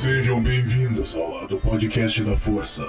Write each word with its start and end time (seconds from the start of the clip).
Sejam 0.00 0.42
bem-vindos 0.42 1.14
ao 1.14 1.30
lado 1.30 1.58
podcast 1.58 2.24
da 2.24 2.34
Força. 2.34 2.82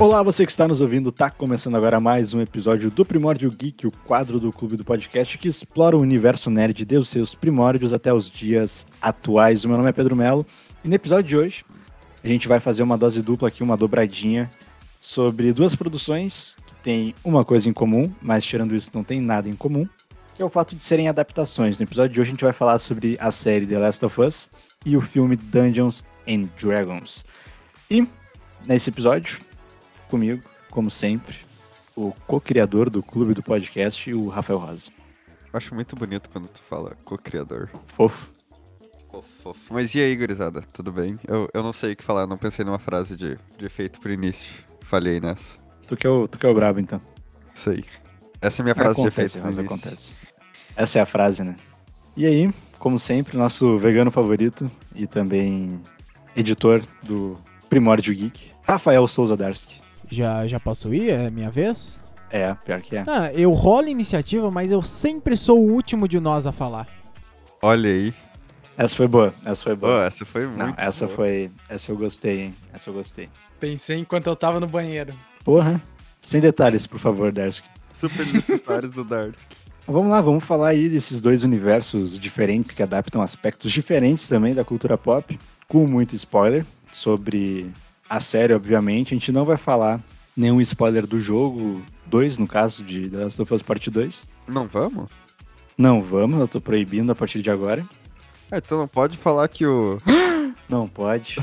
Olá, 0.00 0.22
você 0.22 0.46
que 0.46 0.50
está 0.50 0.66
nos 0.66 0.80
ouvindo, 0.80 1.12
tá 1.12 1.28
começando 1.28 1.76
agora 1.76 2.00
mais 2.00 2.32
um 2.32 2.40
episódio 2.40 2.90
do 2.90 3.04
Primórdio 3.04 3.50
Geek, 3.50 3.86
o 3.86 3.90
quadro 3.90 4.40
do 4.40 4.50
clube 4.50 4.78
do 4.78 4.84
podcast 4.84 5.36
que 5.36 5.46
explora 5.46 5.94
o 5.94 6.00
universo 6.00 6.48
nerd 6.48 6.86
desde 6.86 7.02
os 7.02 7.10
seus 7.10 7.34
primórdios 7.34 7.92
até 7.92 8.14
os 8.14 8.30
dias 8.30 8.86
atuais. 9.02 9.62
O 9.62 9.68
meu 9.68 9.76
nome 9.76 9.90
é 9.90 9.92
Pedro 9.92 10.16
Melo 10.16 10.46
e 10.82 10.88
no 10.88 10.94
episódio 10.94 11.28
de 11.28 11.36
hoje 11.36 11.64
a 12.24 12.28
gente 12.28 12.48
vai 12.48 12.60
fazer 12.60 12.82
uma 12.82 12.96
dose 12.96 13.20
dupla 13.20 13.48
aqui, 13.48 13.62
uma 13.62 13.76
dobradinha 13.76 14.50
sobre 15.02 15.52
duas 15.52 15.76
produções 15.76 16.56
têm 16.82 17.14
uma 17.24 17.44
coisa 17.44 17.68
em 17.68 17.72
comum, 17.72 18.12
mas 18.20 18.44
tirando 18.44 18.74
isso 18.74 18.90
não 18.94 19.04
tem 19.04 19.20
nada 19.20 19.48
em 19.48 19.54
comum, 19.54 19.88
que 20.34 20.42
é 20.42 20.44
o 20.44 20.48
fato 20.48 20.74
de 20.74 20.84
serem 20.84 21.08
adaptações. 21.08 21.78
No 21.78 21.84
episódio 21.84 22.14
de 22.14 22.20
hoje 22.20 22.30
a 22.30 22.32
gente 22.32 22.44
vai 22.44 22.52
falar 22.52 22.78
sobre 22.78 23.16
a 23.20 23.30
série 23.30 23.66
The 23.66 23.78
Last 23.78 24.04
of 24.04 24.20
Us 24.20 24.50
e 24.84 24.96
o 24.96 25.00
filme 25.00 25.36
Dungeons 25.36 26.04
and 26.28 26.48
Dragons. 26.60 27.24
E 27.90 28.06
nesse 28.66 28.90
episódio 28.90 29.40
comigo, 30.08 30.42
como 30.70 30.90
sempre, 30.90 31.36
o 31.96 32.12
co-criador 32.26 32.90
do 32.90 33.02
clube 33.02 33.34
do 33.34 33.42
podcast, 33.42 34.12
o 34.12 34.28
Rafael 34.28 34.58
Rosa. 34.58 34.90
Acho 35.52 35.74
muito 35.74 35.94
bonito 35.94 36.30
quando 36.30 36.48
tu 36.48 36.60
fala 36.62 36.96
co-criador. 37.04 37.68
Fofo. 37.86 38.30
Fofo, 39.10 39.28
fofo. 39.42 39.74
Mas 39.74 39.94
e 39.94 40.00
aí, 40.00 40.16
gurizada? 40.16 40.62
Tudo 40.72 40.90
bem? 40.90 41.18
Eu, 41.28 41.46
eu 41.52 41.62
não 41.62 41.74
sei 41.74 41.92
o 41.92 41.96
que 41.96 42.02
falar, 42.02 42.26
não 42.26 42.38
pensei 42.38 42.64
numa 42.64 42.78
frase 42.78 43.14
de, 43.14 43.38
de 43.58 43.66
efeito 43.66 44.00
pro 44.00 44.10
início. 44.10 44.64
Falhei 44.80 45.20
nessa. 45.20 45.61
Tu 45.92 45.96
que 45.96 46.06
é 46.06 46.10
o, 46.10 46.26
tu 46.26 46.38
que 46.38 46.46
é 46.46 46.48
o 46.48 46.54
brabo, 46.54 46.80
então. 46.80 46.98
Sei. 47.52 47.84
Essa 48.40 48.60
é 48.60 48.62
a 48.62 48.64
minha 48.64 48.74
frase 48.74 48.98
acontece, 48.98 49.38
de 49.38 49.38
efeito 49.38 49.46
início. 49.46 49.62
acontece. 49.62 50.16
Essa 50.74 50.98
é 50.98 51.02
a 51.02 51.04
frase, 51.04 51.44
né? 51.44 51.54
E 52.16 52.24
aí, 52.24 52.50
como 52.78 52.98
sempre, 52.98 53.36
nosso 53.36 53.78
vegano 53.78 54.10
favorito 54.10 54.70
e 54.94 55.06
também 55.06 55.78
editor 56.34 56.82
do 57.02 57.36
Primórdio 57.68 58.14
Geek, 58.14 58.52
Rafael 58.62 59.06
Souza 59.06 59.36
Darski. 59.36 59.82
Já, 60.10 60.46
já 60.46 60.58
posso 60.58 60.94
ir? 60.94 61.10
É 61.10 61.28
minha 61.28 61.50
vez? 61.50 62.00
É, 62.30 62.54
pior 62.54 62.80
que 62.80 62.96
é. 62.96 63.04
Ah, 63.06 63.30
eu 63.34 63.52
rolo 63.52 63.88
a 63.88 63.90
iniciativa, 63.90 64.50
mas 64.50 64.72
eu 64.72 64.80
sempre 64.80 65.36
sou 65.36 65.60
o 65.60 65.72
último 65.74 66.08
de 66.08 66.18
nós 66.18 66.46
a 66.46 66.52
falar. 66.52 66.88
Olha 67.60 67.90
aí. 67.90 68.14
Essa 68.78 68.96
foi 68.96 69.06
boa, 69.08 69.34
essa 69.44 69.62
foi 69.62 69.76
boa. 69.76 70.06
essa 70.06 70.24
foi 70.24 70.46
muito 70.46 70.58
Não, 70.58 70.74
essa 70.78 71.04
boa. 71.04 71.16
foi. 71.16 71.50
Essa 71.68 71.92
eu 71.92 71.98
gostei, 71.98 72.40
hein? 72.44 72.54
Essa 72.72 72.88
eu 72.88 72.94
gostei. 72.94 73.28
Pensei 73.60 73.98
enquanto 73.98 74.26
eu 74.28 74.34
tava 74.34 74.58
no 74.58 74.66
banheiro. 74.66 75.12
Porra. 75.44 75.82
Sem 76.20 76.40
detalhes, 76.40 76.86
por 76.86 77.00
favor, 77.00 77.32
Darski. 77.32 77.68
Super 77.92 78.26
necessários 78.32 78.92
do 78.92 79.04
Darsk. 79.04 79.48
Vamos 79.84 80.12
lá, 80.12 80.20
vamos 80.20 80.44
falar 80.44 80.68
aí 80.68 80.88
desses 80.88 81.20
dois 81.20 81.42
universos 81.42 82.16
diferentes 82.16 82.70
que 82.70 82.84
adaptam 82.84 83.20
aspectos 83.20 83.72
diferentes 83.72 84.28
também 84.28 84.54
da 84.54 84.64
cultura 84.64 84.96
pop, 84.96 85.36
com 85.66 85.88
muito 85.88 86.14
spoiler 86.14 86.64
sobre 86.92 87.68
a 88.08 88.20
série, 88.20 88.54
obviamente. 88.54 89.12
A 89.12 89.18
gente 89.18 89.32
não 89.32 89.44
vai 89.44 89.56
falar 89.56 90.00
nenhum 90.36 90.60
spoiler 90.60 91.04
do 91.04 91.20
jogo 91.20 91.82
2, 92.06 92.38
no 92.38 92.46
caso 92.46 92.84
de 92.84 93.08
The 93.08 93.24
Last 93.24 93.42
of 93.42 93.52
Us 93.52 93.62
Part 93.62 93.90
2. 93.90 94.26
Não 94.46 94.68
vamos? 94.68 95.10
Não 95.76 96.00
vamos, 96.00 96.38
eu 96.38 96.46
tô 96.46 96.60
proibindo 96.60 97.10
a 97.10 97.14
partir 97.14 97.42
de 97.42 97.50
agora. 97.50 97.84
Ah, 98.52 98.58
então 98.58 98.78
não 98.78 98.86
pode 98.86 99.18
falar 99.18 99.48
que 99.48 99.66
o. 99.66 100.00
Não 100.68 100.88
pode. 100.88 101.38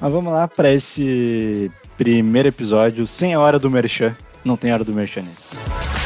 Mas 0.00 0.12
vamos 0.12 0.32
lá 0.32 0.48
para 0.48 0.72
esse 0.72 1.70
primeiro 1.96 2.48
episódio, 2.48 3.06
sem 3.06 3.34
a 3.34 3.40
hora 3.40 3.58
do 3.58 3.70
Merchan. 3.70 4.16
Não 4.44 4.56
tem 4.56 4.72
hora 4.72 4.84
do 4.84 4.92
Merchan 4.92 5.22
nesse. 5.22 6.03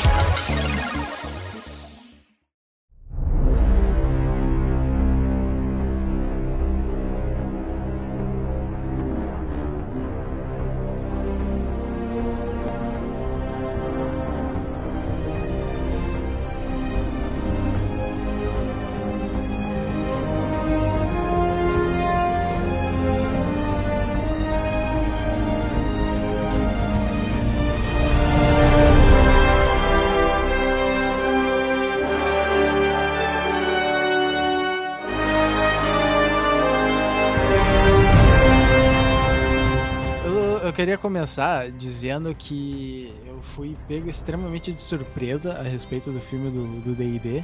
Começar 41.18 41.68
dizendo 41.72 42.32
que 42.32 43.12
eu 43.26 43.40
fui 43.56 43.76
pego 43.88 44.08
extremamente 44.08 44.72
de 44.72 44.80
surpresa 44.80 45.52
a 45.54 45.62
respeito 45.62 46.12
do 46.12 46.20
filme 46.20 46.48
do 46.50 46.94
D&D. 46.94 47.42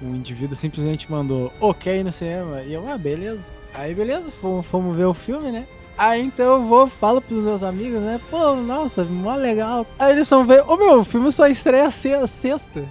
Um 0.00 0.14
indivíduo 0.14 0.54
simplesmente 0.54 1.10
mandou, 1.10 1.52
ok 1.60 2.04
no 2.04 2.12
cinema. 2.12 2.62
E 2.62 2.72
eu, 2.72 2.88
ah, 2.88 2.96
beleza. 2.96 3.50
Aí, 3.74 3.92
beleza, 3.94 4.30
fomos, 4.40 4.64
fomos 4.66 4.96
ver 4.96 5.06
o 5.06 5.12
filme, 5.14 5.50
né? 5.50 5.66
Aí, 5.98 6.22
então 6.22 6.46
eu 6.46 6.62
vou, 6.62 6.86
falo 6.86 7.20
pros 7.20 7.42
meus 7.42 7.62
amigos, 7.64 8.00
né? 8.00 8.20
Pô, 8.30 8.54
nossa, 8.54 9.02
mó 9.02 9.34
legal. 9.34 9.84
Aí 9.98 10.12
eles 10.12 10.30
vão 10.30 10.46
ver, 10.46 10.62
ô 10.68 10.76
meu, 10.76 11.00
o 11.00 11.04
filme 11.04 11.32
só 11.32 11.48
estreia 11.48 11.90
se- 11.90 12.26
sexta. 12.28 12.84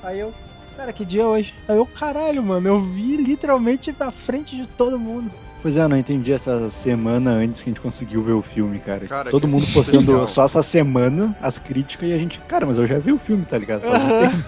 Aí 0.00 0.20
eu, 0.20 0.32
cara, 0.76 0.92
que 0.92 1.04
dia 1.04 1.22
é 1.22 1.26
hoje? 1.26 1.52
Aí 1.68 1.76
eu, 1.76 1.84
caralho, 1.86 2.40
mano, 2.42 2.68
eu 2.68 2.80
vi 2.80 3.16
literalmente 3.16 3.94
à 3.98 4.12
frente 4.12 4.54
de 4.56 4.66
todo 4.68 4.96
mundo. 4.98 5.30
Pois 5.66 5.76
é, 5.76 5.82
eu 5.82 5.88
não 5.88 5.96
entendi 5.96 6.32
essa 6.32 6.70
semana 6.70 7.32
antes 7.32 7.60
que 7.60 7.68
a 7.68 7.72
gente 7.72 7.80
conseguiu 7.80 8.22
ver 8.22 8.34
o 8.34 8.40
filme, 8.40 8.78
cara. 8.78 9.04
Cara, 9.08 9.30
Todo 9.32 9.48
mundo 9.48 9.66
postando 9.74 10.12
legal. 10.12 10.26
só 10.28 10.44
essa 10.44 10.62
semana 10.62 11.36
as 11.42 11.58
críticas 11.58 12.08
e 12.08 12.12
a 12.12 12.18
gente, 12.18 12.38
cara, 12.42 12.64
mas 12.64 12.78
eu 12.78 12.86
já 12.86 13.00
vi 13.00 13.10
o 13.10 13.18
filme, 13.18 13.44
tá 13.44 13.58
ligado? 13.58 13.82
Um 13.84 14.20
tempo. 14.30 14.44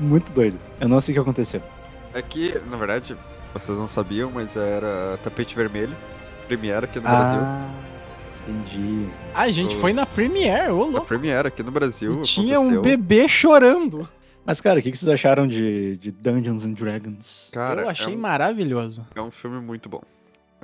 Muito 0.00 0.32
doido. 0.32 0.58
Eu 0.80 0.88
não 0.88 1.00
sei 1.00 1.12
o 1.12 1.14
que 1.14 1.20
aconteceu. 1.20 1.62
É 2.12 2.20
que, 2.20 2.60
na 2.68 2.76
verdade, 2.76 3.14
vocês 3.54 3.78
não 3.78 3.86
sabiam, 3.86 4.28
mas 4.34 4.56
era 4.56 5.16
tapete 5.22 5.54
vermelho. 5.54 5.94
Premiere 6.48 6.86
aqui 6.86 6.98
no 6.98 7.06
Ah. 7.06 7.68
Brasil. 8.48 8.58
entendi. 8.74 9.08
A 9.36 9.48
gente 9.52 9.76
foi 9.76 9.92
na 9.92 10.04
Premiere, 10.04 10.72
ô 10.72 10.82
A 10.82 10.86
louco. 10.86 11.06
Premiere 11.06 11.46
aqui 11.46 11.62
no 11.62 11.70
Brasil. 11.70 12.18
E 12.18 12.22
tinha 12.22 12.58
um 12.58 12.62
aconteceu. 12.72 12.82
bebê 12.82 13.28
chorando. 13.28 14.08
Mas, 14.48 14.62
cara, 14.62 14.80
o 14.80 14.82
que 14.82 14.90
que 14.90 14.96
vocês 14.96 15.12
acharam 15.12 15.46
de, 15.46 15.98
de 15.98 16.10
Dungeons 16.10 16.64
and 16.64 16.72
Dragons? 16.72 17.50
Cara, 17.52 17.82
eu 17.82 17.88
achei 17.90 18.14
é 18.14 18.16
um, 18.16 18.18
maravilhoso. 18.18 19.06
é 19.14 19.20
um 19.20 19.30
filme 19.30 19.60
muito 19.60 19.90
bom. 19.90 20.00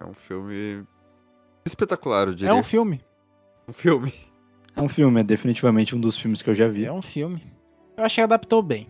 É 0.00 0.06
um 0.06 0.14
filme 0.14 0.82
espetacular, 1.66 2.28
eu 2.28 2.34
diria. 2.34 2.50
É 2.50 2.54
um 2.54 2.62
filme. 2.62 3.02
um 3.68 3.74
filme. 3.74 4.14
É 4.74 4.80
um 4.80 4.88
filme, 4.88 5.20
é 5.20 5.22
definitivamente 5.22 5.94
um 5.94 6.00
dos 6.00 6.16
filmes 6.16 6.40
que 6.40 6.48
eu 6.48 6.54
já 6.54 6.66
vi. 6.66 6.86
É 6.86 6.92
um 6.92 7.02
filme. 7.02 7.42
Eu 7.94 8.04
achei 8.04 8.22
que 8.22 8.24
adaptou 8.24 8.62
bem. 8.62 8.88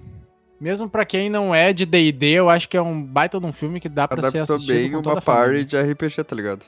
Mesmo 0.61 0.89
pra 0.89 1.05
quem 1.05 1.29
não 1.29 1.53
é 1.53 1.73
de 1.73 1.85
D&D, 1.85 2.29
eu 2.29 2.49
acho 2.49 2.69
que 2.69 2.77
é 2.77 2.81
um 2.81 3.03
baita 3.03 3.41
de 3.41 3.47
um 3.47 3.53
filme 3.53 3.81
que 3.81 3.89
dá 3.89 4.07
pra 4.07 4.23
ser 4.23 4.39
Adaptou 4.39 4.55
assistido 4.55 4.77
bem 4.77 4.93
com 4.93 4.99
uma 4.99 5.03
toda 5.03 5.19
a 5.19 5.23
party 5.23 5.65
de 5.65 5.77
RPG, 5.77 6.23
tá 6.23 6.37
ligado? 6.37 6.65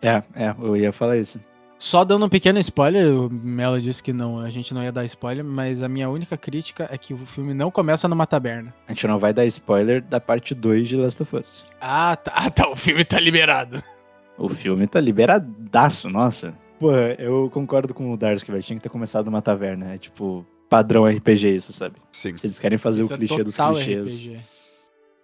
É, 0.00 0.22
é, 0.34 0.54
eu 0.58 0.78
ia 0.78 0.92
falar 0.92 1.18
isso. 1.18 1.38
Só 1.78 2.04
dando 2.04 2.24
um 2.24 2.28
pequeno 2.28 2.58
spoiler, 2.60 3.12
o 3.12 3.28
Melo 3.30 3.80
disse 3.80 4.02
que 4.02 4.12
não, 4.12 4.40
a 4.40 4.48
gente 4.48 4.72
não 4.72 4.82
ia 4.82 4.92
dar 4.92 5.04
spoiler, 5.04 5.44
mas 5.44 5.82
a 5.82 5.88
minha 5.88 6.08
única 6.08 6.36
crítica 6.36 6.88
é 6.90 6.96
que 6.96 7.12
o 7.12 7.26
filme 7.26 7.52
não 7.52 7.70
começa 7.70 8.08
numa 8.08 8.26
taberna. 8.26 8.72
A 8.88 8.92
gente 8.92 9.06
não 9.06 9.18
vai 9.18 9.32
dar 9.32 9.44
spoiler 9.46 10.02
da 10.02 10.20
parte 10.20 10.54
2 10.54 10.88
de 10.88 10.96
Last 10.96 11.22
of 11.22 11.36
Us. 11.36 11.66
Ah, 11.80 12.16
tá, 12.16 12.32
ah, 12.34 12.50
tá 12.50 12.68
o 12.68 12.76
filme 12.76 13.04
tá 13.04 13.18
liberado. 13.20 13.82
O 14.38 14.48
filme 14.48 14.86
tá 14.86 15.00
liberadaço, 15.00 16.08
nossa. 16.08 16.54
Pô, 16.78 16.92
eu 16.92 17.50
concordo 17.52 17.94
com 17.94 18.12
o 18.12 18.16
Darcy, 18.16 18.50
velho. 18.50 18.62
Tinha 18.62 18.76
que 18.76 18.82
ter 18.82 18.88
começado 18.88 19.26
numa 19.26 19.40
taverna. 19.40 19.94
É 19.94 19.98
tipo, 19.98 20.44
padrão 20.68 21.06
RPG 21.06 21.54
isso, 21.54 21.72
sabe? 21.72 21.96
Sim. 22.12 22.34
Se 22.34 22.46
eles 22.46 22.58
querem 22.58 22.78
fazer 22.78 23.02
Isso 23.02 23.12
o 23.12 23.14
é 23.14 23.18
clichê 23.18 23.44
dos 23.44 23.56
clichês, 23.56 24.26
RPG. 24.26 24.40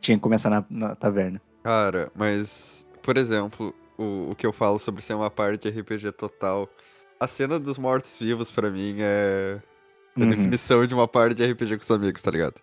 tinha 0.01 0.17
que 0.17 0.23
começar 0.23 0.51
na, 0.51 0.65
na 0.71 0.95
taverna. 0.95 1.41
Cara, 1.63 2.11
mas, 2.15 2.87
por 3.03 3.17
exemplo, 3.17 3.75
o, 4.03 4.31
o 4.31 4.35
que 4.35 4.47
eu 4.47 4.53
falo 4.53 4.79
sobre 4.79 5.03
ser 5.03 5.15
uma 5.15 5.31
parte 5.31 5.71
de 5.71 5.81
RPG 5.81 6.13
total. 6.13 6.69
A 7.19 7.27
cena 7.27 7.59
dos 7.59 7.77
mortos-vivos, 7.79 8.51
pra 8.51 8.71
mim, 8.71 8.97
é 9.01 9.61
a 10.17 10.21
Uhum. 10.21 10.29
definição 10.31 10.87
de 10.87 10.95
uma 10.95 11.07
parte 11.07 11.35
de 11.37 11.45
RPG 11.45 11.77
com 11.77 11.83
os 11.85 11.91
amigos, 11.91 12.21
tá 12.23 12.31
ligado? 12.31 12.55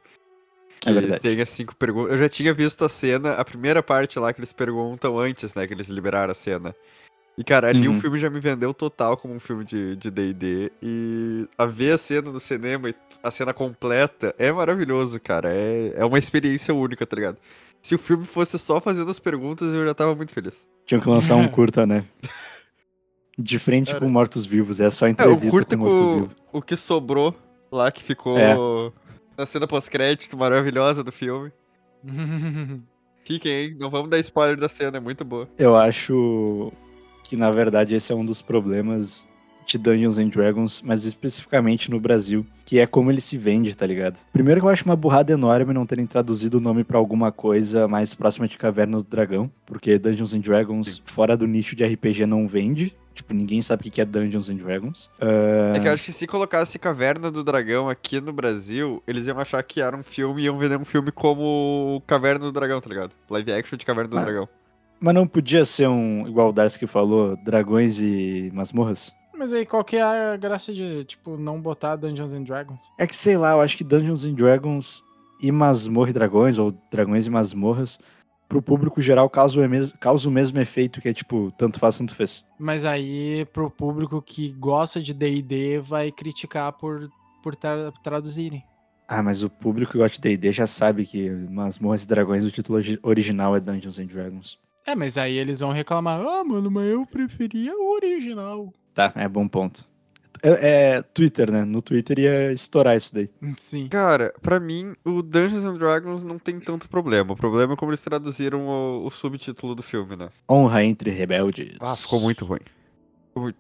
Que 0.80 0.90
É 0.90 0.94
verdade. 0.94 1.22
tem 1.22 1.42
as 1.42 1.50
cinco 1.50 1.76
perguntas. 1.76 2.12
Eu 2.12 2.18
já 2.18 2.30
tinha 2.30 2.54
visto 2.54 2.84
a 2.86 2.90
cena, 2.90 3.32
a 3.34 3.46
primeira 3.46 3.82
parte 3.82 4.20
lá 4.20 4.32
que 4.34 4.40
eles 4.40 4.54
perguntam 4.54 5.18
antes, 5.18 5.54
né? 5.56 5.66
Que 5.68 5.74
eles 5.74 5.88
liberaram 5.88 6.32
a 6.32 6.36
cena. 6.36 6.76
E, 7.38 7.44
cara, 7.44 7.70
ali 7.70 7.88
Uhum. 7.88 7.98
o 7.98 8.02
filme 8.02 8.20
já 8.20 8.30
me 8.32 8.40
vendeu 8.40 8.74
total 8.74 9.16
como 9.16 9.34
um 9.34 9.40
filme 9.40 9.64
de 9.64 9.96
de 9.96 10.10
D&D. 10.10 10.72
e 10.82 11.48
a 11.58 11.66
ver 11.68 11.94
a 11.94 11.98
cena 11.98 12.32
no 12.32 12.40
cinema, 12.40 12.90
e 12.90 12.96
a 13.24 13.30
cena 13.32 13.54
completa, 13.54 14.34
é 14.40 14.52
maravilhoso, 14.52 15.20
cara. 15.20 15.50
É, 15.54 15.94
é 15.96 16.06
uma 16.06 16.18
experiência 16.18 16.74
única, 16.74 17.06
tá 17.06 17.16
ligado? 17.16 17.38
Se 17.82 17.94
o 17.96 18.00
filme 18.00 18.26
fosse 18.26 18.58
só 18.58 18.82
fazendo 18.82 19.10
as 19.12 19.20
perguntas, 19.20 19.68
eu 19.72 19.86
já 19.86 19.94
tava 19.94 20.16
muito 20.16 20.34
feliz. 20.34 20.68
Tinha 20.88 21.00
que 21.00 21.08
lançar 21.10 21.36
um 21.36 21.48
curta, 21.50 21.86
né? 21.86 22.04
De 23.38 23.60
frente 23.60 23.88
Cara. 23.92 24.00
com 24.00 24.10
mortos-vivos. 24.10 24.80
É 24.80 24.90
só 24.90 25.06
É, 25.06 25.10
o 25.10 25.12
entrevista 25.12 25.52
curto 25.52 25.78
com 25.78 25.84
com 25.84 25.90
morto-vivo. 25.92 26.36
o 26.52 26.62
que 26.62 26.76
sobrou 26.76 27.36
lá 27.72 27.92
que 27.92 28.02
ficou 28.04 28.38
É. 28.40 28.56
na 29.38 29.46
cena 29.46 29.68
pós-crédito 29.68 30.36
maravilhosa 30.36 31.04
do 31.04 31.12
filme. 31.12 31.52
Fiquem, 33.24 33.52
hein? 33.52 33.78
Não 33.80 33.90
vamos 33.90 34.10
dar 34.10 34.18
spoiler 34.20 34.58
da 34.58 34.70
cena, 34.70 34.98
é 34.98 35.00
muito 35.00 35.24
boa. 35.26 35.48
Eu 35.58 35.76
acho 35.76 36.72
que, 37.26 37.36
na 37.36 37.52
verdade, 37.52 37.94
esse 37.94 38.12
é 38.12 38.16
um 38.16 38.26
dos 38.26 38.42
problemas 38.42 39.28
de 39.68 39.78
Dungeons 39.78 40.18
and 40.18 40.30
Dragons, 40.30 40.82
mas 40.84 41.04
especificamente 41.06 41.92
no 41.92 42.00
Brasil, 42.00 42.46
que 42.66 42.80
é 42.80 42.88
como 42.88 43.12
ele 43.12 43.20
se 43.22 43.38
vende, 43.38 43.76
tá 43.76 43.86
ligado? 43.86 44.18
Primeiro 44.32 44.62
que 44.62 44.66
eu 44.66 44.70
acho 44.72 44.86
uma 44.86 44.96
burrada 44.96 45.34
enorme 45.34 45.74
não 45.74 45.86
terem 45.86 46.06
traduzido 46.08 46.58
o 46.58 46.62
nome 46.62 46.84
pra 46.84 46.98
alguma 46.98 47.32
coisa 47.32 47.88
mais 47.88 48.14
próxima 48.14 48.48
de 48.48 48.58
Caverna 48.58 48.98
do 48.98 49.04
Dragão, 49.04 49.52
porque 49.66 49.98
Dungeons 50.00 50.34
and 50.34 50.40
Dragons, 50.40 51.02
fora 51.06 51.36
do 51.36 51.46
nicho 51.46 51.76
de 51.76 51.86
RPG, 51.86 52.26
não 52.26 52.48
vende. 52.48 52.96
Tipo, 53.14 53.34
ninguém 53.34 53.64
sabe 53.64 53.88
o 53.88 53.92
que 53.92 54.00
é 54.00 54.06
Dungeons 54.06 54.48
and 54.48 54.58
Dragons. 54.58 55.10
Ah, 55.20 55.74
É 55.76 55.80
que 55.80 55.88
eu 55.88 55.92
acho 55.94 56.04
que 56.04 56.12
se 56.12 56.28
colocasse 56.28 56.78
Caverna 56.78 57.32
do 57.32 57.44
Dragão 57.44 57.90
aqui 57.90 58.22
no 58.22 58.32
Brasil, 58.32 59.02
eles 59.08 59.26
iam 59.26 59.40
achar 59.40 59.62
que 59.64 59.82
era 59.82 59.98
um 59.98 60.04
filme 60.04 60.44
e 60.44 60.46
iam 60.46 60.58
vender 60.58 60.78
um 60.78 60.86
filme 60.86 61.12
como 61.12 62.02
Caverna 62.06 62.46
do 62.46 62.52
Dragão, 62.52 62.80
tá 62.80 62.88
ligado? 62.90 63.12
Live 63.30 63.52
action 63.52 63.76
de 63.78 63.86
Caverna 63.86 64.10
do 64.10 64.18
Ah. 64.20 64.22
Dragão. 64.22 64.48
Mas 65.00 65.14
não 65.14 65.28
podia 65.28 65.64
ser 65.66 65.88
um, 65.88 66.28
igual 66.28 66.50
o 66.50 66.54
Darcy 66.54 66.86
falou, 66.88 67.36
dragões 67.44 68.00
e 68.00 68.52
masmorras? 68.54 69.12
Mas 69.38 69.54
aí, 69.54 69.66
qual 69.66 69.84
que 69.84 69.96
é 69.98 70.02
a 70.02 70.36
graça 70.36 70.74
de, 70.74 71.06
tipo, 71.06 71.38
não 71.38 71.62
botar 71.62 71.96
Dungeons 71.96 72.34
and 72.34 72.44
Dragons? 72.44 72.80
É 72.98 73.06
que 73.06 73.16
sei 73.16 73.38
lá, 73.38 73.52
eu 73.52 73.62
acho 73.62 73.78
que 73.78 73.84
Dungeons 73.84 74.26
and 74.26 74.34
Dragons 74.34 75.04
e 75.42 75.52
Masmorra 75.52 76.10
e 76.10 76.14
Dragões, 76.14 76.58
ou 76.58 76.72
Dragões 76.92 77.28
e 77.28 77.30
Masmorras, 77.30 78.00
pro 78.50 78.62
público 78.62 79.02
geral 79.02 79.30
causa 79.30 79.60
o, 79.62 79.70
mes- 79.70 79.92
causa 80.00 80.28
o 80.28 80.32
mesmo 80.32 80.60
efeito 80.60 81.00
que 81.02 81.10
é 81.10 81.14
tipo, 81.14 81.52
tanto 81.58 81.80
faz, 81.80 81.98
tanto 81.98 82.16
fez. 82.16 82.44
Mas 82.58 82.84
aí, 82.86 83.46
pro 83.54 83.70
público 83.70 84.22
que 84.22 84.50
gosta 84.54 85.02
de 85.02 85.14
D&D, 85.14 85.80
vai 85.80 86.12
criticar 86.12 86.74
por, 86.74 87.10
por 87.44 87.56
tra- 87.56 87.92
traduzirem. 88.04 88.64
Ah, 89.08 89.22
mas 89.22 89.44
o 89.44 89.50
público 89.50 89.92
que 89.94 89.98
gosta 90.00 90.16
de 90.16 90.22
D&D 90.22 90.52
já 90.52 90.66
sabe 90.68 91.06
que 91.06 91.30
Masmorras 91.30 92.04
e 92.04 92.08
Dragões, 92.08 92.44
o 92.44 92.52
título 92.52 92.78
origi- 92.78 93.00
original 93.04 93.56
é 93.56 93.60
Dungeons 93.60 94.00
and 94.00 94.06
Dragons. 94.08 94.58
É, 94.86 94.96
mas 94.96 95.18
aí 95.18 95.38
eles 95.38 95.60
vão 95.60 95.72
reclamar, 95.72 96.20
ah, 96.22 96.44
mano, 96.44 96.72
mas 96.72 96.86
eu 96.90 97.06
preferia 97.06 97.74
o 97.78 97.94
original. 97.94 98.74
Tá, 98.98 99.14
é 99.16 99.28
bom 99.28 99.48
ponto. 99.48 99.88
É, 100.42 100.96
é 100.98 101.02
Twitter, 101.04 101.52
né? 101.52 101.64
No 101.64 101.84
Twitter 101.84 102.18
ia 102.18 102.52
estourar 102.52 102.98
isso 102.98 103.14
daí. 103.14 103.30
Sim. 103.58 103.88
Cara, 103.90 104.34
pra 104.42 104.60
mim, 104.60 104.96
o 105.06 105.22
Dungeons 105.22 105.66
and 105.66 105.78
Dragons 105.78 106.24
não 106.24 106.40
tem 106.40 106.60
tanto 106.60 106.90
problema. 106.90 107.34
O 107.34 107.36
problema 107.36 107.74
é 107.74 107.76
como 107.76 107.92
eles 107.92 108.02
traduziram 108.02 108.68
o, 108.68 109.06
o 109.06 109.12
subtítulo 109.12 109.76
do 109.76 109.84
filme, 109.84 110.16
né? 110.16 110.30
Honra 110.50 110.84
entre 110.84 111.12
rebeldes. 111.12 111.78
Ah, 111.80 111.96
ficou 111.96 112.20
muito 112.20 112.44
ruim. 112.44 112.62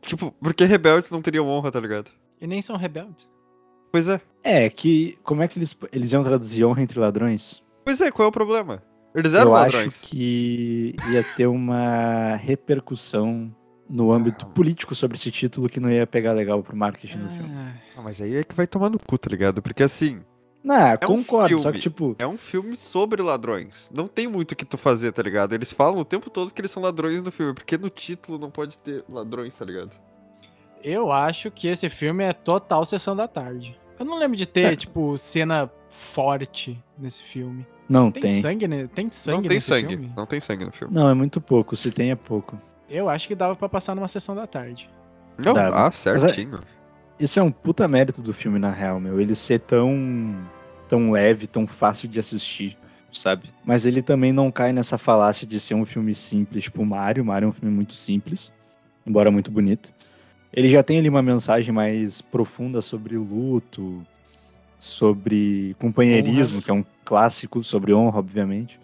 Tipo, 0.02 0.32
porque 0.42 0.66
rebeldes 0.66 1.12
não 1.12 1.22
teriam 1.22 1.48
honra, 1.48 1.72
tá 1.72 1.80
ligado? 1.80 2.10
E 2.42 2.48
nem 2.48 2.64
são 2.64 2.76
rebeldes. 2.76 3.30
Pois 3.92 4.08
é. 4.08 4.20
É, 4.44 4.68
que 4.72 5.20
como 5.22 5.44
é 5.44 5.48
que 5.48 5.60
eles, 5.60 5.78
eles 5.94 6.12
iam 6.14 6.24
traduzir 6.24 6.66
honra 6.66 6.82
entre 6.82 7.00
ladrões? 7.00 7.64
Pois 7.86 8.02
é, 8.02 8.10
qual 8.10 8.26
é 8.26 8.30
o 8.30 8.32
problema? 8.32 8.82
Eles 9.14 9.36
eram 9.36 9.52
Eu 9.52 9.54
ladrões. 9.54 9.88
acho 9.88 10.02
que 10.10 10.96
ia 11.12 11.24
ter 11.36 11.46
uma 11.46 12.36
repercussão 12.36 13.56
no 13.90 14.12
âmbito 14.12 14.46
Ah. 14.46 14.50
político 14.54 14.94
sobre 14.96 15.16
esse 15.18 15.32
título 15.32 15.70
que 15.70 15.80
não 15.80 15.90
ia 15.90 16.06
pegar 16.08 16.34
legal 16.34 16.62
pro 16.62 16.76
marketing 16.76 17.20
do 17.20 17.30
filme. 17.30 17.54
Ah, 17.56 17.74
Ah, 17.98 18.02
mas 18.02 18.20
aí 18.22 18.36
é 18.36 18.44
que 18.44 18.54
vai 18.56 18.68
tomar 18.68 18.90
no 18.90 19.00
cu, 19.00 19.18
tá 19.18 19.30
ligado? 19.30 19.62
Porque 19.62 19.82
assim, 19.84 20.22
Não, 20.64 20.76
um 20.94 20.98
concordo, 20.98 21.56
só 21.58 21.64
filme. 21.70 21.74
que 21.78 21.82
tipo, 21.82 22.16
é 22.20 22.28
um 22.28 22.38
filme 22.38 22.76
sobre 22.76 23.22
ladrões. 23.22 23.90
Não 23.94 24.08
tem 24.08 24.28
muito 24.28 24.52
o 24.52 24.56
que 24.56 24.66
tu 24.66 24.78
fazer, 24.78 25.12
tá 25.14 25.22
ligado? 25.24 25.54
Eles 25.54 25.72
falam 25.72 26.00
o 26.00 26.06
tempo 26.06 26.30
todo 26.30 26.52
que 26.54 26.60
eles 26.62 26.72
são 26.72 26.84
ladrões 26.84 27.22
no 27.24 27.32
filme, 27.32 27.54
porque 27.54 27.78
no 27.78 27.90
título 27.90 28.38
não 28.38 28.52
pode 28.52 28.78
ter 28.80 29.04
ladrões, 29.10 29.56
tá 29.56 29.64
ligado? 29.66 29.92
eu 30.84 31.12
acho 31.12 31.50
que 31.52 31.68
esse 31.68 31.90
filme 31.90 32.24
é 32.24 32.32
total 32.32 32.86
sessão 32.86 33.16
da 33.16 33.28
tarde. 33.28 33.78
Eu 34.00 34.06
não 34.06 34.18
lembro 34.18 34.38
de 34.38 34.46
ter, 34.46 34.74
É. 34.74 34.76
tipo, 34.76 35.18
cena 35.18 35.70
forte 35.90 36.82
nesse 36.98 37.22
filme. 37.24 37.66
não 37.90 38.12
Tem, 38.12 38.22
tem. 38.22 38.42
sangue, 38.42 38.68
né? 38.68 38.88
Tem 38.94 39.10
sangue 39.10 39.36
não 39.38 39.42
tem 39.44 39.58
nesse 39.58 39.68
sangue. 39.68 39.88
filme? 39.90 40.14
Não 40.16 40.26
tem 40.26 40.40
sangue 40.40 40.66
no 40.66 40.72
filme. 40.72 40.94
Não, 40.94 41.10
é 41.10 41.14
muito 41.14 41.42
pouco, 41.42 41.76
se 41.76 41.90
tem 41.92 42.12
é 42.12 42.16
pouco. 42.16 42.58
Eu 42.90 43.10
acho 43.10 43.28
que 43.28 43.36
dava 43.36 43.56
pra 43.56 43.68
passar 43.68 43.96
numa 43.96 44.08
sessão 44.08 44.36
da 44.36 44.48
tarde. 44.48 44.90
Não, 45.38 45.54
Dá. 45.54 45.88
ah, 45.88 45.92
certinho. 45.92 46.62
Isso 47.20 47.40
é 47.40 47.44
um 47.44 47.52
puta 47.52 47.88
mérito 47.88 48.22
do 48.22 48.34
filme, 48.34 48.60
na 48.60 48.72
real, 48.72 49.00
meu. 49.00 49.20
Ele 49.20 49.36
ser 49.36 49.60
tão, 49.60 50.36
tão 50.88 51.12
leve, 51.12 51.48
tão 51.48 51.66
fácil 51.66 52.08
de 52.08 52.20
assistir, 52.20 52.78
sabe? 53.12 53.50
Mas 53.66 53.86
ele 53.86 54.02
também 54.02 54.32
não 54.32 54.52
cai 54.52 54.72
nessa 54.72 54.98
falácia 54.98 55.46
de 55.48 55.60
ser 55.60 55.74
um 55.74 55.86
filme 55.86 56.14
simples, 56.14 56.64
tipo 56.66 56.86
Mario. 56.86 57.26
Mario 57.26 57.48
é 57.48 57.50
um 57.50 57.54
filme 57.54 57.74
muito 57.74 57.94
simples, 57.94 58.52
embora 59.06 59.32
muito 59.32 59.52
bonito. 59.52 59.92
Ele 60.54 60.70
já 60.70 60.82
tem 60.82 60.98
ali 61.00 61.10
uma 61.10 61.22
mensagem 61.22 61.74
mais 61.74 62.22
profunda 62.22 62.82
sobre 62.82 63.18
luto, 63.18 64.06
sobre 64.80 65.76
companheirismo, 65.80 66.58
Honra. 66.58 66.66
que 66.66 66.72
é 66.72 66.74
um 66.74 66.86
clássico, 67.04 67.64
sobre 67.64 67.94
honra, 67.94 68.20
obviamente. 68.20 68.80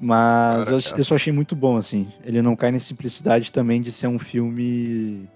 Mas 0.00 0.68
eu, 0.68 0.74
eu 0.98 1.04
só 1.04 1.14
achei 1.14 1.32
muito 1.32 1.54
bom, 1.56 1.76
assim. 1.76 2.08
Ele 2.24 2.42
não 2.42 2.56
cai 2.56 2.70
na 2.70 2.78
simplicidade 2.78 3.50
também 3.52 3.80
de 3.80 3.90
ser 3.92 4.06
um 4.06 4.18
filme 4.18 5.28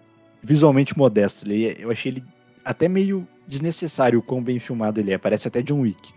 visualmente 0.42 0.96
modesto. 0.96 1.46
Ele, 1.48 1.76
eu 1.78 1.90
achei 1.90 2.12
ele 2.12 2.24
até 2.64 2.88
meio 2.88 3.26
desnecessário 3.46 4.18
o 4.18 4.22
quão 4.22 4.42
bem 4.42 4.58
filmado 4.58 5.00
ele 5.00 5.12
é. 5.12 5.18
Parece 5.18 5.48
até 5.48 5.62
John 5.62 5.80
Wick. 5.80 6.12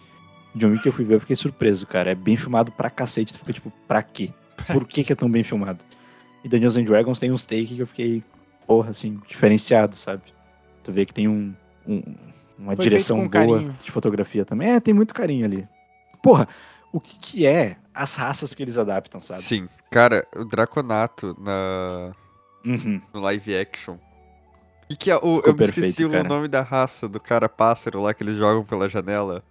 John 0.55 0.69
Wick 0.71 0.85
eu 0.85 0.91
fui 0.91 1.05
ver, 1.05 1.15
eu 1.15 1.19
fiquei 1.21 1.35
surpreso, 1.35 1.87
cara. 1.87 2.11
É 2.11 2.15
bem 2.15 2.35
filmado 2.35 2.71
pra 2.71 2.89
cacete. 2.89 3.33
Tu 3.33 3.39
fica 3.39 3.53
tipo, 3.53 3.71
pra 3.87 4.01
quê? 4.03 4.31
Por 4.67 4.85
que, 4.85 5.03
que 5.03 5.13
é 5.13 5.15
tão 5.15 5.29
bem 5.31 5.43
filmado? 5.43 5.79
E 6.43 6.49
Dungeons 6.49 6.75
and 6.75 6.83
Dragons 6.83 7.19
tem 7.19 7.31
uns 7.31 7.45
take 7.45 7.67
que 7.75 7.79
eu 7.79 7.87
fiquei, 7.87 8.23
porra, 8.67 8.89
assim, 8.89 9.19
diferenciado, 9.27 9.95
sabe? 9.95 10.23
Tu 10.83 10.91
vê 10.91 11.05
que 11.05 11.13
tem 11.13 11.27
um, 11.27 11.53
um- 11.87 12.03
uma 12.57 12.75
Foi 12.75 12.83
direção 12.83 13.17
boa 13.17 13.29
carinho. 13.29 13.75
de 13.83 13.91
fotografia 13.91 14.43
também. 14.43 14.71
É, 14.71 14.79
tem 14.79 14.93
muito 14.93 15.13
carinho 15.13 15.45
ali. 15.45 15.67
Porra, 16.21 16.47
o 16.91 16.99
que 16.99 17.17
que 17.19 17.45
é 17.45 17.77
as 17.93 18.15
raças 18.15 18.53
que 18.53 18.63
eles 18.63 18.77
adaptam, 18.77 19.19
sabe? 19.21 19.41
Sim. 19.41 19.67
Cara, 19.89 20.25
o 20.35 20.45
Draconato 20.45 21.35
na, 21.39 22.11
Uhum. 22.65 23.01
no 23.13 23.19
live 23.21 23.55
action. 23.57 23.97
E 24.89 24.95
que 24.95 25.09
é 25.09 25.15
o, 25.15 25.37
Ficou 25.37 25.43
eu 25.45 25.55
me 25.55 25.63
esqueci 25.65 25.81
perfeito, 25.81 26.07
o 26.09 26.11
cara. 26.11 26.27
nome 26.27 26.47
da 26.47 26.61
raça 26.61 27.07
do 27.07 27.19
cara 27.19 27.47
pássaro 27.47 28.01
lá 28.01 28.13
que 28.13 28.23
eles 28.23 28.35
jogam 28.37 28.63
pela 28.63 28.89
janela. 28.89 29.43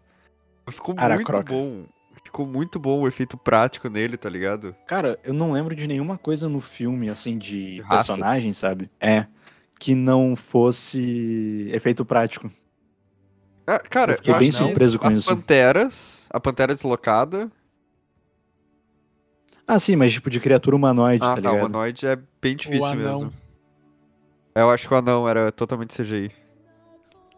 Ficou 0.68 0.94
Aracroca. 0.98 1.52
muito 1.52 1.80
bom. 1.80 1.86
Ficou 2.22 2.46
muito 2.46 2.78
bom 2.78 3.00
o 3.00 3.08
efeito 3.08 3.36
prático 3.36 3.88
nele, 3.88 4.16
tá 4.16 4.28
ligado? 4.28 4.76
Cara, 4.86 5.18
eu 5.24 5.32
não 5.32 5.52
lembro 5.52 5.74
de 5.74 5.86
nenhuma 5.88 6.16
coisa 6.18 6.48
no 6.48 6.60
filme, 6.60 7.08
assim, 7.08 7.36
de 7.38 7.82
personagem, 7.88 8.52
sabe? 8.52 8.90
É. 9.00 9.26
Que 9.80 9.94
não 9.94 10.36
fosse 10.36 11.68
efeito 11.72 12.04
prático. 12.04 12.50
Ah, 13.66 13.78
cara, 13.78 14.12
Eu 14.12 14.16
fiquei 14.16 14.34
eu 14.34 14.38
bem 14.38 14.52
surpreso 14.52 14.98
com 14.98 15.08
as 15.08 15.14
isso. 15.16 15.28
panteras, 15.28 16.26
a 16.30 16.38
pantera 16.38 16.74
deslocada. 16.74 17.50
Ah, 19.72 19.78
sim, 19.78 19.94
mas 19.94 20.12
tipo 20.12 20.28
de 20.28 20.40
criatura 20.40 20.74
humanoide, 20.74 21.24
ah, 21.24 21.28
tá 21.28 21.34
tá, 21.34 21.38
o 21.38 21.52
ligado? 21.52 21.58
humanoide 21.58 22.06
é 22.06 22.18
bem 22.42 22.56
difícil 22.56 22.82
o 22.82 22.86
anão. 22.86 23.18
mesmo. 23.20 23.32
Eu 24.54 24.68
acho 24.70 24.88
que 24.88 24.92
o 24.94 24.96
anão 24.96 25.28
era 25.28 25.52
totalmente 25.52 25.94
CGI. 25.94 26.32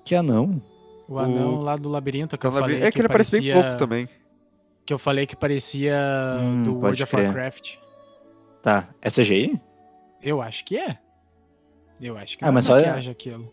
Que 0.05 0.15
anão. 0.15 0.62
O 1.07 1.19
anão 1.19 1.57
O- 1.57 1.61
lá 1.62 1.77
do 1.77 1.91
labirinto 1.91 2.39
que 2.39 2.47
eu 2.47 2.51
Então, 2.51 2.61
falei 2.62 2.83
é 2.83 2.91
que 2.91 2.99
ele 2.99 3.07
aparece 3.07 3.33
parecia... 3.33 3.53
bem 3.55 3.62
pouco 3.62 3.77
também. 3.77 4.09
Que 4.87 4.95
eu 4.95 4.99
falei 4.99 5.27
que 5.27 5.37
parecia 5.37 5.95
Hum, 6.41 6.62
do 6.65 6.75
World 6.79 7.03
of. 7.03 7.15
Warcraft. 7.15 7.75
Tá. 8.62 8.89
É 9.03 9.11
CGI? 9.11 9.61
Eu 10.23 10.41
acho 10.41 10.65
que 10.65 10.79
é. 10.79 10.99
Eu 12.01 12.17
acho 12.17 12.39
que 12.39 12.45
Ah, 12.45 12.47
não 12.49 12.55
mas 12.55 12.65
é 12.65 12.69
só 12.69 12.79
é- 12.79 13.11
aquilo. 13.11 13.53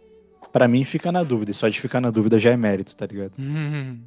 Pra 0.53 0.67
mim 0.69 0.85
fica 0.85 1.11
na 1.11 1.21
dúvida. 1.23 1.51
E 1.51 1.53
só 1.53 1.67
de 1.67 1.79
ficar 1.81 1.99
na 1.99 2.09
dúvida 2.11 2.39
já 2.39 2.51
é 2.51 2.57
mérito, 2.57 2.95
tá 2.95 3.05
ligado? 3.05 3.33
Hum. 3.37 3.99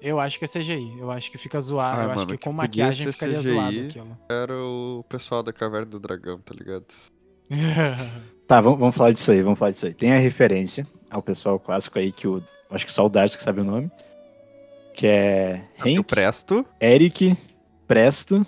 Eu 0.00 0.20
acho 0.20 0.38
que 0.38 0.44
é 0.44 0.48
CGI. 0.48 0.98
Eu 0.98 1.10
acho 1.10 1.30
que 1.30 1.38
fica 1.38 1.60
zoado. 1.60 1.96
Ah, 1.96 2.04
eu 2.04 2.06
acho 2.10 2.16
mano, 2.16 2.26
que 2.30 2.38
que 2.38 2.44
com 2.44 2.52
maquiagem 2.52 3.12
ficaria 3.12 3.38
CGI. 3.38 3.52
zoado 3.54 3.80
aquilo. 3.80 4.18
Era 4.30 4.56
o 4.56 5.04
pessoal 5.08 5.42
da 5.42 5.52
Caverna 5.52 5.86
do 5.86 5.98
Dragão, 5.98 6.38
tá 6.40 6.54
ligado? 6.54 6.84
Tá, 8.48 8.62
vamos, 8.62 8.78
vamos 8.78 8.96
falar 8.96 9.12
disso 9.12 9.30
aí, 9.30 9.42
vamos 9.42 9.58
falar 9.58 9.72
disso 9.72 9.84
aí. 9.84 9.92
Tem 9.92 10.10
a 10.10 10.16
referência 10.16 10.86
ao 11.10 11.22
pessoal 11.22 11.60
clássico 11.60 11.98
aí, 11.98 12.10
que 12.10 12.26
o. 12.26 12.42
Acho 12.70 12.86
que 12.86 12.92
só 12.92 13.04
o 13.04 13.08
Darcy 13.10 13.36
que 13.36 13.42
sabe 13.42 13.60
o 13.60 13.64
nome. 13.64 13.90
Que 14.94 15.06
é 15.06 15.64
Eu 15.84 16.00
Hank, 16.00 16.04
presto, 16.04 16.64
Eric, 16.80 17.36
Presto, 17.86 18.46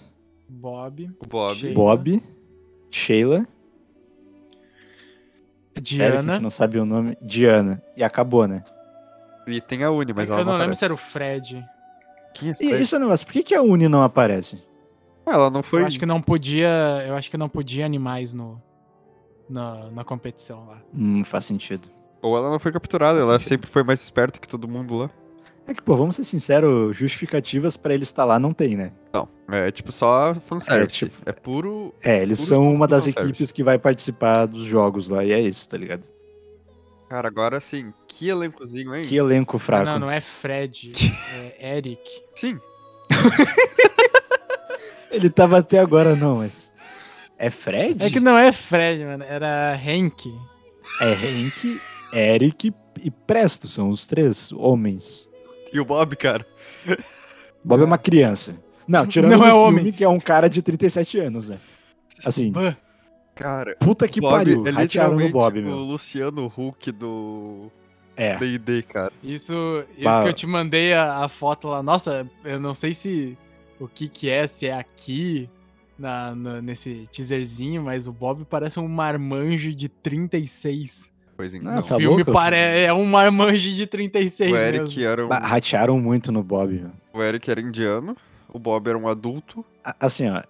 Bob. 0.48 1.10
Bob. 1.28 1.54
Sheila. 1.58 1.74
Bob, 1.74 2.22
Sheila. 2.90 3.36
Sério 3.36 3.46
que 5.74 5.78
a 5.78 5.80
Diana. 5.82 6.32
gente 6.34 6.42
não 6.42 6.50
sabe 6.50 6.78
o 6.78 6.84
nome? 6.86 7.16
Diana. 7.20 7.82
E 7.94 8.02
acabou, 8.02 8.46
né? 8.48 8.64
E 9.50 9.60
tem 9.60 9.82
a 9.84 9.90
Uni, 9.90 10.12
mas 10.12 10.28
É 10.28 10.32
ela 10.32 10.40
eu 10.42 10.44
não, 10.44 10.52
não 10.52 10.58
lembro 10.58 10.74
aparece. 10.74 10.78
se 10.78 10.84
era 10.84 10.94
o 10.94 10.96
Fred. 10.96 11.64
Quem 12.34 12.50
é 12.50 12.52
E 12.52 12.68
Fred? 12.68 12.82
isso 12.82 12.94
é 12.94 12.98
um 12.98 13.02
negócio. 13.02 13.26
Por 13.26 13.32
que, 13.32 13.42
que 13.42 13.54
a 13.54 13.62
Uni 13.62 13.88
não 13.88 14.02
aparece? 14.02 14.68
Ah, 15.26 15.32
Ela 15.34 15.50
não 15.50 15.62
foi. 15.62 15.82
Eu 15.82 15.86
acho 15.86 15.98
que 15.98 16.06
não 16.06 16.20
podia. 16.22 17.04
Eu 17.06 17.14
acho 17.16 17.30
que 17.30 17.36
não 17.36 17.48
podia 17.48 17.84
animais 17.86 18.32
no. 18.32 18.60
Na, 19.48 19.90
na 19.90 20.04
competição 20.04 20.64
lá. 20.68 20.78
Hum, 20.94 21.24
faz 21.24 21.44
sentido. 21.44 21.88
Ou 22.22 22.36
ela 22.36 22.48
não 22.50 22.58
foi 22.60 22.70
capturada, 22.70 23.18
Faz 23.18 23.28
ela 23.28 23.38
sentido. 23.38 23.48
sempre 23.48 23.70
foi 23.70 23.82
mais 23.82 24.00
esperta 24.02 24.38
que 24.38 24.46
todo 24.46 24.68
mundo 24.68 24.96
lá. 24.96 25.10
É 25.66 25.74
que, 25.74 25.82
pô, 25.82 25.96
vamos 25.96 26.16
ser 26.16 26.24
sinceros, 26.24 26.96
justificativas 26.96 27.76
pra 27.76 27.92
ele 27.94 28.02
estar 28.04 28.24
lá 28.24 28.38
não 28.38 28.52
tem, 28.52 28.76
né? 28.76 28.92
Não, 29.12 29.28
é 29.50 29.70
tipo 29.70 29.90
só 29.92 30.34
fanservice. 30.36 31.04
É, 31.04 31.08
tipo- 31.32 31.40
puro. 31.42 31.94
É, 32.02 32.22
eles 32.22 32.38
Puro 32.40 32.48
são 32.48 32.72
uma 32.72 32.86
das 32.86 33.04
fanservice. 33.04 33.30
equipes 33.32 33.52
que 33.52 33.62
vai 33.64 33.78
participar 33.78 34.46
dos 34.46 34.64
jogos 34.66 35.08
lá, 35.08 35.24
e 35.24 35.32
é 35.32 35.40
isso, 35.40 35.68
tá 35.68 35.76
ligado? 35.76 36.02
Cara, 37.10 37.26
agora 37.26 37.60
sim, 37.60 37.92
que 38.06 38.28
elencozinho, 38.28 38.94
hein? 38.94 39.04
Que 39.04 39.16
elenco 39.16 39.58
fraco. 39.58 39.84
Não, 39.84 39.98
não 39.98 40.10
é 40.10 40.20
Fred, 40.20 40.92
é 41.58 41.76
Eric. 41.76 42.00
Sim, 42.36 42.56
Ele 45.10 45.28
tava 45.28 45.58
até 45.58 45.80
agora, 45.80 46.14
não, 46.14 46.36
mas. 46.36 46.72
É 47.36 47.50
Fred? 47.50 48.04
É 48.04 48.10
que 48.10 48.20
não 48.20 48.38
é 48.38 48.52
Fred, 48.52 49.04
mano, 49.04 49.24
era 49.24 49.76
Henk. 49.84 50.32
É 51.00 51.12
Henk, 51.12 51.80
Eric 52.12 52.72
e 53.02 53.10
Presto, 53.10 53.66
são 53.66 53.90
os 53.90 54.06
três 54.06 54.52
homens. 54.52 55.28
e 55.72 55.80
o 55.80 55.84
Bob, 55.84 56.14
cara. 56.14 56.46
Bob 57.64 57.82
é 57.82 57.84
uma 57.84 57.98
criança. 57.98 58.56
Não, 58.86 59.04
tirando 59.04 59.32
Não 59.32 59.40
o 59.40 59.44
é 59.44 59.50
filme, 59.50 59.80
homem. 59.80 59.92
que 59.92 60.04
é 60.04 60.08
um 60.08 60.20
cara 60.20 60.48
de 60.48 60.62
37 60.62 61.18
anos, 61.18 61.48
né? 61.48 61.58
Assim, 62.24 62.52
Bah, 62.52 62.76
Cara, 63.34 63.74
puta 63.80 64.06
que 64.08 64.20
Bob 64.20 64.32
pariu, 64.32 64.64
é 64.66 64.70
ratearam 64.70 65.14
no 65.14 65.20
literalmente 65.20 65.32
Bob, 65.32 65.58
o. 65.60 65.84
Luciano 65.84 66.52
Huck 66.56 66.92
do 66.92 67.70
É, 68.16 68.36
D&D, 68.36 68.82
cara. 68.82 69.12
Isso, 69.22 69.54
isso 69.92 70.02
Bah. 70.04 70.22
que 70.22 70.28
eu 70.28 70.32
te 70.34 70.46
mandei 70.46 70.92
a, 70.92 71.24
a 71.24 71.28
foto 71.28 71.68
lá. 71.68 71.82
Nossa, 71.82 72.26
eu 72.44 72.60
não 72.60 72.74
sei 72.74 72.92
se 72.92 73.36
o 73.78 73.88
que 73.88 74.08
que 74.08 74.28
é, 74.28 74.46
se 74.46 74.66
é 74.66 74.74
aqui 74.74 75.48
na, 75.98 76.34
na- 76.34 76.60
nesse 76.60 77.08
teaserzinho, 77.10 77.82
mas 77.82 78.06
o 78.06 78.12
Bob 78.12 78.44
parece 78.44 78.78
um 78.78 78.86
marmanjo 78.88 79.72
de 79.74 79.88
36. 79.88 81.10
Pois 81.36 81.54
então. 81.54 81.72
Ah, 81.72 81.78
o 81.78 81.82
tá 81.82 81.96
filme 81.96 82.16
louco, 82.16 82.32
pare... 82.32 82.56
é 82.56 82.92
um 82.92 83.06
marmanjo 83.06 83.70
de 83.72 83.86
36 83.86 84.52
o 84.52 84.56
Eric 84.56 84.84
mesmo. 84.84 85.02
era 85.02 85.24
um, 85.24 85.28
Bah, 85.28 85.38
ratearam 85.38 85.98
muito 85.98 86.30
no 86.30 86.42
Bob, 86.42 86.74
meu. 86.74 86.90
o 87.14 87.22
Eric 87.22 87.50
era 87.50 87.60
indiano, 87.60 88.14
o 88.52 88.58
Bob 88.58 88.86
era 88.88 88.98
um 88.98 89.08
adulto. 89.08 89.64
A- 89.82 89.96
Assim, 90.00 90.28
ó, 90.28 90.42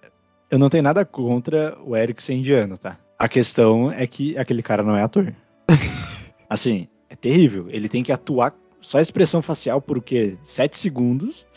eu 0.51 0.59
não 0.59 0.69
tenho 0.69 0.83
nada 0.83 1.05
contra 1.05 1.77
o 1.83 1.95
Eric 1.95 2.21
ser 2.21 2.33
indiano, 2.33 2.77
tá? 2.77 2.97
A 3.17 3.27
questão 3.29 3.91
é 3.91 4.05
que 4.05 4.37
aquele 4.37 4.61
cara 4.61 4.83
não 4.83 4.97
é 4.97 5.01
ator. 5.01 5.33
assim, 6.49 6.87
é 7.09 7.15
terrível. 7.15 7.67
Ele 7.69 7.87
tem 7.87 8.03
que 8.03 8.11
atuar 8.11 8.53
só 8.81 8.97
a 8.97 9.01
expressão 9.01 9.41
facial 9.41 9.81
por 9.81 9.97
o 9.97 10.01
quê? 10.01 10.37
Sete 10.43 10.77
segundos 10.77 11.47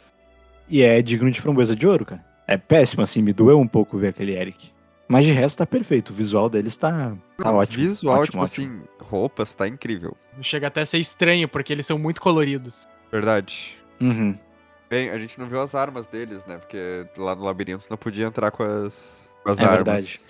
e 0.68 0.82
é 0.82 1.02
digno 1.02 1.30
de 1.30 1.40
framboesa 1.40 1.74
de 1.74 1.86
ouro, 1.86 2.04
cara. 2.06 2.24
É 2.46 2.56
péssimo, 2.56 3.02
assim, 3.02 3.20
me 3.20 3.32
doeu 3.32 3.58
um 3.58 3.66
pouco 3.66 3.98
ver 3.98 4.08
aquele 4.08 4.36
Eric. 4.36 4.72
Mas 5.08 5.26
de 5.26 5.32
resto 5.32 5.58
tá 5.58 5.66
perfeito, 5.66 6.10
o 6.10 6.14
visual 6.14 6.48
deles 6.48 6.76
tá, 6.76 7.14
tá 7.36 7.50
Não, 7.50 7.56
ótimo. 7.56 7.84
Visual, 7.84 8.20
ótimo, 8.20 8.26
tipo 8.26 8.42
ótimo. 8.44 8.66
assim, 8.74 8.82
roupas, 9.00 9.54
tá 9.54 9.66
incrível. 9.66 10.16
Chega 10.40 10.68
até 10.68 10.82
a 10.82 10.86
ser 10.86 10.98
estranho, 10.98 11.48
porque 11.48 11.72
eles 11.72 11.86
são 11.86 11.98
muito 11.98 12.20
coloridos. 12.20 12.86
Verdade. 13.10 13.76
Uhum. 14.00 14.38
Bem, 14.88 15.10
a 15.10 15.18
gente 15.18 15.38
não 15.38 15.46
viu 15.48 15.60
as 15.60 15.74
armas 15.74 16.06
deles, 16.06 16.44
né? 16.46 16.58
Porque 16.58 17.06
lá 17.16 17.34
no 17.34 17.42
labirinto 17.44 17.86
não 17.90 17.96
podia 17.96 18.26
entrar 18.26 18.50
com 18.50 18.62
as, 18.62 19.30
com 19.42 19.50
as 19.50 19.58
É 19.58 19.64
armas. 19.64 19.76
verdade. 19.76 20.20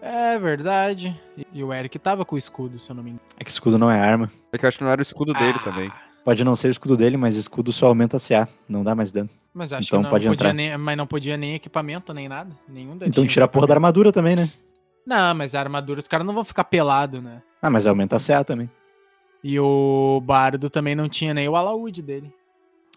É 0.00 0.38
verdade. 0.38 1.20
E- 1.52 1.62
o 1.64 1.72
Eric 1.72 1.98
tava 1.98 2.24
com 2.24 2.34
o 2.34 2.38
escudo, 2.38 2.78
se 2.78 2.90
eu 2.90 2.94
não 2.96 3.02
me 3.02 3.10
engano. 3.10 3.24
É 3.38 3.44
que 3.44 3.50
escudo 3.50 3.78
não 3.78 3.90
é 3.90 3.98
arma. 3.98 4.30
É 4.52 4.58
que 4.58 4.64
eu 4.64 4.68
acho 4.68 4.78
que 4.78 4.84
não 4.84 4.90
era 4.90 5.00
o 5.00 5.02
escudo 5.02 5.32
dele 5.34 5.58
Ah, 5.60 5.64
também. 5.64 5.92
Pode 6.24 6.42
não 6.44 6.56
ser 6.56 6.68
o 6.68 6.70
escudo 6.70 6.96
dele, 6.96 7.16
mas 7.16 7.36
escudo 7.36 7.72
só 7.72 7.86
aumenta 7.88 8.18
CA, 8.18 8.48
não 8.68 8.82
dá 8.84 8.94
mais 8.94 9.12
dano. 9.12 9.28
Mas 9.52 9.72
acho 9.72 9.86
Então 9.86 9.98
que 10.00 10.02
não 10.04 10.10
pode 10.10 10.24
podia 10.26 10.34
entrar. 10.48 10.54
nem, 10.54 10.76
mas 10.78 10.96
não 10.96 11.06
podia 11.06 11.36
nem 11.36 11.54
equipamento, 11.54 12.12
nem 12.14 12.28
nada. 12.28 12.50
Nenhum 12.68 12.96
deles 12.96 13.10
Então 13.12 13.26
tira 13.26 13.44
a 13.44 13.48
porra 13.48 13.66
da 13.66 13.74
armadura 13.74 14.10
também, 14.12 14.34
né? 14.36 14.50
Não, 15.06 15.34
mas 15.34 15.54
a 15.54 15.60
armadura, 15.60 16.00
os 16.00 16.08
caras 16.08 16.26
não 16.26 16.32
vão 16.34 16.44
ficar 16.44 16.64
pelado, 16.64 17.20
né? 17.20 17.42
Ah, 17.60 17.68
mas 17.70 17.86
aumenta 17.86 18.16
a 18.16 18.20
CA 18.20 18.42
também. 18.42 18.70
E 19.42 19.60
o 19.60 20.20
Bardo 20.24 20.70
também 20.70 20.94
não 20.94 21.08
tinha 21.08 21.34
nem 21.34 21.46
o 21.48 21.56
alaúde 21.56 22.00
dele. 22.00 22.32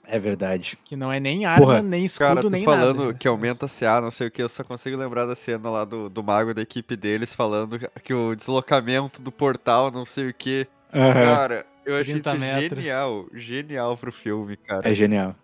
É 0.08 0.18
verdade. 0.18 0.78
Que 0.86 0.96
não 0.96 1.12
é 1.12 1.20
nem 1.20 1.46
arma, 1.46 1.66
Porra, 1.66 1.82
nem 1.82 2.06
escudo, 2.06 2.28
Cara, 2.28 2.42
tu 2.42 2.50
nem 2.50 2.64
falando 2.64 3.06
nada. 3.08 3.14
que 3.14 3.28
aumenta 3.28 3.66
a 3.66 3.70
CA, 3.70 4.00
não 4.02 4.10
sei 4.12 4.28
o 4.28 4.32
que, 4.32 4.42
eu 4.42 4.50
só 4.50 4.64
consigo 4.64 4.96
lembrar 4.98 5.26
da 5.26 5.36
cena 5.36 5.70
lá 5.70 5.84
do, 5.84 6.10
do 6.10 6.24
mago 6.24 6.54
da 6.54 6.62
equipe 6.62 6.96
deles 6.96 7.34
falando 7.34 7.78
que 8.04 8.14
o 8.14 8.34
deslocamento 8.36 9.22
do 9.22 9.32
portal, 9.32 9.92
não 9.92 10.06
sei 10.06 10.30
o 10.30 10.34
que. 10.34 10.66
Cara, 10.92 11.66
eu 11.86 11.96
achei 11.96 12.14
30 12.14 12.30
isso 12.32 12.40
metros. 12.40 12.80
genial, 12.84 13.26
genial 13.34 13.98
pro 13.98 14.12
filme, 14.12 14.56
cara. 14.56 14.90
É 14.90 14.94
genial. 14.94 15.36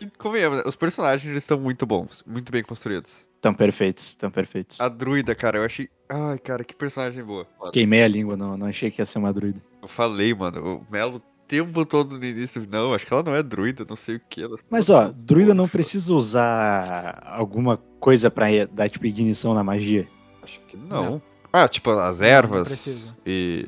E 0.00 0.06
convenhamos, 0.18 0.58
né, 0.58 0.64
os 0.66 0.76
personagens 0.76 1.30
eles 1.30 1.42
estão 1.42 1.60
muito 1.60 1.86
bons, 1.86 2.24
muito 2.26 2.50
bem 2.50 2.62
construídos. 2.62 3.24
Estão 3.36 3.52
perfeitos, 3.52 4.04
estão 4.08 4.30
perfeitos. 4.30 4.80
A 4.80 4.88
druida, 4.88 5.34
cara, 5.34 5.58
eu 5.58 5.64
achei. 5.64 5.88
Ai, 6.08 6.38
cara, 6.38 6.64
que 6.64 6.74
personagem 6.74 7.22
boa. 7.22 7.46
Queimei 7.72 8.02
a 8.02 8.08
língua, 8.08 8.36
não, 8.36 8.56
não 8.56 8.66
achei 8.66 8.90
que 8.90 9.02
ia 9.02 9.06
ser 9.06 9.18
uma 9.18 9.32
druida. 9.34 9.60
Eu 9.82 9.86
falei, 9.88 10.32
mano, 10.34 10.76
o 10.78 10.92
Melo 10.92 11.20
tempo 11.62 11.84
todo 11.86 12.18
no 12.18 12.24
início. 12.24 12.66
Não, 12.70 12.92
acho 12.94 13.06
que 13.06 13.12
ela 13.12 13.22
não 13.22 13.34
é 13.34 13.42
druida, 13.42 13.84
não 13.88 13.96
sei 13.96 14.16
o 14.16 14.20
que. 14.28 14.42
Ela... 14.42 14.56
Mas 14.70 14.88
ó, 14.90 15.12
druida 15.14 15.54
não 15.54 15.68
precisa 15.68 16.12
usar 16.14 17.22
alguma 17.26 17.76
coisa 18.00 18.30
pra 18.30 18.46
dar, 18.72 18.88
tipo, 18.88 19.06
ignição 19.06 19.54
na 19.54 19.62
magia. 19.64 20.06
Acho 20.42 20.60
que 20.68 20.76
não. 20.76 21.20
Ah, 21.52 21.68
tipo, 21.68 21.90
as 21.90 22.20
ervas 22.20 23.14
e. 23.24 23.66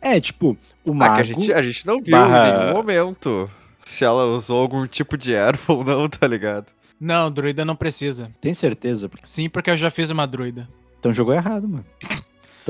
É, 0.00 0.18
tipo, 0.20 0.56
o 0.84 0.92
Ah, 0.92 0.94
mago... 0.94 1.14
que 1.16 1.20
a 1.20 1.24
gente, 1.24 1.52
a 1.52 1.62
gente 1.62 1.86
não 1.86 2.00
viu 2.00 2.12
barra- 2.12 2.48
em 2.48 2.58
nenhum 2.60 2.72
momento 2.72 3.50
se 3.84 4.04
ela 4.04 4.24
usou 4.26 4.60
algum 4.62 4.86
tipo 4.86 5.18
de 5.18 5.34
erva 5.34 5.60
ou 5.74 5.84
não, 5.84 6.08
tá 6.08 6.26
ligado? 6.26 6.66
Não, 6.98 7.30
druida 7.30 7.64
não 7.64 7.74
precisa. 7.76 8.30
Tem 8.40 8.54
certeza? 8.54 9.10
Sim, 9.24 9.48
porque 9.50 9.70
eu 9.70 9.76
já 9.76 9.90
fiz 9.90 10.10
uma 10.10 10.26
druida. 10.26 10.68
Então 10.98 11.12
jogou 11.12 11.34
errado, 11.34 11.66
mano. 11.68 11.84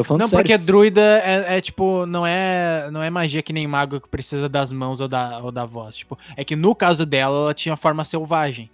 Tô 0.00 0.04
falando 0.04 0.22
Não, 0.22 0.28
sério. 0.28 0.42
porque 0.42 0.56
druida 0.56 1.02
é, 1.02 1.58
é, 1.58 1.60
tipo, 1.60 2.06
não 2.06 2.26
é, 2.26 2.90
não 2.90 3.02
é 3.02 3.10
magia 3.10 3.42
que 3.42 3.52
nem 3.52 3.66
mago 3.66 4.00
que 4.00 4.08
precisa 4.08 4.48
das 4.48 4.72
mãos 4.72 4.98
ou 4.98 5.06
da, 5.06 5.40
ou 5.40 5.52
da 5.52 5.66
voz. 5.66 5.96
Tipo, 5.96 6.18
é 6.34 6.42
que 6.42 6.56
no 6.56 6.74
caso 6.74 7.04
dela, 7.04 7.36
ela 7.36 7.52
tinha 7.52 7.76
forma 7.76 8.02
selvagem. 8.02 8.70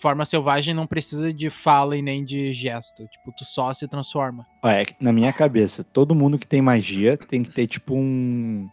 Forma 0.00 0.24
selvagem 0.24 0.72
não 0.72 0.86
precisa 0.86 1.34
de 1.34 1.50
fala 1.50 1.98
e 1.98 2.00
nem 2.00 2.24
de 2.24 2.50
gesto. 2.54 3.06
Tipo, 3.08 3.30
tu 3.36 3.44
só 3.44 3.74
se 3.74 3.86
transforma. 3.86 4.46
É 4.64 4.86
que 4.86 4.94
na 4.98 5.12
minha 5.12 5.34
cabeça, 5.34 5.84
todo 5.84 6.14
mundo 6.14 6.38
que 6.38 6.46
tem 6.46 6.62
magia 6.62 7.18
tem 7.18 7.42
que 7.42 7.50
ter, 7.50 7.66
tipo, 7.66 7.94
um... 7.94 8.66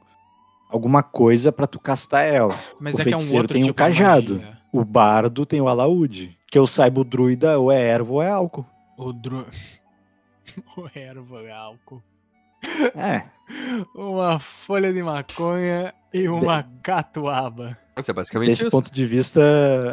Alguma 0.69 1.03
coisa 1.03 1.51
pra 1.51 1.67
tu 1.67 1.77
castar 1.77 2.25
ela. 2.25 2.57
Mas 2.79 2.95
O 2.95 3.01
é 3.01 3.03
que 3.03 3.09
é 3.09 3.15
um 3.17 3.19
feiticeiro 3.19 3.43
outro 3.43 3.53
tem 3.53 3.63
um 3.63 3.65
tipo 3.65 3.75
de 3.75 3.83
cajado. 3.83 4.41
O 4.71 4.85
bardo 4.85 5.45
tem 5.45 5.59
o 5.59 5.67
alaúde. 5.67 6.37
Que 6.49 6.57
eu 6.57 6.65
saiba, 6.65 7.01
o 7.01 7.03
druida 7.03 7.59
ou 7.59 7.69
é 7.69 7.81
erva 7.81 8.13
ou 8.13 8.21
é 8.21 8.29
álcool. 8.29 8.65
O 8.97 9.11
dru... 9.11 9.45
o 10.77 10.87
erva 10.93 11.41
é 11.43 11.51
álcool. 11.51 12.01
É. 12.95 13.23
Uma 13.95 14.39
folha 14.39 14.91
de 14.91 15.01
maconha 15.01 15.93
e 16.13 16.27
uma 16.27 16.63
catuaba. 16.83 17.77
Isso 17.97 18.11
é 18.11 18.13
basicamente 18.13 18.49
Desse 18.49 18.61
isso. 18.63 18.71
ponto 18.71 18.91
de 18.91 19.05
vista, 19.05 19.41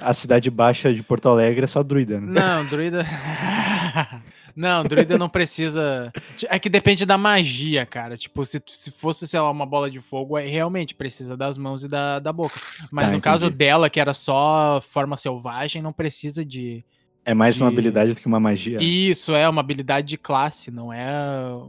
a 0.02 0.12
cidade 0.12 0.50
baixa 0.50 0.92
de 0.92 1.02
Porto 1.02 1.28
Alegre 1.28 1.64
é 1.64 1.66
só 1.66 1.82
druida, 1.82 2.20
né? 2.20 2.32
Não, 2.38 2.64
druida. 2.66 3.04
Não, 4.56 4.84
druida 4.84 5.18
não 5.18 5.28
precisa. 5.28 6.12
É 6.48 6.60
que 6.60 6.68
depende 6.68 7.04
da 7.04 7.18
magia, 7.18 7.84
cara. 7.84 8.16
Tipo, 8.16 8.44
se, 8.44 8.62
se 8.64 8.88
fosse, 8.92 9.26
sei 9.26 9.40
lá, 9.40 9.50
uma 9.50 9.66
bola 9.66 9.90
de 9.90 9.98
fogo, 9.98 10.36
aí 10.36 10.48
realmente 10.48 10.94
precisa 10.94 11.36
das 11.36 11.58
mãos 11.58 11.82
e 11.82 11.88
da, 11.88 12.20
da 12.20 12.32
boca. 12.32 12.54
Mas 12.92 13.06
Tá, 13.06 13.12
no 13.12 13.20
caso 13.20 13.46
entendi. 13.46 13.58
dela, 13.58 13.90
que 13.90 13.98
era 13.98 14.14
só 14.14 14.80
forma 14.80 15.16
selvagem, 15.16 15.82
não 15.82 15.92
precisa 15.92 16.44
de. 16.44 16.84
É 17.24 17.32
mais 17.34 17.58
uma 17.60 17.68
de- 17.70 17.74
habilidade 17.74 18.12
do 18.14 18.20
que 18.20 18.26
uma 18.26 18.38
magia. 18.38 18.78
Isso, 18.82 19.32
é 19.32 19.48
uma 19.48 19.60
habilidade 19.60 20.06
de 20.08 20.18
classe, 20.18 20.70
não 20.70 20.92
é 20.92 21.08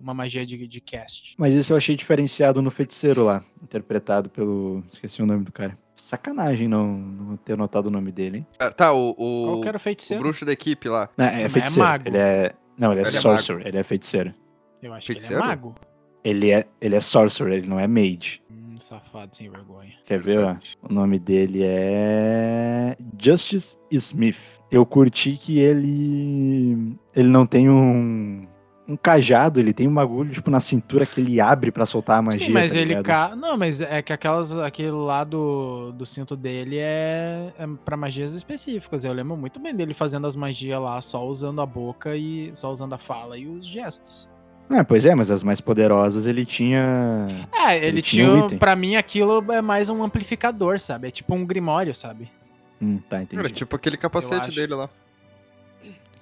uma 0.02 0.14
magia 0.14 0.46
de, 0.46 0.68
de 0.68 0.82
cast. 0.82 1.34
Mas 1.38 1.54
isso 1.54 1.72
eu 1.72 1.78
achei 1.78 1.96
diferenciado 1.96 2.62
no 2.62 2.70
feiticeiro 2.70 3.24
lá, 3.24 3.44
interpretado 3.64 4.30
pelo. 4.30 4.84
Esqueci 4.92 5.22
o 5.22 5.26
nome 5.26 5.44
do 5.46 5.52
cara. 5.52 5.78
Sacanagem 5.96 6.68
não, 6.68 6.86
não 6.98 7.38
ter 7.38 7.58
notado 7.58 7.86
o 7.88 7.90
nome 7.90 8.12
dele, 8.12 8.40
hein? 8.40 8.48
Ah, 8.60 8.70
Tá, 8.70 8.92
o, 8.92 9.14
Qual 9.14 9.58
o, 9.58 9.62
que 9.62 9.68
era 9.70 9.78
o 9.78 9.80
o 9.80 9.82
feiticeiro? 9.82 10.22
bruxo 10.22 10.44
da 10.46 10.52
equipe 10.52 10.90
lá. 10.90 11.10
Não, 11.18 11.26
é 11.26 11.44
é 11.44 11.50
feiticeiro. 11.50 11.88
mago. 11.88 12.08
Ele 12.10 12.18
é. 12.18 12.54
Não, 12.78 12.92
ele 12.92 13.00
é 13.00 13.04
Ele 13.04 13.16
é 13.18 13.20
sorcerer, 13.22 13.68
ele 13.68 13.78
é 13.78 13.84
feiticeiro. 13.84 14.34
Eu 14.84 14.94
acho 14.94 15.08
Feiticeiro? 15.08 15.42
que 15.42 15.48
ele 15.48 15.54
é 15.54 15.56
mago. 15.56 15.76
Ele 16.22 16.52
é, 16.52 16.66
ele 16.82 16.96
é 16.96 17.00
sorcerer, 17.00 17.60
ele 17.60 17.68
não 17.68 17.80
é 17.80 17.88
mage. 17.88 18.42
Hum, 18.52 18.76
safado 18.78 19.34
sem 19.36 19.50
vergonha. 19.50 19.94
Quer 20.06 20.20
ver, 20.20 20.40
ó? 20.40 20.58
O 20.82 20.94
nome 20.94 21.18
dele 21.18 21.62
é. 21.64 22.98
Justice 23.22 23.78
Smith. 23.92 24.38
Eu 24.72 24.86
curti 24.86 25.34
que 25.34 25.60
ele. 25.60 26.96
Ele 27.16 27.28
não 27.28 27.46
tem 27.46 27.70
um. 27.70 28.48
Um 28.88 28.96
cajado, 28.96 29.60
ele 29.60 29.74
tem 29.74 29.88
um 29.88 29.94
bagulho, 29.96 30.30
tipo, 30.30 30.52
na 30.52 30.60
cintura 30.60 31.08
que 31.08 31.20
ele 31.20 31.42
abre 31.42 31.72
pra 31.72 31.88
soltar 31.88 32.20
a 32.20 32.22
magia. 32.22 32.46
Sim, 32.46 32.54
mas 32.54 32.72
tá 32.72 32.78
ele 32.78 33.02
ca... 33.02 33.36
Não, 33.36 33.58
mas 33.58 33.82
é 33.82 34.00
que 34.04 34.14
aquelas, 34.14 34.56
aquele 34.56 34.92
lá 34.92 35.24
do, 35.24 35.92
cinto 36.06 36.36
dele 36.36 36.78
é, 36.78 37.52
é 37.58 37.68
pra 37.84 37.98
magias 37.98 38.36
específicas. 38.36 39.04
Eu 39.04 39.12
lembro 39.12 39.36
muito 39.36 39.60
bem 39.60 39.76
dele 39.76 39.96
fazendo 39.96 40.28
as 40.28 40.36
magias 40.36 40.80
lá, 40.80 41.02
só 41.02 41.26
usando 41.26 41.62
a 41.62 41.66
boca 41.66 42.16
e. 42.16 42.52
só 42.54 42.72
usando 42.72 42.94
a 42.94 43.00
fala 43.00 43.36
e 43.40 43.48
os 43.48 43.66
gestos. 43.66 44.30
Ah, 44.70 44.84
pois 44.84 45.06
é, 45.06 45.14
mas 45.14 45.30
as 45.30 45.44
mais 45.44 45.62
poderosas 45.62 46.26
ele 46.28 46.46
tinha. 46.46 47.28
É, 47.54 47.78
ele, 47.78 47.88
Ele 47.88 48.02
tinha 48.02 48.26
tinha. 48.26 48.46
um 48.46 48.60
pra 48.60 48.76
mim, 48.76 48.96
aquilo 48.96 49.44
é 49.52 49.62
mais 49.62 49.90
um 49.90 50.04
amplificador, 50.04 50.80
sabe? 50.80 51.08
É 51.08 51.12
tipo 51.12 51.34
um 51.34 51.46
grimório, 51.46 51.94
sabe? 51.94 52.30
Hum, 52.82 52.98
tá, 53.10 53.22
entendi. 53.22 53.40
Era 53.40 53.50
tipo 53.50 53.76
aquele 53.76 53.98
capacete 53.98 54.52
dele 54.52 54.74
lá. 54.76 54.90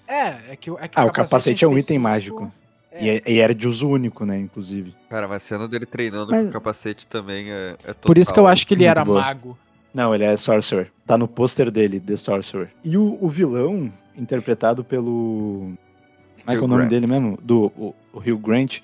É, 0.08 0.52
é 0.52 0.56
que, 0.56 0.70
o- 0.70 0.78
é 0.80 0.88
que 0.88 1.00
Ah, 1.00 1.06
o 1.06 1.12
capacete 1.12 1.64
é 1.64 1.68
um 1.68 1.78
item 1.78 1.98
mágico. 1.98 2.52
É. 2.92 3.04
E, 3.06 3.10
é- 3.10 3.22
e 3.26 3.40
era 3.40 3.56
de 3.56 3.68
uso 3.68 3.90
único, 3.90 4.26
né, 4.26 4.38
inclusive. 4.38 4.94
Cara, 5.10 5.28
mas 5.28 5.38
a 5.38 5.40
cena 5.46 5.68
dele 5.68 5.86
treinando 5.86 6.32
Mas- 6.32 6.44
com 6.44 6.50
o 6.50 6.52
capacete 6.54 7.08
também 7.08 7.50
é, 7.50 7.76
é 7.86 7.94
Por 7.94 8.18
isso 8.18 8.32
que 8.32 8.40
eu 8.40 8.44
total- 8.44 8.54
acho 8.54 8.68
que 8.68 8.74
ele 8.76 8.84
era 8.84 9.04
boa. 9.04 9.20
mago. 9.22 9.58
Não, 9.94 10.14
ele 10.14 10.24
é 10.26 10.36
Sorcerer. 10.38 10.92
Tá 11.06 11.18
no 11.18 11.28
pôster 11.28 11.72
dele, 11.72 12.00
The 12.00 12.18
Sorcerer. 12.18 12.70
E 12.84 12.98
o, 12.98 13.18
o 13.20 13.30
vilão, 13.30 13.92
interpretado 14.16 14.84
pelo. 14.84 15.74
Como 16.42 16.52
é 16.52 16.56
que 16.56 16.62
é 16.62 16.66
o 16.66 16.68
nome 16.68 16.82
Grant. 16.82 16.90
dele 16.90 17.08
mesmo? 17.08 17.38
Do 17.42 17.72
o, 17.78 17.96
o 18.12 18.18
Hugh 18.20 18.38
Grant. 18.38 18.80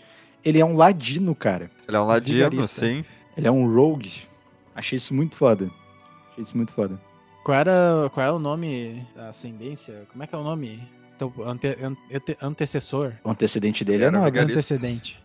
Ele 0.46 0.60
é 0.60 0.66
um 0.66 0.76
ladino, 0.76 1.36
cara. 1.36 1.70
Ele 1.88 1.98
é 1.98 2.00
um 2.00 2.06
ladino, 2.06 2.50
Vigarista. 2.50 2.86
sim. 2.86 3.04
Ele 3.36 3.48
é 3.48 3.52
um 3.52 3.72
rogue. 3.74 4.24
Achei 4.76 4.96
isso 4.98 5.14
muito 5.14 5.36
foda. 5.36 5.70
Achei 6.32 6.44
isso 6.44 6.56
muito 6.56 6.72
foda. 6.74 7.00
Qual 7.44 7.58
era. 7.58 8.10
Qual 8.14 8.26
é 8.26 8.32
o 8.32 8.40
nome 8.40 9.06
da 9.16 9.30
ascendência? 9.30 10.06
Como 10.12 10.24
é 10.24 10.28
que 10.28 10.36
é 10.36 10.38
o 10.38 10.44
nome? 10.44 10.88
Então, 11.16 11.34
ante, 11.46 11.68
ante, 11.82 12.38
antecessor? 12.42 13.14
O 13.24 13.30
antecedente 13.32 13.84
dele 13.84 14.04
Era 14.06 14.16
é 14.16 14.20
nobre. 14.20 14.32
vigarista. 14.32 14.60
Antecedente. 14.60 15.20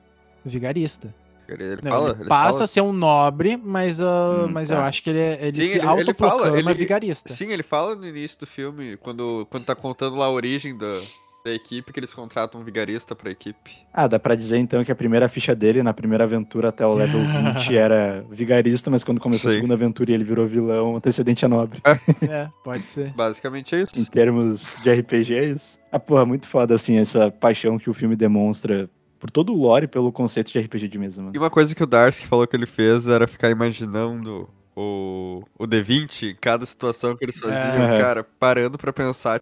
Vigarista. 0.44 1.14
Ele 1.47 1.76
Não, 1.83 1.90
fala, 1.90 2.11
ele 2.11 2.21
ele 2.23 2.28
passa 2.28 2.52
fala- 2.52 2.64
a 2.64 2.66
ser 2.66 2.80
um 2.80 2.92
nobre, 2.92 3.56
mas, 3.56 4.00
ah, 4.00 4.47
Hum, 4.47 4.49
mas 4.50 4.71
tá. 4.71 4.76
eu 4.76 4.80
acho 4.80 5.02
que 5.02 5.11
ele, 5.11 5.18
é- 5.18 5.38
ele 5.42 5.54
Sim, 5.54 5.68
se 5.68 5.78
ele- 5.78 6.00
ele 6.00 6.14
fala, 6.14 6.59
ele- 6.59 6.75
vigarista. 6.75 7.30
Sim, 7.33 7.49
ele 7.52 7.62
fala 7.62 7.94
no 7.94 8.06
início 8.06 8.38
do 8.40 8.47
filme, 8.47 8.97
quando, 8.97 9.47
quando 9.50 9.64
tá 9.64 9.75
contando 9.75 10.16
lá 10.16 10.25
a 10.25 10.30
origem 10.30 10.76
da, 10.76 11.02
da 11.44 11.52
equipe, 11.52 11.92
que 11.92 12.00
eles 12.00 12.14
contratam 12.14 12.58
um 12.58 12.64
vigarista 12.64 13.14
pra 13.14 13.30
equipe. 13.30 13.70
Ah, 13.92 14.06
dá 14.06 14.18
pra 14.18 14.34
dizer 14.34 14.56
então 14.56 14.82
que 14.82 14.90
a 14.90 14.94
primeira 14.94 15.28
ficha 15.28 15.54
dele, 15.54 15.82
na 15.82 15.92
primeira 15.92 16.24
aventura 16.24 16.70
até 16.70 16.86
o 16.86 16.94
level 16.94 17.20
20, 17.54 17.76
era 17.76 18.24
vigarista, 18.30 18.90
mas 18.90 19.04
quando 19.04 19.20
começou 19.20 19.48
a 19.48 19.52
Sim. 19.52 19.58
segunda 19.58 19.74
aventura 19.74 20.10
e 20.10 20.14
ele 20.14 20.24
virou 20.24 20.46
vilão, 20.46 20.94
o 20.94 20.96
antecedente 20.96 21.44
é 21.44 21.48
nobre. 21.48 21.80
É, 22.30 22.48
pode 22.64 22.88
ser. 22.88 23.12
Basicamente 23.12 23.74
é 23.74 23.80
Em 23.80 23.82
isso. 23.84 24.10
termos 24.10 24.76
de 24.82 24.90
RPG, 24.90 25.34
é 25.34 25.44
isso. 25.50 25.78
Ah, 25.92 26.00
porra, 26.00 26.24
muito 26.24 26.48
foda, 26.48 26.74
assim, 26.74 26.96
essa 26.96 27.30
paixão 27.30 27.76
que 27.78 27.90
o 27.90 27.94
filme 27.94 28.16
demonstra 28.16 28.88
por 29.18 29.30
todo 29.30 29.52
o 29.52 29.56
lore 29.56 29.84
e 29.84 29.88
pelo 29.88 30.10
conceito 30.10 30.50
de 30.50 30.58
RPG 30.58 30.88
de 30.88 30.98
mesa, 30.98 31.20
E 31.20 31.24
mano. 31.24 31.38
uma 31.38 31.50
coisa 31.50 31.74
que 31.74 31.82
o 31.82 31.86
Darcy 31.86 32.24
falou 32.26 32.46
que 32.46 32.56
ele 32.56 32.66
fez 32.66 33.06
era 33.06 33.26
ficar 33.26 33.50
imaginando 33.50 34.48
o, 34.74 35.42
o 35.58 35.66
D20 35.66 36.30
em 36.30 36.34
cada 36.34 36.64
situação 36.64 37.14
que 37.16 37.24
eles 37.24 37.38
faziam, 37.38 37.84
É. 37.84 38.00
cara, 38.00 38.24
parando 38.24 38.78
pra 38.78 38.92
pensar. 38.92 39.40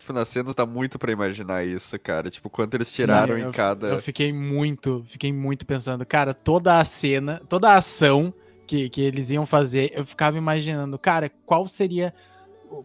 Tipo, 0.00 0.14
na 0.14 0.24
cena 0.24 0.54
tá 0.54 0.64
muito 0.64 0.98
pra 0.98 1.12
imaginar 1.12 1.62
isso, 1.64 1.98
cara. 1.98 2.30
Tipo, 2.30 2.48
quanto 2.48 2.74
eles 2.74 2.90
tiraram 2.90 3.34
Sim, 3.36 3.42
em 3.42 3.44
eu, 3.44 3.52
cada. 3.52 3.88
Eu 3.88 4.00
fiquei 4.00 4.32
muito, 4.32 5.04
fiquei 5.06 5.30
muito 5.30 5.66
pensando, 5.66 6.04
cara, 6.06 6.32
toda 6.32 6.78
a 6.80 6.84
cena, 6.86 7.40
toda 7.48 7.68
a 7.70 7.76
ação 7.76 8.32
que, 8.66 8.88
que 8.88 9.02
eles 9.02 9.30
iam 9.30 9.44
fazer, 9.44 9.92
eu 9.94 10.04
ficava 10.04 10.38
imaginando, 10.38 10.98
cara, 10.98 11.30
qual 11.44 11.68
seria. 11.68 12.14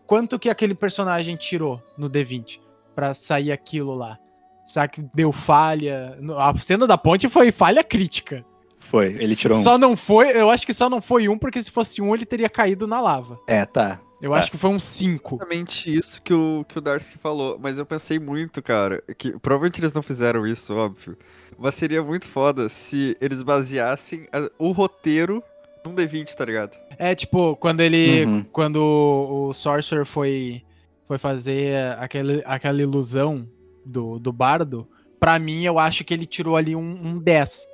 Quanto 0.05 0.37
que 0.37 0.49
aquele 0.49 0.75
personagem 0.75 1.35
tirou 1.37 1.81
no 1.97 2.09
D20 2.09 2.59
pra 2.93 3.13
sair 3.13 3.51
aquilo 3.51 3.95
lá? 3.95 4.17
Será 4.65 4.87
que 4.87 5.01
deu 5.13 5.31
falha? 5.31 6.17
No- 6.19 6.37
A 6.37 6.53
cena 6.55 6.85
da 6.85 6.97
ponte 6.97 7.29
foi 7.29 7.51
falha 7.51 7.83
crítica. 7.83 8.43
Foi, 8.79 9.15
ele 9.19 9.35
tirou 9.35 9.57
um. 9.57 9.63
Só 9.63 9.77
não 9.77 9.95
foi, 9.95 10.29
eu 10.37 10.49
acho 10.49 10.65
que 10.65 10.73
só 10.73 10.89
não 10.89 11.01
foi 11.01 11.29
um, 11.29 11.37
porque 11.37 11.63
se 11.63 11.71
fosse 11.71 12.01
um, 12.01 12.13
ele 12.13 12.25
teria 12.25 12.49
caído 12.49 12.85
na 12.85 12.99
lava. 12.99 13.39
É, 13.47 13.63
tá. 13.65 14.01
Eu 14.25 14.31
Tá. 14.31 14.37
acho 14.39 14.49
que 14.51 14.57
foi 14.57 14.69
um 14.71 14.79
5. 14.79 15.35
Exatamente 15.35 15.93
isso 15.95 16.19
que 16.21 16.33
o, 16.33 16.65
que 16.67 16.77
o 16.77 16.81
Darcy 16.81 17.15
falou, 17.17 17.59
mas 17.61 17.77
eu 17.77 17.85
pensei 17.85 18.17
muito, 18.19 18.61
cara, 18.63 19.03
que 19.17 19.37
provavelmente 19.39 19.79
eles 19.79 19.93
não 19.93 20.01
fizeram 20.01 20.47
isso, 20.47 20.73
óbvio, 20.75 21.15
mas 21.57 21.75
seria 21.75 22.01
muito 22.03 22.25
foda 22.25 22.67
se 22.67 23.15
eles 23.21 23.43
baseassem 23.43 24.27
a- 24.33 24.49
o 24.57 24.71
roteiro 24.71 25.43
num 25.85 25.93
D20, 25.93 26.33
tá 26.35 26.43
ligado? 26.43 26.75
É 26.97 27.13
tipo, 27.13 27.55
quando 27.57 27.81
ele. 27.81 28.25
Uhum. 28.25 28.43
Quando 28.51 28.77
o 28.81 29.53
Sorcerer 29.53 30.05
foi, 30.05 30.63
foi 31.07 31.19
fazer 31.19 31.75
aquele, 31.99 32.41
aquela 32.45 32.81
ilusão 32.81 33.47
do, 33.85 34.17
do 34.17 34.33
bardo, 34.33 34.87
pra 35.19 35.37
mim 35.37 35.63
eu 35.63 35.77
acho 35.77 36.03
que 36.03 36.11
ele 36.15 36.25
tirou 36.25 36.57
ali 36.57 36.75
um, 36.75 36.81
um 36.81 37.19
10. 37.19 37.67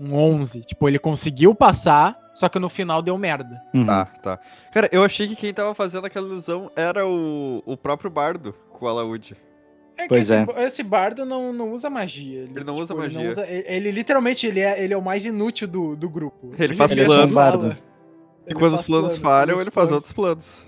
Um 0.00 0.14
11. 0.14 0.60
Tipo, 0.62 0.88
ele 0.88 0.98
conseguiu 0.98 1.54
passar, 1.54 2.16
só 2.34 2.48
que 2.48 2.58
no 2.58 2.68
final 2.68 3.02
deu 3.02 3.16
merda. 3.18 3.60
Uhum. 3.74 3.84
Tá, 3.86 4.04
tá. 4.06 4.38
Cara, 4.72 4.88
eu 4.92 5.02
achei 5.04 5.26
que 5.26 5.34
quem 5.36 5.52
tava 5.52 5.74
fazendo 5.74 6.06
aquela 6.06 6.26
ilusão 6.26 6.70
era 6.76 7.06
o, 7.06 7.62
o 7.66 7.76
próprio 7.76 8.10
bardo 8.10 8.54
com 8.70 8.86
o 8.86 8.88
alaúde. 8.88 9.36
É 9.96 10.02
que 10.02 10.08
Pois 10.10 10.30
esse, 10.30 10.50
é. 10.52 10.62
esse 10.64 10.82
bardo 10.84 11.24
não, 11.24 11.52
não 11.52 11.72
usa 11.72 11.90
magia. 11.90 12.42
Ele 12.42 12.62
não 12.62 12.76
usa 12.76 12.94
Ele, 12.94 13.00
magia. 13.02 13.28
usa- 13.28 13.46
ele- 13.48 13.64
ele 13.66 13.90
literalmente 13.90 14.46
ele 14.46 14.60
é, 14.60 14.80
ele 14.80 14.94
é 14.94 14.96
o 14.96 15.02
mais 15.02 15.26
inútil 15.26 15.66
do, 15.66 15.96
do 15.96 16.08
grupo. 16.08 16.52
Ele 16.56 16.74
faz 16.74 16.92
Ele 16.92 17.00
é 17.02 17.06
só 17.06 17.12
um 17.12 17.16
planos. 17.28 17.34
bardo. 17.34 17.66
E 18.46 18.50
Ele 18.50 18.54
quando 18.60 18.74
os 18.74 18.80
faz 18.80 18.86
planos 18.86 19.18
planos, 19.18 19.18
falham, 19.18 19.60
ele 19.60 19.70
faz 19.72 19.88
planos- 19.88 19.92
outros 19.94 20.12
planos. 20.12 20.66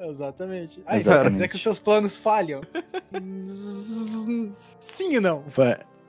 Exatamente. 0.00 0.82
Aí, 0.86 0.96
Exatamente. 0.98 1.24
quer 1.26 1.32
dizer 1.34 1.48
que 1.48 1.56
os 1.56 1.62
seus 1.62 1.78
planos 1.78 2.16
falham? 2.16 2.62
Sim 4.80 5.14
e 5.16 5.20
não. 5.20 5.44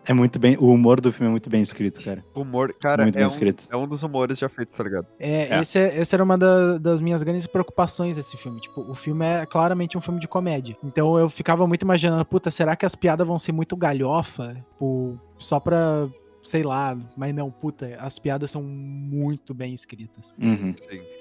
É 0.08 0.14
muito 0.14 0.38
bem. 0.40 0.58
O 0.58 0.68
humor 0.74 1.00
do 1.00 1.12
filme 1.12 1.28
é 1.28 1.32
muito 1.32 1.50
bem 1.50 1.62
escrito, 1.62 2.02
cara. 2.04 2.24
Humor, 2.36 2.74
cara, 2.74 3.04
Muito 3.04 3.16
é 3.16 3.20
bem 3.20 3.26
um, 3.26 3.30
escrito. 3.30 3.68
é 3.72 3.78
um 3.78 3.88
dos 3.88 4.04
humores 4.04 4.38
já 4.38 4.50
feitos, 4.50 4.76
tá 4.76 4.84
ligado? 4.84 5.08
É, 5.20 5.48
É. 5.56 5.62
Esse, 5.62 5.80
é- 5.80 5.98
essa 6.00 6.16
era 6.16 6.24
uma 6.24 6.38
da- 6.38 6.78
das 6.78 7.00
minhas 7.00 7.24
grandes 7.24 7.48
preocupações 7.48 8.18
desse 8.18 8.36
filme. 8.36 8.60
Tipo, 8.60 8.82
o 8.82 8.96
filme 8.96 9.26
é 9.26 9.46
claramente 9.46 9.98
um 9.98 10.02
filme 10.02 10.20
de 10.20 10.28
comédia. 10.28 10.76
Então 10.84 11.18
eu 11.18 11.30
ficava 11.30 11.66
muito 11.66 11.84
imaginando, 11.84 12.26
puta, 12.26 12.52
será 12.52 12.76
que 12.76 12.86
as 12.86 12.96
piadas 12.96 13.26
vão 13.26 13.40
ser 13.40 13.52
muito 13.54 13.76
galhofa? 13.78 14.54
Tipo, 14.74 15.18
só 15.38 15.60
pra. 15.60 16.08
Sei 16.46 16.62
lá, 16.62 16.98
mas 17.16 17.34
não, 17.34 17.50
puta, 17.50 17.96
as 18.02 18.20
piadas 18.20 18.52
são 18.52 18.62
muito 18.62 19.54
bem 19.54 19.74
escritas. 19.74 20.36
Uhum. 20.38 20.76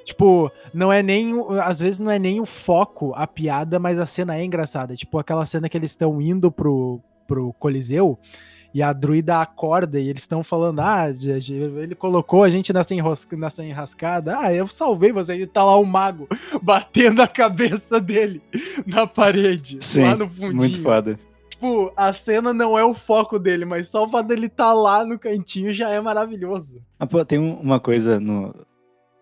Tipo, 0.05 0.51
não 0.75 0.92
é 0.92 1.01
nem. 1.01 1.33
o- 1.35 1.61
Às 1.61 1.79
vezes 1.79 2.01
não 2.01 2.11
é 2.11 2.18
nem 2.18 2.40
o 2.40 2.47
foco, 2.47 3.12
a 3.14 3.25
piada, 3.25 3.79
mas 3.79 4.01
a 4.01 4.07
cena 4.07 4.37
é 4.37 4.45
engraçada. 4.45 4.97
Tipo, 4.97 5.21
aquela 5.21 5.47
cena 5.47 5.68
que 5.68 5.77
eles 5.77 5.92
estão 5.92 6.21
indo 6.21 6.51
pro, 6.51 7.01
pro 7.29 7.53
Coliseu 7.53 8.18
e 8.75 8.83
a 8.83 8.93
druida 8.93 9.39
acorda 9.41 9.99
e 10.01 10.09
eles 10.09 10.23
estão 10.23 10.43
falando: 10.43 10.81
Ah, 10.81 11.07
ele 11.11 11.95
colocou 11.95 12.43
a 12.43 12.49
gente 12.51 12.73
nessa, 12.73 12.95
enrosca, 12.95 13.37
nessa 13.37 13.65
enrascada. 13.65 14.39
Ah, 14.39 14.53
eu 14.53 14.67
salvei 14.67 15.13
você. 15.13 15.35
E 15.37 15.47
tá 15.47 15.65
lá 15.65 15.77
o 15.77 15.85
mago 15.85 16.29
batendo 16.63 17.21
a 17.23 17.27
cabeça 17.27 18.01
dele 18.01 18.43
na 18.87 19.07
parede, 19.07 19.79
Sim, 19.81 20.03
lá 20.05 20.17
no 20.17 20.29
fundinho. 20.29 20.57
Muito 20.57 20.81
foda. 20.83 21.19
Tipo, 21.51 21.93
a 21.97 22.13
cena 22.13 22.53
não 22.53 22.77
é 22.77 22.85
o 22.85 22.93
foco 22.95 23.39
dele, 23.39 23.65
mas 23.65 23.87
só 23.89 24.05
o 24.05 24.09
fato 24.09 24.27
dele 24.27 24.49
tá 24.49 24.73
lá 24.73 25.05
no 25.05 25.17
cantinho 25.19 25.71
já 25.71 25.91
é 25.91 26.01
maravilhoso. 26.01 26.81
Ah, 26.99 27.07
pô, 27.07 27.25
tem 27.25 27.39
um- 27.39 27.55
uma 27.55 27.79
coisa 27.79 28.19
no, 28.19 28.53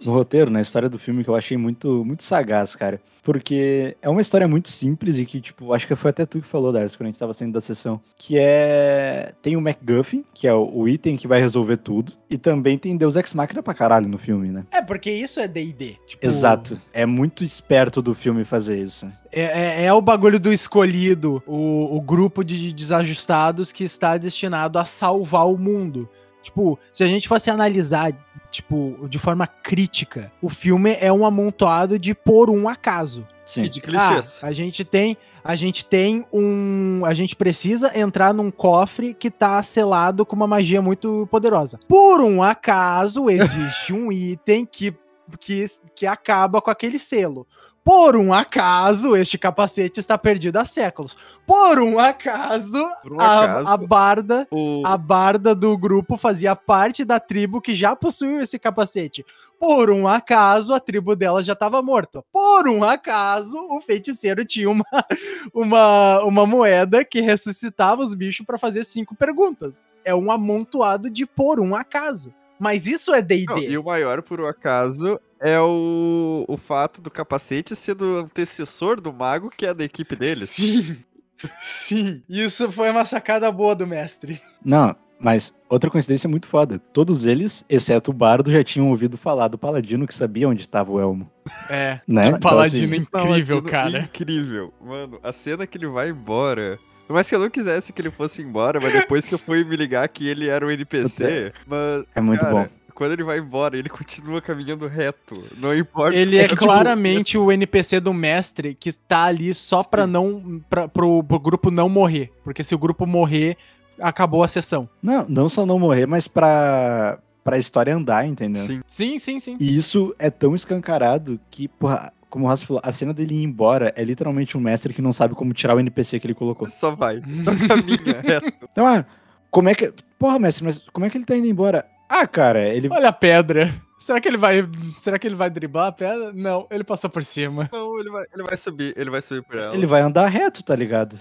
no 0.05 0.13
roteiro, 0.13 0.51
na 0.51 0.61
história 0.61 0.89
do 0.89 0.99
filme, 0.99 1.23
que 1.25 1.31
eu 1.31 1.37
achei 1.37 1.57
muito, 1.57 2.05
muito 2.05 2.23
sagaz, 2.23 2.75
cara. 2.77 3.01
Porque 3.23 3.97
é 4.01 4.09
uma 4.09 4.23
história 4.23 4.49
muito 4.49 4.71
simples 4.71 5.19
e 5.19 5.27
que, 5.27 5.41
tipo, 5.43 5.75
acho 5.75 5.87
que 5.87 5.95
foi 5.95 6.09
até 6.11 6.25
tu 6.25 6.41
que 6.41 6.47
falou, 6.49 6.73
Darcy, 6.73 6.97
quando 6.97 7.09
a 7.09 7.11
gente 7.11 7.19
tava 7.19 7.35
saindo 7.35 7.53
da 7.53 7.61
sessão. 7.61 8.01
Que 8.17 8.39
é. 8.39 9.35
Tem 9.43 9.57
o 9.57 9.61
MacGuffin, 9.61 10.25
que 10.33 10.49
é 10.49 10.55
o, 10.55 10.65
o 10.73 10.89
item 10.89 11.19
que 11.19 11.29
vai 11.29 11.39
resolver 11.39 11.77
tudo. 11.77 12.13
E 12.31 12.39
também 12.39 12.79
tem 12.79 12.97
Deus 12.97 13.17
Ex 13.17 13.35
Machina 13.35 13.63
pra 13.63 13.75
caralho 13.75 14.09
no 14.09 14.17
filme, 14.17 14.49
né? 14.49 14.65
É, 14.73 14.81
porque 14.81 15.11
isso 15.11 15.39
é 15.39 15.47
D&D. 15.47 15.97
Tipo, 16.07 16.25
Exato. 16.27 16.81
É 16.95 17.05
muito 17.05 17.45
esperto 17.45 18.01
do 18.01 18.15
filme 18.15 18.43
fazer 18.43 18.81
isso. 18.81 19.07
É, 19.31 19.83
é- 19.83 19.85
é 19.85 19.93
o 19.93 20.01
bagulho 20.01 20.41
do 20.41 20.51
escolhido, 20.51 21.43
o, 21.47 21.97
o 21.97 22.01
grupo 22.01 22.43
de 22.43 22.73
desajustados 22.73 23.71
que 23.71 23.85
está 23.85 24.17
destinado 24.17 24.79
a 24.79 24.87
salvar 24.87 25.47
o 25.47 25.59
mundo. 25.59 26.09
Tipo, 26.43 26.79
se 26.91 27.05
a 27.05 27.07
gente 27.07 27.29
fosse 27.29 27.51
analisar, 27.51 28.13
tipo, 28.51 29.07
de 29.09 29.19
forma 29.19 29.47
crítica, 29.47 30.31
o 30.43 30.49
filme 30.49 30.97
é 31.01 31.13
um 31.13 31.25
amontoado 31.25 31.99
de 31.99 32.15
por 32.15 32.51
um 32.51 32.69
acaso. 32.69 33.27
Sim. 33.47 33.63
E 33.63 33.69
de 33.69 33.81
clichês. 33.81 34.41
Ah, 34.43 34.49
a 34.49 34.53
gente 34.53 34.85
tem, 34.85 35.17
a 35.43 35.57
gente 35.57 35.85
tem 35.85 36.25
um, 36.33 37.05
a 37.05 37.13
gente 37.15 37.35
precisa 37.35 37.97
entrar 37.99 38.33
num 38.33 38.51
cofre 38.51 39.13
que 39.13 39.31
tá 39.31 39.61
selado 39.63 40.25
com 40.25 40.37
uma 40.37 40.47
magia 40.47 40.81
muito 40.81 41.27
poderosa. 41.31 41.81
Por 41.89 42.21
um 42.21 42.43
acaso 42.43 43.29
existe 43.29 43.93
um 43.95 44.13
item 44.13 44.65
que 44.65 44.95
que, 45.39 45.71
que 45.95 46.07
acaba 46.07 46.61
com 46.61 46.71
aquele 46.71 46.99
selo. 46.99 47.47
Por 47.85 48.15
um 48.15 48.33
acaso, 48.33 49.17
este 49.17 49.39
capacete 49.39 50.01
está 50.01 50.19
perdido 50.19 50.59
há 50.59 50.65
séculos. 50.65 51.17
Por 51.47 51.79
um 51.81 51.99
acaso, 51.99 52.85
Por 53.03 53.15
um 53.15 53.21
a, 53.21 53.45
acaso, 53.45 53.69
a 53.69 53.77
barda 53.77 54.49
o... 54.51 54.83
a 54.85 54.97
barda 54.97 55.55
do 55.55 55.77
grupo 55.77 56.17
fazia 56.19 56.55
parte 56.55 57.05
da 57.05 57.19
tribo 57.19 57.61
que 57.61 57.75
já 57.75 57.97
possuiu 57.97 58.41
esse 58.41 58.59
capacete. 58.59 59.25
Por 59.59 59.91
um 59.91 60.07
acaso, 60.07 60.75
a 60.75 60.81
tribo 60.81 61.17
dela 61.17 61.43
já 61.43 61.55
estava 61.55 61.81
morta. 61.81 62.23
Por 62.31 62.69
um 62.69 62.85
acaso, 62.85 63.59
o 63.71 63.81
feiticeiro 63.81 64.45
tinha 64.45 64.71
uma, 64.71 64.85
uma, 65.55 66.23
uma 66.23 66.47
moeda 66.47 67.05
que 67.05 67.21
ressuscitava 67.21 68.03
os 68.03 68.15
bichos 68.15 68.45
para 68.45 68.59
fazer 68.59 68.85
cinco 68.85 69.15
perguntas. 69.15 69.87
É 70.05 70.15
um 70.15 70.31
amontoado 70.31 71.11
de 71.11 71.27
por 71.27 71.59
um 71.59 71.75
acaso. 71.75 72.33
Mas 72.59 72.87
isso 72.87 73.15
é 73.15 73.23
D&D. 73.23 73.71
e 73.71 73.79
o 73.79 73.83
maior, 73.83 74.21
por 74.21 74.39
um 74.39 74.47
acaso, 74.47 75.19
é 75.41 75.59
o, 75.59 76.45
o 76.47 76.57
fato 76.57 77.01
do 77.01 77.11
capacete 77.11 77.75
ser 77.75 77.95
do 77.95 78.19
antecessor 78.19 79.01
do 79.01 79.13
mago, 79.13 79.51
que 79.51 79.67
é 79.67 79.73
da 79.73 79.85
equipe 79.85 80.15
deles. 80.15 80.51
Sim. 80.51 80.99
Sim. 81.63 82.23
Isso 82.29 82.71
foi 82.71 82.91
uma 82.91 83.05
sacada 83.07 83.51
boa 83.51 83.75
do 83.75 83.87
mestre. 83.87 84.39
Não, 84.63 84.95
mas 85.19 85.55
outra 85.69 85.91
coincidência 85.91 86.29
muito 86.29 86.47
foda. 86.47 86.79
Todos 86.79 87.25
eles, 87.25 87.65
exceto 87.69 88.11
o 88.11 88.15
Bardo, 88.15 88.51
já 88.51 88.63
tinham 88.63 88.89
ouvido 88.89 89.17
falar 89.17 89.49
do 89.49 89.59
Paladino 89.59 90.07
que 90.07 90.15
sabia 90.15 90.49
onde 90.49 90.61
estava 90.61 90.93
o 90.93 91.01
Elmo. 91.01 91.31
É. 91.69 92.01
Né? 92.07 92.33
Que 92.33 92.41
paladino 92.41 92.93
assim, 92.93 93.03
incrível, 93.03 93.63
Paladino 93.63 93.63
cara. 93.63 93.99
Incrível. 94.01 94.75
Mano, 94.81 95.19
a 95.23 95.33
cena 95.33 95.67
que 95.67 95.79
ele 95.79 95.87
vai 95.87 96.11
embora. 96.11 96.79
Por 97.07 97.15
mais 97.15 97.29
que 97.29 97.35
eu 97.35 97.41
não 97.41 97.51
quisesse 97.51 97.93
que 97.93 98.01
ele 98.01 98.11
fosse 98.11 98.41
embora, 98.41 98.79
mas 98.81 98.93
depois 98.93 99.27
que 99.27 99.35
eu 99.35 99.39
fui 99.39 99.65
me 99.65 99.75
ligar 99.75 100.09
que 100.09 100.29
ele 100.29 100.49
era 100.49 100.65
um 100.65 100.71
NPC, 100.71 101.53
mas. 101.67 102.05
é 102.15 102.21
muito 102.21 102.41
cara, 102.41 102.53
bom. 102.55 102.69
Quando 103.01 103.13
ele 103.13 103.25
vai 103.25 103.39
embora, 103.39 103.79
ele 103.79 103.89
continua 103.89 104.43
caminhando 104.43 104.87
reto. 104.87 105.43
Não 105.57 105.75
importa. 105.75 106.15
Ele 106.15 106.37
é 106.37 106.43
tipo, 106.49 106.63
claramente 106.63 107.39
o 107.39 107.51
NPC 107.51 107.99
do 107.99 108.13
mestre 108.13 108.75
que 108.75 108.93
tá 108.93 109.25
ali 109.25 109.55
só 109.55 109.83
pra 109.83 110.05
Sim. 110.05 110.11
não. 110.11 110.63
Pra, 110.69 110.87
pro, 110.87 111.25
pro 111.25 111.41
grupo 111.41 111.71
não 111.71 111.89
morrer. 111.89 112.31
Porque 112.45 112.63
se 112.63 112.75
o 112.75 112.79
grupo 112.79 113.07
morrer, 113.07 113.57
acabou 113.99 114.43
a 114.43 114.49
sessão. 114.49 114.87
Não, 115.03 115.25
não 115.27 115.49
só 115.49 115.65
não 115.65 115.79
morrer, 115.79 116.05
mas 116.05 116.29
pra, 116.29 117.19
pra 117.43 117.57
história 117.57 117.97
andar, 117.97 118.27
entendeu? 118.27 118.67
Sim. 118.67 118.83
Sim, 118.87 119.19
sim, 119.19 119.41
sim. 119.41 119.57
E 119.59 119.75
isso 119.75 120.15
é 120.19 120.29
tão 120.29 120.55
escancarado 120.55 121.41
que, 121.51 121.69
porra, 121.69 122.13
como 122.29 122.45
o 122.45 122.49
Rafa 122.49 122.67
falou, 122.67 122.83
a 122.85 122.93
cena 122.93 123.15
dele 123.15 123.35
ir 123.35 123.45
embora 123.45 123.95
é 123.97 124.05
literalmente 124.05 124.59
um 124.59 124.61
mestre 124.61 124.93
que 124.93 125.01
não 125.01 125.15
sabe 125.15 125.35
como 125.35 125.55
tirar 125.55 125.75
o 125.75 125.81
NPC 125.81 126.21
que 126.21 126.27
ele 126.27 126.35
colocou. 126.35 126.69
Só 126.69 126.95
vai, 126.95 127.23
só 127.33 127.51
caminha 127.67 128.21
reto. 128.21 128.53
Então, 128.71 128.87
ah, 128.87 129.07
como 129.51 129.71
é 129.71 129.75
que. 129.75 129.91
Porra, 130.19 130.39
mestre, 130.39 130.65
mas 130.65 130.85
como 130.93 131.07
é 131.07 131.09
que 131.09 131.17
ele 131.17 131.25
tá 131.25 131.35
indo 131.35 131.47
embora? 131.47 131.87
Ah, 132.13 132.27
cara, 132.27 132.67
ele. 132.75 132.89
Olha 132.91 133.09
a 133.11 133.13
pedra. 133.13 133.73
Será 133.99 134.21
que 134.21 134.27
ele 134.27 134.37
vai. 134.37 134.69
Será 134.99 135.17
que 135.19 135.27
ele 135.29 135.37
vai 135.37 135.49
driblar 135.49 135.87
a 135.87 135.93
pedra? 135.93 136.33
Não, 136.33 136.67
ele 136.71 136.83
passou 136.83 137.09
por 137.09 137.25
cima. 137.25 137.69
Não, 137.73 137.99
ele 138.01 138.11
vai, 138.11 138.25
ele 138.35 138.43
vai 138.43 138.57
subir, 138.57 138.93
ele 138.97 139.11
vai 139.11 139.21
subir 139.23 139.43
por 139.43 139.57
ela. 139.57 139.75
Ele 139.75 139.87
vai 139.87 140.01
andar 140.01 140.27
reto, 140.27 140.65
tá 140.65 140.75
ligado? 140.75 141.17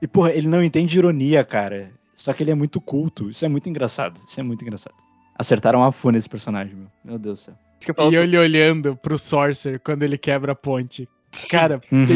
E, 0.00 0.06
porra, 0.08 0.32
ele 0.32 0.48
não 0.48 0.62
entende 0.64 0.96
ironia, 0.96 1.44
cara. 1.44 1.90
Só 2.16 2.32
que 2.32 2.42
ele 2.42 2.50
é 2.52 2.54
muito 2.54 2.80
culto. 2.80 3.28
Isso 3.28 3.44
é 3.44 3.48
muito 3.48 3.68
engraçado. 3.68 4.18
Isso 4.26 4.40
é 4.40 4.42
muito 4.42 4.62
engraçado. 4.62 4.94
Acertaram 5.36 5.84
a 5.84 5.92
full 5.92 6.12
nesse 6.12 6.28
personagem, 6.28 6.74
meu. 6.74 6.86
Meu 7.04 7.18
Deus 7.18 7.40
do 7.40 7.42
céu. 7.44 7.54
Que 7.80 7.90
eu 7.90 8.12
E 8.12 8.16
ele 8.16 8.38
olhando 8.38 8.96
pro 8.96 9.18
Sorcerer 9.18 9.80
quando 9.80 10.02
ele 10.02 10.16
quebra 10.16 10.52
a 10.52 10.54
ponte. 10.54 11.08
Cara, 11.50 11.80
Uhum. 11.92 12.06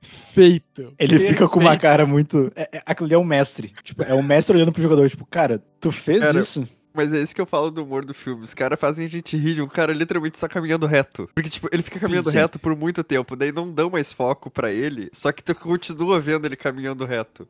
perfeito. 0.00 0.92
Ele 0.98 1.18
fica 1.18 1.48
com 1.48 1.60
uma 1.60 1.70
Perfeito. 1.70 1.80
cara 1.82 2.06
muito. 2.06 2.52
É, 2.54 2.68
é, 2.78 2.82
aquilo 2.84 3.12
é 3.14 3.16
o 3.18 3.24
mestre. 3.24 3.68
Tipo, 3.82 4.02
é 4.02 4.12
o 4.14 4.22
mestre 4.22 4.56
olhando 4.56 4.72
pro 4.72 4.82
jogador. 4.82 5.08
Tipo, 5.08 5.24
cara, 5.24 5.62
tu 5.80 5.90
fez 5.92 6.24
Cara, 6.24 6.40
isso? 6.40 6.66
Mas 6.96 7.12
é 7.12 7.18
isso 7.20 7.34
que 7.34 7.40
eu 7.40 7.46
falo 7.46 7.70
do 7.70 7.84
humor 7.84 8.04
do 8.04 8.14
filme. 8.14 8.44
Os 8.44 8.54
caras 8.54 8.80
fazem 8.80 9.06
a 9.06 9.08
gente 9.08 9.36
rir 9.36 9.54
de 9.54 9.62
um 9.62 9.68
cara 9.68 9.92
literalmente 9.92 10.38
só 10.38 10.48
caminhando 10.48 10.86
reto. 10.86 11.28
Porque, 11.34 11.50
tipo, 11.50 11.68
ele 11.70 11.82
fica 11.82 11.96
Sim, 11.98 12.06
caminhando 12.06 12.30
sim. 12.30 12.38
reto 12.38 12.58
por 12.58 12.74
muito 12.74 13.04
tempo, 13.04 13.36
daí 13.36 13.52
não 13.52 13.70
dão 13.70 13.90
mais 13.90 14.12
foco 14.12 14.50
pra 14.50 14.72
ele, 14.72 15.08
só 15.12 15.30
que 15.30 15.44
tu 15.44 15.54
continua 15.54 16.18
vendo 16.18 16.46
ele 16.46 16.56
caminhando 16.56 17.04
reto. 17.04 17.46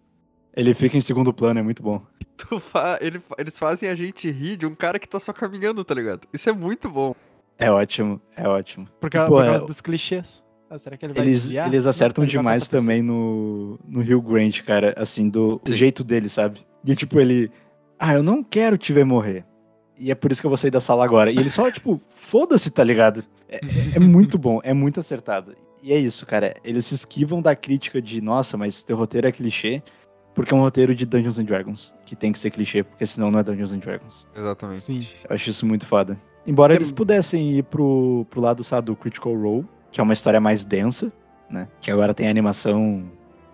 Ele 0.54 0.74
fica 0.74 0.96
em 0.96 1.00
segundo 1.00 1.32
plano, 1.32 1.60
é 1.60 1.62
muito 1.62 1.82
bom. 1.82 2.02
Tu 2.36 2.58
fa... 2.60 2.98
ele... 3.00 3.20
Eles 3.38 3.58
fazem 3.58 3.88
a 3.88 3.94
gente 3.94 4.30
rir 4.30 4.56
de 4.56 4.66
um 4.66 4.74
cara 4.74 4.98
que 4.98 5.08
tá 5.08 5.18
só 5.18 5.32
caminhando, 5.32 5.82
tá 5.84 5.94
ligado? 5.94 6.26
Isso 6.34 6.50
é 6.50 6.52
muito 6.52 6.90
bom. 6.90 7.14
É 7.58 7.70
ótimo, 7.70 8.20
é 8.36 8.46
ótimo. 8.46 8.86
Por 9.00 9.08
causa, 9.08 9.28
Pô, 9.28 9.36
por 9.36 9.44
é- 9.44 9.50
causa 9.52 9.64
dos 9.66 9.80
clichês. 9.80 10.42
Ah, 10.68 10.78
será 10.78 10.96
que 10.96 11.06
ele 11.06 11.12
vai 11.12 11.22
Eles, 11.24 11.42
desviar? 11.42 11.66
eles 11.68 11.84
Não, 11.84 11.90
acertam 11.90 12.22
vai 12.24 12.28
demais 12.28 12.66
também 12.68 13.00
no, 13.00 13.78
no 13.88 14.00
Rio 14.00 14.20
Grande, 14.20 14.62
cara, 14.64 14.92
assim, 14.98 15.28
do 15.28 15.60
Sim. 15.66 15.74
jeito 15.74 16.02
dele, 16.02 16.28
sabe? 16.28 16.66
E 16.84 16.94
tipo, 16.96 17.18
ele. 17.20 17.50
Ah, 17.98 18.14
eu 18.14 18.22
não 18.22 18.42
quero 18.42 18.76
te 18.78 18.92
ver 18.92 19.04
morrer. 19.04 19.44
E 19.98 20.10
é 20.10 20.14
por 20.14 20.30
isso 20.30 20.40
que 20.42 20.46
eu 20.46 20.50
vou 20.50 20.56
sair 20.58 20.70
da 20.70 20.80
sala 20.80 21.04
agora. 21.04 21.30
E 21.30 21.36
ele 21.38 21.48
só, 21.50 21.70
tipo, 21.70 22.00
foda-se, 22.14 22.70
tá 22.70 22.84
ligado? 22.84 23.22
É, 23.48 23.56
é- 23.56 23.60
é 23.96 23.98
muito 23.98 24.36
bom, 24.38 24.60
é 24.62 24.72
muito 24.74 25.00
acertado. 25.00 25.54
E 25.82 25.92
é 25.92 25.98
isso, 25.98 26.26
cara. 26.26 26.54
Eles 26.64 26.84
se 26.86 26.94
esquivam 26.94 27.40
da 27.40 27.54
crítica 27.56 28.00
de, 28.02 28.20
nossa, 28.20 28.56
mas 28.56 28.82
teu 28.82 28.96
roteiro 28.96 29.26
é 29.28 29.32
clichê, 29.32 29.82
porque 30.34 30.52
é 30.52 30.56
um 30.56 30.60
roteiro 30.60 30.94
de 30.94 31.06
Dungeons 31.06 31.38
and 31.38 31.44
Dragons, 31.44 31.94
que 32.04 32.14
tem 32.14 32.30
que 32.32 32.38
ser 32.38 32.50
clichê, 32.50 32.82
porque 32.82 33.06
senão 33.06 33.30
não 33.30 33.38
é 33.38 33.42
Dungeons 33.42 33.72
and 33.72 33.78
Dragons. 33.78 34.26
Exatamente. 34.36 34.82
Sim. 34.82 35.06
Eu 35.28 35.34
acho 35.34 35.48
isso 35.48 35.64
muito 35.64 35.86
foda. 35.86 36.20
Embora 36.46 36.74
É- 36.74 36.76
eles 36.76 36.90
pudessem 36.90 37.50
ir 37.58 37.62
pro, 37.64 38.26
pro 38.28 38.40
lado, 38.40 38.62
sabe, 38.62 38.86
do 38.86 38.96
Critical 38.96 39.34
Role, 39.34 39.64
que 39.90 39.98
é 40.00 40.02
uma 40.02 40.12
história 40.12 40.40
mais 40.40 40.62
densa, 40.64 41.10
né? 41.48 41.68
Que 41.80 41.90
agora 41.90 42.12
tem 42.12 42.26
a 42.26 42.30
animação 42.30 43.04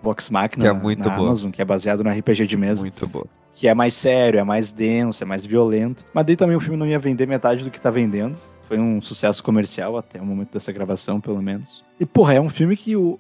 Vox 0.03 0.29
Machina 0.31 0.63
Que 0.65 0.67
é 0.69 0.73
muito 0.73 0.99
na 1.07 1.15
boa. 1.17 1.29
Amazon, 1.29 1.51
que 1.51 1.63
é 1.63 1.65
baseado 1.65 2.03
no 2.03 2.11
RPG 2.11 2.47
de 2.47 2.57
mesa, 2.57 2.83
Muito 2.83 3.07
boa. 3.07 3.27
que 3.55 3.69
é 3.69 3.75
mais 3.75 3.95
sério, 3.95 4.41
é 4.41 4.45
mais 4.45 4.73
denso, 4.73 5.23
é 5.23 5.27
mais 5.27 5.45
violento. 5.47 6.05
Mas 6.13 6.27
daí 6.27 6.37
também 6.37 6.57
o 6.57 6.61
filme 6.61 6.77
não 6.77 6.87
ia 6.87 6.99
vender 6.99 7.27
metade 7.27 7.63
do 7.65 7.71
que 7.71 7.81
tá 7.81 7.91
vendendo. 7.91 8.37
Foi 8.69 8.79
um 8.79 9.01
sucesso 9.03 9.43
comercial 9.43 9.97
até 9.99 10.21
o 10.21 10.25
momento 10.25 10.53
dessa 10.53 10.73
gravação, 10.73 11.21
pelo 11.21 11.43
menos. 11.43 11.85
E, 12.01 12.07
porra, 12.07 12.35
é 12.35 12.41
um 12.41 12.49
filme 12.49 12.75
que 12.77 12.97
o, 12.97 13.19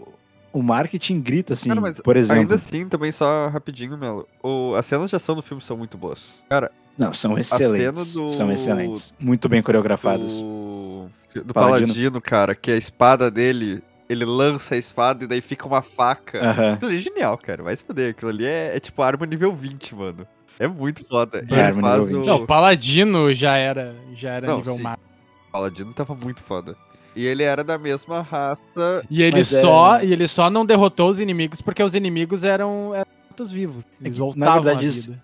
o 0.53 0.62
marketing 0.62 1.21
grita, 1.21 1.53
assim, 1.53 1.68
Cara, 1.68 1.92
por 2.03 2.16
exemplo. 2.16 2.40
Ainda 2.42 2.55
assim, 2.55 2.88
também 2.88 3.12
só 3.12 3.49
rapidinho, 3.49 3.97
Melo. 3.99 4.27
O... 4.42 4.75
As 4.75 4.87
cenas 4.87 5.11
de 5.11 5.16
ação 5.16 5.35
do 5.35 5.42
filme 5.42 5.62
são 5.62 5.77
muito 5.77 5.99
boas. 5.99 6.21
Cara, 6.49 6.71
Não, 6.97 7.12
são 7.12 7.37
excelentes. 7.38 8.14
do- 8.14 8.33
São 8.33 8.51
excelentes. 8.51 9.12
Muito 9.21 9.47
bem 9.49 9.62
coreografadas. 9.62 10.40
do... 10.40 11.07
do 11.45 11.53
Paladino. 11.53 11.88
Paladino. 11.88 12.21
cara, 12.21 12.55
que 12.55 12.71
a 12.71 12.77
espada 12.77 13.31
dele, 13.31 13.83
ele 14.12 14.25
lança 14.25 14.75
a 14.75 14.79
espada 14.79 15.25
e 15.25 15.27
daí 15.27 15.40
fica 15.40 15.66
uma 15.66 15.83
faca. 15.83 16.40
Aham. 16.42 16.72
Aquilo 16.75 16.90
ali 16.90 16.98
é 16.98 17.03
genial, 17.03 17.38
cara. 17.38 17.62
Vai 17.62 17.75
se 17.77 17.83
fuder. 17.85 18.11
Aquilo 18.11 18.31
ali 18.31 18.46
é, 18.46 18.77
é 18.77 18.81
tipo 18.81 19.03
arma 19.03 19.27
nível 19.27 19.55
20, 19.55 19.94
mano. 19.94 20.27
É 20.59 20.68
muito 20.68 21.05
foda. 21.05 21.44
E 21.51 21.55
É, 21.55 21.68
ele 21.68 21.81
faz 21.81 22.03
o... 22.03 22.07
20. 22.18 22.27
Não, 22.27 22.37
o 22.37 22.46
Paladino 22.46 23.33
já 23.33 23.57
era, 23.57 23.94
já 24.14 24.31
era 24.35 24.46
Não, 24.46 24.59
nível 24.59 24.77
sim. 24.77 24.83
máximo. 24.83 25.09
O 25.48 25.53
Paladino 25.53 25.92
tava 25.92 26.14
muito 26.14 26.40
foda. 26.42 26.77
E 27.16 27.27
ele 27.27 27.42
era 27.42 27.62
da 27.64 27.77
mesma 27.77 28.22
raça. 28.22 29.05
E 29.11 29.22
ele 29.22 29.40
é- 29.40 29.44
só, 29.44 30.01
e 30.03 30.12
ele 30.12 30.27
só 30.29 30.48
não 30.48 30.64
derrotou 30.64 31.11
os 31.11 31.20
inimigos 31.20 31.61
porque 31.61 31.83
os 31.83 31.94
inimigos 31.94 32.42
eram, 32.44 32.94
eram 32.94 33.07
mortos 33.29 33.51
vivos. 33.53 33.85
Eles 34.01 34.14
É 34.14 34.18
que, 34.18 34.18
na 34.38 34.46
voltavam 34.46 34.62
verdade, 34.62 34.85
à 34.87 34.88
isso-. 34.88 35.14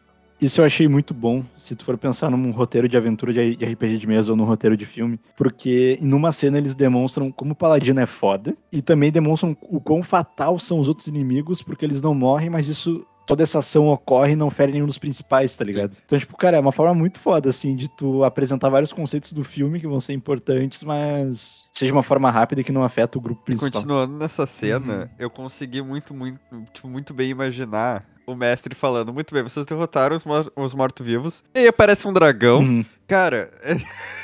Isso 0.40 0.61
eu 0.61 0.64
achei 0.64 0.87
muito 0.87 1.12
bom, 1.12 1.44
se 1.59 1.74
tu 1.74 1.85
for 1.85 1.98
pensar 1.98 2.31
num 2.31 2.51
roteiro 2.53 2.88
de 2.88 2.96
aventura 2.96 3.33
de 3.33 3.64
RPG 3.64 3.98
de 3.98 4.07
mesa 4.07 4.31
ou 4.31 4.37
num 4.37 4.44
roteiro 4.44 4.77
de 4.77 4.87
filme, 4.87 5.18
porque 5.37 5.98
numa 6.01 6.31
cena 6.31 6.59
eles 6.59 6.74
demonstram 6.77 7.31
como 7.33 7.53
o 7.53 7.57
Paladino 7.57 7.98
é 8.01 8.07
foda 8.07 8.57
e 8.72 8.81
também 8.81 9.11
demonstram 9.11 9.57
o 9.62 9.81
quão 9.81 10.03
fatal 10.03 10.59
são 10.59 10.79
os 10.79 10.88
outros 10.88 11.09
inimigos, 11.09 11.61
porque 11.61 11.85
eles 11.85 12.01
não 12.01 12.14
morrem, 12.14 12.51
mas 12.51 12.68
isso 12.68 13.05
toda 13.27 13.42
essa 13.42 13.59
ação 13.59 13.88
ocorre 13.88 14.33
e 14.33 14.37
não 14.37 14.48
fere 14.48 14.72
nenhum 14.72 14.87
dos 14.87 14.96
principais, 14.96 15.55
tá 15.55 15.62
ligado? 15.62 15.96
Então, 16.07 16.18
tipo, 16.18 16.35
cara, 16.37 16.57
é 16.57 16.61
uma 16.61 16.72
forma 16.72 16.94
muito 16.94 17.18
foda, 17.20 17.51
assim, 17.51 17.77
de 17.77 17.87
tu 17.87 18.24
apresentar 18.24 18.70
vários 18.70 18.90
conceitos 18.90 19.35
do 19.35 19.44
filme 19.44 19.79
que 19.79 19.87
vão 19.87 20.01
ser 20.01 20.14
importantes, 20.14 20.83
mas 20.83 21.64
seja 21.74 21.92
uma 21.92 22.03
forma 22.03 22.31
rápida 22.31 22.62
e 22.62 22.64
que 22.64 22.72
não 22.72 22.83
afeta 22.85 23.18
o 23.18 23.20
grupo 23.20 23.42
E 23.42 23.44
principal. 23.44 23.72
continuando 23.83 24.16
nessa 24.16 24.46
cena, 24.46 24.94
Uhum. 25.03 25.09
eu 25.18 25.29
consegui 25.29 25.83
muito, 25.83 26.14
muito, 26.14 26.40
tipo, 26.72 26.88
muito 26.88 27.12
bem 27.12 27.29
imaginar 27.29 28.03
o 28.31 28.37
mestre 28.37 28.75
falando, 28.75 29.12
muito 29.12 29.33
bem, 29.35 29.43
vocês 29.43 29.64
derrotaram 29.64 30.17
os, 30.17 30.25
mor- 30.25 30.53
os 30.55 30.75
mortos-vivos. 30.75 31.43
E 31.55 31.61
aí 31.61 31.67
aparece 31.69 32.07
um 32.07 32.12
dragão. 32.12 32.59
Uhum. 32.61 32.85
Cara, 33.07 33.51
é... 33.62 33.77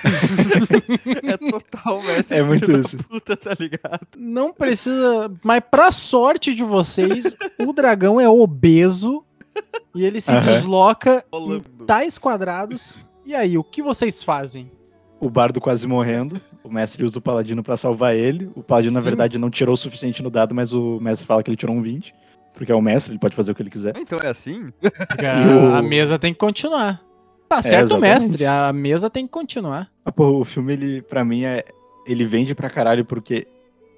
é 1.33 1.37
total 1.51 2.03
mestre. 2.03 2.37
É 2.39 2.43
muito 2.43 2.71
isso. 2.71 2.99
Puta, 3.05 3.37
tá 3.37 3.57
ligado? 3.59 4.07
Não 4.17 4.53
precisa, 4.53 5.33
mas 5.43 5.63
pra 5.71 5.91
sorte 5.91 6.55
de 6.55 6.63
vocês, 6.63 7.35
o 7.59 7.73
dragão 7.73 8.21
é 8.21 8.29
obeso 8.29 9.25
e 9.95 10.05
ele 10.05 10.21
se 10.21 10.31
Aham. 10.31 10.41
desloca 10.41 11.25
em 11.33 11.61
tais 11.87 12.19
quadrados. 12.19 12.99
E 13.25 13.35
aí, 13.35 13.57
o 13.57 13.65
que 13.65 13.83
vocês 13.83 14.23
fazem? 14.23 14.71
o 15.21 15.31
bardo 15.31 15.59
quase 15.59 15.89
morrendo. 15.89 16.39
O 16.63 16.69
mestre 16.71 17.03
usa 17.03 17.19
o 17.19 17.23
paladino 17.23 17.63
pra 17.63 17.79
salvar 17.79 18.15
ele. 18.15 18.51
O 18.55 18.63
paladino, 18.63 18.93
na 18.93 19.01
Sim. 19.01 19.05
verdade, 19.07 19.39
não 19.39 19.49
tirou 19.49 19.73
o 19.73 19.77
suficiente 19.77 20.23
no 20.23 20.29
dado, 20.29 20.55
mas 20.55 20.71
o 20.75 20.99
mestre 21.01 21.27
fala 21.27 21.43
que 21.43 21.49
ele 21.49 21.57
tirou 21.57 21.75
um 21.75 21.81
20. 21.81 22.15
Porque 22.55 22.71
é 22.71 22.75
o 22.75 22.81
mestre, 22.81 23.13
ele 23.13 23.19
pode 23.19 23.35
fazer 23.37 23.53
o 23.53 23.55
que 23.55 23.63
ele 23.63 23.71
quiser. 23.71 23.93
Ah, 23.97 24.01
Então 24.01 24.21
é 24.21 24.29
assim? 24.29 24.73
A, 24.83 25.57
o- 25.73 25.75
a 25.75 25.83
mesa 25.83 26.19
tem 26.19 26.33
que 26.33 26.39
continuar. 26.39 27.03
Tá 27.49 27.61
certo, 27.63 27.83
o 27.93 27.97
exatamente. 27.97 28.21
mestre. 28.29 28.47
A 28.47 28.73
mesa 28.73 29.11
tem 29.11 29.27
que 29.27 29.33
continuar. 29.33 29.91
Ah, 30.05 30.11
pô, 30.13 30.39
o 30.41 30.45
filme, 30.45 30.73
ele, 30.73 31.03
pra 31.03 31.25
mim, 31.25 31.45
é. 31.45 31.65
Ele 32.07 32.25
vende 32.25 32.55
pra 32.55 32.69
caralho, 32.71 33.05
porque 33.05 33.47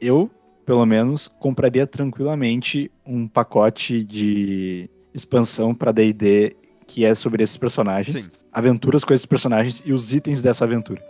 eu, 0.00 0.30
pelo 0.64 0.84
menos, 0.86 1.28
compraria 1.40 1.86
tranquilamente 1.86 2.90
um 3.04 3.26
pacote 3.28 4.02
de 4.04 4.88
expansão 5.14 5.74
pra 5.74 5.92
DD 5.92 6.54
que 6.86 7.04
é 7.04 7.14
sobre 7.14 7.42
esses 7.42 7.56
personagens. 7.56 8.24
Sim. 8.24 8.30
Aventuras 8.52 9.02
com 9.04 9.12
esses 9.12 9.26
personagens 9.26 9.82
e 9.84 9.92
os 9.92 10.12
itens 10.14 10.42
dessa 10.42 10.64
aventura. 10.64 11.02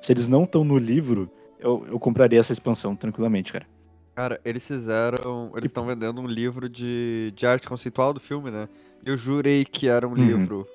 Se 0.00 0.12
eles 0.12 0.28
não 0.28 0.44
estão 0.44 0.62
no 0.64 0.78
livro, 0.78 1.30
eu, 1.58 1.84
eu 1.90 1.98
compraria 1.98 2.38
essa 2.38 2.52
expansão 2.52 2.94
tranquilamente, 2.94 3.52
cara. 3.52 3.66
Cara, 4.14 4.40
eles 4.44 4.66
fizeram. 4.66 5.50
Eles 5.56 5.70
estão 5.70 5.86
vendendo 5.86 6.20
um 6.20 6.26
livro 6.26 6.68
de, 6.68 7.32
de 7.34 7.46
arte 7.46 7.68
conceitual 7.68 8.12
do 8.12 8.20
filme, 8.20 8.50
né? 8.50 8.68
Eu 9.04 9.16
jurei 9.16 9.64
que 9.64 9.88
era 9.88 10.06
um 10.06 10.12
Uhum. 10.12 10.16
livro 10.16 10.66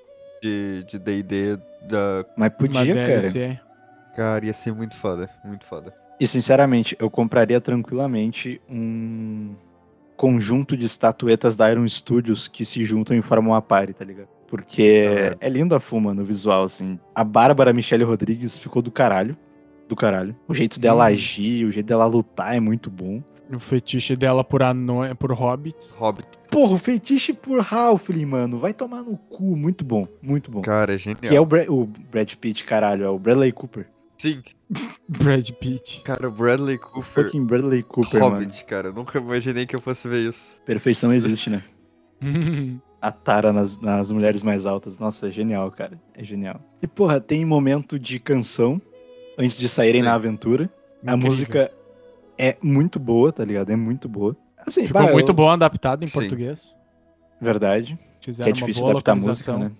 de 0.42 0.84
de 0.88 0.98
DD 0.98 1.56
da. 1.88 2.24
Mas 2.36 2.52
podia, 2.52 2.94
Uma 2.94 3.06
cara. 3.06 3.20
DLC. 3.20 3.60
Cara, 4.14 4.44
ia 4.44 4.52
ser 4.52 4.72
muito 4.74 4.94
foda. 4.96 5.30
Muito 5.44 5.64
foda. 5.64 5.94
E 6.18 6.26
sinceramente, 6.26 6.94
eu 7.00 7.08
compraria 7.08 7.60
tranquilamente 7.60 8.60
um 8.68 9.54
conjunto 10.16 10.76
de 10.76 10.84
estatuetas 10.84 11.56
da 11.56 11.70
Iron 11.70 11.88
Studios 11.88 12.46
que 12.46 12.62
se 12.66 12.84
juntam 12.84 13.16
e 13.16 13.22
formam 13.22 13.52
uma 13.52 13.62
party, 13.62 13.94
tá 13.94 14.04
ligado? 14.04 14.28
Porque 14.46 15.32
Ah. 15.32 15.36
é 15.40 15.48
lindo 15.48 15.74
a 15.74 15.80
fuma 15.80 16.12
no 16.12 16.22
visual, 16.24 16.64
assim. 16.64 16.98
A 17.14 17.24
Bárbara 17.24 17.72
Michelle 17.72 18.04
Rodrigues 18.04 18.58
ficou 18.58 18.82
do 18.82 18.90
caralho. 18.90 19.34
Do 19.88 19.96
caralho. 19.96 20.36
O 20.46 20.52
jeito 20.54 20.78
dela 20.78 21.04
Hum. 21.04 21.06
agir, 21.06 21.64
o 21.64 21.72
jeito 21.72 21.86
dela 21.86 22.04
lutar 22.04 22.54
é 22.54 22.60
muito 22.60 22.90
bom. 22.90 23.22
O 23.52 23.58
fetiche 23.58 24.14
dela 24.14 24.44
por, 24.44 24.62
ano... 24.62 25.00
por 25.16 25.32
hobbits. 25.32 25.90
Hobbit. 25.98 26.28
Porra, 26.50 26.74
o 26.74 26.78
feitiço 26.78 27.34
por 27.34 27.60
Halfling, 27.60 28.24
mano. 28.26 28.58
Vai 28.58 28.72
tomar 28.72 29.02
no 29.02 29.16
cu. 29.16 29.56
Muito 29.56 29.84
bom, 29.84 30.06
muito 30.22 30.50
bom. 30.50 30.62
Cara, 30.62 30.94
é 30.94 30.98
genial. 30.98 31.20
Que 31.20 31.34
é 31.34 31.40
o, 31.40 31.44
Bra- 31.46 31.66
o 31.68 31.84
Brad 31.86 32.32
Pitt, 32.34 32.64
caralho. 32.64 33.04
É 33.04 33.08
o 33.08 33.18
Bradley 33.18 33.50
Cooper. 33.52 33.88
Sim. 34.18 34.42
Brad 35.08 35.48
Pitt. 35.50 36.02
Cara, 36.02 36.28
o 36.28 36.30
Bradley 36.30 36.78
Cooper. 36.78 37.24
Fucking 37.24 37.44
Bradley 37.44 37.82
Cooper, 37.82 38.20
mano. 38.20 38.34
Hobbit, 38.36 38.64
cara. 38.66 38.88
Eu 38.88 38.92
nunca 38.92 39.18
imaginei 39.18 39.66
que 39.66 39.74
eu 39.74 39.80
fosse 39.80 40.06
ver 40.06 40.28
isso. 40.28 40.56
Perfeição 40.64 41.12
existe, 41.12 41.50
né? 41.50 41.62
a 43.00 43.10
tara 43.10 43.52
nas, 43.52 43.80
nas 43.80 44.12
mulheres 44.12 44.42
mais 44.42 44.66
altas. 44.66 44.98
Nossa, 44.98 45.28
é 45.28 45.30
genial, 45.30 45.70
cara. 45.70 45.98
É 46.14 46.22
genial. 46.22 46.60
E, 46.82 46.86
porra, 46.86 47.20
tem 47.20 47.44
momento 47.44 47.98
de 47.98 48.18
canção 48.20 48.80
antes 49.38 49.58
de 49.58 49.68
saírem 49.68 50.02
Sim. 50.02 50.06
na 50.08 50.14
aventura. 50.14 50.70
A 51.04 51.12
Incrível. 51.12 51.26
música 51.26 51.72
é 52.48 52.56
muito 52.62 52.98
boa, 52.98 53.32
tá 53.32 53.44
ligado? 53.44 53.70
É 53.70 53.76
muito 53.76 54.08
boa. 54.08 54.36
Assim, 54.66 54.86
Ficou 54.86 55.02
bah, 55.02 55.12
muito 55.12 55.28
eu- 55.30 55.34
bom 55.34 55.48
adaptado 55.50 56.02
em 56.04 56.06
Sim. 56.06 56.12
português. 56.12 56.76
Verdade. 57.40 57.98
Fizeram 58.20 58.52
Que 58.52 58.58
é 58.58 58.62
uma 58.62 58.66
difícil 58.66 58.82
boa 58.82 58.92
adaptar 58.92 59.12
a 59.12 59.14
música, 59.16 59.56
né? 59.58 59.70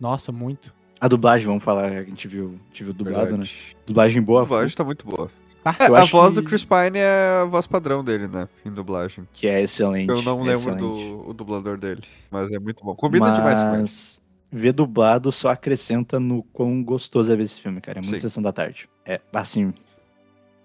Nossa, 0.00 0.32
muito. 0.32 0.74
A 1.00 1.06
dublagem, 1.08 1.46
vamos 1.46 1.62
falar, 1.62 1.84
a 1.86 2.02
gente 2.04 2.26
viu, 2.26 2.58
a 2.64 2.68
gente 2.68 2.84
viu 2.84 2.92
dublado, 2.92 3.24
né? 3.26 3.30
Verdade. 3.44 3.76
Dublagem 3.86 4.22
A 4.22 4.24
boa, 4.24 4.42
dublagem 4.42 4.76
tá 4.76 4.84
muito 4.84 5.06
boa. 5.06 5.30
Ah, 5.64 5.74
É, 5.80 5.84
a 5.86 6.04
voz 6.04 6.34
que- 6.34 6.40
do 6.40 6.42
Chris 6.42 6.62
Pine 6.64 6.98
é 6.98 7.40
a 7.42 7.44
voz 7.46 7.66
padrão 7.66 8.04
dele, 8.04 8.28
né? 8.28 8.48
Em 8.66 8.70
dublagem. 8.70 9.26
que 9.32 9.46
é 9.46 9.62
excelente. 9.62 10.10
Eu 10.10 10.20
não 10.22 10.34
é 10.40 10.44
lembro 10.44 10.52
excelente. 10.54 10.80
do 10.80 11.28
o 11.30 11.32
dublador 11.32 11.78
dele, 11.78 12.02
mas 12.30 12.50
é 12.50 12.58
muito 12.58 12.84
bom. 12.84 12.94
Combina 12.94 13.30
demais 13.30 13.58
com 13.58 13.68
ele. 13.72 13.82
Mas 13.82 14.20
ver 14.52 14.72
dublado 14.72 15.32
só 15.32 15.48
acrescenta 15.50 16.20
no 16.20 16.42
quão 16.42 16.82
gostoso 16.82 17.32
é 17.32 17.36
ver 17.36 17.44
esse 17.44 17.60
filme, 17.60 17.80
cara. 17.80 17.98
É 17.98 18.02
muito 18.02 18.14
Sim. 18.16 18.20
sessão 18.20 18.42
da 18.42 18.52
tarde. 18.52 18.88
É, 19.06 19.20
assim. 19.32 19.72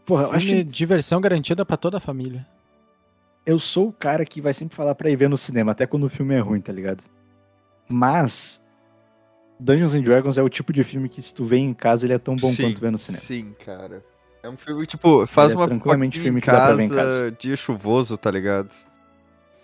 Porra, 0.09 0.23
eu 0.23 0.31
acho 0.31 0.47
que 0.47 0.63
diversão 0.63 1.21
garantida 1.21 1.63
pra 1.63 1.77
toda 1.77 1.97
a 1.97 1.99
família. 1.99 2.43
eu 3.45 3.59
sou 3.59 3.89
o 3.89 3.93
cara 3.93 4.25
que 4.25 4.41
vai 4.41 4.55
sempre 4.55 4.75
falar 4.75 4.95
pra 4.95 5.07
ir 5.07 5.15
ver 5.15 5.29
no 5.29 5.37
cinema, 5.37 5.71
até 5.71 5.85
quando 5.85 6.05
o 6.05 6.09
filme 6.09 6.33
é 6.33 6.39
ruim, 6.39 6.59
tá 6.59 6.73
ligado? 6.73 7.03
Mas. 7.87 8.59
Dungeons 9.59 9.93
and 9.93 10.01
Dragons 10.01 10.37
é 10.39 10.41
o 10.41 10.49
tipo 10.49 10.73
de 10.73 10.83
filme 10.83 11.07
que 11.09 11.21
se 11.21 11.31
tu 11.33 11.45
vê 11.45 11.57
em 11.57 11.75
casa 11.75 12.07
ele 12.07 12.13
é 12.13 12.17
tão 12.17 12.35
bom 12.35 12.51
Sim, 12.51 12.63
quanto 12.63 12.81
ver 12.81 12.91
no 12.91 12.97
cinema. 12.97 13.23
Sim, 13.23 13.53
cara. 13.63 14.03
É 14.41 14.49
um 14.49 14.57
filme, 14.57 14.87
tipo, 14.87 15.27
faz 15.27 15.51
é 15.51 15.55
uma 15.55 15.67
tranquilamente 15.67 16.19
filme 16.19 16.39
em 16.39 16.41
que 16.41 16.47
dá 16.47 16.65
pra 16.67 16.73
ver 16.73 16.83
em 16.83 16.89
casa, 16.89 17.31
dia 17.31 17.55
chuvoso, 17.55 18.17
tá 18.17 18.31
ligado? 18.31 18.73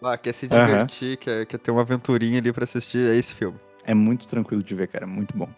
Ah, 0.03 0.15
quer 0.15 0.33
se 0.33 0.47
divertir, 0.47 1.17
quer, 1.17 1.47
quer 1.47 1.57
ter 1.57 1.71
uma 1.71 1.81
aventurinha 1.81 2.37
ali 2.37 2.53
pra 2.53 2.65
assistir, 2.65 3.09
é 3.09 3.15
esse 3.15 3.33
filme. 3.33 3.57
É 3.83 3.95
muito 3.95 4.27
tranquilo 4.27 4.61
de 4.61 4.75
ver, 4.75 4.89
cara. 4.89 5.07
Muito 5.07 5.35
bom. 5.35 5.49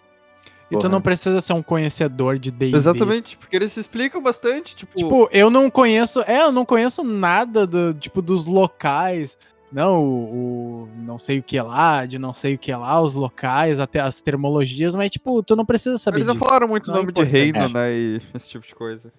E 0.70 0.78
tu 0.78 0.90
não 0.90 1.00
precisa 1.02 1.40
ser 1.40 1.54
um 1.54 1.64
conhecedor 1.64 2.38
de 2.38 2.52
D&D. 2.52 2.76
Exatamente, 2.76 3.38
porque 3.38 3.56
eles 3.56 3.76
explicam 3.78 4.22
bastante, 4.22 4.76
tipo... 4.76 4.98
Tipo, 4.98 5.30
eu 5.32 5.50
não 5.50 5.70
conheço, 5.70 6.22
é, 6.28 6.42
eu 6.42 6.52
não 6.52 6.66
conheço 6.66 7.04
nada 7.04 7.66
do, 7.66 7.94
tipo, 7.94 8.22
dos 8.22 8.46
locais. 8.46 9.38
Não, 9.72 10.04
o, 10.04 10.84
o 10.84 10.90
não 10.98 11.18
sei 11.18 11.40
o 11.40 11.44
que 11.44 11.60
lá, 11.62 12.06
de 12.06 12.18
não 12.18 12.34
sei 12.34 12.56
o 12.56 12.58
que 12.58 12.74
lá, 12.74 13.02
os 13.02 13.14
locais, 13.14 13.80
até 13.80 14.00
as 14.00 14.22
termologias, 14.22 14.96
mas 14.96 15.12
tipo, 15.12 15.44
tu 15.44 15.56
não 15.56 15.66
precisa 15.66 15.98
saber 15.98 16.18
eles 16.18 16.28
não 16.28 16.36
disso. 16.36 16.46
falaram 16.46 16.68
muito 16.70 16.88
o 16.88 16.92
Não 16.92 17.00
é 17.00 17.02
nome 17.02 17.12
de 17.14 17.24
reino, 17.24 17.68
né, 17.70 17.92
e 17.94 18.22
esse 18.34 18.50
tipo 18.50 18.66
de 18.66 18.74
coisa. 18.74 19.12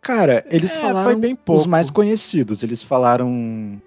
Cara, 0.00 0.44
eles 0.50 0.74
É, 0.74 0.80
falaram 0.80 1.20
os 1.48 1.66
mais 1.66 1.90
conhecidos. 1.90 2.62
Eles 2.62 2.82
falaram. 2.82 3.80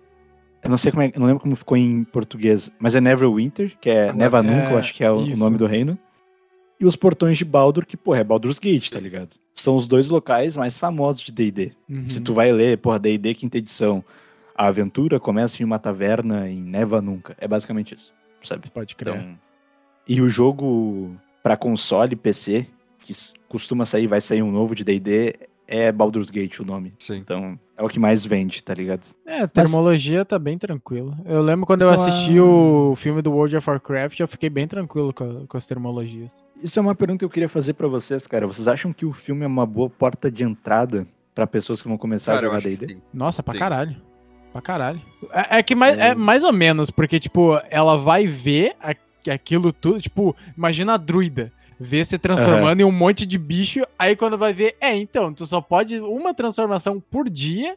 Eu 0.64 0.70
não 0.70 0.78
sei 0.78 0.92
como 0.92 1.04
é, 1.04 1.08
eu 1.14 1.20
não 1.20 1.28
lembro 1.28 1.42
como 1.42 1.56
ficou 1.56 1.76
em 1.76 2.04
português, 2.06 2.72
mas 2.80 2.96
é 2.96 3.02
Neverwinter, 3.02 3.76
que 3.82 3.90
é 3.90 4.14
Neva 4.14 4.42
Nunca, 4.42 4.72
eu 4.72 4.78
acho 4.78 4.94
que 4.94 5.04
é 5.04 5.12
o, 5.12 5.18
o 5.18 5.28
isso. 5.28 5.40
nome 5.40 5.58
do 5.58 5.66
reino. 5.66 5.98
E 6.84 6.86
os 6.86 6.98
portões 6.98 7.38
de 7.38 7.46
Baldur, 7.46 7.86
que, 7.86 7.96
porra, 7.96 8.20
é 8.20 8.24
Baldur's 8.26 8.60
Gate, 8.60 8.90
tá 8.90 9.00
ligado? 9.00 9.30
São 9.56 9.74
os 9.74 9.88
dois 9.88 10.10
locais 10.10 10.58
mais 10.58 10.78
famosos 10.78 11.24
de 11.24 11.32
D&D. 11.32 11.72
Uhum. 11.90 12.10
Se 12.10 12.20
tu 12.20 12.34
vai 12.34 12.52
ler, 12.52 12.78
porra, 12.78 13.00
D&D 13.00 13.34
quinta 13.36 13.58
edição, 13.58 14.04
a 14.54 14.68
aventura 14.68 15.18
começa 15.18 15.62
em 15.62 15.66
uma 15.66 15.80
taverna 15.80 16.50
em 16.50 16.62
Neva 16.62 17.02
Nunca. 17.02 17.38
É 17.40 17.48
basicamente 17.48 17.96
isso, 17.96 18.14
sabe? 18.42 18.70
Pode 18.70 18.98
crer. 18.98 19.16
Então, 19.16 19.40
e 20.06 20.20
o 20.20 20.28
jogo 20.28 21.16
pra 21.42 21.56
console 21.56 22.12
e 22.12 22.18
PC, 22.18 22.68
que 23.00 23.14
costuma 23.48 23.86
sair, 23.86 24.06
vai 24.06 24.20
sair 24.20 24.44
um 24.44 24.52
novo 24.52 24.76
de 24.76 24.84
D&D, 24.84 25.36
é 25.68 25.92
Baldur's 25.92 26.30
Gate 26.30 26.60
o 26.60 26.66
nome. 26.66 26.94
Sim. 27.00 27.18
Então, 27.18 27.58
é 27.78 27.84
o 27.84 27.88
que 27.90 28.00
mais 28.00 28.26
vende, 28.26 28.62
tá 28.64 28.74
ligado? 28.74 29.02
É, 29.26 29.42
a 29.42 29.48
termologia 29.48 30.24
tá 30.26 30.38
bem 30.38 30.58
tranquila. 30.58 31.18
Eu 31.26 31.42
lembro 31.42 31.66
quando 31.66 31.82
eu 31.84 31.88
Só 31.90 31.94
assisti 31.96 32.38
a- 32.38 32.44
o 32.44 32.96
filme 32.96 33.22
do 33.22 33.32
World 33.32 33.56
of 33.58 33.70
Warcraft, 33.70 34.20
eu 34.20 34.28
fiquei 34.28 34.50
bem 34.50 34.68
tranquilo 34.68 35.14
com, 35.14 35.24
a- 35.24 35.48
com 35.48 35.58
as 35.58 35.66
termologias. 35.66 36.32
Isso 36.62 36.78
é 36.80 36.82
uma 36.82 36.94
pergunta 36.96 37.20
que 37.20 37.26
eu 37.26 37.30
queria 37.30 37.50
fazer 37.50 37.74
pra 37.74 37.88
vocês, 37.88 38.26
cara. 38.28 38.46
Vocês 38.48 38.68
acham 38.68 38.94
que 38.94 39.06
o 39.06 39.14
filme 39.14 39.44
é 39.44 39.48
uma 39.48 39.66
boa 39.66 39.90
porta 39.90 40.30
de 40.32 40.44
entrada 40.44 41.06
pra 41.36 41.48
pessoas 41.48 41.82
que 41.82 41.88
vão 41.88 41.98
começar 41.98 42.34
Cara, 42.36 42.48
a 42.48 42.50
jogar 42.50 42.62
D&D? 42.62 42.98
Nossa, 43.14 43.42
pra 43.42 43.54
Sim. 43.54 43.60
caralho. 43.60 43.96
Pra 44.52 44.62
caralho. 44.62 45.02
É, 45.32 45.58
é 45.58 45.64
que 45.64 45.74
mais, 45.74 45.98
é 45.98 46.10
É. 46.10 46.16
mais 46.16 46.44
ou 46.44 46.54
menos, 46.54 46.92
porque, 46.92 47.20
tipo, 47.20 47.60
ela 47.72 47.98
vai 47.98 48.28
ver 48.28 48.76
a- 48.80 48.94
aquilo 49.34 49.74
tudo. 49.74 50.00
Tipo, 50.00 50.36
imagina 50.56 50.94
a 50.94 50.98
druida. 50.98 51.52
Ver 51.80 52.06
se 52.06 52.18
transformando 52.18 52.82
em 52.82 52.84
um 52.84 52.92
monte 52.92 53.26
de 53.26 53.38
bicho. 53.38 53.82
Aí 53.98 54.16
quando 54.16 54.38
vai 54.38 54.54
ver, 54.54 54.76
é, 54.80 54.96
então, 54.96 55.34
tu 55.34 55.46
só 55.46 55.62
pode 55.62 56.00
uma 56.00 56.34
transformação 56.34 57.00
por 57.00 57.30
dia. 57.30 57.76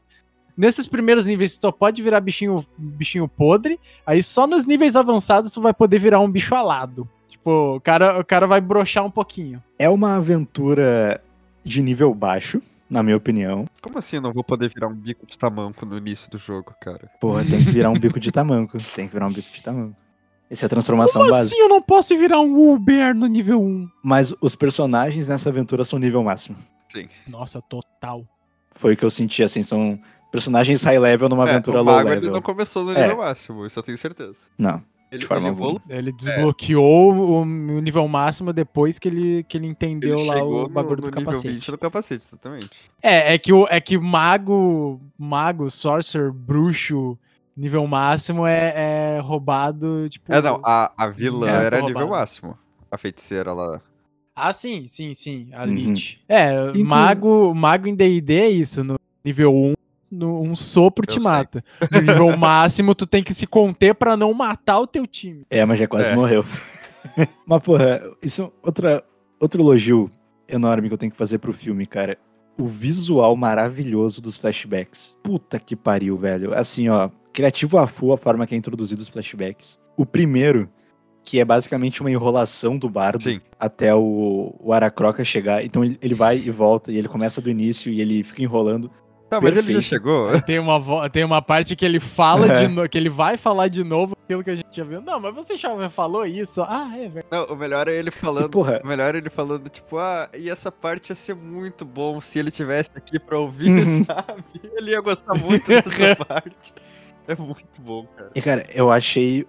Nesses 0.56 0.88
primeiros 0.88 1.26
níveis, 1.26 1.58
tu 1.58 1.62
só 1.62 1.72
pode 1.72 2.02
virar 2.02 2.20
bichinho, 2.20 2.64
bichinho 2.78 3.28
podre. 3.28 3.78
Aí 4.06 4.22
só 4.22 4.46
nos 4.46 4.64
níveis 4.64 4.96
avançados 4.96 5.52
tu 5.52 5.60
vai 5.60 5.74
poder 5.74 5.98
virar 5.98 6.20
um 6.20 6.30
bicho 6.30 6.54
alado. 6.54 7.08
Tipo, 7.28 7.76
o 7.76 7.80
cara, 7.80 8.20
o 8.20 8.24
cara 8.24 8.46
vai 8.46 8.60
brochar 8.60 9.04
um 9.04 9.10
pouquinho. 9.10 9.62
É 9.78 9.88
uma 9.88 10.16
aventura 10.16 11.20
de 11.62 11.82
nível 11.82 12.14
baixo, 12.14 12.62
na 12.88 13.02
minha 13.02 13.16
opinião. 13.16 13.66
Como 13.82 13.98
assim 13.98 14.16
eu 14.16 14.22
não 14.22 14.32
vou 14.32 14.42
poder 14.42 14.68
virar 14.72 14.88
um 14.88 14.94
bico 14.94 15.26
de 15.26 15.36
tamanco 15.36 15.84
no 15.84 15.98
início 15.98 16.30
do 16.30 16.38
jogo, 16.38 16.74
cara? 16.80 17.10
Porra, 17.20 17.44
tem 17.44 17.58
que 17.58 17.70
virar 17.70 17.90
um 17.90 17.98
bico 17.98 18.18
de 18.18 18.32
tamanco. 18.32 18.78
Tem 18.94 19.06
que 19.06 19.12
virar 19.12 19.26
um 19.26 19.32
bico 19.32 19.52
de 19.52 19.62
tamanco. 19.62 20.05
Essa 20.50 20.64
é 20.64 20.66
a 20.66 20.70
transformação 20.70 21.22
Como 21.22 21.32
básica. 21.32 21.56
assim 21.56 21.62
eu 21.62 21.68
não 21.68 21.82
posso 21.82 22.16
virar 22.16 22.40
um 22.40 22.72
Uber 22.72 23.14
no 23.14 23.26
nível 23.26 23.60
1? 23.60 23.88
Mas 24.02 24.32
os 24.40 24.54
personagens 24.54 25.26
nessa 25.28 25.48
aventura 25.48 25.84
são 25.84 25.98
nível 25.98 26.22
máximo. 26.22 26.56
Sim. 26.92 27.08
Nossa, 27.26 27.60
total. 27.62 28.24
Foi 28.74 28.94
o 28.94 28.96
que 28.96 29.04
eu 29.04 29.10
senti, 29.10 29.42
assim, 29.42 29.62
são 29.62 29.98
personagens 30.30 30.82
high 30.84 30.98
level 30.98 31.28
numa 31.28 31.44
É, 31.46 31.50
aventura 31.50 31.80
o 31.80 31.82
low 31.84 31.94
mago 31.96 32.08
ele 32.10 32.14
level. 32.16 32.32
não 32.32 32.42
começou 32.42 32.84
no 32.84 32.92
É. 32.92 33.00
nível 33.02 33.16
máximo, 33.18 33.66
isso 33.66 33.78
eu 33.78 33.82
tenho 33.82 33.98
certeza. 33.98 34.36
Não. 34.56 34.82
Ele, 35.10 35.24
forma 35.24 35.48
ele 35.48 35.56
Ele 35.88 36.12
desbloqueou 36.12 37.14
o, 37.14 37.40
o 37.42 37.80
nível 37.80 38.06
máximo 38.08 38.52
depois 38.52 38.98
que 38.98 39.06
ele, 39.08 39.44
que 39.44 39.56
ele 39.56 39.66
ele 39.66 39.72
entendeu 39.72 40.22
lá 40.24 40.34
chegou 40.34 40.64
o 40.64 40.68
bagulho 40.68 40.96
no, 40.96 41.02
do 41.02 41.10
no 41.10 41.16
nível 41.16 41.32
capacete. 41.32 41.54
20 41.54 41.70
no 41.70 41.78
capacete, 41.78 42.26
exatamente. 42.26 42.70
É, 43.02 43.34
é 43.34 43.38
que, 43.38 43.52
o, 43.52 43.66
é 43.70 43.80
que 43.80 43.96
mago, 43.96 45.00
mago, 45.16 45.70
sorcerer, 45.70 46.32
bruxo, 46.32 47.16
nível 47.56 47.86
máximo 47.86 48.46
é, 48.46 49.16
é 49.16 49.20
roubado, 49.20 50.08
tipo... 50.08 50.32
É, 50.32 50.42
não, 50.42 50.60
a, 50.64 50.92
a 50.96 51.08
vilã 51.08 51.48
É, 51.48 51.64
era 51.64 51.80
nível 51.82 52.08
máximo. 52.08 52.56
A 52.90 52.98
feiticeira 52.98 53.52
lá. 53.52 53.80
Ah, 54.34 54.52
sim, 54.52 54.86
sim, 54.86 55.12
sim, 55.14 55.48
a 55.52 55.64
Uhum. 55.64 55.72
Lich. 55.74 56.20
É, 56.28 56.68
Inclu- 56.70 56.84
mago, 56.84 57.54
mago 57.54 57.88
em 57.88 57.94
D&D 57.94 58.34
é 58.34 58.48
isso, 58.50 58.84
no 58.84 58.96
nível 59.24 59.54
1, 59.54 59.74
no, 60.10 60.42
um 60.42 60.54
sopro 60.54 61.04
Eu 61.04 61.06
te 61.08 61.14
sei. 61.14 61.22
mata. 61.22 61.64
No 61.90 62.00
nível 62.00 62.36
máximo, 62.36 62.94
tu 62.94 63.06
tem 63.06 63.22
que 63.22 63.32
se 63.34 63.46
conter 63.46 63.94
pra 63.94 64.16
não 64.16 64.32
matar 64.34 64.78
o 64.78 64.86
teu 64.86 65.06
time. 65.06 65.44
É, 65.48 65.64
mas 65.64 65.78
já 65.78 65.88
quase 65.88 66.10
É. 66.10 66.14
morreu. 66.14 66.44
mas, 67.46 67.62
porra, 67.62 68.00
isso 68.22 68.42
é 68.42 68.50
outra, 68.66 69.02
outro 69.40 69.62
elogio 69.62 70.10
enorme 70.48 70.88
que 70.88 70.94
eu 70.94 70.98
tenho 70.98 71.12
que 71.12 71.18
fazer 71.18 71.38
pro 71.38 71.52
filme, 71.52 71.86
cara. 71.86 72.18
O 72.58 72.66
visual 72.66 73.34
maravilhoso 73.36 74.20
dos 74.22 74.36
flashbacks. 74.36 75.16
Puta 75.22 75.58
que 75.58 75.74
pariu, 75.76 76.16
velho. 76.16 76.54
Assim, 76.54 76.88
ó, 76.88 77.10
criativo 77.36 77.76
a 77.78 77.86
full 77.86 78.12
a 78.14 78.16
forma 78.18 78.46
que 78.46 78.54
é 78.54 78.58
introduzido 78.58 79.02
os 79.02 79.08
flashbacks. 79.08 79.78
O 79.96 80.06
primeiro, 80.06 80.68
que 81.22 81.38
é 81.38 81.44
basicamente 81.44 82.00
uma 82.00 82.10
enrolação 82.10 82.78
do 82.78 82.88
bardo 82.88 83.22
Sim. 83.24 83.40
até 83.60 83.94
o, 83.94 84.54
o 84.58 84.72
Aracroca 84.72 85.22
chegar. 85.22 85.62
Então 85.64 85.84
ele, 85.84 85.98
ele 86.00 86.14
vai 86.14 86.36
e 86.38 86.50
volta, 86.50 86.90
e 86.90 86.96
ele 86.96 87.08
começa 87.08 87.40
do 87.42 87.50
início 87.50 87.92
e 87.92 88.00
ele 88.00 88.22
fica 88.22 88.42
enrolando. 88.42 88.90
Tá, 89.28 89.40
mas 89.40 89.50
ele 89.56 89.60
já 89.60 89.62
Perfeito. 89.64 89.82
chegou. 89.82 90.40
Tem 90.46 90.56
uma, 90.60 90.78
vo- 90.78 91.10
tem 91.10 91.24
uma 91.24 91.42
parte 91.42 91.74
que 91.74 91.84
ele 91.84 91.98
fala 91.98 92.46
É. 92.46 92.60
de 92.64 92.68
novo, 92.72 92.88
que 92.88 92.96
ele 92.96 93.08
vai 93.10 93.36
falar 93.36 93.66
de 93.66 93.82
novo 93.82 94.16
aquilo 94.24 94.44
que 94.44 94.50
a 94.50 94.54
gente 94.54 94.68
já 94.70 94.84
viu. 94.84 95.00
Não, 95.00 95.18
mas 95.18 95.34
você 95.34 95.56
já 95.56 95.90
falou 95.90 96.24
isso. 96.24 96.62
Ah, 96.62 96.92
é 96.96 97.08
verdade. 97.08 97.26
Não, 97.32 97.44
o 97.46 97.56
melhor 97.58 97.88
é 97.88 97.94
ele 97.96 98.12
falando. 98.12 98.50
porra, 98.50 98.80
O 98.84 98.86
melhor 98.86 99.16
é 99.16 99.18
ele 99.18 99.28
falando, 99.28 99.68
tipo, 99.68 99.98
ah, 99.98 100.28
e 100.38 100.48
essa 100.48 100.70
parte 100.70 101.08
ia 101.10 101.16
ser 101.16 101.34
muito 101.34 101.84
bom 101.84 102.20
se 102.20 102.38
ele 102.38 102.52
tivesse 102.52 102.90
aqui 102.94 103.18
pra 103.18 103.36
ouvir, 103.36 103.68
Uhum. 103.70 104.04
sabe? 104.06 104.44
Ele 104.76 104.92
ia 104.92 105.00
gostar 105.00 105.34
muito 105.34 105.66
dessa 105.66 106.14
parte. 106.24 106.72
É 107.32 107.34
muito 107.34 107.66
bom, 107.80 108.06
cara. 108.16 108.30
E, 108.34 108.40
cara, 108.42 108.64
eu 108.74 108.90
achei 108.90 109.46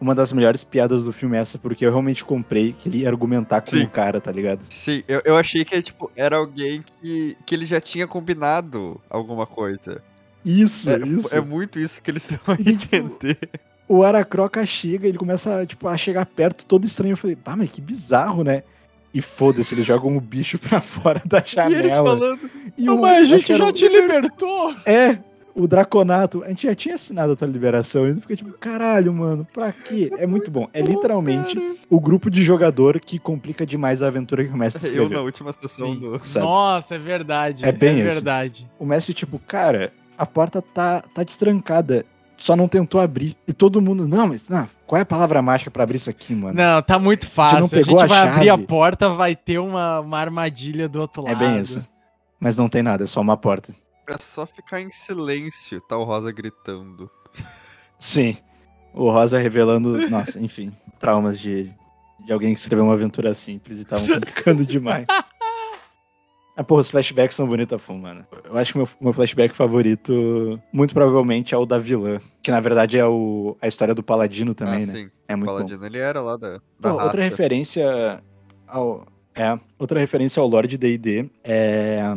uma 0.00 0.14
das 0.14 0.32
melhores 0.32 0.62
piadas 0.62 1.04
do 1.04 1.12
filme 1.12 1.36
essa, 1.36 1.58
porque 1.58 1.84
eu 1.84 1.90
realmente 1.90 2.24
comprei 2.24 2.72
que 2.74 2.88
ele 2.88 2.98
ia 2.98 3.08
argumentar 3.08 3.60
com 3.62 3.70
Sim. 3.70 3.84
o 3.84 3.88
cara, 3.90 4.20
tá 4.20 4.30
ligado? 4.30 4.64
Sim, 4.68 5.02
eu, 5.08 5.22
eu 5.24 5.36
achei 5.36 5.64
que 5.64 5.80
tipo, 5.82 6.10
era 6.16 6.36
alguém 6.36 6.84
que, 7.00 7.36
que 7.46 7.54
ele 7.54 7.64
já 7.66 7.80
tinha 7.80 8.06
combinado 8.06 9.00
alguma 9.08 9.46
coisa. 9.46 10.02
Isso, 10.44 10.90
É, 10.90 10.98
isso. 10.98 11.34
é 11.34 11.40
muito 11.40 11.78
isso 11.78 12.00
que 12.02 12.10
eles 12.10 12.22
estão 12.30 12.54
a 12.54 12.56
tipo, 12.56 12.68
entender. 12.70 13.38
O 13.88 14.02
Aracroca 14.02 14.64
chega, 14.66 15.08
ele 15.08 15.16
começa, 15.18 15.64
tipo, 15.64 15.88
a 15.88 15.96
chegar 15.96 16.26
perto, 16.26 16.66
todo 16.66 16.84
estranho. 16.84 17.12
Eu 17.12 17.16
falei, 17.16 17.34
pá, 17.36 17.56
mas 17.56 17.70
que 17.70 17.80
bizarro, 17.80 18.44
né? 18.44 18.62
E 19.14 19.22
foda-se, 19.22 19.74
eles 19.74 19.86
jogam 19.86 20.14
o 20.16 20.20
bicho 20.20 20.58
pra 20.58 20.80
fora 20.82 21.22
da 21.24 21.38
E 21.38 21.40
eles 21.40 21.50
janela. 21.52 22.04
falando, 22.04 22.50
E 22.76 22.84
Não, 22.84 22.96
o- 22.96 23.00
mas 23.00 23.22
a 23.22 23.24
gente 23.36 23.56
já 23.56 23.64
o- 23.64 23.72
te 23.72 23.88
libertou. 23.88 24.74
É, 24.84 25.18
o 25.56 25.66
Draconato. 25.66 26.44
A 26.44 26.48
gente 26.48 26.66
já 26.66 26.74
tinha 26.74 26.94
assinado 26.94 27.32
a 27.32 27.36
tua 27.36 27.48
liberação. 27.48 28.08
E 28.08 28.14
fica 28.20 28.36
tipo, 28.36 28.52
caralho, 28.58 29.12
mano, 29.12 29.46
pra 29.52 29.72
quê? 29.72 30.10
É 30.18 30.26
muito 30.26 30.50
bom. 30.50 30.68
É 30.72 30.80
literalmente 30.82 31.58
o 31.88 31.98
grupo 31.98 32.30
de 32.30 32.44
jogador 32.44 33.00
que 33.00 33.18
complica 33.18 33.64
demais 33.64 34.02
a 34.02 34.08
aventura 34.08 34.44
que 34.44 34.52
o 34.52 34.56
mestre 34.56 34.82
eu 34.84 34.88
escreveu. 34.90 35.18
na 35.18 35.24
última 35.24 35.52
sessão 35.58 35.94
Sim. 35.94 36.00
do. 36.00 36.20
Sabe? 36.24 36.44
Nossa, 36.44 36.94
é 36.94 36.98
verdade. 36.98 37.64
É 37.64 37.72
bem 37.72 38.00
isso. 38.00 38.14
verdade. 38.16 38.70
O 38.78 38.84
mestre, 38.84 39.14
tipo, 39.14 39.38
cara, 39.38 39.92
a 40.18 40.26
porta 40.26 40.60
tá, 40.60 41.02
tá 41.14 41.22
destrancada. 41.22 42.04
Só 42.38 42.54
não 42.54 42.68
tentou 42.68 43.00
abrir. 43.00 43.34
E 43.48 43.52
todo 43.54 43.80
mundo, 43.80 44.06
não, 44.06 44.26
mas 44.28 44.46
não, 44.50 44.68
qual 44.86 44.98
é 44.98 45.02
a 45.02 45.06
palavra 45.06 45.40
mágica 45.40 45.70
pra 45.70 45.84
abrir 45.84 45.96
isso 45.96 46.10
aqui, 46.10 46.34
mano? 46.34 46.52
Não, 46.52 46.82
tá 46.82 46.98
muito 46.98 47.26
fácil. 47.26 47.60
não 47.60 47.66
A 47.66 47.70
pegou 47.70 47.98
gente 47.98 48.04
a 48.04 48.06
vai 48.06 48.28
abrir 48.28 48.50
a 48.50 48.52
chave. 48.56 48.66
porta, 48.66 49.08
vai 49.08 49.34
ter 49.34 49.58
uma, 49.58 50.00
uma 50.00 50.18
armadilha 50.18 50.86
do 50.86 51.00
outro 51.00 51.22
lado. 51.22 51.32
é 51.32 51.34
bem 51.48 51.58
isso. 51.58 51.88
Mas 52.38 52.58
não 52.58 52.68
tem 52.68 52.82
nada, 52.82 53.04
é 53.04 53.06
só 53.06 53.22
uma 53.22 53.38
porta. 53.38 53.74
É 54.08 54.16
só 54.18 54.46
ficar 54.46 54.80
em 54.80 54.90
silêncio, 54.90 55.80
tá 55.80 55.96
o 55.96 56.04
Rosa 56.04 56.30
gritando. 56.32 57.10
Sim. 57.98 58.36
O 58.94 59.10
Rosa 59.10 59.38
revelando, 59.38 59.98
nossa, 60.10 60.40
enfim, 60.40 60.72
traumas 60.98 61.38
de, 61.38 61.72
de 62.24 62.32
alguém 62.32 62.54
que 62.54 62.60
escreveu 62.60 62.84
uma 62.84 62.94
aventura 62.94 63.34
simples 63.34 63.78
e 63.78 63.82
estavam 63.82 64.06
complicando 64.06 64.64
demais. 64.66 65.06
Ah, 66.58 66.64
porra, 66.64 66.80
os 66.80 66.90
flashbacks 66.90 67.36
são 67.36 67.46
bonitos 67.46 67.74
a 67.74 67.78
fundo, 67.78 68.00
mano. 68.02 68.26
Eu 68.44 68.56
acho 68.56 68.72
que 68.72 68.78
o 68.78 68.82
meu, 68.82 68.88
meu 68.98 69.12
flashback 69.12 69.54
favorito, 69.54 70.58
muito 70.72 70.94
provavelmente, 70.94 71.54
é 71.54 71.58
o 71.58 71.66
da 71.66 71.78
vilã. 71.78 72.18
Que 72.42 72.50
na 72.50 72.60
verdade 72.60 72.96
é 72.96 73.04
o, 73.04 73.54
a 73.60 73.68
história 73.68 73.94
do 73.94 74.02
Paladino 74.02 74.54
também, 74.54 74.84
ah, 74.84 74.86
né? 74.86 74.92
sim. 74.94 75.10
É 75.28 75.34
O 75.34 75.38
muito 75.38 75.50
bom. 75.50 75.56
Paladino, 75.58 75.84
ele 75.84 75.98
era 75.98 76.22
lá 76.22 76.38
da, 76.38 76.58
Pô, 76.80 76.88
da 76.88 76.92
outra 76.92 77.06
raça. 77.08 77.22
referência 77.22 78.24
ao. 78.66 79.04
É, 79.34 79.58
outra 79.78 80.00
referência 80.00 80.40
ao 80.40 80.48
Lorde 80.48 80.78
D&D 80.78 81.28
é 81.44 82.16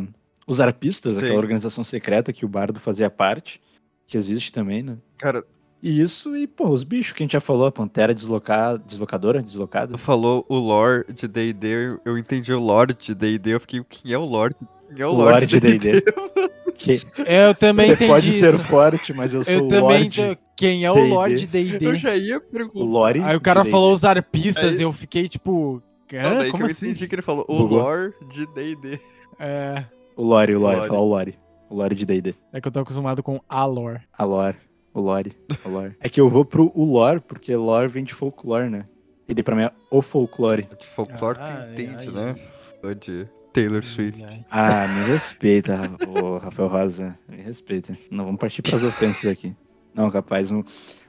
os 0.50 0.60
arpistas, 0.60 1.14
Sim. 1.14 1.20
aquela 1.20 1.38
organização 1.38 1.84
secreta 1.84 2.32
que 2.32 2.44
o 2.44 2.48
Bardo 2.48 2.78
fazia 2.80 3.08
parte, 3.10 3.60
que 4.06 4.16
existe 4.16 4.52
também, 4.52 4.82
né? 4.82 4.96
Cara, 5.18 5.44
E 5.82 6.00
isso, 6.02 6.36
e, 6.36 6.46
pô, 6.46 6.68
os 6.68 6.84
bichos 6.84 7.12
que 7.12 7.22
a 7.22 7.24
gente 7.24 7.32
já 7.32 7.40
falou, 7.40 7.64
a 7.66 7.72
Pantera 7.72 8.12
desloca... 8.12 8.76
deslocadora, 8.86 9.42
deslocada. 9.42 9.92
tu 9.92 9.98
falou 9.98 10.44
o 10.48 10.56
lore 10.58 11.04
de 11.12 11.26
D&D, 11.26 11.98
eu 12.04 12.18
entendi 12.18 12.52
o 12.52 12.60
lore 12.60 12.92
de 12.92 13.14
D&D, 13.14 13.54
eu 13.54 13.60
fiquei, 13.60 13.82
quem 13.88 14.12
é 14.12 14.18
o 14.18 14.24
lore? 14.24 14.54
Quem 14.94 15.02
é 15.02 15.06
o 15.06 15.10
O 15.10 15.14
lore, 15.14 15.30
Lorde 15.30 15.46
de 15.46 15.60
D&D. 15.60 16.04
Que 16.74 17.02
Eu 17.26 17.54
também 17.54 17.84
você 17.86 17.92
entendi 17.92 18.10
pode 18.10 18.30
ser 18.32 18.54
isso. 18.54 18.62
forte, 18.64 19.12
mas 19.12 19.34
eu 19.34 19.44
sou 19.44 19.52
Eu 19.54 19.64
o 19.66 19.68
também 19.68 20.02
Lorde. 20.02 20.22
ento- 20.22 20.40
Quem 20.56 20.84
é 20.84 20.90
o 20.90 20.94
D&D. 20.94 21.08
Lorde 21.08 21.42
Eu 21.42 21.48
D&D? 21.48 21.94
já 21.96 22.16
ia 22.16 22.38
O 22.38 22.40
perguntar. 22.40 22.84
Lore 22.86 23.20
Aí 23.20 23.36
o 23.36 23.40
cara 23.40 23.64
falou 23.66 23.92
os 23.92 24.02
arpistas 24.04 24.74
Aí- 24.76 24.80
e 24.80 24.82
eu 24.82 24.92
fiquei 24.92 25.28
tipo... 25.28 25.82
Não, 26.12 26.18
Hã? 26.20 26.38
daí 26.38 26.50
Como 26.50 26.64
que 26.64 26.70
eu 26.70 26.72
assim? 26.74 26.86
entendi 26.88 27.06
que 27.06 27.14
ele 27.14 27.22
falou 27.22 27.44
o 27.48 27.58
Bugou. 27.58 27.78
lore 27.82 28.12
de 28.30 28.46
D&D. 28.46 28.98
É, 29.38 29.84
O 30.20 30.22
Lore, 30.22 30.54
o 30.54 30.60
Lore, 30.60 30.76
Lore. 30.76 30.88
falar 30.88 31.00
o 31.00 31.08
Lore. 31.08 31.34
O 31.70 31.74
Lore 31.76 31.94
de 31.94 32.04
D&D. 32.04 32.34
é 32.52 32.60
que 32.60 32.68
eu 32.68 32.72
tô 32.72 32.80
acostumado 32.80 33.22
com 33.22 33.40
a 33.48 33.64
lore. 33.64 34.00
A 34.12 34.22
lore. 34.22 34.58
O 34.92 35.00
lore. 35.00 35.32
O 35.64 35.70
lore. 35.70 35.96
É 35.98 36.10
que 36.10 36.20
eu 36.20 36.28
vou 36.28 36.44
pro 36.44 36.70
o 36.74 36.84
lore, 36.84 37.20
porque 37.20 37.56
lore 37.56 37.88
vem 37.88 38.04
de 38.04 38.12
folclore, 38.12 38.68
né? 38.68 38.84
E 39.26 39.32
daí 39.32 39.42
pra 39.42 39.56
mim 39.56 39.62
é 39.62 39.70
o 39.90 40.02
folclore. 40.02 40.68
De 40.78 40.86
folclore 40.86 41.38
Ah, 41.40 41.64
tu 41.66 41.72
entende, 41.72 42.08
ai, 42.08 42.14
né? 42.14 42.36
Fã 42.82 42.94
de 42.94 43.26
Taylor 43.50 43.82
Swift. 43.82 44.22
Ah, 44.50 44.86
me 44.88 45.04
respeita, 45.10 45.78
ô 46.06 46.36
Rafael 46.36 46.68
Rosa. 46.68 47.18
Me 47.26 47.40
respeita. 47.40 47.96
Não, 48.10 48.26
vamos 48.26 48.40
partir 48.40 48.60
pras 48.60 48.84
ofensas 48.84 49.30
aqui. 49.30 49.56
Não, 49.94 50.10
capaz. 50.10 50.52
Um, 50.52 50.62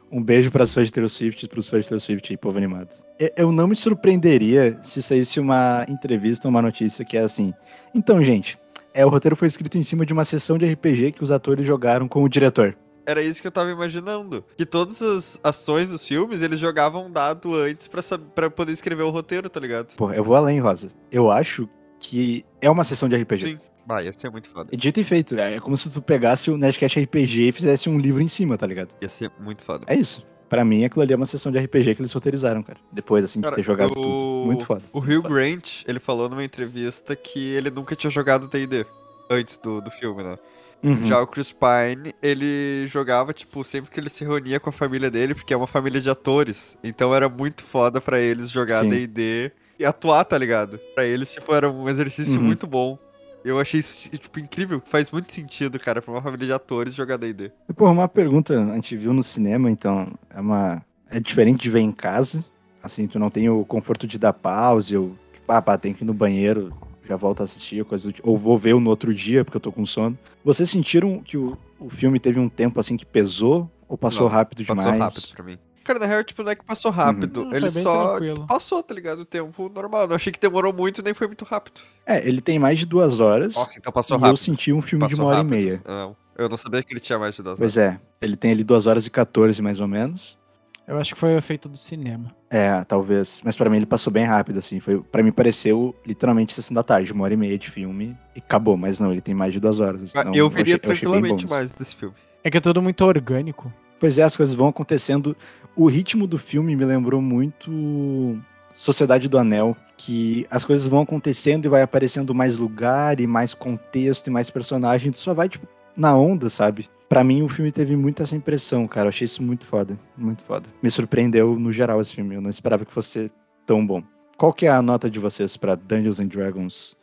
um 0.10 0.24
beijo 0.24 0.50
pras 0.52 0.72
fãs 0.74 0.88
de 0.88 0.94
Taylor 0.94 1.10
Swift, 1.10 1.50
pros 1.50 1.68
fãs 1.68 1.84
de 1.84 1.90
Taylor 1.90 2.00
Swift 2.02 2.32
e 2.32 2.38
povo 2.38 2.58
animado. 2.58 2.96
Eu 3.36 3.52
não 3.52 3.68
me 3.68 3.76
surpreenderia 3.76 4.80
se 4.84 5.02
saísse 5.02 5.38
uma 5.38 5.86
entrevista 5.90 6.48
ou 6.48 6.50
uma 6.50 6.62
notícia 6.62 7.04
que 7.04 7.18
é 7.18 7.22
assim. 7.22 7.54
Então, 7.94 8.24
gente, 8.24 8.58
é, 8.94 9.06
o 9.06 9.10
roteiro 9.10 9.36
foi 9.36 9.48
escrito 9.48 9.78
em 9.78 9.84
cima 9.84 10.06
de 10.06 10.14
uma 10.14 10.26
sessão 10.26 10.58
de 10.58 10.72
RPG 10.72 11.14
que 11.14 11.24
os 11.24 11.32
atores 11.32 11.66
jogaram 11.66 12.08
com 12.08 12.24
o 12.24 12.30
diretor. 12.30 12.78
Era 13.06 13.22
isso 13.22 13.42
que 13.42 13.48
eu 13.48 13.52
tava 13.52 13.72
imaginando. 13.72 14.44
Que 14.56 14.66
todas 14.66 15.02
as 15.02 15.40
ações 15.44 15.90
dos 15.90 16.06
filmes, 16.06 16.42
eles 16.42 16.60
jogavam 16.60 17.08
um 17.08 17.12
dado 17.12 17.56
antes 17.56 17.90
pra 18.36 18.50
poder 18.50 18.72
escrever 18.72 19.04
o 19.04 19.10
roteiro, 19.10 19.50
tá 19.50 19.60
ligado? 19.60 19.96
Pô, 19.96 20.12
eu 20.14 20.24
vou 20.24 20.36
além, 20.36 20.60
Rosa. 20.60 20.92
Eu 21.12 21.32
acho 21.32 21.68
que 22.00 22.46
é 22.62 22.70
uma 22.70 22.84
sessão 22.84 23.10
de 23.10 23.16
RPG. 23.16 23.46
Sim. 23.46 23.60
Vai, 23.86 24.06
ia 24.06 24.14
ser 24.14 24.30
muito 24.30 24.48
foda. 24.50 24.76
Dito 24.78 25.00
e 25.00 25.04
feito, 25.04 25.36
é 25.36 25.60
como 25.60 25.76
se 25.76 25.90
tu 25.92 26.02
pegasse 26.02 26.52
o 26.52 26.58
Nerdcast 26.58 27.00
RPG 27.00 27.50
e 27.50 27.52
fizesse 27.52 27.90
um 27.90 27.98
livro 27.98 28.22
em 28.22 28.28
cima, 28.28 28.58
tá 28.58 28.68
ligado? 28.68 28.90
Ia 29.02 29.10
ser 29.10 29.32
muito 29.40 29.64
foda. 29.64 29.84
É 29.88 29.96
isso. 29.96 30.24
Pra 30.52 30.66
mim, 30.66 30.84
aquilo 30.84 31.02
ali 31.02 31.14
é 31.14 31.16
uma 31.16 31.26
sessão 31.26 31.50
de 31.50 31.58
RPG 31.58 31.96
que 31.96 32.02
eles 32.02 32.12
roteirizaram, 32.12 32.62
cara. 32.62 32.78
Depois, 32.92 33.24
assim, 33.24 33.40
de 33.40 33.46
Cara, 33.46 33.56
ter 33.56 33.64
jogado 33.64 33.92
o- 33.92 33.96
tudo. 33.96 34.46
Muito 34.48 34.66
foda. 34.66 34.82
O 34.92 35.00
Hugh 35.00 35.22
Grant, 35.22 35.84
ele 35.88 35.98
falou 35.98 36.28
numa 36.28 36.44
entrevista 36.44 37.16
que 37.16 37.40
ele 37.52 37.72
nunca 37.72 37.96
tinha 37.96 38.12
jogado 38.12 38.50
D&D 38.50 38.86
antes 39.30 39.56
do, 39.58 39.80
do 39.80 39.90
filme, 39.90 40.22
né? 40.24 40.38
Uhum. 40.84 41.06
Já 41.06 41.22
o 41.22 41.28
Chris 41.28 41.54
Pine, 41.54 42.14
ele 42.22 42.86
jogava, 42.88 43.32
tipo, 43.32 43.64
sempre 43.64 43.90
que 43.92 43.98
ele 43.98 44.10
se 44.10 44.26
reunia 44.26 44.60
com 44.60 44.70
a 44.70 44.74
família 44.74 45.10
dele, 45.10 45.34
porque 45.34 45.54
é 45.54 45.58
uma 45.58 45.68
família 45.68 46.02
de 46.02 46.10
atores. 46.10 46.78
Então 46.84 47.16
era 47.16 47.30
muito 47.30 47.64
foda 47.64 48.02
pra 48.02 48.20
eles 48.20 48.50
jogar. 48.50 48.84
D&D 48.84 49.52
e 49.80 49.86
atuar, 49.86 50.26
tá 50.26 50.38
ligado? 50.38 50.78
Pra 50.94 51.06
eles, 51.06 51.32
tipo, 51.32 51.54
era 51.56 51.70
um 51.72 51.88
exercício 51.88 52.38
Uhum. 52.40 52.46
muito 52.48 52.68
bom. 52.68 53.00
Eu 53.44 53.60
achei 53.60 53.80
isso, 53.80 54.10
tipo, 54.10 54.40
incrível. 54.40 54.82
Faz 54.86 55.12
muito 55.12 55.32
sentido, 55.32 55.80
cara, 55.80 56.02
pra 56.02 56.12
uma 56.12 56.22
família 56.22 56.46
de 56.46 56.54
atores 56.54 56.94
jogar 56.94 57.18
D&D. 57.18 57.52
Pô, 57.76 57.90
uma 57.90 58.08
pergunta, 58.08 58.60
a 58.60 58.76
gente 58.76 58.96
viu 58.96 59.14
no 59.14 59.24
cinema, 59.24 59.70
então, 59.70 60.08
é 60.30 60.40
uma... 60.40 60.84
É 61.10 61.20
diferente 61.20 61.64
de 61.64 61.70
ver 61.70 61.80
em 61.80 61.92
casa. 61.92 62.46
Assim, 62.82 63.08
tu 63.08 63.20
não 63.20 63.30
tem 63.30 63.50
o 63.50 63.66
conforto 63.66 64.08
de 64.08 64.18
dar 64.18 64.34
pause, 64.34 64.96
ou, 64.96 65.16
tipo, 65.34 65.52
ah, 65.52 65.62
pá, 65.62 65.78
tem 65.78 65.94
que 65.94 66.04
ir 66.04 66.08
no 66.08 66.14
banheiro, 66.14 66.74
já 67.08 67.16
volto 67.16 67.42
a 67.42 67.44
assistir, 67.44 67.84
coisa. 67.84 68.14
Ou 68.24 68.38
vou 68.38 68.58
ver 68.58 68.76
no 68.76 68.90
outro 68.90 69.14
dia, 69.14 69.44
porque 69.44 69.58
eu 69.58 69.62
tô 69.62 69.72
com 69.72 69.86
sono. 69.86 70.18
Vocês 70.44 70.70
sentiram 70.70 71.20
que 71.20 71.38
o, 71.38 71.58
o 71.80 71.90
filme 71.90 72.20
teve 72.20 72.40
um 72.40 72.48
tempo, 72.48 72.80
assim, 72.80 72.96
que 72.96 73.06
pesou? 73.06 73.70
Ou 73.88 73.98
passou 73.98 74.28
Não, 74.28 74.34
rápido 74.34 74.66
Passou 74.66 74.86
demais? 74.86 75.00
rápido 75.00 75.36
pra 75.36 75.44
mim. 75.44 75.58
Cara, 75.84 76.00
na 76.00 76.06
real, 76.06 76.24
tipo, 76.24 76.44
não 76.44 76.52
é 76.52 76.56
que 76.56 76.64
passou 76.64 76.92
rápido. 76.92 77.44
Não, 77.44 77.50
foi 77.50 77.58
ele 77.58 77.70
só 77.70 78.10
tranquilo. 78.12 78.36
tipo, 78.36 78.48
passou, 78.48 78.84
tá 78.84 78.94
ligado? 78.94 79.20
O 79.20 79.26
tempo 79.26 79.70
normal. 79.74 80.08
Não 80.08 80.16
achei 80.16 80.32
que 80.32 80.40
demorou 80.40 80.72
muito, 80.74 81.02
nem 81.02 81.14
foi 81.14 81.28
muito 81.28 81.44
rápido. 81.46 81.82
É, 82.06 82.28
ele 82.28 82.42
tem 82.42 82.60
mais 82.60 82.80
de 82.80 82.86
duas 82.86 83.20
horas. 83.20 83.56
Nossa, 83.56 83.78
então 83.78 83.92
passou 83.92 84.16
e 84.16 84.20
eu 84.20 84.22
rápido. 84.22 84.38
senti 84.38 84.72
um 84.72 84.82
filme 84.82 85.06
de 85.06 85.12
Passou 85.12 85.26
uma 85.26 85.30
hora 85.30 85.38
rápido. 85.38 85.54
e 85.56 85.64
meia. 85.64 85.82
Não, 85.88 86.16
eu 86.38 86.48
não 86.50 86.58
sabia 86.58 86.84
que 86.84 86.94
ele 86.94 87.00
tinha 87.00 87.18
mais 87.18 87.36
de 87.36 87.42
duas 87.42 87.58
Pois 87.58 87.78
é, 87.78 88.00
ele 88.22 88.36
tem 88.36 88.52
ali 88.52 88.64
2 88.64 88.88
horas 88.88 89.06
e 89.06 89.10
14 89.10 89.62
mais 89.62 89.80
ou 89.80 89.88
menos. 89.88 90.40
Eu 90.88 90.98
acho 90.98 91.14
que 91.14 91.20
foi 91.20 91.34
o 91.34 91.38
efeito 91.38 91.70
do 91.70 91.78
cinema. 91.78 92.36
É, 92.50 92.84
talvez. 92.84 93.42
Mas 93.46 93.56
pra 93.56 93.70
mim 93.70 93.78
ele 93.78 93.86
passou 93.86 94.12
bem 94.12 94.26
rápido, 94.26 94.60
assim. 94.60 94.80
Foi, 94.80 95.00
para 95.00 95.24
mim 95.24 95.32
pareceu 95.32 95.96
literalmente 96.06 96.54
sessão 96.54 96.74
da 96.74 96.84
tarde, 96.84 97.14
uma 97.14 97.24
hora 97.24 97.34
e 97.34 97.38
meia 97.38 97.58
de 97.58 97.70
filme 97.70 98.18
e 98.36 98.40
acabou. 98.40 98.76
Mas 98.76 99.00
não, 99.00 99.12
ele 99.12 99.22
tem 99.22 99.34
mais 99.34 99.54
de 99.54 99.60
duas 99.60 99.80
horas. 99.80 100.10
Então, 100.10 100.34
eu 100.34 100.50
veria 100.50 100.74
eu 100.74 100.76
achei 100.76 100.80
tranquilamente 100.80 101.46
bom. 101.46 101.54
mais 101.54 101.72
desse 101.74 101.96
filme. 101.96 102.16
É 102.44 102.50
que 102.50 102.58
é 102.58 102.62
tudo 102.62 102.82
muito 102.82 103.06
orgânico. 103.06 103.72
Pois 104.02 104.18
é, 104.18 104.24
as 104.24 104.36
coisas 104.36 104.56
vão 104.56 104.68
acontecendo. 104.68 105.38
O 105.76 105.86
ritmo 105.86 106.26
do 106.26 106.40
filme 106.40 106.76
me 106.76 106.84
lembrou 106.84 107.22
muito 107.22 108.42
Sociedade 108.76 109.30
do 109.30 109.38
Anel, 109.38 109.78
que 109.96 110.44
as 110.50 110.66
coisas 110.66 110.88
vão 110.88 111.02
acontecendo 111.02 111.66
e 111.66 111.70
vai 111.70 111.84
aparecendo 111.84 112.34
mais 112.34 112.58
lugar 112.58 113.20
e 113.20 113.28
mais 113.28 113.54
contexto 113.54 114.26
e 114.26 114.32
mais 114.32 114.50
personagem. 114.50 115.12
Tu 115.12 115.20
só 115.20 115.36
vai, 115.36 115.48
tipo, 115.48 115.68
na 115.96 116.18
onda, 116.18 116.50
sabe? 116.50 116.90
Pra 117.08 117.24
mim, 117.24 117.44
o 117.44 117.48
filme 117.48 117.72
teve 117.72 117.96
muito 117.96 118.24
essa 118.24 118.36
impressão, 118.36 118.88
cara. 118.88 119.06
Eu 119.06 119.10
achei 119.10 119.26
isso 119.26 119.44
muito 119.44 119.68
foda. 119.68 120.00
Muito 120.18 120.42
foda. 120.46 120.68
Me 120.82 120.90
surpreendeu 120.90 121.60
no 121.60 121.72
geral 121.72 122.02
esse 122.02 122.16
filme. 122.16 122.34
Eu 122.34 122.42
não 122.42 122.50
esperava 122.50 122.84
que 122.84 122.92
fosse 122.92 123.32
tão 123.68 123.86
bom. 123.86 124.02
Qual 124.36 124.52
que 124.52 124.66
é 124.66 124.70
a 124.72 124.82
nota 124.82 125.12
de 125.12 125.20
vocês 125.20 125.56
pra 125.58 125.76
Dungeons 125.76 126.20
and 126.20 126.26
Dragons? 126.26 126.98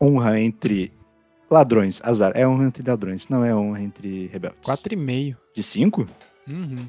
Honra 0.00 0.38
entre 0.38 0.92
ladrões. 1.50 2.00
Azar. 2.04 2.30
É 2.36 2.46
honra 2.46 2.66
entre 2.66 2.88
ladrões, 2.88 3.28
não 3.28 3.44
é 3.44 3.52
honra 3.52 3.82
entre 3.82 4.28
rebeldes. 4.28 4.60
4,5. 4.62 5.36
De 5.52 5.62
5? 5.64 6.06
Uhum. 6.48 6.88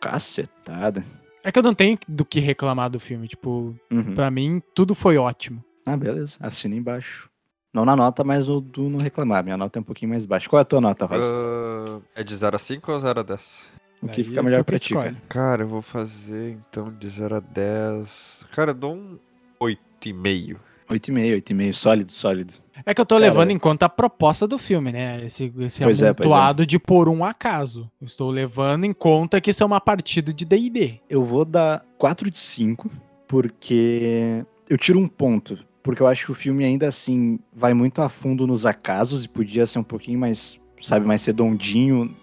Cacetada. 0.00 1.04
É 1.42 1.50
que 1.52 1.58
eu 1.58 1.62
não 1.62 1.74
tenho 1.74 1.98
do 2.08 2.24
que 2.24 2.40
reclamar 2.40 2.88
do 2.90 2.98
filme. 3.00 3.28
Tipo, 3.28 3.74
Uhum. 3.90 4.14
pra 4.14 4.30
mim, 4.30 4.62
tudo 4.74 4.94
foi 4.94 5.16
ótimo. 5.18 5.62
Ah, 5.86 5.96
beleza. 5.96 6.36
Assina 6.40 6.74
embaixo. 6.74 7.28
Não 7.72 7.84
na 7.84 7.96
nota, 7.96 8.22
mas 8.22 8.46
no 8.46 8.60
do 8.60 8.88
não 8.88 8.98
reclamar. 9.00 9.42
Minha 9.42 9.56
nota 9.56 9.78
é 9.78 9.80
um 9.80 9.84
pouquinho 9.84 10.10
mais 10.10 10.24
baixa. 10.24 10.48
Qual 10.48 10.58
é 10.58 10.62
a 10.62 10.64
tua 10.64 10.80
nota, 10.80 11.06
Rosa? 11.06 11.30
Ah, 11.32 12.00
é 12.14 12.22
de 12.22 12.34
0 12.34 12.54
a 12.56 12.58
5 12.58 12.92
ou 12.92 13.00
0 13.00 13.20
a 13.20 13.22
10? 13.22 13.70
o 14.00 14.08
que 14.08 14.20
Aí 14.20 14.24
fica 14.24 14.40
é 14.40 14.42
melhor 14.42 14.62
pra 14.64 14.78
ti, 14.78 14.92
cara? 14.94 15.16
Cara, 15.28 15.62
eu 15.64 15.68
vou 15.68 15.80
fazer 15.82 16.52
então 16.70 16.92
de 16.92 17.08
0 17.08 17.36
a 17.36 17.40
10. 17.40 18.46
Cara, 18.52 18.70
eu 18.70 18.74
dou 18.74 18.94
um 18.94 19.18
8,5. 19.60 20.58
8,5, 20.88 21.42
8,5. 21.42 21.72
Sólido, 21.74 22.12
sólido. 22.12 22.54
É 22.86 22.92
que 22.92 23.00
eu 23.00 23.06
tô 23.06 23.14
Cara, 23.14 23.26
levando 23.26 23.50
em 23.50 23.58
conta 23.58 23.86
a 23.86 23.88
proposta 23.88 24.46
do 24.46 24.58
filme, 24.58 24.92
né? 24.92 25.24
Esse, 25.24 25.52
esse 25.60 25.82
Pois 25.82 26.02
é, 26.02 26.12
pois 26.12 26.28
é. 26.28 26.32
amontoado 26.32 26.66
de 26.66 26.78
por 26.78 27.08
um 27.08 27.24
acaso. 27.24 27.90
Eu 28.00 28.06
estou 28.06 28.30
levando 28.30 28.84
em 28.84 28.92
conta 28.92 29.40
que 29.40 29.50
isso 29.50 29.62
é 29.62 29.66
uma 29.66 29.80
partida 29.80 30.32
de 30.32 30.44
D&D. 30.44 31.00
Eu 31.08 31.24
vou 31.24 31.44
dar 31.44 31.84
4 31.96 32.30
de 32.30 32.38
5, 32.38 32.90
porque 33.26 34.44
eu 34.68 34.76
tiro 34.76 34.98
um 34.98 35.08
ponto. 35.08 35.58
Porque 35.82 36.02
eu 36.02 36.06
acho 36.06 36.26
que 36.26 36.32
o 36.32 36.34
filme 36.34 36.64
ainda 36.64 36.88
assim 36.88 37.38
vai 37.54 37.74
muito 37.74 38.00
a 38.02 38.08
fundo 38.08 38.46
nos 38.46 38.64
acasos 38.66 39.24
e 39.24 39.28
podia 39.28 39.66
ser 39.66 39.78
um 39.78 39.84
pouquinho 39.84 40.18
mais, 40.18 40.60
sabe, 40.80 41.06
mais 41.06 41.24
redondinho 41.24 42.14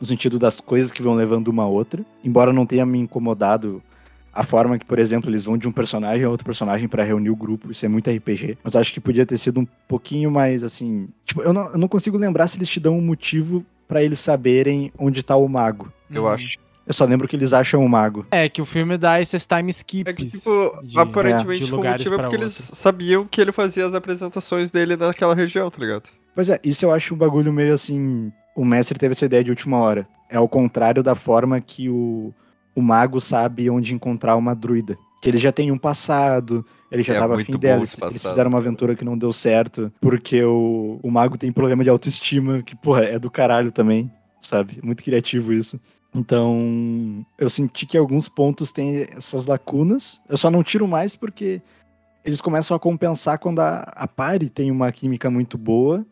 no 0.00 0.06
sentido 0.06 0.38
das 0.38 0.60
coisas 0.60 0.92
que 0.92 1.02
vão 1.02 1.14
levando 1.14 1.48
uma 1.48 1.64
a 1.64 1.68
outra. 1.68 2.04
Embora 2.24 2.52
não 2.52 2.64
tenha 2.64 2.86
me 2.86 2.98
incomodado 2.98 3.82
a 4.38 4.42
forma 4.44 4.78
que, 4.78 4.84
por 4.84 4.98
exemplo, 4.98 5.28
eles 5.30 5.44
vão 5.44 5.58
de 5.58 5.66
um 5.68 5.72
personagem 5.72 6.24
a 6.24 6.30
outro 6.30 6.44
personagem 6.44 6.86
pra 6.88 7.02
reunir 7.04 7.30
o 7.30 7.36
grupo, 7.36 7.70
isso 7.72 7.84
é 7.84 7.88
muito 7.88 8.08
RPG. 8.10 8.58
Mas 8.62 8.76
acho 8.76 8.92
que 8.92 9.00
podia 9.00 9.26
ter 9.26 9.36
sido 9.38 9.60
um 9.60 9.66
pouquinho 9.88 10.30
mais 10.30 10.62
assim. 10.62 11.08
Tipo, 11.24 11.42
eu 11.42 11.52
não, 11.52 11.68
eu 11.70 11.78
não 11.78 11.88
consigo 11.88 12.16
lembrar 12.16 12.46
se 12.48 12.56
eles 12.58 12.68
te 12.68 12.78
dão 12.78 12.96
um 12.96 13.00
motivo 13.02 13.64
pra 13.88 14.02
eles 14.02 14.20
saberem 14.20 14.92
onde 14.98 15.22
tá 15.24 15.34
o 15.36 15.48
mago. 15.48 15.92
Eu 16.10 16.24
Hum. 16.24 16.28
acho. 16.28 16.56
Eu 16.86 16.94
só 16.94 17.04
lembro 17.04 17.28
que 17.28 17.36
eles 17.36 17.52
acham 17.52 17.84
o 17.84 17.88
mago. 17.88 18.26
É, 18.30 18.48
que 18.48 18.62
o 18.62 18.64
filme 18.64 18.96
dá 18.96 19.20
esses 19.20 19.46
time 19.46 19.70
skips. 19.70 20.10
É 20.10 20.14
que, 20.14 20.24
tipo, 20.24 20.80
de- 20.82 20.98
aparentemente 20.98 21.64
de 21.66 21.74
o 21.74 21.82
motivo 21.82 22.14
é 22.14 22.18
porque 22.18 22.36
eles 22.36 22.54
sabiam 22.54 23.26
que 23.26 23.40
ele 23.40 23.52
fazia 23.52 23.84
as 23.86 23.92
apresentações 23.94 24.70
dele 24.70 24.96
naquela 24.96 25.34
região, 25.34 25.70
tá 25.70 25.78
ligado? 25.80 26.08
Pois 26.34 26.48
é, 26.48 26.58
isso 26.64 26.84
eu 26.86 26.92
acho 26.92 27.12
um 27.14 27.18
bagulho 27.18 27.52
meio 27.52 27.74
assim. 27.74 28.32
O 28.56 28.64
mestre 28.64 28.98
teve 28.98 29.12
essa 29.12 29.26
ideia 29.26 29.44
de 29.44 29.50
última 29.50 29.76
hora. 29.78 30.08
É 30.30 30.36
ao 30.36 30.48
contrário 30.48 31.02
da 31.02 31.14
forma 31.14 31.60
que 31.60 31.90
o, 31.90 32.32
o 32.78 32.82
mago 32.82 33.20
sabe 33.20 33.68
onde 33.68 33.94
encontrar 33.94 34.36
uma 34.36 34.54
druida. 34.54 34.96
Que 35.20 35.28
ele 35.28 35.38
já 35.38 35.50
tem 35.50 35.72
um 35.72 35.78
passado, 35.78 36.64
ele 36.92 37.02
já 37.02 37.14
É 37.14 37.18
tava 37.18 37.34
muito 37.34 37.50
afim 37.50 37.58
dela. 37.58 37.80
Eles, 37.80 37.96
eles 38.00 38.22
fizeram 38.22 38.50
uma 38.50 38.58
aventura 38.58 38.94
que 38.94 39.04
não 39.04 39.18
deu 39.18 39.32
certo, 39.32 39.92
porque 40.00 40.42
o, 40.44 41.00
o 41.02 41.10
mago 41.10 41.36
tem 41.36 41.50
problema 41.50 41.82
de 41.82 41.90
autoestima, 41.90 42.62
que, 42.62 42.76
porra, 42.76 43.04
é 43.04 43.18
do 43.18 43.30
caralho 43.30 43.72
também. 43.72 44.10
sabe? 44.40 44.78
Muito 44.82 45.02
criativo 45.02 45.52
isso. 45.52 45.80
Então, 46.14 47.26
eu 47.36 47.50
senti 47.50 47.84
que 47.84 47.98
alguns 47.98 48.28
pontos 48.28 48.72
têm 48.72 49.06
essas 49.16 49.46
lacunas. 49.46 50.20
Eu 50.28 50.36
só 50.36 50.50
não 50.50 50.62
tiro 50.62 50.86
mais 50.86 51.16
porque 51.16 51.60
eles 52.24 52.40
começam 52.40 52.76
a 52.76 52.80
compensar 52.80 53.38
quando 53.38 53.60
a, 53.60 53.80
a 53.94 54.06
pare 54.06 54.48
tem 54.48 54.70
uma 54.70 54.90
química 54.92 55.28
muito 55.28 55.58
boa. 55.58 56.06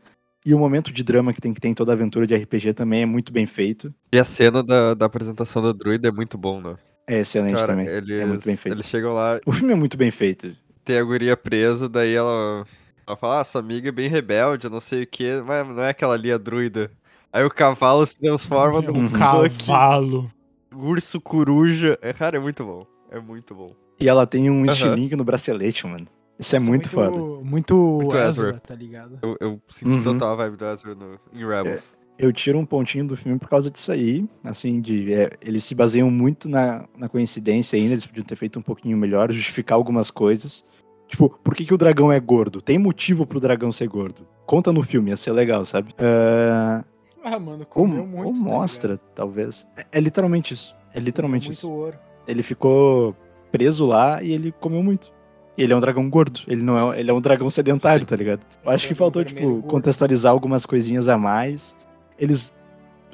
E 0.47 0.55
o 0.55 0.59
momento 0.61 0.93
de 0.93 1.03
drama 1.03 1.33
que 1.33 1.41
tem 1.41 1.53
que 1.53 1.61
ter 1.61 1.67
em 1.67 1.75
toda 1.75 1.93
aventura 1.93 2.25
de 2.25 2.33
RPG 2.37 2.73
também 2.73 3.03
é 3.03 3.07
muito 3.07 3.33
bem 3.33 3.47
feito. 3.47 3.93
E 4.13 4.19
a 4.19 4.23
cena 4.23 4.63
da, 4.63 4.95
da 4.95 5.07
apresentação 5.07 5.61
da 5.61 5.73
druida 5.73 6.07
é 6.07 6.13
muito 6.13 6.39
bom, 6.39 6.61
né? 6.61 6.77
É 7.05 7.19
excelente 7.21 7.57
Cara, 7.57 7.73
também. 7.73 7.89
eles, 7.89 8.11
É 8.21 8.25
muito 8.25 8.47
bem 8.47 8.57
feito. 8.57 8.75
eles 8.77 8.87
chegam 8.87 9.13
lá, 9.13 9.41
O 9.45 9.53
filme 9.53 9.73
é 9.73 9.77
muito 9.77 9.97
bem 9.97 10.13
feito. 10.13 10.57
tem 10.85 10.99
a 10.99 11.03
guria 11.03 11.37
presa, 11.37 11.89
daí 11.89 12.15
ela, 12.15 12.65
ela 13.05 13.17
fala, 13.17 13.41
ah, 13.41 13.45
sua 13.45 13.61
amiga 13.61 13.89
é 13.89 13.93
bem 13.93 14.09
rebelde, 14.09 14.69
não 14.69 14.81
sei 14.81 15.03
o 15.03 15.07
que, 15.09 15.43
mas 15.45 15.67
não 15.67 15.83
é 15.83 15.89
aquela 15.91 16.15
ali 16.15 16.31
a 16.31 16.39
druida. 16.39 16.93
Aí 17.33 17.45
o 17.45 17.51
cavalo 17.51 18.07
se 18.07 18.17
transforma 18.17 18.79
É 18.79 18.83
num 18.83 19.01
um 19.01 19.09
fucking 19.09 19.19
cavalo. 19.19 20.31
urso 20.73 21.21
coruja. 21.21 21.99
É, 22.01 22.13
cara, 22.13 22.37
é 22.37 22.41
muito 22.41 22.65
bom. 22.65 22.87
É 23.11 23.19
muito 23.19 23.53
bom. 23.53 23.75
E 24.01 24.09
ela 24.09 24.27
tem 24.27 24.49
um 24.49 24.61
Aham. 24.63 24.67
estilingue 24.67 25.17
no 25.17 25.25
bracelete, 25.25 25.87
mano. 25.89 26.07
Isso 26.39 26.55
é 26.55 26.59
muito, 26.59 26.91
foda. 26.91 27.19
Muito, 27.43 27.75
Muito 27.77 28.17
Ezra, 28.17 28.49
Ezra. 28.49 28.61
tá 28.67 28.75
ligado? 28.75 29.19
Eu, 29.23 29.37
eu 29.41 29.61
senti 29.67 29.97
Uhum. 29.97 30.03
total 30.03 30.33
a 30.33 30.37
vibe 30.37 30.57
do 30.57 30.65
Ezra 30.67 30.95
no, 30.95 31.19
em 31.33 31.47
Rebels. 31.47 31.97
Eu 32.19 32.33
tiro 32.33 32.59
um 32.59 32.65
pontinho 32.65 33.07
do 33.07 33.17
filme 33.17 33.39
por 33.39 33.49
causa 33.49 33.71
disso 33.71 33.93
aí. 33.93 34.27
Assim, 34.45 34.81
de. 34.81 35.13
é, 35.13 35.31
eles 35.43 35.65
se 35.65 35.75
baseiam 35.75 36.11
muito 36.11 36.49
na, 36.49 36.87
na 36.97 37.09
coincidência 37.09 37.79
ainda. 37.79 37.93
Eles 37.93 38.07
podiam 38.07 38.25
ter 38.25 38.37
feito 38.37 38.59
um 38.59 38.63
pouquinho 38.63 38.97
melhor, 38.97 39.31
justificar 39.33 39.77
algumas 39.77 40.11
coisas. 40.11 40.65
Tipo, 41.09 41.29
por 41.29 41.55
que, 41.55 41.65
que 41.65 41.75
o 41.75 41.79
dragão 41.79 42.11
é 42.11 42.19
gordo? 42.19 42.61
Tem 42.61 42.79
motivo 42.79 43.27
pro 43.27 43.39
dragão 43.39 43.71
ser 43.71 43.87
gordo. 43.89 44.27
Conta 44.47 44.73
no 44.73 44.83
filme, 44.83 45.11
ia 45.11 45.17
ser 45.17 45.33
legal, 45.33 45.65
sabe? 45.67 45.95
Ah, 45.99 46.85
Ah, 47.23 47.39
mano, 47.39 47.61
ou, 47.61 47.67
comeu 47.67 48.07
muito. 48.07 48.27
ou 48.27 48.33
tá 48.33 48.39
mostra, 48.41 48.97
talvez. 49.15 49.67
É, 49.77 49.99
é 49.99 50.01
literalmente 50.01 50.55
isso. 50.55 50.75
É 50.95 50.99
literalmente 51.01 51.47
muito 51.49 51.59
isso. 51.59 51.71
ouro. 51.71 51.99
Ele 52.27 52.43
ficou 52.43 53.15
preso 53.53 53.85
lá 53.87 54.23
e 54.23 54.33
ele 54.33 54.53
comeu 54.53 54.83
muito. 54.83 55.13
E 55.57 55.63
ele 55.63 55.73
é 55.73 55.77
um 55.77 55.81
dragão 55.81 56.09
gordo. 56.11 56.41
Ele 56.47 56.63
não 56.63 56.93
é, 56.93 57.01
ele 57.01 57.11
é 57.11 57.15
um 57.15 57.21
dragão 57.21 57.49
sedentário, 57.49 58.05
tá 58.05 58.15
ligado? 58.17 58.41
Eu 58.65 58.71
acho 58.71 58.87
que 58.89 58.95
Dragão 58.95 59.07
faltou, 59.07 59.25
tipo, 59.25 59.41
gordo. 59.41 59.63
contextualizar 59.69 60.31
algumas 60.33 60.67
coisinhas 60.67 61.09
a 61.09 61.17
mais. 61.17 61.77
Eles. 62.19 62.55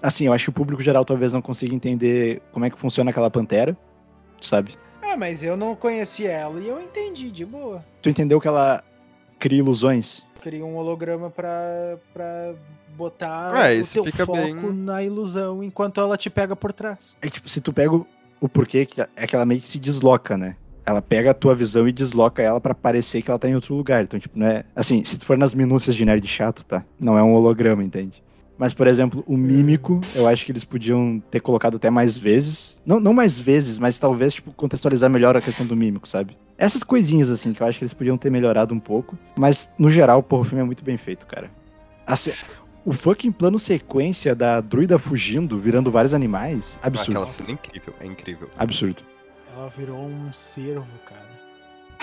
Assim, 0.03 0.26
eu 0.26 0.32
acho 0.32 0.45
que 0.47 0.51
o 0.51 0.53
público 0.53 0.82
geral 0.82 1.05
talvez 1.05 1.32
não 1.32 1.40
consiga 1.40 1.74
entender 1.76 2.43
como 2.51 2.64
é 2.64 2.70
que 2.70 2.76
funciona 2.76 3.11
aquela 3.12 3.30
pantera, 3.30 3.76
sabe? 4.40 4.74
Ah, 5.01 5.16
mas 5.16 5.45
eu 5.45 5.57
não 5.57 5.76
conhecia 5.76 6.28
ela 6.32 6.59
e 6.59 6.66
eu 6.66 6.80
entendi, 6.80 7.30
de 7.30 7.47
boa. 7.47 7.84
Tu 8.03 8.09
entendeu 8.09 8.40
que 8.40 8.49
ela 8.49 8.82
cria 9.38 9.61
ilusões? 9.61 10.24
Cria 10.40 10.64
um 10.64 10.74
holograma 10.76 11.30
pra, 11.30 11.99
pra 12.12 12.53
botar 12.97 13.70
É, 13.70 13.80
o 13.80 13.86
teu 13.86 14.05
fica 14.05 14.26
foco 14.26 14.38
bem- 14.38 14.55
na 14.72 15.05
ilusão 15.05 15.62
enquanto 15.62 16.01
ela 16.01 16.16
te 16.16 16.28
pega 16.28 16.57
por 16.57 16.72
trás. 16.72 17.16
É 17.22 17.28
tipo, 17.28 17.49
se 17.49 17.61
tu 17.61 17.72
pega 17.72 17.95
o, 17.95 18.05
o 18.40 18.49
porquê, 18.49 18.84
que- 18.84 19.01
é 19.14 19.26
que 19.26 19.36
ela 19.36 19.47
meio 19.47 19.61
que 19.61 19.68
se 19.68 19.78
desloca, 19.78 20.36
né? 20.36 20.57
Ela 20.85 21.01
pega 21.01 21.30
a 21.30 21.35
tua 21.35 21.55
visão 21.55 21.87
e 21.87 21.93
desloca 21.93 22.43
ela 22.43 22.61
pra 22.61 22.74
parecer 22.74 23.22
que 23.22 23.30
ela 23.30 23.39
tá 23.39 23.49
em 23.49 23.55
outro 23.55 23.74
lugar. 23.74 24.03
Então, 24.03 24.18
tipo, 24.18 24.39
não 24.39 24.47
é. 24.47 24.64
Assim, 24.74 25.05
se 25.05 25.16
tu 25.18 25.24
for 25.24 25.39
nas 25.39 25.55
minúcias 25.55 25.95
de 25.95 26.05
nerd 26.05 26.26
chato, 26.26 26.64
tá? 26.64 26.85
Não 26.99 27.16
é 27.16 27.22
um 27.22 27.33
holograma, 27.35 27.83
entende? 27.85 28.22
Mas, 28.59 28.74
por 28.74 28.87
exemplo, 28.87 29.24
o 29.26 29.37
mímico, 29.37 30.01
eu 30.14 30.28
acho 30.28 30.45
que 30.45 30.53
eles 30.53 30.62
podiam 30.64 31.20
ter 31.30 31.41
colocado 31.41 31.76
até 31.76 31.89
mais 31.91 32.16
vezes. 32.16 32.80
Não, 32.87 33.01
não 33.01 33.12
mais 33.12 33.39
vezes, 33.39 33.78
mas 33.78 33.99
talvez, 33.99 34.35
tipo, 34.35 34.53
contextualizar 34.53 35.09
melhor 35.11 35.37
a 35.37 35.41
questão 35.41 35.66
do 35.66 35.74
mímico, 35.74 36.09
sabe? 36.09 36.37
Essas 36.59 36.83
coisinhas, 36.85 37.28
assim, 37.30 37.53
que 37.53 37.61
eu 37.62 37.66
acho 37.66 37.78
que 37.78 37.85
eles 37.85 37.95
podiam 37.95 38.16
ter 38.16 38.30
melhorado 38.30 38.72
um 38.74 38.78
pouco. 38.78 39.18
Mas, 39.37 39.70
no 39.78 39.91
geral, 39.91 40.22
porra, 40.22 40.43
o 40.43 40.45
filme 40.45 40.62
é 40.62 40.64
muito 40.66 40.85
bem 40.85 40.97
feito, 40.97 41.26
cara. 41.26 41.51
A 42.07 42.14
se- 42.14 42.35
O 42.85 42.93
fucking 42.93 43.30
plano 43.33 43.59
sequência 43.59 44.35
da 44.35 44.61
druida 44.61 44.99
fugindo, 44.99 45.59
virando 45.59 45.91
vários 45.91 46.12
animais, 46.14 46.78
absurdo. 46.83 47.11
Aquela 47.12 47.26
cena 47.26 47.49
é 47.51 47.53
incrível, 47.53 47.95
é 48.01 48.07
incrível. 48.07 48.51
Absurdo. 48.57 49.03
Ela 49.55 49.68
virou 49.76 49.98
um 50.07 50.32
cervo, 50.32 50.86
cara. 51.07 51.20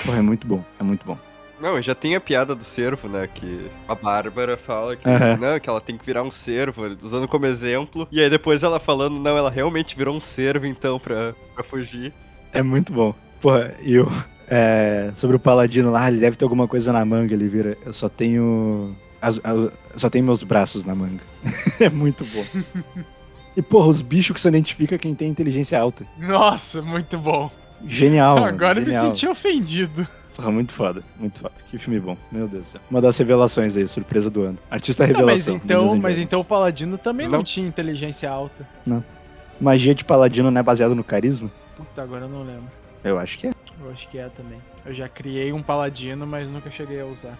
Porra, 0.06 0.18
é 0.20 0.22
muito 0.22 0.48
bom, 0.48 0.64
é 0.80 0.84
muito 0.84 1.06
bom. 1.06 1.18
Não, 1.60 1.78
e 1.78 1.82
já 1.82 1.94
tem 1.94 2.16
a 2.16 2.22
piada 2.22 2.56
do 2.56 2.64
cervo, 2.64 3.10
né? 3.10 3.28
Que 3.28 3.70
a 3.88 3.94
Bárbara 3.94 4.56
fala 4.56 4.96
que, 4.96 5.08
Aham. 5.10 5.36
não, 5.38 5.60
que 5.60 5.70
ela 5.70 5.82
tem 5.82 5.98
que 5.98 6.06
virar 6.06 6.24
um 6.24 6.32
cervo, 6.32 6.84
usando 7.04 7.28
como 7.28 7.46
exemplo. 7.46 8.08
E 8.12 8.22
aí 8.22 8.30
depois 8.30 8.64
ela 8.64 8.80
falando, 8.80 9.20
não, 9.20 9.38
ela 9.38 9.50
realmente 9.50 9.94
virou 9.96 10.16
um 10.16 10.22
cervo 10.22 10.66
então 10.66 10.98
pra, 11.00 11.34
pra 11.54 11.64
fugir. 11.64 12.14
É 12.54 12.62
muito 12.62 12.94
bom. 12.94 13.14
Porra, 13.42 13.74
e 13.82 13.94
eu. 13.96 14.10
é, 14.48 15.12
sobre 15.18 15.36
o 15.36 15.40
Paladino 15.40 15.92
lá, 15.92 16.08
ele 16.10 16.22
deve 16.22 16.38
ter 16.38 16.46
alguma 16.46 16.66
coisa 16.68 16.94
na 16.94 17.04
manga, 17.04 17.34
ele 17.34 17.50
vira. 17.50 17.78
Eu 17.86 17.92
só 17.94 18.08
tenho. 18.08 18.96
as- 19.22 19.40
a- 19.44 19.52
eu 19.52 19.72
só 19.98 20.10
tenho 20.10 20.24
meus 20.24 20.42
braços 20.44 20.86
na 20.86 20.96
manga. 20.96 21.24
é 21.82 21.90
muito 21.90 22.24
bom. 22.26 22.46
E, 23.60 23.62
porra, 23.62 23.88
os 23.88 24.02
bichos 24.02 24.34
que 24.34 24.40
você 24.40 24.48
identifica 24.48 24.98
quem 24.98 25.14
tem 25.14 25.28
inteligência 25.28 25.78
alta. 25.78 26.06
Nossa, 26.18 26.82
muito 26.82 27.18
bom. 27.18 27.52
Genial. 27.86 28.38
Agora 28.38 28.80
eu 28.80 28.86
me 28.86 28.90
genial. 28.90 29.08
senti 29.08 29.28
ofendido. 29.28 30.08
Porra, 30.34 30.50
muito 30.50 30.72
foda, 30.72 31.04
muito 31.20 31.42
foda. 31.42 31.56
Que 31.70 31.78
filme 31.78 32.00
bom, 32.00 32.16
meu 32.32 32.48
Deus 32.48 32.64
do 32.64 32.70
céu. 32.70 32.82
Uma 32.90 33.02
das 33.02 33.18
revelações 33.18 33.76
aí, 33.76 33.86
surpresa 33.86 34.30
do 34.30 34.44
ano. 34.44 34.58
Artista 34.72 35.04
Não, 35.04 35.10
mas 35.10 35.20
revelação. 35.20 35.56
então, 35.58 35.96
mas 35.98 36.18
então 36.18 36.40
o 36.40 36.46
Paladino 36.46 36.98
também 36.98 37.28
não. 37.28 37.40
Não. 37.40 37.44
tinha 37.44 37.68
inteligência 37.68 38.32
alta. 38.32 38.66
Magia 39.60 39.94
de 39.94 40.06
Paladino 40.06 40.50
não 40.50 40.62
é 40.62 40.64
baseado 40.64 40.96
no 40.96 41.04
carisma? 41.04 41.52
Puta, 41.76 42.02
agora 42.02 42.24
eu 42.24 42.30
não 42.30 42.44
lembro. 42.44 42.72
Eu 43.04 43.20
acho 43.20 43.38
que 43.38 43.48
é. 43.48 43.52
Eu 43.84 43.92
acho 43.92 44.08
que 44.08 44.18
é 44.18 44.30
também. 44.30 44.60
Eu 44.86 44.94
já 44.94 45.10
criei 45.10 45.52
um 45.52 45.62
Paladino, 45.62 46.26
mas 46.26 46.48
nunca 46.48 46.72
cheguei 46.72 47.02
a 47.02 47.06
usar. 47.06 47.38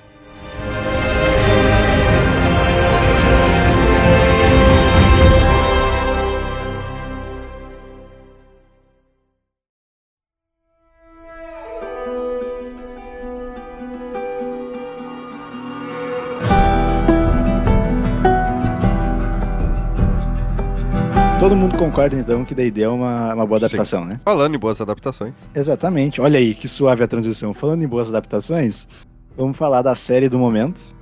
Todo 21.40 21.56
mundo 21.56 21.78
concorda 21.78 22.18
então 22.18 22.44
que 22.44 22.54
D&D 22.54 22.82
é 22.82 22.90
uma, 22.90 23.34
uma 23.34 23.46
boa 23.46 23.58
Sim. 23.60 23.66
adaptação, 23.68 24.04
né? 24.04 24.20
Falando 24.26 24.56
em 24.56 24.60
boas 24.60 24.82
adaptações. 24.82 25.34
Exatamente. 25.56 26.20
Olha 26.20 26.38
aí, 26.38 26.54
que 26.54 26.68
suave 26.68 27.02
a 27.02 27.08
transição. 27.08 27.54
Falando 27.54 27.82
em 27.82 27.88
boas 27.88 28.10
adaptações, 28.10 28.90
vamos 29.38 29.56
falar 29.56 29.82
da 29.82 29.96
série 29.96 30.28
do 30.28 30.38
momento, 30.38 30.94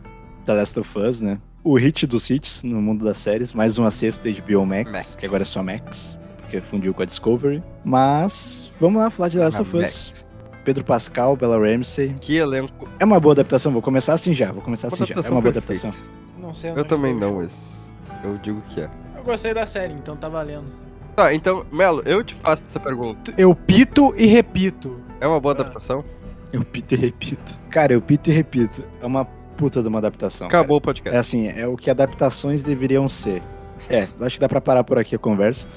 da 0.46 0.54
Last 0.54 0.80
of 0.80 1.00
Us, 1.00 1.22
né? 1.22 1.40
O 1.64 1.76
hit 1.76 2.06
dos 2.06 2.30
hits 2.30 2.62
no 2.62 2.80
mundo 2.80 3.04
das 3.04 3.18
séries, 3.18 3.52
mais 3.52 3.80
um 3.80 3.86
acerto 3.86 4.20
da 4.24 4.30
HBO 4.30 4.64
Max, 4.64 4.92
Max. 4.92 5.16
que 5.16 5.26
agora 5.26 5.42
é 5.42 5.46
só 5.46 5.64
Max, 5.64 6.20
porque 6.38 6.62
fundiu 6.62 6.94
com 6.94 7.02
a 7.02 7.06
Discovery. 7.06 7.64
Mas, 7.84 8.72
vamos 8.80 9.02
lá 9.02 9.10
falar 9.10 9.30
de 9.30 9.40
The 9.40 9.44
Last 9.44 9.62
of 9.62 9.76
Us. 9.76 10.26
Pedro 10.64 10.84
Pascal, 10.84 11.36
Bella 11.36 11.58
Ramsey. 11.58 12.14
Que 12.22 12.38
elenco. 12.38 12.88
É 13.00 13.06
uma 13.06 13.20
boa 13.20 13.34
adaptação, 13.34 13.72
vou 13.72 13.82
começar 13.82 14.14
assim 14.14 14.34
já, 14.34 14.52
vou 14.52 14.62
começar 14.62 14.90
assim 14.90 15.04
já. 15.04 15.16
É 15.16 15.32
uma 15.32 15.42
boa 15.42 15.52
perfeita. 15.52 15.88
adaptação. 15.88 15.92
Não 16.40 16.54
sei. 16.54 16.72
Eu 16.72 16.76
não 16.76 16.84
também 16.84 17.14
joguei 17.14 17.28
o 17.28 17.32
não, 17.32 17.42
mas 17.42 17.92
eu 18.24 18.38
digo 18.38 18.62
que 18.70 18.82
é. 18.82 18.90
Eu 19.28 19.34
gostei 19.34 19.54
da 19.54 19.66
série, 19.66 19.94
então 19.94 20.16
tá 20.16 20.30
valendo. 20.30 20.68
Tá, 21.14 21.34
então, 21.34 21.66
Melo, 21.70 22.02
eu 22.06 22.24
te 22.24 22.34
faço 22.34 22.64
essa 22.66 22.80
pergunta. 22.80 23.34
Eu 23.38 23.54
pito 23.54 24.14
e 24.16 24.26
repito. 24.26 25.02
É 25.20 25.28
uma 25.28 25.38
boa 25.38 25.54
Ah. 25.54 25.60
adaptação? 25.60 26.06
Eu 26.54 26.64
pito 26.64 26.94
e 26.94 26.98
repito. 26.98 27.60
Cara, 27.70 27.92
eu 27.92 28.02
pito 28.02 28.30
e 28.30 28.34
repito. 28.34 28.84
É 29.02 29.06
uma 29.06 29.26
puta 29.26 29.82
de 29.82 29.88
uma 29.90 29.98
adaptação. 29.98 30.48
cara. 30.48 30.62
Acabou 30.62 30.78
o 30.78 30.80
É 30.80 30.82
podcast. 30.82 31.18
assim, 31.20 31.50
é 31.50 31.68
o 31.68 31.76
que 31.76 31.90
adaptações 31.92 32.64
deveriam 32.64 33.06
ser. 33.10 33.44
É, 33.90 34.08
eu 34.18 34.26
acho 34.26 34.36
que 34.38 34.40
dá 34.40 34.48
pra 34.48 34.62
parar 34.62 34.84
por 34.86 34.98
aqui 34.98 35.16
a 35.16 35.20
conversa. 35.20 35.68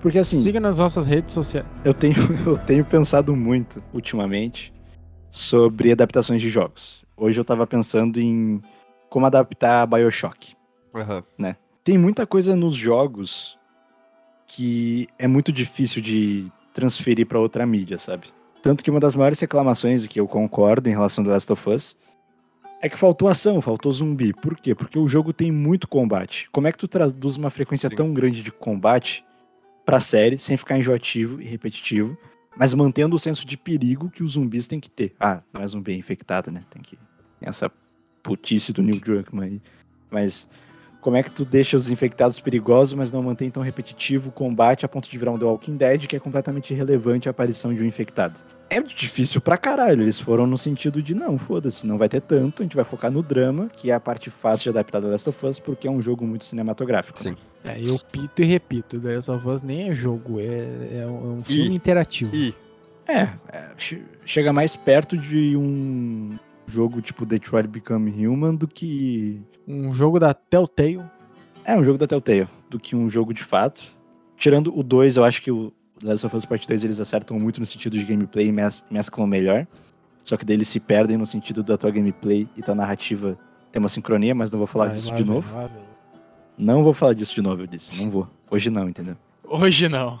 Porque 0.00 0.18
assim, 0.18 0.40
Siga 0.40 0.60
nas 0.60 0.78
nossas 0.78 1.08
redes 1.08 1.32
sociais. 1.32 1.66
eu 1.84 1.92
tenho, 1.92 2.14
eu 2.46 2.56
tenho 2.56 2.84
pensado 2.84 3.34
muito 3.34 3.82
ultimamente 3.92 4.72
sobre 5.32 5.90
adaptações 5.90 6.40
de 6.40 6.48
jogos. 6.48 7.04
Hoje 7.16 7.40
eu 7.40 7.44
tava 7.44 7.66
pensando 7.66 8.20
em 8.20 8.62
como 9.10 9.26
adaptar 9.26 9.84
Bioshock. 9.86 10.54
Aham. 10.94 11.24
Tem 11.88 11.96
muita 11.96 12.26
coisa 12.26 12.54
nos 12.54 12.76
jogos 12.76 13.58
que 14.46 15.08
é 15.18 15.26
muito 15.26 15.50
difícil 15.50 16.02
de 16.02 16.52
transferir 16.74 17.26
pra 17.26 17.40
outra 17.40 17.64
mídia, 17.64 17.96
sabe? 17.98 18.26
Tanto 18.62 18.84
que 18.84 18.90
uma 18.90 19.00
das 19.00 19.16
maiores 19.16 19.40
reclamações 19.40 20.06
que 20.06 20.20
eu 20.20 20.28
concordo 20.28 20.90
em 20.90 20.92
relação 20.92 21.24
a 21.24 21.28
The 21.28 21.32
Last 21.32 21.50
of 21.50 21.70
Us 21.70 21.96
é 22.82 22.90
que 22.90 22.98
faltou 22.98 23.26
ação, 23.26 23.62
faltou 23.62 23.90
zumbi. 23.90 24.34
Por 24.34 24.54
quê? 24.54 24.74
Porque 24.74 24.98
o 24.98 25.08
jogo 25.08 25.32
tem 25.32 25.50
muito 25.50 25.88
combate. 25.88 26.46
Como 26.52 26.66
é 26.66 26.72
que 26.72 26.76
tu 26.76 26.86
traduz 26.86 27.38
uma 27.38 27.48
frequência 27.48 27.88
Sim. 27.88 27.96
tão 27.96 28.12
grande 28.12 28.42
de 28.42 28.52
combate 28.52 29.24
pra 29.86 29.98
série 29.98 30.36
sem 30.36 30.58
ficar 30.58 30.76
enjoativo 30.76 31.40
e 31.40 31.46
repetitivo, 31.46 32.18
mas 32.54 32.74
mantendo 32.74 33.16
o 33.16 33.18
senso 33.18 33.46
de 33.46 33.56
perigo 33.56 34.10
que 34.10 34.22
os 34.22 34.32
zumbis 34.32 34.66
têm 34.66 34.78
que 34.78 34.90
ter? 34.90 35.14
Ah, 35.18 35.40
não 35.50 35.62
é 35.62 35.66
zumbi 35.66 35.92
é 35.92 35.96
infectado, 35.96 36.50
né? 36.50 36.64
Tem 36.68 36.82
que 36.82 36.98
tem 37.40 37.48
essa 37.48 37.72
putice 38.22 38.74
do 38.74 38.82
Neil 38.82 39.00
Druckmann 39.00 39.52
aí. 39.52 39.62
Mas 40.10 40.46
como 41.08 41.16
é 41.16 41.22
que 41.22 41.30
tu 41.30 41.42
deixa 41.42 41.74
os 41.74 41.90
infectados 41.90 42.38
perigosos, 42.38 42.92
mas 42.92 43.10
não 43.10 43.22
mantém 43.22 43.48
tão 43.50 43.62
repetitivo 43.62 44.28
o 44.28 44.32
combate 44.32 44.84
a 44.84 44.88
ponto 44.88 45.08
de 45.08 45.16
virar 45.16 45.30
um 45.32 45.38
The 45.38 45.44
Walking 45.46 45.74
Dead, 45.78 46.06
que 46.06 46.14
é 46.14 46.20
completamente 46.20 46.74
irrelevante 46.74 47.28
a 47.28 47.30
aparição 47.30 47.72
de 47.72 47.82
um 47.82 47.86
infectado. 47.86 48.38
É 48.68 48.78
difícil 48.82 49.40
pra 49.40 49.56
caralho. 49.56 50.02
Eles 50.02 50.20
foram 50.20 50.46
no 50.46 50.58
sentido 50.58 51.02
de, 51.02 51.14
não, 51.14 51.38
foda-se, 51.38 51.86
não 51.86 51.96
vai 51.96 52.10
ter 52.10 52.20
tanto, 52.20 52.62
a 52.62 52.64
gente 52.66 52.76
vai 52.76 52.84
focar 52.84 53.10
no 53.10 53.22
drama, 53.22 53.70
que 53.74 53.90
é 53.90 53.94
a 53.94 53.98
parte 54.00 54.28
fácil 54.28 54.64
de 54.64 54.68
adaptar 54.78 55.00
da 55.00 55.08
Last 55.08 55.30
of 55.30 55.46
Us, 55.46 55.58
porque 55.58 55.88
é 55.88 55.90
um 55.90 56.02
jogo 56.02 56.26
muito 56.26 56.44
cinematográfico. 56.44 57.18
Sim. 57.18 57.34
É, 57.64 57.80
eu 57.80 57.98
pito 58.12 58.42
e 58.42 58.44
repito, 58.44 59.00
The 59.00 59.14
Last 59.16 59.30
of 59.30 59.48
Us 59.48 59.62
nem 59.62 59.88
é 59.88 59.94
jogo, 59.94 60.38
é, 60.40 60.44
é 61.00 61.06
um, 61.06 61.40
é 61.40 61.44
filme 61.44 61.74
interativo. 61.74 62.36
E 62.36 62.54
É, 63.08 63.22
é, 63.50 63.70
che- 63.78 64.02
chega 64.26 64.52
mais 64.52 64.76
perto 64.76 65.16
de 65.16 65.56
um 65.56 66.38
jogo 66.68 67.00
tipo 67.00 67.24
Detroit 67.26 67.66
Become 67.66 68.26
Human 68.26 68.54
do 68.54 68.68
que. 68.68 69.40
Um 69.66 69.92
jogo 69.92 70.18
da 70.20 70.32
Telltale. 70.34 71.02
É, 71.64 71.76
um 71.76 71.84
jogo 71.84 71.98
da 71.98 72.06
Telltale, 72.06 72.48
do 72.70 72.78
que 72.78 72.94
um 72.96 73.10
jogo 73.10 73.34
de 73.34 73.42
fato. 73.44 73.84
Tirando 74.36 74.76
o 74.78 74.82
2, 74.82 75.16
eu 75.16 75.24
acho 75.24 75.42
que 75.42 75.50
o 75.50 75.72
Last 76.02 76.24
of 76.24 76.36
Us 76.36 76.44
Part 76.44 76.66
2 76.66 76.84
eles 76.84 77.00
acertam 77.00 77.38
muito 77.38 77.58
no 77.60 77.66
sentido 77.66 77.98
de 77.98 78.04
gameplay 78.04 78.46
e 78.46 78.52
mes- 78.52 78.84
mesclam 78.90 79.26
melhor. 79.26 79.66
Só 80.22 80.36
que 80.36 80.44
daí 80.44 80.56
eles 80.56 80.68
se 80.68 80.78
perdem 80.78 81.16
no 81.16 81.26
sentido 81.26 81.62
da 81.62 81.76
tua 81.76 81.90
gameplay 81.90 82.46
e 82.56 82.62
tua 82.62 82.74
narrativa 82.74 83.38
tem 83.72 83.80
uma 83.80 83.88
sincronia, 83.88 84.34
mas 84.34 84.50
não 84.52 84.58
vou 84.58 84.66
falar 84.66 84.86
Vai, 84.86 84.94
disso 84.94 85.08
vai, 85.08 85.18
de 85.18 85.24
vai, 85.24 85.34
novo. 85.34 85.52
vai, 85.54 85.66
vai. 85.68 85.82
Não 86.56 86.82
vou 86.84 86.92
falar 86.94 87.12
disso 87.14 87.34
de 87.34 87.42
novo, 87.42 87.62
eu 87.62 87.66
disse. 87.66 88.02
Não 88.02 88.10
vou. 88.10 88.28
Hoje 88.50 88.70
não, 88.70 88.88
entendeu? 88.88 89.16
Hoje 89.44 89.88
não. 89.88 90.18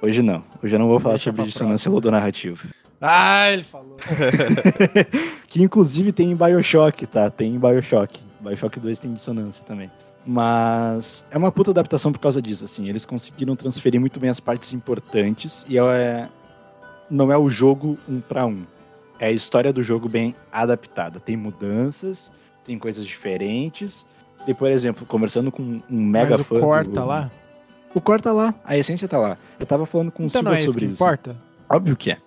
Hoje 0.00 0.22
não. 0.22 0.42
Hoje 0.62 0.74
eu 0.74 0.78
não 0.78 0.88
vou 0.88 0.98
falar 0.98 1.14
Deixa 1.14 1.30
sobre 1.30 1.44
dissonância 1.44 1.90
ludonarrativa. 1.90 2.58
Ah, 3.02 3.50
ele 3.52 3.64
falou. 3.64 3.96
que 5.48 5.60
inclusive 5.62 6.12
tem 6.12 6.30
em 6.30 6.36
Bioshock, 6.36 7.04
tá? 7.06 7.28
Tem 7.30 7.54
em 7.54 7.58
Bioshock. 7.58 8.22
Bioshock 8.40 8.78
2 8.78 9.00
tem 9.00 9.12
dissonância 9.12 9.64
também. 9.64 9.90
Mas 10.24 11.26
é 11.30 11.36
uma 11.36 11.50
puta 11.50 11.72
adaptação 11.72 12.12
por 12.12 12.20
causa 12.20 12.40
disso, 12.40 12.64
assim. 12.64 12.88
Eles 12.88 13.04
conseguiram 13.04 13.56
transferir 13.56 14.00
muito 14.00 14.20
bem 14.20 14.30
as 14.30 14.38
partes 14.38 14.72
importantes 14.72 15.66
e 15.68 15.78
é... 15.78 16.28
não 17.10 17.32
é 17.32 17.36
o 17.36 17.50
jogo 17.50 17.98
um 18.08 18.20
pra 18.20 18.46
um. 18.46 18.62
É 19.18 19.26
a 19.26 19.32
história 19.32 19.72
do 19.72 19.82
jogo 19.82 20.08
bem 20.08 20.34
adaptada. 20.52 21.18
Tem 21.20 21.36
mudanças, 21.36 22.32
tem 22.64 22.78
coisas 22.78 23.04
diferentes. 23.04 24.06
E, 24.46 24.54
por 24.54 24.70
exemplo, 24.70 25.04
conversando 25.06 25.50
com 25.52 25.62
um 25.62 25.82
mega 26.04 26.38
Mas 26.38 26.40
o 26.40 26.44
fã. 26.44 26.60
core 26.60 26.84
do- 26.88 26.92
tá 26.92 27.04
lá? 27.04 27.30
O 27.94 28.00
core 28.00 28.22
tá 28.22 28.32
lá, 28.32 28.54
a 28.64 28.76
essência 28.76 29.06
tá 29.06 29.18
lá. 29.18 29.36
Eu 29.60 29.66
tava 29.66 29.86
falando 29.86 30.10
com 30.10 30.22
o 30.22 30.26
Então 30.26 30.40
Silva 30.40 30.50
não 30.50 30.56
é 30.56 30.60
isso 30.60 30.68
sobre 30.72 30.86
que 30.86 30.92
isso. 30.92 30.94
importa? 30.94 31.36
Óbvio 31.68 31.96
que 31.96 32.10
é. 32.10 32.18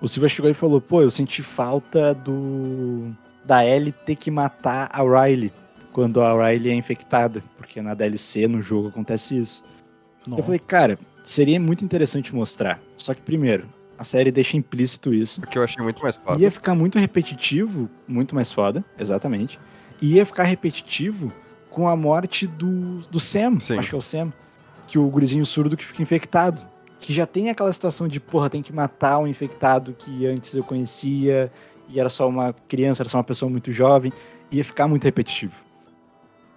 O 0.00 0.08
Silva 0.08 0.28
chegou 0.28 0.50
e 0.50 0.54
falou, 0.54 0.80
pô, 0.80 1.02
eu 1.02 1.10
senti 1.10 1.42
falta 1.42 2.14
do. 2.14 3.12
da 3.44 3.64
Ellie 3.64 3.92
ter 3.92 4.16
que 4.16 4.30
matar 4.30 4.88
a 4.92 5.02
Riley 5.02 5.52
quando 5.92 6.22
a 6.22 6.32
Riley 6.32 6.72
é 6.72 6.74
infectada. 6.74 7.42
Porque 7.56 7.82
na 7.82 7.94
DLC, 7.94 8.48
no 8.48 8.62
jogo, 8.62 8.88
acontece 8.88 9.38
isso. 9.38 9.64
Não. 10.26 10.38
Eu 10.38 10.44
falei, 10.44 10.58
cara, 10.58 10.98
seria 11.22 11.60
muito 11.60 11.84
interessante 11.84 12.34
mostrar. 12.34 12.80
Só 12.96 13.14
que 13.14 13.20
primeiro, 13.20 13.66
a 13.98 14.04
série 14.04 14.32
deixa 14.32 14.56
implícito 14.56 15.12
isso. 15.12 15.40
porque 15.40 15.58
eu 15.58 15.62
achei 15.62 15.82
muito 15.82 16.02
mais 16.02 16.16
foda. 16.16 16.40
Ia 16.40 16.50
ficar 16.50 16.74
muito 16.74 16.98
repetitivo, 16.98 17.88
muito 18.08 18.34
mais 18.34 18.50
foda, 18.50 18.84
exatamente. 18.98 19.60
E 20.00 20.14
ia 20.14 20.24
ficar 20.24 20.44
repetitivo 20.44 21.30
com 21.68 21.86
a 21.86 21.94
morte 21.94 22.46
do, 22.46 22.98
do 23.10 23.20
Sam, 23.20 23.60
Sim. 23.60 23.78
acho 23.78 23.90
que 23.90 23.94
é 23.94 23.98
o 23.98 24.02
Sam, 24.02 24.32
que 24.86 24.98
o 24.98 25.06
gurizinho 25.08 25.44
surdo 25.44 25.76
que 25.76 25.84
fica 25.84 26.02
infectado. 26.02 26.66
Que 27.00 27.12
já 27.12 27.26
tem 27.26 27.48
aquela 27.50 27.72
situação 27.72 28.06
de, 28.06 28.20
porra, 28.20 28.50
tem 28.50 28.62
que 28.62 28.72
matar 28.72 29.18
um 29.18 29.26
infectado 29.26 29.94
que 29.98 30.26
antes 30.26 30.54
eu 30.54 30.62
conhecia 30.62 31.50
e 31.88 31.98
era 31.98 32.08
só 32.08 32.28
uma 32.28 32.52
criança, 32.68 33.02
era 33.02 33.08
só 33.08 33.18
uma 33.18 33.24
pessoa 33.24 33.50
muito 33.50 33.72
jovem. 33.72 34.12
Ia 34.52 34.64
ficar 34.64 34.86
muito 34.86 35.04
repetitivo. 35.04 35.54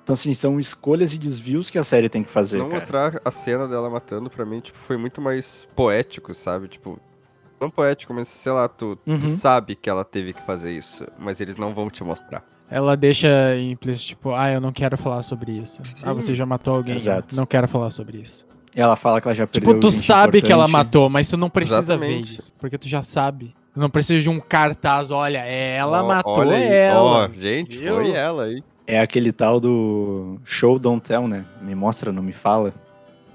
Então, 0.03 0.13
assim, 0.13 0.33
são 0.33 0.59
escolhas 0.59 1.13
e 1.13 1.17
desvios 1.17 1.69
que 1.69 1.77
a 1.77 1.83
série 1.83 2.09
tem 2.09 2.23
que 2.23 2.29
fazer. 2.29 2.57
Não 2.57 2.65
cara. 2.67 2.79
mostrar 2.81 3.21
a 3.23 3.31
cena 3.31 3.67
dela 3.67 3.89
matando, 3.89 4.29
pra 4.29 4.45
mim, 4.45 4.59
tipo, 4.59 4.77
foi 4.79 4.97
muito 4.97 5.21
mais 5.21 5.65
poético, 5.75 6.33
sabe? 6.33 6.67
Tipo, 6.67 6.99
não 7.61 7.69
poético, 7.69 8.13
mas 8.13 8.27
sei 8.27 8.51
lá, 8.51 8.67
tu, 8.67 8.97
tu 8.97 9.09
Uhum. 9.09 9.29
sabe 9.29 9.75
que 9.75 9.89
ela 9.89 10.03
teve 10.03 10.33
que 10.33 10.41
fazer 10.45 10.73
isso, 10.75 11.05
mas 11.17 11.39
eles 11.39 11.55
não 11.55 11.73
vão 11.73 11.89
te 11.89 12.03
mostrar. 12.03 12.43
Ela 12.69 12.97
deixa 12.97 13.29
implícito, 13.57 14.07
tipo, 14.09 14.31
ah, 14.33 14.51
eu 14.51 14.59
não 14.59 14.73
quero 14.73 14.97
falar 14.97 15.21
sobre 15.21 15.53
isso. 15.53 15.79
Sim. 15.85 16.03
Ah, 16.05 16.11
você 16.11 16.33
já 16.33 16.45
matou 16.45 16.75
alguém. 16.75 16.95
Exato. 16.95 17.33
Não 17.35 17.45
quero 17.45 17.67
falar 17.69 17.89
sobre 17.91 18.17
isso. 18.17 18.45
Ela 18.75 18.95
fala 18.95 19.21
que 19.21 19.27
ela 19.27 19.35
já 19.35 19.45
perdeu 19.47 19.69
Tipo, 19.73 19.79
tu 19.79 19.91
gente 19.91 20.03
sabe 20.05 20.41
que 20.41 20.51
ela 20.51 20.63
importante. 20.63 20.71
matou, 20.85 21.09
mas 21.09 21.29
tu 21.29 21.37
não 21.37 21.49
precisa 21.49 21.79
Exatamente. 21.79 22.31
ver 22.31 22.37
isso. 22.39 22.53
Porque 22.59 22.77
tu 22.77 22.87
já 22.89 23.03
sabe. 23.03 23.53
Tu 23.73 23.79
não 23.79 23.89
precisa 23.89 24.21
de 24.21 24.29
um 24.29 24.39
cartaz, 24.39 25.11
olha, 25.11 25.39
ela 25.39 26.03
Ó, 26.03 26.07
matou 26.07 26.37
olha 26.39 26.55
aí, 26.57 26.63
ela. 26.67 27.01
Ó, 27.01 27.29
gente, 27.39 27.77
Viu? 27.77 27.95
foi 27.95 28.11
ela 28.11 28.43
aí. 28.45 28.63
É 28.85 28.99
aquele 28.99 29.31
tal 29.31 29.59
do 29.59 30.37
show 30.43 30.77
don't 30.77 31.01
tell, 31.01 31.27
né? 31.27 31.45
Me 31.61 31.73
mostra, 31.73 32.11
não 32.11 32.21
me 32.23 32.33
fala. 32.33 32.73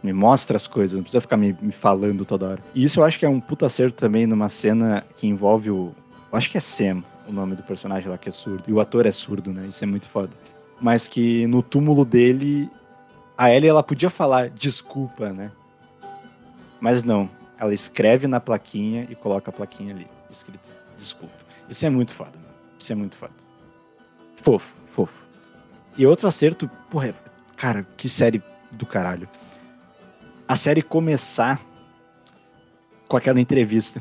Me 0.03 0.13
mostra 0.13 0.57
as 0.57 0.67
coisas, 0.69 0.97
não 0.97 1.03
precisa 1.03 1.21
ficar 1.21 1.37
me, 1.37 1.57
me 1.61 1.73
falando 1.73 2.25
toda 2.25 2.47
hora. 2.51 2.59
E 2.75 2.85
isso 2.85 3.01
eu 3.01 3.05
acho 3.05 3.19
que 3.19 3.25
é 3.25 3.29
um 3.29 3.41
puta 3.41 3.67
acerto 3.67 3.97
também 3.97 4.27
numa 4.27 4.49
cena 4.49 5.05
que 5.17 5.27
envolve 5.27 5.71
o. 5.71 5.93
Eu 6.31 6.39
acho 6.39 6.51
que 6.51 6.57
é 6.57 6.61
Sam, 6.61 7.03
o 7.29 7.33
nome 7.33 7.57
do 7.57 7.63
personagem 7.65 8.09
lá 8.09 8.17
que 8.17 8.29
é 8.29 8.33
surdo. 8.33 8.63
E 8.69 8.73
o 8.73 8.79
ator 8.81 9.07
é 9.07 9.13
surdo, 9.13 9.53
né? 9.53 9.67
Isso 9.69 9.83
é 9.83 9.87
muito 9.89 10.07
foda. 10.09 10.31
Mas 10.81 11.09
que 11.09 11.47
no 11.49 11.63
túmulo 11.63 12.05
dele, 12.05 12.71
a 13.39 13.55
Ellie 13.55 13.71
ela 13.71 13.85
podia 13.85 14.11
falar 14.11 14.51
desculpa, 14.51 15.33
né? 15.33 15.53
Mas 16.81 17.05
não. 17.05 17.31
Ela 17.57 17.73
escreve 17.73 18.27
na 18.27 18.41
plaquinha 18.41 19.07
e 19.09 19.15
coloca 19.15 19.51
a 19.51 19.53
plaquinha 19.53 19.95
ali, 19.95 20.09
escrito 20.29 20.69
desculpa. 20.97 21.35
Isso 21.69 21.87
é 21.87 21.91
muito 21.91 22.13
foda, 22.13 22.33
mano. 22.35 22.55
Isso 22.77 22.93
é 22.93 22.97
muito 22.97 23.17
foda. 23.17 23.33
Fofo, 24.37 24.75
fofo. 24.87 25.25
E 25.97 26.05
outro 26.05 26.27
acerto, 26.27 26.69
porra, 26.91 27.15
cara, 27.57 27.87
que 27.97 28.09
série 28.09 28.43
do 28.73 28.85
caralho. 28.85 29.29
A 30.47 30.57
série 30.57 30.83
começar 30.83 31.61
com 33.07 33.17
aquela 33.17 33.41
entrevista 33.41 34.01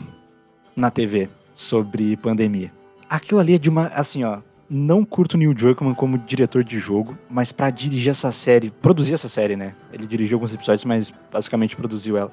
na 0.76 0.90
TV 0.90 1.30
sobre 1.54 2.18
pandemia. 2.18 2.72
Aquilo 3.10 3.40
ali 3.40 3.56
é 3.56 3.58
de 3.58 3.70
uma, 3.70 3.88
assim, 3.88 4.24
ó, 4.24 4.40
não 4.70 5.06
curto 5.06 5.34
o 5.36 5.38
Neil 5.38 5.54
Druckmann 5.54 5.94
como 5.94 6.18
diretor 6.18 6.64
de 6.64 6.78
jogo, 6.80 7.18
mas 7.30 7.52
pra 7.52 7.70
dirigir 7.70 8.10
essa 8.12 8.32
série, 8.32 8.70
produzir 8.70 9.14
essa 9.14 9.30
série, 9.30 9.56
né? 9.56 9.74
Ele 9.94 10.06
dirigiu 10.06 10.36
alguns 10.36 10.54
episódios, 10.54 10.84
mas 10.86 11.12
basicamente 11.32 11.76
produziu 11.76 12.18
ela. 12.18 12.32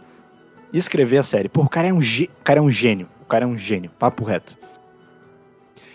E 0.73 0.79
escrever 0.79 1.19
a 1.19 1.23
série. 1.23 1.49
Pô, 1.49 1.63
o 1.63 1.69
cara 1.69 1.87
é 1.89 1.93
um, 1.93 2.01
gê- 2.01 2.29
o 2.41 2.45
cara 2.45 2.59
é 2.59 2.63
um 2.63 2.71
gênio. 2.71 3.09
O 3.23 3.25
cara 3.27 3.45
é 3.45 3.47
um 3.49 3.57
gênio, 3.57 3.91
papo 3.99 4.25
reto. 4.25 4.57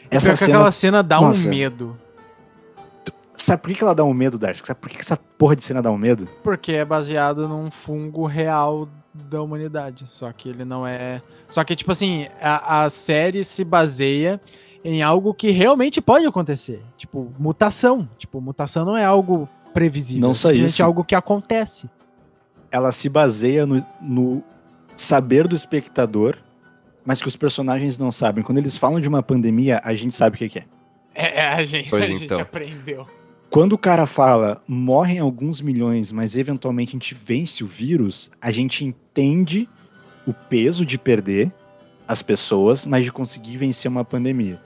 Pior 0.10 0.22
que 0.38 0.44
aquela 0.46 0.72
cena 0.72 1.04
dá 1.04 1.20
Nossa. 1.22 1.48
um 1.48 1.52
medo. 1.52 1.98
Sabe 3.36 3.62
por 3.62 3.72
que 3.74 3.84
ela 3.84 3.94
dá 3.96 4.04
um 4.04 4.14
medo, 4.14 4.38
Darcy? 4.38 4.64
Sabe 4.66 4.80
por 4.80 4.90
que 4.90 4.96
que 4.96 5.02
essa 5.02 5.18
porra 5.18 5.56
de 5.56 5.64
cena 5.64 5.82
dá 5.82 5.92
um 5.92 5.98
medo? 5.98 6.28
Porque 6.44 6.72
é 6.74 6.84
baseado 6.86 7.48
num 7.48 7.70
fungo 7.72 8.26
real 8.26 8.88
da 9.14 9.42
humanidade. 9.42 10.06
Só 10.08 10.32
que 10.32 10.50
ele 10.50 10.66
não 10.66 10.86
é. 10.86 11.22
Só 11.48 11.64
que, 11.64 11.76
tipo 11.76 11.92
assim, 11.92 12.28
a, 12.42 12.84
a 12.84 12.90
série 12.90 13.44
se 13.44 13.64
baseia 13.64 14.42
em 14.84 15.02
algo 15.02 15.34
que 15.34 15.50
realmente 15.52 16.02
pode 16.02 16.26
acontecer. 16.26 16.82
Tipo, 16.98 17.32
mutação. 17.38 18.08
Tipo, 18.18 18.40
mutação 18.40 18.86
não 18.86 18.96
é 18.96 19.06
algo 19.06 19.48
previsível. 19.74 20.22
Não 20.22 20.34
só 20.34 20.50
simplesmente 20.50 20.72
isso. 20.72 20.82
É 20.82 20.86
algo 20.86 21.04
que 21.04 21.16
acontece. 21.16 21.90
Ela 22.72 22.92
se 22.92 23.10
baseia 23.10 23.66
no, 23.66 23.86
no 24.02 24.44
saber 24.96 25.48
do 25.48 25.56
espectador, 25.56 26.38
mas 27.06 27.22
que 27.22 27.28
os 27.28 27.36
personagens 27.36 27.98
não 27.98 28.12
sabem. 28.12 28.44
Quando 28.44 28.60
eles 28.60 28.78
falam 28.78 29.00
de 29.00 29.08
uma 29.08 29.24
pandemia, 29.24 29.82
a 29.84 29.94
gente 29.96 30.16
sabe 30.16 30.36
o 30.36 30.40
que 30.40 30.50
que 30.50 30.60
é. 30.60 30.66
É, 31.16 31.40
é, 31.40 31.48
a 31.48 31.64
gente, 31.64 31.90
Pois 31.90 32.04
a 32.04 32.06
gente 32.06 32.26
então. 32.26 32.40
aprendeu. 32.40 33.08
Quando 33.50 33.74
o 33.74 33.78
cara 33.78 34.06
fala 34.06 34.62
morrem 34.68 35.18
alguns 35.18 35.60
milhões, 35.60 36.12
mas 36.12 36.36
eventualmente 36.36 36.90
a 36.90 36.94
gente 36.94 37.16
vence 37.16 37.64
o 37.64 37.68
vírus, 37.68 38.30
a 38.40 38.52
gente 38.52 38.86
entende 38.86 39.68
o 40.28 40.34
peso 40.34 40.86
de 40.86 41.00
perder 41.00 41.52
as 42.08 42.22
pessoas, 42.22 42.86
mas 42.86 43.04
de 43.04 43.12
conseguir 43.12 43.58
vencer 43.58 43.90
uma 43.90 44.06
pandemia. 44.06 44.62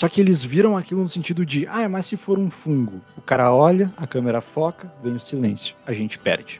Só 0.00 0.08
que 0.08 0.18
eles 0.18 0.42
viram 0.42 0.78
aquilo 0.78 1.02
no 1.02 1.10
sentido 1.10 1.44
de, 1.44 1.66
ah, 1.66 1.86
mas 1.86 2.06
se 2.06 2.16
for 2.16 2.38
um 2.38 2.50
fungo, 2.50 3.02
o 3.18 3.20
cara 3.20 3.52
olha, 3.52 3.92
a 3.98 4.06
câmera 4.06 4.40
foca, 4.40 4.90
vem 5.02 5.12
o 5.12 5.20
silêncio, 5.20 5.76
a 5.86 5.92
gente 5.92 6.18
perde. 6.18 6.58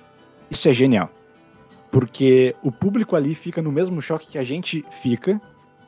Isso 0.50 0.68
é 0.68 0.74
genial. 0.74 1.10
Porque 1.90 2.54
o 2.62 2.70
público 2.70 3.16
ali 3.16 3.34
fica 3.34 3.62
no 3.62 3.72
mesmo 3.72 4.02
choque 4.02 4.26
que 4.26 4.36
a 4.36 4.44
gente 4.44 4.84
fica, 5.00 5.40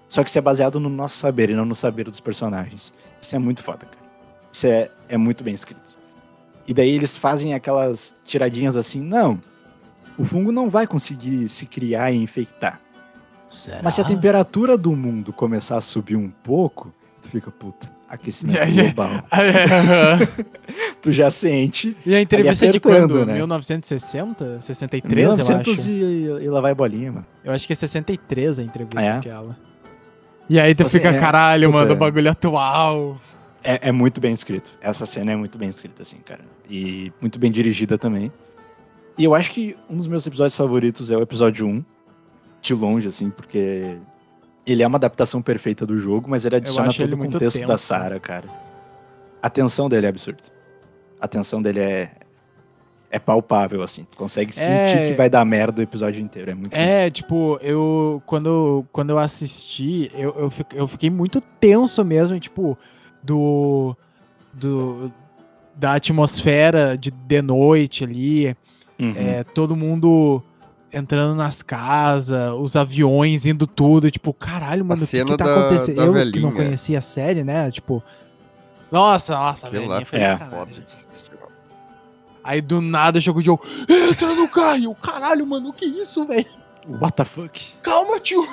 só 0.09 0.24
que 0.24 0.30
isso 0.30 0.38
é 0.38 0.40
baseado 0.40 0.80
no 0.80 0.88
nosso 0.88 1.18
saber 1.18 1.50
e 1.50 1.55
não 1.55 1.66
no 1.66 1.74
saber 1.74 2.05
dos 2.05 2.20
personagens. 2.20 2.90
Isso 3.20 3.36
é 3.36 3.38
muito 3.38 3.62
foda, 3.62 3.84
cara. 3.84 4.07
Isso 4.50 4.66
é, 4.66 4.90
é 5.07 5.18
muito 5.18 5.44
bem 5.44 5.53
escrito. 5.53 5.98
E 6.66 6.72
daí 6.72 6.88
eles 6.88 7.18
fazem 7.18 7.53
aquelas 7.53 8.16
tiradinhas 8.24 8.76
assim, 8.76 9.03
não, 9.03 9.38
o 10.16 10.24
fungo 10.24 10.53
não 10.53 10.70
vai 10.70 10.86
conseguir 10.86 11.46
se 11.50 11.66
criar 11.66 12.12
e 12.12 12.16
infectar. 12.16 12.80
Mas 13.82 13.92
se 13.92 14.00
a 14.00 14.05
temperatura 14.05 14.78
do 14.78 14.96
mundo 14.96 15.34
começar 15.34 15.76
a 15.76 15.82
subir 15.82 16.16
um 16.16 16.30
pouco, 16.30 16.90
tu 17.22 17.28
fica, 17.28 17.50
puta, 17.50 17.90
aquecimento 18.08 18.74
global. 18.74 19.22
tu 21.00 21.12
já 21.12 21.30
sente. 21.30 21.96
e 22.04 22.14
a 22.14 22.20
entrevista 22.20 22.64
Ali 22.64 22.72
de 22.72 22.80
quando? 22.80 23.24
né? 23.24 23.34
1960? 23.34 24.60
63, 24.60 25.12
eu 25.12 25.18
1900 25.36 25.80
acho. 25.80 25.90
e, 25.90 26.24
e 26.44 26.48
lá 26.50 26.60
vai 26.60 26.74
bolinha, 26.74 27.12
mano. 27.12 27.26
Eu 27.44 27.52
acho 27.52 27.66
que 27.66 27.72
é 27.72 27.76
63 27.76 28.58
a 28.58 28.62
entrevista 28.62 29.00
é? 29.00 29.12
aquela. 29.12 29.56
E 30.48 30.60
aí 30.60 30.74
tu 30.74 30.82
Você- 30.82 30.98
fica, 30.98 31.10
é, 31.10 31.18
caralho, 31.18 31.68
puta, 31.68 31.78
mano, 31.78 31.92
é. 31.92 31.94
o 31.94 31.98
bagulho 31.98 32.30
atual. 32.30 33.20
É, 33.64 33.88
é 33.88 33.92
muito 33.92 34.20
bem 34.20 34.32
escrito. 34.34 34.74
Essa 34.80 35.06
cena 35.06 35.32
é 35.32 35.36
muito 35.36 35.56
bem 35.56 35.68
escrita, 35.68 36.02
assim, 36.02 36.18
cara. 36.18 36.40
E 36.68 37.12
muito 37.20 37.38
bem 37.38 37.50
dirigida 37.50 37.96
também. 37.96 38.30
E 39.16 39.24
eu 39.24 39.34
acho 39.34 39.52
que 39.52 39.76
um 39.88 39.96
dos 39.96 40.08
meus 40.08 40.26
episódios 40.26 40.56
favoritos 40.56 41.10
é 41.10 41.16
o 41.16 41.22
episódio 41.22 41.66
1. 41.66 41.84
De 42.60 42.74
longe, 42.74 43.08
assim, 43.08 43.28
porque 43.28 43.96
ele 44.66 44.82
é 44.82 44.86
uma 44.86 44.96
adaptação 44.98 45.42
perfeita 45.42 45.84
do 45.84 45.98
jogo, 45.98 46.30
mas 46.30 46.44
ele 46.44 46.56
adiciona 46.56 46.92
todo 46.92 47.12
o 47.14 47.18
contexto 47.18 47.60
da 47.60 47.66
tenso. 47.66 47.86
Sarah, 47.86 48.20
cara. 48.20 48.48
A 49.42 49.50
tensão 49.50 49.88
dele 49.88 50.06
é 50.06 50.08
absurda. 50.08 50.42
A 51.20 51.26
tensão 51.28 51.60
dele 51.60 51.80
é. 51.80 52.10
É 53.10 53.18
palpável, 53.18 53.82
assim. 53.82 54.04
Tu 54.10 54.16
consegue 54.16 54.54
sentir 54.54 54.70
É. 54.96 55.10
que 55.10 55.12
vai 55.12 55.28
dar 55.28 55.44
merda 55.44 55.80
o 55.80 55.82
episódio 55.82 56.22
inteiro. 56.22 56.50
É 56.50 56.54
muito 56.54 56.72
É, 56.72 57.10
tipo, 57.10 57.58
eu. 57.60 58.22
Quando, 58.24 58.86
quando 58.90 59.10
eu 59.10 59.18
assisti, 59.18 60.10
eu, 60.14 60.34
eu, 60.38 60.52
eu 60.72 60.88
fiquei 60.88 61.10
muito 61.10 61.40
tenso 61.60 62.02
mesmo, 62.04 62.40
tipo, 62.40 62.78
do. 63.22 63.94
do 64.52 65.12
da 65.74 65.94
atmosfera 65.94 66.96
de 66.96 67.10
de 67.10 67.42
noite 67.42 68.04
ali. 68.04 68.56
Uhum. 68.98 69.14
É, 69.16 69.42
todo 69.44 69.74
mundo 69.76 70.42
entrando 70.93 71.34
nas 71.34 71.62
casas, 71.62 72.53
os 72.61 72.76
aviões 72.76 73.47
indo 73.47 73.66
tudo, 73.66 74.11
tipo, 74.11 74.32
caralho, 74.34 74.84
mano, 74.84 75.03
o 75.03 75.07
que, 75.07 75.24
que 75.24 75.36
tá 75.36 75.45
da- 75.45 75.61
acontecendo? 75.61 75.97
da 75.97 76.05
Eu 76.05 76.32
que 76.32 76.40
não 76.40 76.53
conhecia 76.53 76.99
a 76.99 77.03
série, 77.03 77.43
né? 77.43 77.70
Tipo. 77.70 78.03
Nossa, 78.90 79.34
nossa, 79.34 79.70
velho. 79.70 79.90
É. 80.12 80.36
foda. 80.36 80.70
Aí 82.45 82.61
do 82.61 82.80
nada 82.80 83.20
chega 83.20 83.38
o 83.38 83.43
Joe, 83.43 83.57
entra 83.88 84.34
no 84.34 84.49
carro, 84.49 84.82
eu, 84.84 84.95
caralho, 84.95 85.47
mano, 85.47 85.68
o 85.68 85.72
que 85.72 85.84
é 85.84 85.88
isso, 85.88 86.24
velho? 86.26 86.45
What 87.01 87.14
the 87.16 87.24
fuck? 87.24 87.74
Calma, 87.82 88.18
tio. 88.18 88.47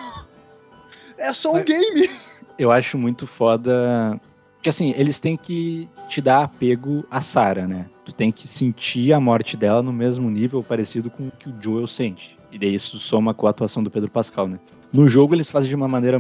É 1.18 1.34
só 1.34 1.50
um 1.52 1.54
Mas- 1.56 1.66
game. 1.66 2.10
eu 2.58 2.72
acho 2.72 2.98
muito 2.98 3.26
foda. 3.26 4.20
Que 4.62 4.70
assim, 4.70 4.94
eles 4.96 5.20
têm 5.20 5.36
que 5.38 5.90
te 6.08 6.22
dar 6.22 6.44
apego 6.44 7.04
a 7.10 7.20
Sarah, 7.22 7.66
né? 7.68 7.88
Tu 8.10 8.16
tem 8.16 8.32
que 8.32 8.48
sentir 8.48 9.14
a 9.14 9.20
morte 9.20 9.56
dela 9.56 9.84
no 9.84 9.94
mesmo 9.94 10.32
nível 10.32 10.64
parecido 10.64 11.12
com 11.12 11.28
o 11.28 11.32
que 11.32 11.48
o 11.48 11.54
Joel 11.62 11.86
sente. 11.86 12.36
E 12.52 12.58
daí 12.58 12.74
isso 12.74 12.98
soma 12.98 13.36
com 13.36 13.46
a 13.46 13.52
atuação 13.52 13.84
do 13.84 13.92
Pedro 13.92 14.10
Pascal, 14.10 14.48
né? 14.48 14.60
No 14.92 15.08
jogo 15.08 15.36
eles 15.36 15.52
fazem 15.52 15.70
de 15.70 15.76
uma 15.76 15.88
maneira 15.88 16.20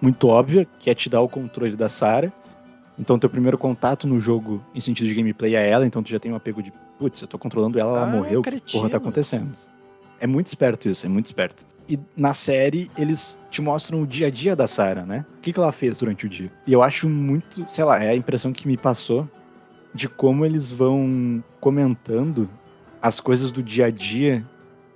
muito 0.00 0.28
óbvia, 0.28 0.64
que 0.78 0.88
é 0.88 0.94
te 0.94 1.10
dar 1.10 1.20
o 1.20 1.28
controle 1.28 1.74
da 1.74 1.88
Sarah. 1.88 2.32
Então 2.96 3.18
teu 3.18 3.28
primeiro 3.28 3.58
contato 3.58 4.06
no 4.06 4.20
jogo 4.20 4.62
em 4.72 4.80
sentido 4.80 5.08
de 5.08 5.14
gameplay 5.14 5.56
é 5.56 5.68
ela, 5.68 5.84
então 5.84 6.04
tu 6.04 6.08
já 6.08 6.20
tem 6.20 6.30
um 6.30 6.36
apego 6.36 6.62
de, 6.62 6.72
putz, 6.96 7.20
eu 7.20 7.26
tô 7.26 7.36
controlando 7.36 7.80
ela, 7.80 7.98
ela 7.98 8.02
Ah, 8.04 8.06
morreu, 8.06 8.38
o 8.38 8.42
que 8.44 8.72
porra 8.72 8.88
tá 8.88 8.98
acontecendo? 8.98 9.50
É 10.20 10.26
muito 10.26 10.46
esperto 10.46 10.88
isso, 10.88 11.04
é 11.04 11.08
muito 11.08 11.26
esperto. 11.26 11.66
E 11.88 11.98
na 12.16 12.32
série, 12.32 12.88
eles 12.96 13.36
te 13.50 13.60
mostram 13.60 14.02
o 14.02 14.06
dia 14.06 14.28
a 14.28 14.30
dia 14.30 14.54
da 14.54 14.68
Sarah, 14.68 15.04
né? 15.04 15.26
O 15.38 15.40
que, 15.40 15.52
que 15.52 15.58
ela 15.58 15.72
fez 15.72 15.98
durante 15.98 16.26
o 16.26 16.28
dia. 16.28 16.52
E 16.64 16.72
eu 16.72 16.80
acho 16.80 17.08
muito, 17.08 17.64
sei 17.68 17.82
lá, 17.82 18.00
é 18.00 18.10
a 18.10 18.14
impressão 18.14 18.52
que 18.52 18.68
me 18.68 18.76
passou 18.76 19.28
de 19.94 20.08
como 20.08 20.44
eles 20.44 20.70
vão 20.70 21.42
comentando 21.60 22.48
as 23.00 23.20
coisas 23.20 23.50
do 23.52 23.62
dia 23.62 23.86
a 23.86 23.90
dia 23.90 24.44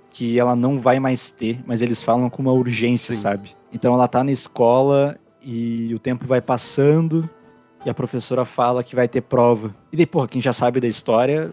que 0.09 0.39
ela 0.39 0.55
não 0.55 0.79
vai 0.79 0.99
mais 0.99 1.31
ter, 1.31 1.59
mas 1.65 1.81
eles 1.81 2.03
falam 2.03 2.29
com 2.29 2.41
uma 2.41 2.51
urgência, 2.51 3.15
Sim. 3.15 3.21
sabe? 3.21 3.51
Então 3.73 3.93
ela 3.93 4.07
tá 4.07 4.23
na 4.23 4.31
escola 4.31 5.17
e 5.41 5.91
o 5.93 5.99
tempo 5.99 6.27
vai 6.27 6.39
passando 6.39 7.27
e 7.85 7.89
a 7.89 7.93
professora 7.93 8.45
fala 8.45 8.83
que 8.83 8.95
vai 8.95 9.07
ter 9.07 9.21
prova. 9.21 9.75
E 9.91 9.97
daí, 9.97 10.05
porra, 10.05 10.27
quem 10.27 10.41
já 10.41 10.53
sabe 10.53 10.79
da 10.79 10.87
história, 10.87 11.51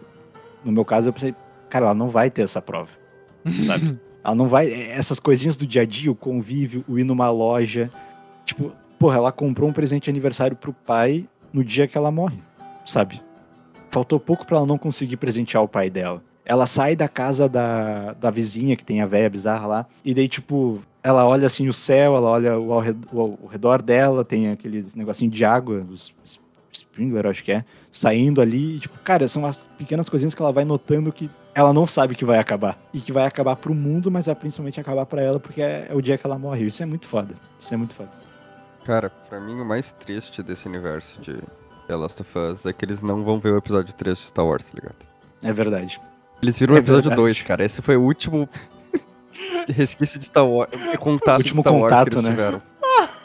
no 0.63 0.71
meu 0.71 0.85
caso, 0.85 1.09
eu 1.09 1.13
pensei, 1.13 1.33
cara, 1.69 1.87
ela 1.87 1.95
não 1.95 2.09
vai 2.09 2.29
ter 2.29 2.43
essa 2.43 2.61
prova, 2.61 2.91
sabe? 3.65 3.99
Ela 4.23 4.35
não 4.35 4.47
vai. 4.47 4.67
é, 4.67 4.91
Essas 4.91 5.19
coisinhas 5.19 5.57
do 5.57 5.65
dia 5.65 5.81
a 5.81 5.85
dia, 5.85 6.11
o 6.11 6.15
convívio, 6.15 6.85
o 6.87 6.99
ir 6.99 7.03
numa 7.03 7.31
loja. 7.31 7.89
Tipo, 8.45 8.71
porra, 8.99 9.17
ela 9.17 9.31
comprou 9.31 9.67
um 9.67 9.73
presente 9.73 10.03
de 10.03 10.09
aniversário 10.11 10.55
pro 10.55 10.71
pai 10.71 11.27
no 11.51 11.63
dia 11.63 11.87
que 11.87 11.97
ela 11.97 12.11
morre, 12.11 12.37
sabe? 12.85 13.21
Faltou 13.91 14.19
pouco 14.19 14.45
pra 14.45 14.57
ela 14.57 14.65
não 14.65 14.77
conseguir 14.77 15.17
presentear 15.17 15.63
o 15.63 15.67
pai 15.67 15.89
dela. 15.89 16.21
Ela 16.45 16.65
sai 16.65 16.95
da 16.95 17.07
casa 17.07 17.47
da, 17.47 18.13
da 18.13 18.31
vizinha, 18.31 18.75
que 18.75 18.83
tem 18.83 19.01
a 19.01 19.05
véia 19.05 19.29
bizarra 19.29 19.67
lá, 19.67 19.85
e 20.03 20.13
daí, 20.13 20.27
tipo, 20.27 20.81
ela 21.03 21.25
olha 21.25 21.45
assim 21.45 21.67
o 21.67 21.73
céu, 21.73 22.15
ela 22.15 22.27
olha 22.29 22.57
o 22.59 22.73
ao, 22.73 22.83
o 23.43 23.47
redor 23.49 23.81
dela, 23.81 24.25
tem 24.25 24.49
aqueles 24.49 24.95
negocinho 24.95 25.29
de 25.29 25.45
água, 25.45 25.85
os 25.89 26.13
s- 26.25 26.39
sprinkler, 26.71 27.27
acho 27.27 27.43
que 27.43 27.51
é, 27.51 27.63
saindo 27.91 28.41
ali. 28.41 28.79
tipo, 28.79 28.97
cara, 28.99 29.27
são 29.27 29.45
as 29.45 29.67
pequenas 29.77 30.09
coisinhas 30.09 30.33
que 30.33 30.41
ela 30.41 30.51
vai 30.51 30.65
notando 30.65 31.11
que 31.11 31.29
ela 31.53 31.71
não 31.73 31.85
sabe 31.85 32.15
que 32.15 32.25
vai 32.25 32.39
acabar. 32.39 32.77
E 32.93 32.99
que 32.99 33.11
vai 33.11 33.25
acabar 33.25 33.55
pro 33.57 33.73
mundo, 33.75 34.09
mas 34.09 34.25
vai 34.25 34.35
principalmente 34.35 34.79
acabar 34.79 35.05
pra 35.05 35.21
ela, 35.21 35.39
porque 35.39 35.61
é, 35.61 35.87
é 35.89 35.93
o 35.93 36.01
dia 36.01 36.17
que 36.17 36.25
ela 36.25 36.39
morre. 36.39 36.65
Isso 36.65 36.81
é 36.81 36.85
muito 36.85 37.05
foda. 37.05 37.35
Isso 37.59 37.73
é 37.73 37.77
muito 37.77 37.93
foda. 37.93 38.09
Cara, 38.83 39.09
pra 39.29 39.39
mim 39.39 39.59
o 39.59 39.65
mais 39.65 39.91
triste 39.93 40.41
desse 40.41 40.67
universo 40.67 41.21
de 41.21 41.37
The 41.87 41.95
Last 41.95 42.21
of 42.21 42.37
Us 42.37 42.65
é 42.65 42.73
que 42.73 42.85
eles 42.85 43.01
não 43.01 43.23
vão 43.23 43.39
ver 43.39 43.53
o 43.53 43.57
episódio 43.57 43.93
3 43.93 44.17
de 44.17 44.25
Star 44.27 44.45
Wars, 44.45 44.65
tá 44.65 44.71
ligado? 44.75 44.95
É 45.43 45.51
verdade. 45.51 45.99
Eles 46.41 46.57
viram 46.59 46.73
o 46.73 46.77
É 46.77 46.79
episódio 46.79 47.09
verdade. 47.09 47.21
2, 47.21 47.43
cara. 47.43 47.63
Esse 47.65 47.81
foi 47.81 47.97
o 47.97 48.01
último 48.01 48.47
resquício 49.67 50.17
de 50.19 50.25
Star 50.25 50.47
Wars. 50.47 50.71
Contato 50.99 51.37
Último 51.39 51.61
de 51.63 51.69
Star 51.69 51.79
Wars 51.79 51.93
contato, 51.93 52.09
que 52.09 52.15
eles 52.15 52.23
né? 52.23 52.29
tiveram. 52.31 52.61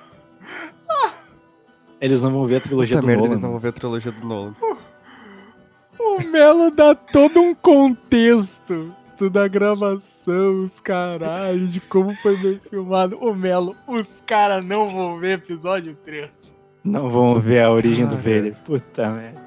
Eles 1.98 2.20
não 2.20 2.30
vão 2.30 2.44
ver 2.44 2.56
a 2.56 2.60
trilogia 2.60 2.96
Puta 2.96 3.00
do 3.00 3.06
merda, 3.06 3.22
Nolan. 3.22 3.32
eles 3.32 3.42
não 3.42 3.50
vão 3.52 3.58
ver 3.58 3.68
a 3.68 3.72
trilogia 3.72 4.12
do 4.12 4.26
Nolan. 4.26 4.54
O 5.98 6.20
Melo 6.22 6.70
dá 6.70 6.94
todo 6.94 7.40
um 7.40 7.54
contexto 7.54 8.94
da 9.32 9.48
gravação, 9.48 10.62
os 10.62 10.78
caralho, 10.80 11.66
de 11.66 11.78
como 11.80 12.14
foi 12.16 12.36
bem 12.38 12.60
filmado. 12.70 13.18
O 13.18 13.34
Melo, 13.34 13.74
os 13.86 14.22
caras 14.26 14.64
não 14.64 14.86
vão 14.86 15.18
ver 15.18 15.38
episódio 15.38 15.94
3. 16.04 16.30
Não 16.86 17.10
vão 17.10 17.40
ver 17.40 17.62
a 17.62 17.70
origem 17.72 18.06
do 18.06 18.16
Cara. 18.16 18.22
Vader. 18.22 18.54
Puta 18.64 19.10
merda. 19.10 19.42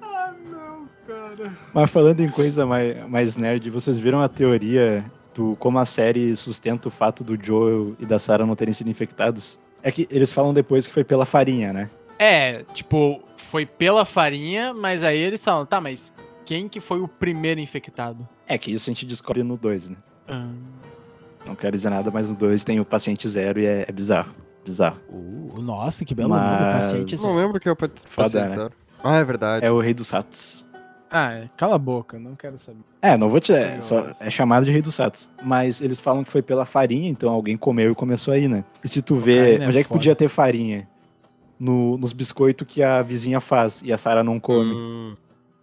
Ah, 0.00 0.32
não, 0.50 0.88
cara. 1.06 1.52
Mas 1.74 1.90
falando 1.90 2.20
em 2.20 2.28
coisa 2.28 2.64
mais, 2.64 3.06
mais 3.08 3.36
nerd, 3.36 3.68
vocês 3.68 3.98
viram 3.98 4.20
a 4.22 4.28
teoria 4.28 5.04
do 5.34 5.54
como 5.56 5.78
a 5.78 5.84
série 5.84 6.34
sustenta 6.34 6.88
o 6.88 6.90
fato 6.90 7.22
do 7.22 7.38
Joel 7.40 7.94
e 7.98 8.06
da 8.06 8.18
Sarah 8.18 8.46
não 8.46 8.56
terem 8.56 8.72
sido 8.72 8.88
infectados? 8.90 9.58
É 9.82 9.92
que 9.92 10.06
eles 10.10 10.32
falam 10.32 10.54
depois 10.54 10.86
que 10.86 10.94
foi 10.94 11.04
pela 11.04 11.26
farinha, 11.26 11.72
né? 11.72 11.90
É, 12.18 12.64
tipo, 12.74 13.20
foi 13.36 13.64
pela 13.66 14.04
farinha, 14.04 14.74
mas 14.74 15.02
aí 15.02 15.18
eles 15.18 15.42
falam, 15.44 15.64
tá, 15.66 15.80
mas 15.80 16.12
quem 16.44 16.68
que 16.68 16.80
foi 16.80 17.00
o 17.00 17.08
primeiro 17.08 17.60
infectado? 17.60 18.28
É 18.46 18.58
que 18.58 18.70
isso 18.72 18.90
a 18.90 18.92
gente 18.92 19.06
descobre 19.06 19.42
no 19.42 19.56
2, 19.56 19.90
né? 19.90 19.96
Ah, 20.28 20.48
Não 21.46 21.54
quero 21.54 21.76
dizer 21.76 21.90
nada, 21.90 22.10
mas 22.10 22.28
no 22.28 22.36
2 22.36 22.64
tem 22.64 22.80
o 22.80 22.84
paciente 22.84 23.26
zero 23.28 23.60
e 23.60 23.66
é, 23.66 23.84
é 23.88 23.92
bizarro. 23.92 24.34
Bizarro. 24.64 24.98
uh, 25.08 25.60
nossa, 25.60 26.04
que 26.04 26.14
belo 26.14 26.30
Mas- 26.30 26.60
nome, 26.60 26.72
pacientes. 26.82 27.22
Não 27.22 27.36
lembro 27.36 27.58
que 27.60 27.68
é 27.68 27.72
o 27.72 27.76
paciente 27.76 28.34
né? 28.36 28.48
zero. 28.48 28.72
Ah, 29.02 29.16
é 29.16 29.24
verdade. 29.24 29.64
É 29.64 29.70
o 29.70 29.80
rei 29.80 29.94
dos 29.94 30.10
ratos. 30.10 30.64
Ah, 31.10 31.32
é, 31.32 31.48
cala 31.56 31.74
a 31.74 31.78
boca, 31.78 32.18
não 32.20 32.36
quero 32.36 32.56
saber. 32.58 32.78
É, 33.02 33.16
não 33.16 33.28
vou 33.28 33.40
te. 33.40 33.52
É, 33.52 33.80
só- 33.80 34.06
é 34.20 34.30
chamado 34.30 34.64
de 34.64 34.70
rei 34.70 34.80
dos 34.80 34.96
ratos. 34.96 35.28
Mas 35.42 35.80
eles 35.80 35.98
falam 35.98 36.22
que 36.22 36.30
foi 36.30 36.40
pela 36.42 36.64
farinha, 36.64 37.08
então 37.10 37.32
alguém 37.32 37.56
comeu 37.56 37.90
e 37.90 37.94
começou 37.96 38.32
aí, 38.32 38.46
né? 38.46 38.64
E 38.84 38.88
se 38.88 39.02
tu 39.02 39.16
vê. 39.16 39.56
É 39.56 39.66
Onde 39.66 39.78
é 39.78 39.82
que 39.82 39.88
foda. 39.88 39.98
podia 39.98 40.14
ter 40.14 40.28
farinha? 40.28 40.86
No- 41.58 41.98
nos 41.98 42.12
biscoitos 42.12 42.66
que 42.66 42.82
a 42.82 43.02
vizinha 43.02 43.40
faz 43.40 43.82
e 43.84 43.92
a 43.92 43.98
Sarah 43.98 44.22
não 44.22 44.38
come. 44.38 44.72
Hum, 44.72 45.16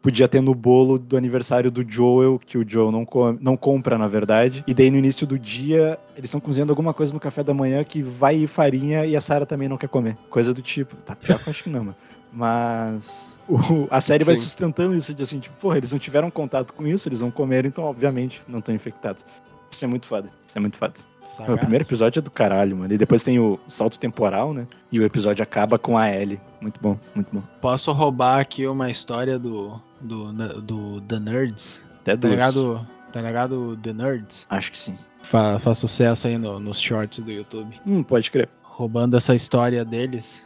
Podia 0.07 0.25
ter 0.25 0.39
no 0.39 0.55
bolo 0.55 0.97
do 0.97 1.17
aniversário 1.17 1.69
do 1.69 1.83
Joel, 1.85 2.39
que 2.39 2.57
o 2.57 2.63
Joel 2.65 2.93
não, 2.93 3.03
come, 3.03 3.37
não 3.41 3.57
compra, 3.57 3.97
na 3.97 4.07
verdade. 4.07 4.63
E 4.65 4.73
daí 4.73 4.89
no 4.89 4.95
início 4.97 5.27
do 5.27 5.37
dia, 5.37 5.99
eles 6.15 6.29
estão 6.29 6.39
cozinhando 6.39 6.71
alguma 6.71 6.93
coisa 6.93 7.13
no 7.13 7.19
café 7.19 7.43
da 7.43 7.53
manhã 7.53 7.83
que 7.83 8.01
vai 8.01 8.37
ir 8.37 8.47
farinha 8.47 9.05
e 9.05 9.17
a 9.17 9.19
Sarah 9.19 9.45
também 9.45 9.67
não 9.67 9.75
quer 9.75 9.89
comer. 9.89 10.15
Coisa 10.29 10.53
do 10.53 10.61
tipo. 10.61 10.95
Tá 10.95 11.13
pior 11.13 11.37
que 11.37 11.49
eu 11.49 11.51
acho 11.51 11.61
que 11.61 11.69
não, 11.69 11.81
mano. 11.83 11.95
Mas 12.31 13.37
o- 13.49 13.85
a 13.91 13.99
série 13.99 14.23
vai 14.23 14.37
Sim. 14.37 14.43
sustentando 14.43 14.95
isso 14.95 15.13
de 15.13 15.23
assim, 15.23 15.39
tipo, 15.39 15.57
porra, 15.57 15.75
eles 15.77 15.91
não 15.91 15.99
tiveram 15.99 16.31
contato 16.31 16.71
com 16.71 16.87
isso, 16.87 17.09
eles 17.09 17.19
não 17.19 17.29
comeram, 17.29 17.67
então 17.67 17.83
obviamente 17.83 18.41
não 18.47 18.59
estão 18.59 18.73
infectados. 18.73 19.25
Isso 19.69 19.83
é 19.83 19.87
muito 19.89 20.07
foda. 20.07 20.29
Isso 20.47 20.57
é 20.57 20.61
muito 20.61 20.77
foda. 20.77 20.93
Sagaz. 21.27 21.53
O 21.55 21.57
primeiro 21.57 21.83
episódio 21.83 22.19
é 22.19 22.21
do 22.23 22.31
caralho, 22.31 22.77
mano. 22.77 22.93
E 22.93 22.97
depois 22.97 23.23
tem 23.23 23.37
o 23.39 23.59
salto 23.67 23.99
temporal, 23.99 24.53
né? 24.53 24.65
E 24.91 24.99
o 24.99 25.03
episódio 25.03 25.43
acaba 25.43 25.77
com 25.77 25.97
a 25.97 26.09
Ellie. 26.09 26.39
Muito 26.61 26.79
bom, 26.81 26.97
muito 27.13 27.29
bom. 27.33 27.43
Posso 27.61 27.91
roubar 27.91 28.39
aqui 28.39 28.65
uma 28.65 28.89
história 28.89 29.37
do, 29.37 29.79
do, 29.99 30.31
do 30.61 31.01
The 31.01 31.19
Nerds? 31.19 31.81
Até 32.01 32.11
Tá 32.13 32.15
duas. 32.15 32.31
ligado? 32.33 32.87
Tá 33.11 33.21
ligado 33.21 33.77
The 33.83 33.93
Nerds? 33.93 34.45
Acho 34.49 34.71
que 34.71 34.79
sim. 34.79 34.97
Fa- 35.21 35.59
faz 35.59 35.77
sucesso 35.79 36.27
aí 36.27 36.37
no- 36.37 36.59
nos 36.59 36.79
shorts 36.79 37.19
do 37.19 37.31
YouTube. 37.31 37.79
Hum, 37.85 38.01
pode 38.03 38.31
crer. 38.31 38.47
Roubando 38.63 39.17
essa 39.17 39.35
história 39.35 39.83
deles, 39.83 40.41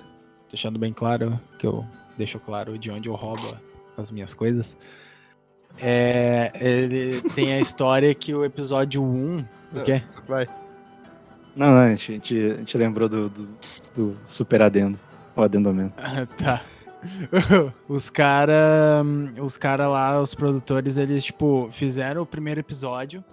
deixando 0.49 0.79
bem 0.79 0.91
claro 0.93 1.39
que 1.59 1.67
eu 1.67 1.85
deixo 2.17 2.39
claro 2.39 2.77
de 2.79 2.89
onde 2.89 3.07
eu 3.07 3.13
roubo 3.15 3.55
as 3.97 4.09
minhas 4.09 4.33
coisas. 4.33 4.75
É, 5.79 6.51
ele 6.55 7.21
tem 7.35 7.53
a 7.53 7.59
história 7.59 8.13
que 8.15 8.33
o 8.33 8.43
episódio 8.43 9.03
1. 9.03 9.45
O 9.73 9.83
quê? 9.83 10.01
vai. 10.27 10.47
Não, 11.55 11.67
não, 11.67 11.77
a 11.79 11.89
gente, 11.89 12.11
a 12.11 12.15
gente, 12.15 12.37
a 12.39 12.55
gente 12.57 12.77
lembrou 12.77 13.09
do, 13.09 13.29
do, 13.29 13.47
do 13.95 14.17
super 14.25 14.61
adendo. 14.61 14.97
O 15.35 15.41
adendomento. 15.41 15.93
tá. 16.37 16.61
Os 17.89 18.09
cara, 18.11 19.01
os 19.41 19.57
cara 19.57 19.87
lá, 19.87 20.21
os 20.21 20.35
produtores, 20.35 20.97
eles, 20.97 21.23
tipo, 21.23 21.67
fizeram 21.71 22.21
o 22.21 22.25
primeiro 22.25 22.59
episódio. 22.59 23.23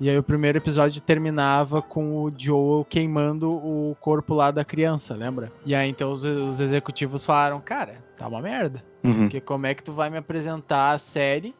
E 0.00 0.10
aí 0.10 0.18
o 0.18 0.22
primeiro 0.22 0.58
episódio 0.58 1.00
terminava 1.00 1.80
com 1.80 2.24
o 2.24 2.32
Joel 2.36 2.84
queimando 2.84 3.52
o 3.52 3.96
corpo 4.00 4.34
lá 4.34 4.50
da 4.50 4.64
criança, 4.64 5.14
lembra? 5.14 5.52
E 5.64 5.74
aí 5.74 5.88
então 5.88 6.10
os, 6.10 6.24
os 6.24 6.58
executivos 6.60 7.24
falaram, 7.24 7.60
cara, 7.60 8.02
tá 8.18 8.26
uma 8.26 8.42
merda. 8.42 8.82
Uhum. 9.04 9.12
Porque 9.20 9.40
como 9.40 9.66
é 9.66 9.74
que 9.74 9.84
tu 9.84 9.92
vai 9.92 10.10
me 10.10 10.16
apresentar 10.18 10.90
a 10.90 10.98
série, 10.98 11.54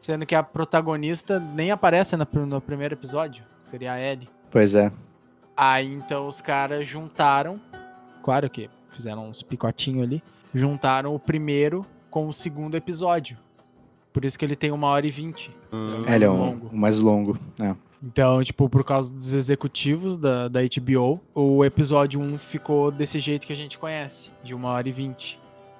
sendo 0.00 0.26
que 0.26 0.34
a 0.34 0.42
protagonista 0.42 1.40
nem 1.40 1.70
aparece 1.70 2.14
na- 2.16 2.28
no 2.46 2.60
primeiro 2.60 2.94
episódio? 2.94 3.42
que 3.62 3.68
Seria 3.70 3.92
a 3.92 4.00
Ellie. 4.00 4.28
Pois 4.50 4.74
é. 4.74 4.92
Aí 5.60 5.92
então 5.92 6.28
os 6.28 6.40
caras 6.40 6.86
juntaram, 6.86 7.60
claro 8.22 8.48
que 8.48 8.70
fizeram 8.90 9.28
uns 9.28 9.42
picotinhos 9.42 10.04
ali, 10.04 10.22
juntaram 10.54 11.12
o 11.14 11.18
primeiro 11.18 11.84
com 12.08 12.28
o 12.28 12.32
segundo 12.32 12.76
episódio. 12.76 13.36
Por 14.12 14.24
isso 14.24 14.38
que 14.38 14.44
ele 14.44 14.54
tem 14.54 14.70
uma 14.70 14.86
hora 14.86 15.04
e 15.06 15.10
vinte. 15.10 15.50
Hum, 15.72 15.96
É, 16.06 16.14
ele 16.14 16.24
é 16.24 16.28
mais 16.28 16.30
um, 16.30 16.36
longo. 16.44 16.68
o 16.68 16.76
mais 16.78 16.98
longo. 17.00 17.38
É. 17.60 17.74
Então, 18.00 18.40
tipo, 18.44 18.68
por 18.68 18.84
causa 18.84 19.12
dos 19.12 19.32
executivos 19.32 20.16
da, 20.16 20.46
da 20.46 20.60
HBO, 20.62 21.20
o 21.34 21.64
episódio 21.64 22.20
1 22.20 22.38
ficou 22.38 22.92
desse 22.92 23.18
jeito 23.18 23.44
que 23.44 23.52
a 23.52 23.56
gente 23.56 23.76
conhece, 23.76 24.30
de 24.44 24.54
uma 24.54 24.68
hora 24.70 24.88
e 24.88 24.92
vinte. 24.92 25.38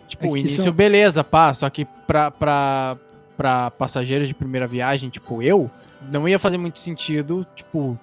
Tipo, 0.08 0.26
É 0.26 0.28
o 0.30 0.36
início, 0.36 0.66
é 0.66 0.70
beleza, 0.72 1.22
pá, 1.22 1.54
só 1.54 1.70
que 1.70 1.84
pra, 2.06 2.30
pra, 2.32 2.98
pra 3.36 3.70
passageiros 3.70 4.26
de 4.26 4.34
primeira 4.34 4.66
viagem, 4.66 5.08
tipo 5.08 5.40
eu, 5.40 5.70
não 6.10 6.28
ia 6.28 6.38
fazer 6.40 6.58
muito 6.58 6.78
sentido, 6.80 7.46
tipo, 7.54 7.96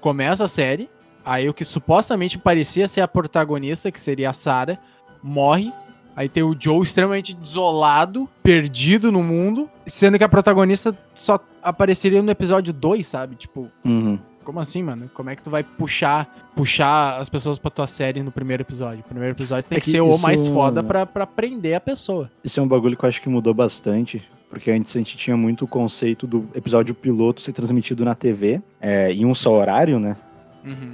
começa 0.00 0.44
a 0.44 0.48
série, 0.48 0.88
aí 1.24 1.48
o 1.48 1.54
que 1.54 1.64
supostamente 1.64 2.38
parecia 2.38 2.88
ser 2.88 3.00
a 3.00 3.08
protagonista, 3.08 3.90
que 3.90 4.00
seria 4.00 4.30
a 4.30 4.32
Sarah, 4.32 4.78
morre, 5.22 5.72
aí 6.16 6.28
tem 6.28 6.42
o 6.42 6.56
Joe 6.58 6.82
extremamente 6.82 7.34
desolado, 7.34 8.28
perdido 8.42 9.10
no 9.12 9.22
mundo, 9.22 9.68
sendo 9.86 10.18
que 10.18 10.24
a 10.24 10.28
protagonista 10.28 10.96
só 11.14 11.38
apareceria 11.62 12.22
no 12.22 12.30
episódio 12.30 12.72
2, 12.72 13.06
sabe? 13.06 13.36
Tipo, 13.36 13.68
Uhum. 13.84 14.18
como 14.44 14.58
assim, 14.60 14.82
mano? 14.82 15.10
Como 15.14 15.28
é 15.30 15.36
que 15.36 15.42
tu 15.42 15.50
vai 15.50 15.62
puxar 15.62 16.48
puxar 16.56 17.20
as 17.20 17.28
pessoas 17.28 17.56
pra 17.58 17.70
tua 17.70 17.86
série 17.86 18.22
no 18.22 18.32
primeiro 18.32 18.62
episódio? 18.62 19.00
O 19.00 19.08
primeiro 19.08 19.34
episódio 19.34 19.68
tem 19.68 19.76
É 19.76 19.80
que, 19.80 19.84
que 19.84 19.90
ser 19.92 20.00
o 20.00 20.08
isso- 20.10 20.22
mais 20.22 20.46
foda 20.48 20.82
pra, 20.82 21.04
pra 21.06 21.26
prender 21.26 21.74
a 21.76 21.80
pessoa. 21.80 22.28
Isso 22.42 22.58
é 22.58 22.62
um 22.62 22.66
bagulho 22.68 22.96
que 22.96 23.04
eu 23.04 23.08
acho 23.08 23.20
que 23.22 23.28
mudou 23.28 23.52
bastante. 23.54 24.26
Porque 24.48 24.70
antes 24.70 24.96
a 24.96 24.98
gente 24.98 25.16
tinha 25.16 25.36
muito 25.36 25.64
o 25.64 25.68
conceito 25.68 26.26
do 26.26 26.48
episódio 26.54 26.94
piloto 26.94 27.42
ser 27.42 27.52
transmitido 27.52 28.04
na 28.04 28.14
TV, 28.14 28.62
é, 28.80 29.12
em 29.12 29.26
um 29.26 29.34
só 29.34 29.52
horário, 29.52 30.00
né? 30.00 30.16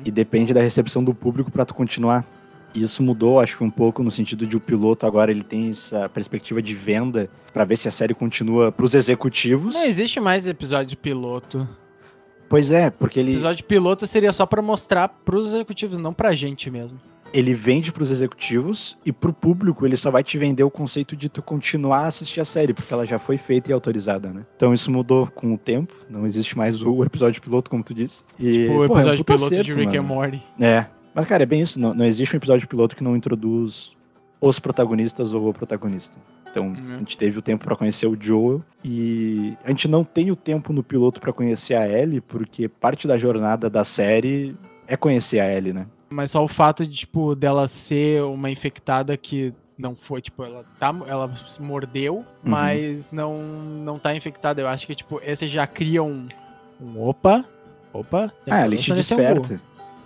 E 0.05 0.11
depende 0.11 0.53
da 0.55 0.61
recepção 0.61 1.03
do 1.03 1.15
público 1.15 1.51
pra 1.51 1.65
tu 1.65 1.75
continuar. 1.75 2.25
E 2.75 2.83
isso 2.83 3.03
mudou, 3.03 3.39
acho 3.39 3.57
que 3.57 3.65
um 3.65 3.71
pouco 3.71 4.03
no 4.03 4.11
sentido 4.11 4.47
de 4.47 4.57
o 4.57 4.61
piloto 4.61 5.07
agora 5.07 5.31
ele 5.31 5.45
tem 5.45 5.69
essa 5.69 6.09
perspectiva 6.09 6.61
de 6.61 6.75
venda 6.75 7.31
pra 7.53 7.65
ver 7.65 7.77
se 7.77 7.87
a 7.87 7.91
série 7.91 8.15
continua 8.15 8.73
pros 8.73 8.95
executivos. 8.95 9.75
Não 9.75 9.85
existe 9.85 10.19
mais 10.19 10.49
episódio 10.49 10.97
piloto. 10.97 11.69
Pois 12.49 12.71
é, 12.71 12.91
porque 12.91 13.21
ele, 13.21 13.33
Episódio 13.33 13.65
piloto 13.65 14.07
seria 14.07 14.33
só 14.33 14.45
pra 14.45 14.61
mostrar 14.61 15.09
pros 15.09 15.49
executivos, 15.49 15.99
não 15.99 16.13
pra 16.13 16.33
gente 16.33 16.71
mesmo. 16.71 16.99
Ele 17.35 17.53
vende 17.53 17.93
pros 17.93 18.11
executivos 18.13 18.97
e 19.05 19.13
pro 19.13 19.33
público 19.33 19.85
ele 19.85 19.97
só 19.97 20.11
vai 20.11 20.23
te 20.23 20.39
vender 20.39 20.63
o 20.63 20.71
conceito 20.71 21.17
de 21.17 21.29
tu 21.29 21.43
continuar 21.43 22.05
a 22.05 22.07
assistir 22.07 22.41
a 22.41 22.45
série, 22.45 22.73
porque 22.73 22.95
ela 22.95 23.05
já 23.05 23.19
foi 23.19 23.37
feita 23.37 23.71
e 23.71 23.73
autorizada, 23.75 24.31
né? 24.33 24.47
Então 24.57 24.73
isso 24.73 24.91
mudou 24.91 25.27
com 25.27 25.53
o 25.53 25.59
tempo, 25.59 25.93
não 26.09 26.25
existe 26.27 26.57
mais 26.57 26.81
o 26.81 27.03
episódio 27.05 27.43
piloto, 27.43 27.69
como 27.69 27.83
tu 27.83 27.93
disse. 27.93 28.23
E, 28.39 28.53
Tipo 28.53 28.73
o 28.85 28.87
pô, 28.87 28.95
é 28.95 28.97
um 28.97 29.01
episódio 29.01 29.25
piloto 29.25 29.49
de 29.51 29.61
acerto, 29.61 29.79
Rick 29.79 29.97
and 29.97 30.03
mano. 30.03 30.15
Morty. 30.15 30.43
É. 30.61 30.87
Mas, 31.13 31.27
cara, 31.27 31.43
é 31.43 31.47
bem 31.47 31.61
isso. 31.63 31.79
Não, 31.81 31.93
não 31.93 32.05
existe 32.05 32.35
um 32.35 32.39
episódio 32.39 32.67
piloto 32.69 32.97
que 32.97 33.03
não 33.05 33.17
introduz 33.17 33.97
os 34.41 34.59
protagonistas 34.59 35.33
ou 35.35 35.49
o 35.49 35.53
protagonista. 35.55 36.17
Então, 36.51 36.69
Uhum. 36.69 36.95
a 36.95 36.99
gente 36.99 37.19
teve 37.19 37.37
o 37.39 37.43
tempo 37.43 37.65
pra 37.65 37.75
conhecer 37.75 38.07
o 38.07 38.17
Joel 38.21 38.63
e 38.85 39.55
a 39.65 39.71
gente 39.71 39.89
não 39.89 40.05
tem 40.05 40.31
o 40.31 40.37
tempo 40.37 40.73
no 40.73 40.83
piloto 40.85 41.21
pra 41.21 41.33
conhecer 41.33 41.75
a 41.75 41.89
Ellie, 41.89 42.21
porque 42.21 42.69
parte 42.69 43.09
da 43.09 43.17
jornada 43.19 43.69
da 43.69 43.83
série 43.85 44.55
é 44.87 44.97
conhecer 44.97 45.41
a 45.41 45.53
Ellie, 45.53 45.73
né? 45.73 45.87
Mas 46.15 46.31
só 46.31 46.43
o 46.45 46.49
fato 46.49 46.87
de, 46.87 46.97
tipo, 46.97 47.35
dela 47.35 47.67
ser 47.69 48.23
uma 48.23 48.51
infectada 48.51 49.17
que 49.17 49.53
não 49.77 49.97
foi, 49.97 50.21
tipo, 50.23 50.45
ela 50.45 50.65
tá. 50.79 50.95
Ela 51.07 51.35
se 51.47 51.61
mordeu, 51.61 52.17
Uhum. 52.19 52.25
mas 52.45 53.11
não, 53.13 53.43
não 53.43 53.99
tá 53.99 54.15
infectada. 54.15 54.61
Eu 54.63 54.69
acho 54.69 54.87
que, 54.87 54.95
tipo, 54.95 55.21
esse 55.25 55.47
já 55.49 55.67
cria 55.67 56.03
um. 56.03 56.27
um 56.81 57.03
opa. 57.09 57.45
Opa. 57.93 58.33
tem 58.45 58.55
Ah, 58.55 58.65
ele 58.65 58.77
te 58.77 58.93
desperta. 58.95 59.61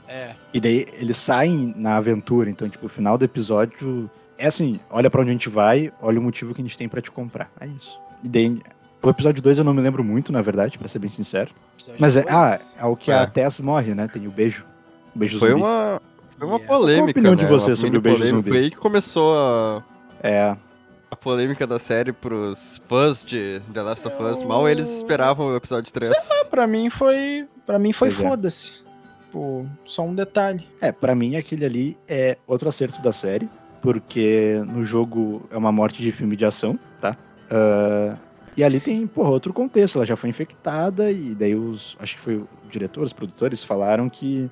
É. 0.06 0.32
E 0.54 0.61
daí 0.61 0.86
eles 0.94 1.18
saem 1.18 1.74
na 1.76 1.96
aventura. 1.96 2.48
Então, 2.48 2.68
tipo, 2.68 2.86
o 2.86 2.88
final 2.88 3.18
do 3.18 3.24
episódio 3.26 4.11
é 4.38 4.46
assim: 4.46 4.80
olha 4.90 5.11
pra 5.11 5.20
onde 5.20 5.30
a 5.30 5.32
gente 5.34 5.48
vai, 5.50 5.92
olha 6.00 6.18
o 6.18 6.22
motivo 6.22 6.54
que 6.54 6.62
a 6.62 6.64
gente 6.64 6.78
tem 6.78 6.88
pra 6.88 7.02
te 7.02 7.11
comprar. 7.11 7.50
É 7.61 7.66
isso. 7.66 7.98
E 8.24 8.28
daí. 8.28 8.59
O 9.00 9.09
episódio 9.11 9.40
2 9.40 9.59
eu 9.61 9.64
não 9.64 9.72
me 9.72 9.80
lembro 9.80 10.02
muito, 10.02 10.32
na 10.32 10.42
verdade, 10.42 10.76
pra 10.76 10.88
ser 10.88 10.98
bem 10.98 11.09
sincero. 11.09 11.50
Mas 12.00 12.16
é, 12.16 12.24
ah, 12.28 12.59
é 12.76 12.84
o 12.84 12.96
que 12.96 13.12
É. 13.12 13.14
a 13.14 13.26
Tess 13.28 13.61
morre, 13.61 13.94
né? 13.94 14.09
Tem 14.09 14.26
o 14.26 14.30
beijo. 14.30 14.66
Beijo 15.14 15.38
Foi 15.38 15.50
zumbi. 15.50 15.62
uma, 15.62 16.00
foi 16.38 16.46
uma 16.46 16.56
Yeah. 16.56 16.66
polêmica, 16.76 16.96
Qual 16.98 17.06
a 17.06 17.11
opinião 17.11 17.36
de 17.36 17.42
né? 17.44 17.48
você 17.48 17.70
Uma 17.70 17.76
sobre 17.76 17.98
o 17.98 18.00
beijo 18.00 18.18
polêmica. 18.18 18.36
zumbi? 18.42 18.50
Foi 18.50 18.59
aí 18.61 18.70
que 18.70 18.76
começou 18.76 19.36
a, 19.38 19.82
É. 20.22 20.56
a 21.11 21.16
polêmica 21.16 21.66
da 21.66 21.78
série 21.78 22.12
pros 22.12 22.80
fãs 22.88 23.24
de 23.24 23.61
The 23.72 23.82
Last 23.82 24.06
of 24.06 24.22
Us. 24.22 24.42
Mal 24.44 24.68
eles 24.68 24.88
esperavam 24.96 25.48
o 25.48 25.56
episódio 25.56 25.92
3. 25.92 26.12
Pra 26.50 26.66
mim 26.66 26.88
foi. 26.90 27.46
Pra 27.66 27.78
mim 27.78 27.92
foi 27.92 28.09
é. 28.09 28.12
foda-se. 28.12 28.72
Pô, 29.32 29.66
só 29.84 30.02
um 30.02 30.14
detalhe. 30.14 30.66
É, 30.80 30.90
pra 30.90 31.14
mim 31.14 31.36
aquele 31.36 31.64
ali 31.64 31.98
é 32.09 32.38
outro 32.46 32.68
acerto 32.68 33.02
da 33.02 33.12
série, 33.12 33.46
porque 33.82 34.62
no 34.66 34.82
jogo 34.84 35.42
é 35.50 35.56
uma 35.59 35.70
morte 35.70 36.02
de 36.02 36.11
filme 36.12 36.34
de 36.34 36.46
ação, 36.46 36.78
tá? 37.00 37.14
Ah, 37.50 38.14
e 38.56 38.64
ali 38.64 38.80
tem, 38.80 39.06
porra, 39.06 39.28
outro 39.28 39.52
contexto. 39.52 39.96
Ela 39.96 40.06
já 40.06 40.16
foi 40.16 40.30
infectada 40.30 41.11
e 41.12 41.34
daí 41.34 41.54
os, 41.54 41.94
acho 42.00 42.14
que 42.16 42.20
foi 42.22 42.36
o 42.36 42.48
diretor, 42.70 43.02
os 43.04 43.12
produtores 43.12 43.62
falaram 43.62 44.09
que 44.09 44.50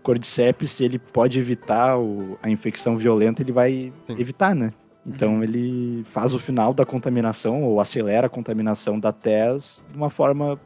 o 0.00 0.02
Cordyceps, 0.02 0.72
se 0.72 0.84
ele 0.84 0.98
pode 0.98 1.38
evitar 1.38 1.98
o- 1.98 2.38
a 2.42 2.48
infecção 2.50 2.96
violenta, 2.96 3.42
ele 3.42 3.52
vai 3.52 3.92
Sim. 4.06 4.16
evitar, 4.18 4.54
né? 4.54 4.72
Então 5.06 5.34
Uhum. 5.36 5.42
ele 5.42 6.02
faz 6.04 6.34
o 6.34 6.38
final 6.38 6.72
da 6.74 6.84
contaminação 6.84 7.62
ou 7.62 7.80
acelera 7.80 8.26
a 8.26 8.30
contaminação 8.30 8.98
da 8.98 9.12
Tess 9.12 9.84
de 9.90 9.96
uma 9.96 10.10
forma 10.10 10.58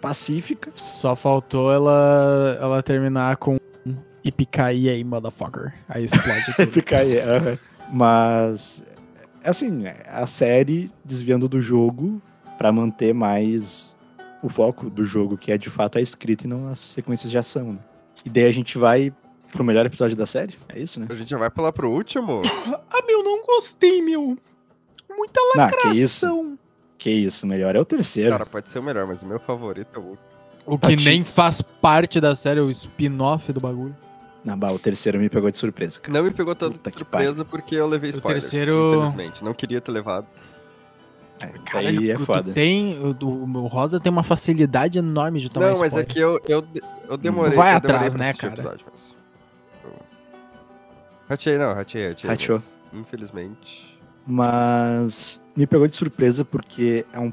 pacífica. 0.00 0.70
Só 0.74 1.14
faltou 1.14 1.72
ela, 1.72 2.58
ela 2.60 2.82
terminar 2.82 3.36
com. 3.36 3.58
E 4.22 4.30
picaí 4.30 4.88
aí, 4.88 5.02
motherfucker. 5.02 5.72
Aí 5.88 6.04
explode 6.04 6.44
tudo. 6.56 6.70
Fica 6.70 6.98
aí. 6.98 7.14
Mas, 7.92 8.84
é 9.42 9.48
assim, 9.50 9.84
a 10.06 10.26
série 10.26 10.90
desviando 11.04 11.48
do 11.48 11.60
jogo 11.60 12.20
pra 12.58 12.70
manter 12.72 13.14
mais 13.14 13.96
o 14.42 14.48
foco 14.48 14.88
do 14.90 15.04
jogo, 15.04 15.36
que 15.38 15.50
é 15.52 15.58
de 15.58 15.70
fato 15.70 15.96
a 15.98 16.00
escrita 16.00 16.44
e 16.44 16.48
não 16.48 16.68
as 16.68 16.78
sequências 16.78 17.30
de 17.30 17.38
ação. 17.38 17.72
Né? 17.74 17.78
E 18.24 18.30
daí 18.30 18.44
a 18.44 18.52
gente 18.52 18.76
vai 18.78 19.12
pro 19.52 19.64
melhor 19.64 19.84
episódio 19.86 20.16
da 20.16 20.26
série? 20.26 20.54
É 20.68 20.78
isso, 20.78 21.00
né? 21.00 21.06
A 21.08 21.14
gente 21.14 21.28
já 21.30 21.38
vai 21.38 21.50
pular 21.50 21.72
pro 21.72 21.90
último? 21.90 22.42
ah, 22.90 23.02
meu, 23.06 23.22
não 23.24 23.44
gostei, 23.44 24.00
meu. 24.02 24.36
Muita 25.08 25.40
Não, 25.56 25.68
que 25.68 25.88
isso. 25.98 26.26
lacração. 26.26 26.58
Que 26.98 27.10
isso, 27.10 27.46
o 27.46 27.48
melhor 27.48 27.74
é 27.74 27.80
o 27.80 27.84
terceiro. 27.84 28.30
Cara, 28.30 28.44
pode 28.46 28.68
ser 28.68 28.78
o 28.78 28.82
melhor, 28.82 29.06
mas 29.06 29.22
o 29.22 29.26
meu 29.26 29.40
favorito 29.40 29.88
é 29.96 29.98
o 29.98 30.02
último. 30.02 30.26
O 30.66 30.78
que 30.78 30.94
nem 30.96 31.24
faz 31.24 31.62
parte 31.62 32.20
da 32.20 32.36
série, 32.36 32.60
o 32.60 32.70
spin-off 32.70 33.52
do 33.52 33.60
bagulho. 33.60 33.96
Não, 34.44 34.56
bah, 34.58 34.70
o 34.72 34.78
terceiro 34.78 35.18
me 35.18 35.28
pegou 35.28 35.50
de 35.50 35.58
surpresa, 35.58 35.98
cara. 35.98 36.16
Não 36.16 36.24
me 36.24 36.30
pegou 36.30 36.54
tanto 36.54 36.78
que 36.78 36.98
surpresa 36.98 37.44
porque 37.44 37.74
eu 37.74 37.86
levei 37.88 38.10
O 38.10 38.12
spoiler. 38.12 38.40
terceiro- 38.40 38.98
Infelizmente. 38.98 39.42
Não 39.44 39.52
queria 39.54 39.80
ter 39.80 39.90
levado. 39.90 40.26
É, 41.42 41.46
Caralho, 41.64 42.00
aí 42.00 42.10
é 42.10 42.16
tu 42.16 42.24
foda. 42.26 42.52
tem, 42.52 42.98
o, 42.98 43.16
o, 43.24 43.66
Rosa 43.66 43.98
tem 43.98 44.10
uma 44.12 44.22
facilidade 44.22 44.98
enorme 44.98 45.40
de 45.40 45.48
tomar 45.50 45.70
não, 45.70 45.78
mas 45.78 45.96
é 45.96 46.02
spoiler. 46.02 46.06
que 46.06 46.18
eu, 46.20 46.40
eu, 46.48 46.64
eu 47.08 47.16
demorei. 47.16 47.52
Tu 47.52 47.56
vai 47.56 47.74
eu 47.76 47.80
demorei 47.80 47.96
atrás, 47.96 48.14
pra 48.14 48.22
né, 48.24 48.32
cara? 48.34 48.52
episódio, 48.54 48.86
mas 48.90 49.10
Ratei, 51.28 51.58
não, 51.58 51.72
ratei, 51.74 52.08
ratei. 52.08 52.28
Rateou. 52.30 52.62
mas, 52.92 53.00
Infelizmente. 53.00 53.98
Mas 54.26 55.40
me 55.56 55.66
pegou 55.66 55.86
de 55.86 55.94
surpresa 55.96 56.44
porque 56.44 57.06
é 57.12 57.18
um 57.18 57.32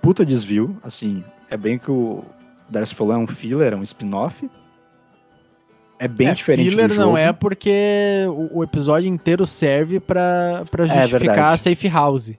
puta 0.00 0.24
desvio, 0.24 0.76
assim, 0.82 1.22
é 1.50 1.56
bem 1.56 1.78
que 1.78 1.90
o 1.90 2.24
Darcy 2.68 2.94
falou, 2.94 3.12
é 3.14 3.16
um 3.18 3.26
filler, 3.26 3.72
é 3.72 3.76
um 3.76 3.82
spin-off. 3.82 4.48
É 5.98 6.06
bem 6.08 6.28
É, 6.28 6.34
diferente 6.34 6.70
filler 6.70 6.88
do 6.88 6.94
jogo. 6.94 7.08
não 7.10 7.18
é 7.18 7.32
porque 7.32 8.24
o, 8.28 8.58
o 8.58 8.64
episódio 8.64 9.08
inteiro 9.08 9.44
serve 9.46 9.98
pra, 10.00 10.64
pra 10.70 10.86
justificar 10.86 11.18
verdade. 11.20 11.54
a 11.54 11.58
safe 11.58 11.88
house. 11.88 12.32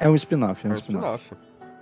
É 0.00 0.08
um 0.08 0.14
spin-off, 0.14 0.64
é 0.66 0.68
É 0.68 0.70
um 0.70 0.74
um 0.74 0.78
spin-off. 0.78 1.24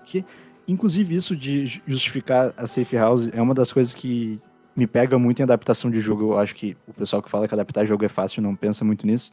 spin-off. 0.05 0.25
Inclusive 0.69 1.15
isso 1.17 1.35
de 1.37 1.67
ju- 1.67 1.81
justificar 1.87 2.55
a 2.57 2.67
safe 2.67 2.97
house 2.97 3.29
é 3.33 3.41
uma 3.43 3.55
das 3.55 3.73
coisas 3.73 3.93
que 3.95 4.41
me 4.77 4.87
pega 4.87 5.19
muito 5.19 5.41
em 5.41 5.43
adaptação 5.43 5.91
de 5.91 6.01
jogo. 6.01 6.33
Eu 6.33 6.39
acho 6.39 6.55
que 6.55 6.77
o 6.87 6.93
pessoal 6.95 7.21
que 7.23 7.29
fala 7.31 7.49
que 7.49 7.55
adaptar 7.55 7.85
jogo 7.85 8.05
é 8.05 8.09
fácil 8.09 8.41
não 8.43 8.55
pensa 8.55 8.85
muito 8.85 9.07
nisso. 9.07 9.33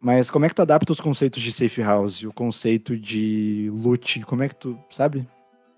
Mas 0.00 0.30
como 0.30 0.46
é 0.46 0.48
que 0.48 0.54
tu 0.54 0.62
adapta 0.62 0.90
os 0.92 1.00
conceitos 1.00 1.42
de 1.42 1.52
safe 1.52 1.82
house, 1.82 2.22
o 2.22 2.32
conceito 2.32 2.96
de 2.96 3.70
loot, 3.74 4.20
como 4.22 4.42
é 4.42 4.48
que 4.48 4.54
tu, 4.56 4.78
sabe? 4.88 5.28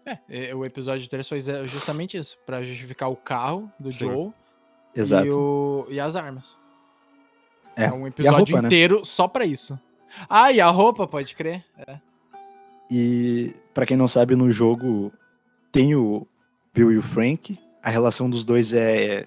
É, 0.07 0.19
é, 0.51 0.55
o 0.55 0.65
episódio 0.65 1.09
3 1.09 1.29
foi 1.29 1.41
justamente 1.67 2.17
isso, 2.17 2.37
pra 2.47 2.63
justificar 2.63 3.11
o 3.11 3.17
carro 3.17 3.71
do 3.79 3.91
Sim. 3.91 3.99
Joe 4.07 4.33
Exato. 4.95 5.27
E, 5.27 5.33
o- 5.33 5.87
e 5.91 5.99
as 5.99 6.15
armas. 6.17 6.57
É, 7.75 7.91
um 7.91 8.03
e 8.03 8.05
a 8.05 8.09
episódio 8.09 8.37
roupa, 8.39 8.63
né? 8.63 8.69
inteiro 8.69 9.05
só 9.05 9.27
pra 9.27 9.45
isso. 9.45 9.79
Ah, 10.29 10.53
e 10.53 10.61
a 10.61 10.69
roupa, 10.69 11.07
pode 11.07 11.35
crer. 11.35 11.65
É. 11.87 11.99
E 12.91 13.55
pra 13.73 13.87
quem 13.87 13.97
não 13.97 14.09
sabe, 14.09 14.37
no 14.37 14.51
jogo 14.51 15.13
tem 15.71 15.95
o, 15.95 16.27
Bill 16.75 16.93
e 16.93 16.99
o 16.99 17.03
Frank. 17.03 17.59
A 17.83 17.91
relação 17.91 18.31
dos 18.31 18.45
dois 18.45 18.73
é 18.73 19.27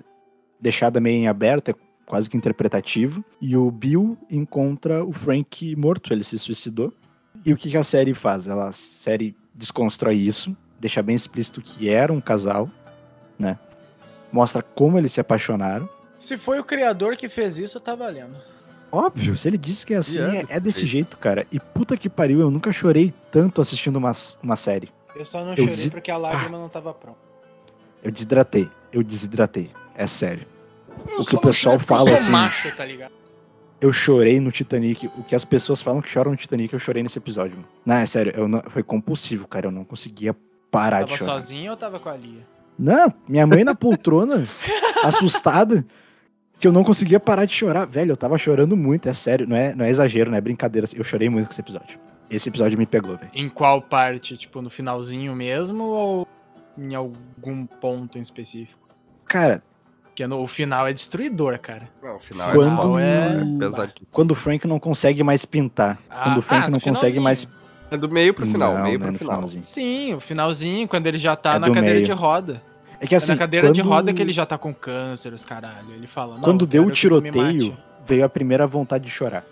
deixada 0.60 1.00
meio 1.00 1.18
em 1.18 1.28
aberto, 1.28 1.70
é 1.70 1.76
quase 2.06 2.30
que 2.30 2.38
interpretativo. 2.38 3.24
E 3.40 3.56
o 3.56 3.70
Bill 3.70 4.18
encontra 4.30 5.04
o 5.04 5.12
Frank 5.12 5.76
morto, 5.76 6.12
ele 6.12 6.24
se 6.24 6.40
suicidou. 6.40 6.94
E 7.46 7.54
o 7.54 7.58
que, 7.58 7.70
que 7.70 7.78
a 7.78 7.84
série 7.84 8.14
faz? 8.14 8.48
Ela, 8.48 8.70
a 8.70 8.72
série 8.72 9.36
desconstrói 9.54 10.16
isso, 10.16 10.56
deixa 10.80 11.04
bem 11.04 11.16
explícito 11.16 11.62
que 11.62 11.90
era 11.90 12.12
um 12.12 12.22
casal, 12.22 12.70
né? 13.38 13.60
Mostra 14.32 14.62
como 14.62 14.98
eles 14.98 15.14
se 15.14 15.22
apaixonaram. 15.22 15.88
Se 16.20 16.38
foi 16.38 16.60
o 16.60 16.64
criador 16.64 17.16
que 17.16 17.30
fez 17.30 17.60
isso, 17.60 17.80
tá 17.80 17.94
valendo. 17.94 18.36
Óbvio, 18.92 19.36
se 19.38 19.48
ele 19.48 19.58
disse 19.58 19.86
que 19.86 19.94
é 19.94 19.98
assim, 19.98 20.20
é 20.20 20.38
é, 20.42 20.46
é 20.50 20.60
desse 20.60 20.86
jeito, 20.86 21.18
cara. 21.18 21.46
E 21.52 21.60
puta 21.60 21.98
que 21.98 22.10
pariu, 22.10 22.40
eu 22.40 22.50
nunca 22.52 22.72
chorei 22.72 23.14
tanto 23.32 23.60
assistindo 23.62 23.98
uma, 23.98 24.12
uma 24.42 24.56
série. 24.56 24.90
Eu 25.16 25.26
só 25.26 25.40
não 25.42 25.52
Eu 25.52 25.56
chorei 25.58 25.70
desi- 25.72 25.92
porque 25.92 26.12
a 26.12 26.18
lágrima 26.18 26.58
não 26.58 26.70
tava 26.70 26.94
pronta. 26.94 27.18
Eu 28.04 28.12
desidratei, 28.12 28.70
eu 28.94 29.04
desidratei. 29.04 29.70
É 29.96 30.08
sério. 30.08 30.46
Eu 31.10 31.20
O 31.22 31.26
que 31.26 31.36
o 31.36 31.42
pessoal 31.42 31.78
fala 31.80 32.14
assim- 32.14 32.32
macho, 32.32 32.76
tá 32.76 32.86
ligado? 32.86 33.12
Eu 33.82 33.92
chorei 33.92 34.40
no 34.40 34.52
Titanic. 34.52 35.08
O 35.18 35.24
que 35.24 35.36
as 35.36 35.44
pessoas 35.44 35.82
falam 35.82 36.02
que 36.02 36.10
choram 36.10 36.32
no 36.32 36.38
Titanic, 36.38 36.72
eu 36.74 36.80
chorei 36.80 37.04
nesse 37.04 37.18
episódio. 37.20 37.58
Mano. 37.58 37.68
Não, 37.86 37.96
é 37.96 38.06
sério, 38.06 38.32
eu 38.36 38.48
não- 38.48 38.64
foi 38.70 38.82
compulsivo, 38.84 39.48
cara. 39.48 39.68
Eu 39.68 39.72
não 39.72 39.84
conseguia 39.84 40.36
parar 40.72 41.04
de 41.04 41.10
Tava 41.10 41.18
chorar. 41.18 41.32
sozinho 41.42 41.72
ou 41.72 41.78
tava 41.78 42.00
com 42.00 42.10
a 42.10 42.16
Lia? 42.16 42.46
Não, 42.80 43.14
minha 43.28 43.46
mãe 43.48 43.64
na 43.64 43.76
poltrona, 43.76 44.44
assustada, 45.04 45.86
que 46.60 46.68
eu 46.68 46.72
não 46.72 46.84
conseguia 46.84 47.20
parar 47.20 47.46
de 47.46 47.54
chorar. 47.54 47.86
Velho, 47.86 48.12
eu 48.12 48.18
tava 48.18 48.38
chorando 48.38 48.76
muito, 48.78 49.08
é 49.10 49.14
sério. 49.14 49.48
Não 49.48 49.56
é, 49.56 49.76
não 49.76 49.86
é 49.86 49.90
exagero, 49.90 50.30
não 50.32 50.38
é 50.38 50.42
brincadeira. 50.42 50.88
Eu 50.96 51.04
chorei 51.04 51.30
muito 51.30 51.48
com 51.48 51.52
esse 51.52 51.62
episódio. 51.62 52.00
Esse 52.30 52.50
episódio 52.50 52.78
me 52.78 52.86
pegou, 52.86 53.16
velho. 53.18 53.30
Em 53.34 53.48
qual 53.50 53.82
parte? 53.82 54.36
Tipo, 54.38 54.62
no 54.62 54.70
finalzinho 54.70 55.36
mesmo 55.36 55.84
ou 55.84 56.28
em 56.78 56.96
algum 56.96 57.66
ponto 57.66 58.18
em 58.18 58.22
específico? 58.22 58.80
Cara, 59.26 59.62
Porque 60.06 60.26
no, 60.26 60.42
o 60.42 60.48
final 60.48 60.88
é 60.88 60.94
destruidor, 60.94 61.60
cara. 61.60 61.90
Não, 62.02 62.16
o 62.16 62.20
final 62.20 62.52
Quando- 62.52 63.00
é, 63.00 63.38
é- 63.84 63.90
quando 64.12 64.32
o 64.32 64.36
Frank 64.36 64.66
não 64.68 64.80
consegue 64.80 65.22
mais 65.24 65.44
pintar. 65.46 66.00
Ah, 66.10 66.24
quando 66.24 66.38
o 66.38 66.42
Frank 66.42 66.66
ah, 66.68 66.70
não 66.70 66.80
consegue 66.80 67.20
mais. 67.20 67.48
É 67.92 67.98
do 67.98 68.10
meio 68.10 68.34
pro 68.34 68.46
final, 68.48 68.74
Não, 68.76 68.84
meio 68.84 68.98
não 68.98 69.08
é 69.08 69.10
pro 69.10 69.20
final. 69.20 69.34
finalzinho. 69.36 69.62
Sim, 69.64 70.14
o 70.16 70.20
finalzinho, 70.20 70.88
quando 70.88 71.06
ele 71.08 71.18
já 71.20 71.36
tá 71.36 71.56
É 71.56 71.60
na 71.60 71.68
cadeira 71.68 71.96
meio. 71.96 72.06
de 72.06 72.12
roda. 72.12 72.62
É 73.00 73.08
que 73.08 73.14
é 73.14 73.18
assim. 73.18 73.32
na 73.32 73.38
cadeira 73.38 73.72
de 73.72 73.82
quando- 73.82 73.90
roda 73.90 74.14
que 74.14 74.22
ele 74.22 74.32
já 74.32 74.46
tá 74.46 74.58
com 74.58 74.74
câncer, 74.74 75.34
os 75.34 75.44
caralho. 75.46 75.92
Ele 75.96 76.08
fala, 76.08 76.40
Quando 76.40 76.64
eu 76.64 76.68
deu 76.68 76.86
o 76.86 76.92
tiroteio, 76.92 77.78
veio 78.06 78.24
a 78.26 78.30
primeira 78.30 78.66
vontade 78.68 79.04
de 79.06 79.10
chorar. 79.12 79.44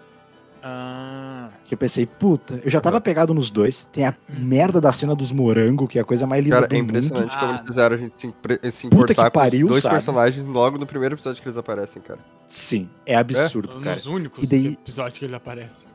Ah, 0.66 1.50
Que 1.66 1.74
eu 1.74 1.78
pensei, 1.78 2.06
puta, 2.06 2.62
eu 2.64 2.72
já 2.72 2.80
tava 2.80 3.02
pegado 3.02 3.34
nos 3.34 3.50
dois. 3.50 3.84
Tem 3.86 4.06
a 4.06 4.12
Hum. 4.30 4.36
merda 4.40 4.80
da 4.80 4.94
cena 4.94 5.14
dos 5.14 5.32
morangos, 5.32 5.90
que 5.90 5.98
é 5.98 6.02
a 6.02 6.06
coisa 6.06 6.26
mais 6.26 6.42
linda 6.44 6.56
Cara, 6.56 6.68
do 6.68 6.76
é 6.76 6.78
mundo. 6.78 6.90
impressionante 6.90 7.38
como 7.38 7.52
Ah. 7.52 7.56
eles 7.56 7.62
fizeram 7.68 7.96
a 7.96 8.00
gente 8.00 8.14
se, 8.16 8.28
impre- 8.28 8.60
se 8.72 8.84
Puta 8.90 8.96
importar 9.12 9.26
que 9.26 9.32
pariu, 9.32 9.68
com 9.68 9.74
os 9.74 9.82
dois 9.82 9.82
sabe? 9.84 9.96
personagens 9.96 10.46
logo 10.46 10.78
no 10.78 10.86
primeiro 10.86 11.16
episódio 11.16 11.42
que 11.42 11.48
eles 11.48 11.58
aparecem, 11.58 12.02
cara. 12.02 12.20
Sim, 12.48 12.90
é 13.06 13.16
absurdo, 13.16 13.80
cara. 13.82 13.96
nos 13.96 14.06
únicos 14.06 14.44
E 14.44 14.48
daí- 14.48 14.68
episódios 14.74 15.18
que 15.20 15.26
ele 15.26 15.36
aparece. 15.36 15.86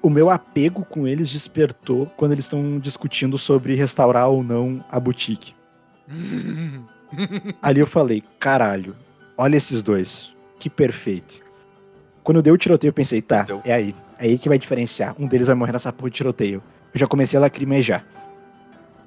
O 0.00 0.08
meu 0.08 0.30
apego 0.30 0.84
com 0.84 1.06
eles 1.06 1.28
despertou 1.30 2.06
quando 2.16 2.32
eles 2.32 2.44
estão 2.44 2.78
discutindo 2.78 3.36
sobre 3.36 3.74
restaurar 3.74 4.28
ou 4.28 4.42
não 4.44 4.82
a 4.90 4.98
boutique. 5.00 5.54
Ali 7.62 7.80
eu 7.80 7.86
falei, 7.86 8.22
caralho, 8.38 8.96
olha 9.36 9.56
esses 9.56 9.82
dois. 9.82 10.34
Que 10.58 10.68
perfeito. 10.68 11.40
Quando 12.22 12.38
eu 12.38 12.42
dei 12.42 12.52
o 12.52 12.58
tiroteio, 12.58 12.90
eu 12.90 12.94
pensei, 12.94 13.22
tá, 13.22 13.42
Deu. 13.42 13.62
é 13.64 13.72
aí. 13.72 13.94
É 14.18 14.26
aí 14.26 14.38
que 14.38 14.48
vai 14.48 14.58
diferenciar. 14.58 15.14
Um 15.18 15.26
deles 15.26 15.46
vai 15.46 15.54
morrer 15.54 15.72
nessa 15.72 15.92
porra 15.92 16.10
de 16.10 16.16
tiroteio. 16.16 16.62
Eu 16.92 17.00
já 17.00 17.06
comecei 17.06 17.38
a 17.38 17.40
lacrimejar. 17.40 18.04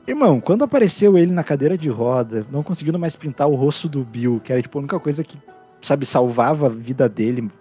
Irmão, 0.08 0.40
quando 0.40 0.64
apareceu 0.64 1.18
ele 1.18 1.32
na 1.32 1.44
cadeira 1.44 1.78
de 1.78 1.90
roda, 1.90 2.46
não 2.50 2.64
conseguindo 2.64 2.98
mais 2.98 3.16
pintar 3.16 3.48
o 3.48 3.56
rosto 3.56 3.88
do 3.88 4.04
Bill, 4.04 4.42
que 4.44 4.52
era 4.52 4.62
tipo 4.62 4.78
a 4.78 4.82
única 4.82 5.00
coisa 5.00 5.24
que, 5.24 5.38
sabe, 5.82 6.06
salvava 6.06 6.68
a 6.68 6.70
vida 6.70 7.08
dele, 7.08 7.52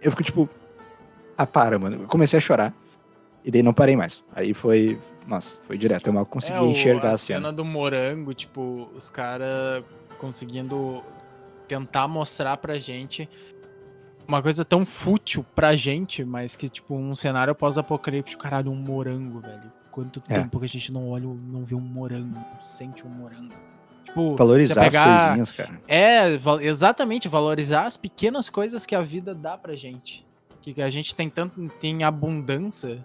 eu 0.00 0.10
fico 0.12 0.22
tipo, 0.22 0.48
ah, 1.36 1.46
para, 1.46 1.78
mano. 1.78 2.02
Eu 2.02 2.08
comecei 2.08 2.36
a 2.36 2.40
chorar. 2.40 2.74
E 3.44 3.50
daí 3.50 3.62
não 3.62 3.72
parei 3.74 3.96
mais. 3.96 4.22
Aí 4.34 4.54
foi, 4.54 5.00
nossa, 5.26 5.58
foi 5.66 5.76
direto. 5.76 6.06
Eu 6.06 6.12
mal 6.12 6.24
consegui 6.26 6.58
É, 6.58 6.62
enxergar 6.64 7.10
a 7.10 7.12
a 7.14 7.18
cena. 7.18 7.40
cena 7.40 7.52
do 7.52 7.64
morango, 7.64 8.32
tipo, 8.34 8.88
os 8.94 9.10
caras 9.10 9.84
conseguindo 10.18 11.02
tentar 11.66 12.06
mostrar 12.06 12.56
pra 12.58 12.78
gente 12.78 13.28
uma 14.28 14.40
coisa 14.40 14.64
tão 14.64 14.84
fútil 14.86 15.44
pra 15.54 15.74
gente, 15.74 16.24
mas 16.24 16.54
que, 16.54 16.68
tipo, 16.68 16.94
um 16.94 17.14
cenário 17.14 17.54
pós-apocalíptico, 17.54 18.40
caralho, 18.42 18.70
um 18.70 18.76
morango, 18.76 19.40
velho. 19.40 19.72
Quanto 19.90 20.22
É. 20.28 20.38
tempo 20.38 20.58
que 20.58 20.64
a 20.64 20.68
gente 20.68 20.92
não 20.92 21.10
olha, 21.10 21.26
não 21.26 21.64
vê 21.64 21.74
um 21.74 21.80
morango, 21.80 22.34
não 22.38 22.62
sente 22.62 23.04
um 23.04 23.10
morango. 23.10 23.52
Tipo, 24.04 24.36
Valorizar 24.36 24.82
pegar- 24.84 25.04
as 25.14 25.24
coisinhas, 25.26 25.52
cara. 25.52 25.80
É, 25.88 26.38
exatamente, 26.62 27.28
valorizar 27.28 27.84
as 27.86 27.96
pequenas 27.96 28.48
coisas 28.48 28.86
que 28.86 28.94
a 28.94 29.02
vida 29.02 29.34
dá 29.34 29.58
pra 29.58 29.74
gente. 29.74 30.24
Que 30.62 30.80
a 30.80 30.88
gente 30.90 31.14
tem 31.16 31.28
tanto, 31.28 31.68
tem 31.80 32.04
abundância. 32.04 33.04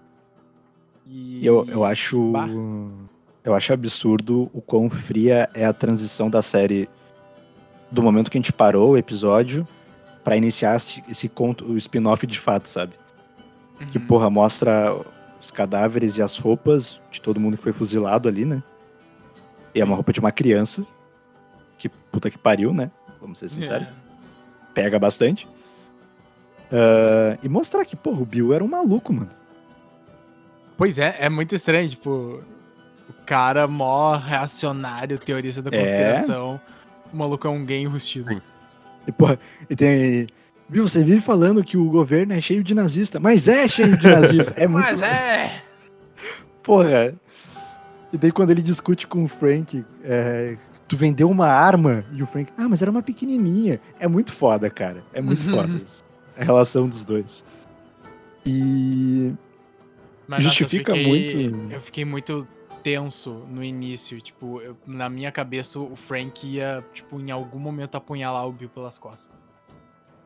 E 1.09 1.45
eu, 1.45 1.65
eu 1.69 1.83
acho. 1.83 2.31
Bah. 2.31 2.47
Eu 3.43 3.55
acho 3.55 3.71
absurdo 3.71 4.49
o 4.53 4.61
quão 4.61 4.89
fria 4.89 5.49
é 5.53 5.65
a 5.65 5.71
transição 5.71 6.29
da 6.29 6.41
série 6.41 6.89
do 7.89 8.03
momento 8.03 8.29
que 8.29 8.37
a 8.37 8.41
gente 8.41 8.51
parou 8.51 8.91
o 8.91 8.97
episódio 8.97 9.65
pra 10.23 10.35
iniciar 10.35 10.75
esse, 10.75 11.01
esse 11.09 11.29
conto, 11.29 11.63
o 11.65 11.77
spin-off 11.77 12.27
de 12.27 12.37
fato, 12.37 12.67
sabe? 12.67 12.93
Que, 13.89 13.97
Uhum. 13.97 14.05
porra, 14.07 14.29
mostra 14.29 14.93
os 15.39 15.49
cadáveres 15.51 16.17
e 16.17 16.21
as 16.21 16.35
roupas 16.37 17.01
de 17.09 17.21
todo 17.21 17.39
mundo 17.39 17.55
que 17.55 17.63
foi 17.63 17.71
fuzilado 17.71 18.27
ali, 18.27 18.43
né? 18.43 18.61
E 19.73 19.79
é 19.79 19.85
uma 19.85 19.95
roupa 19.95 20.11
de 20.11 20.19
uma 20.19 20.31
criança. 20.31 20.85
Que 21.77 21.87
puta 21.87 22.29
que 22.29 22.37
pariu, 22.37 22.73
né? 22.73 22.91
Vamos 23.21 23.37
ser 23.39 23.47
sinceros. 23.47 23.87
É. 23.87 23.91
Pega 24.73 24.99
bastante. 24.99 25.47
Ah, 26.71 27.37
e 27.41 27.47
mostrar 27.47 27.85
que, 27.85 27.95
porra, 27.95 28.21
o 28.21 28.25
Bill 28.25 28.53
era 28.53 28.63
um 28.63 28.67
maluco, 28.67 29.13
mano. 29.13 29.29
Pois 30.77 30.99
é, 30.99 31.15
é 31.19 31.29
muito 31.29 31.55
estranho, 31.55 31.89
tipo, 31.89 32.41
o 33.09 33.13
cara 33.25 33.67
mó 33.67 34.15
reacionário, 34.17 35.17
teorista 35.17 35.61
da 35.61 35.69
É. 35.75 35.79
conspiração. 35.79 36.61
O 37.11 37.17
maluco 37.17 37.47
é 37.47 37.49
um 37.49 37.65
gay 37.65 37.81
enrustido. 37.81 38.41
E, 39.07 39.11
porra, 39.11 39.39
e 39.69 39.75
tem. 39.75 40.27
Viu, 40.69 40.87
você 40.87 41.03
vive 41.03 41.21
falando 41.21 41.63
que 41.63 41.77
o 41.77 41.89
governo 41.89 42.33
é 42.33 42.41
cheio 42.41 42.61
de 42.63 42.75
nazista, 42.75 43.19
mas 43.19 43.47
é 43.47 43.67
cheio 43.67 43.95
de 43.97 44.05
nazista. 44.07 44.53
É 44.57 44.67
muito. 44.67 44.83
Mas 44.85 45.01
é! 45.01 45.61
Porra. 46.61 47.13
E 48.11 48.17
daí 48.17 48.31
quando 48.31 48.49
ele 48.51 48.61
discute 48.61 49.07
com 49.07 49.23
o 49.23 49.27
Frank, 49.27 49.83
é, 50.03 50.57
tu 50.87 50.95
vendeu 50.97 51.29
uma 51.29 51.47
arma 51.47 52.03
e 52.13 52.21
o 52.21 52.27
Frank, 52.27 52.51
ah, 52.57 52.67
mas 52.69 52.81
era 52.81 52.91
uma 52.91 53.01
pequenininha. 53.01 53.79
É 53.99 54.07
muito 54.07 54.33
foda, 54.33 54.69
cara. 54.69 55.03
É 55.13 55.21
muito 55.21 55.45
Uhum. 55.47 55.55
foda 55.55 55.73
isso. 55.81 56.03
A 56.37 56.43
relação 56.43 56.87
dos 56.89 57.03
dois. 57.05 57.45
E. 58.45 59.33
Mas, 60.27 60.43
Justifica 60.43 60.91
eu 60.91 60.97
fiquei- 60.97 61.41
muito. 61.41 61.73
Eu 61.73 61.81
fiquei 61.81 62.05
muito 62.05 62.47
tenso 62.83 63.31
no 63.49 63.63
início. 63.63 64.19
Tipo, 64.19 64.61
eu- 64.61 64.77
na 64.85 65.09
minha 65.09 65.31
cabeça, 65.31 65.79
o 65.79 65.95
Frank 65.95 66.45
ia, 66.45 66.83
tipo, 66.93 67.19
em 67.19 67.31
algum 67.31 67.59
momento 67.59 67.95
apunhalar 67.95 68.45
o 68.47 68.51
Bill 68.51 68.69
pelas 68.69 68.97
costas. 68.97 69.31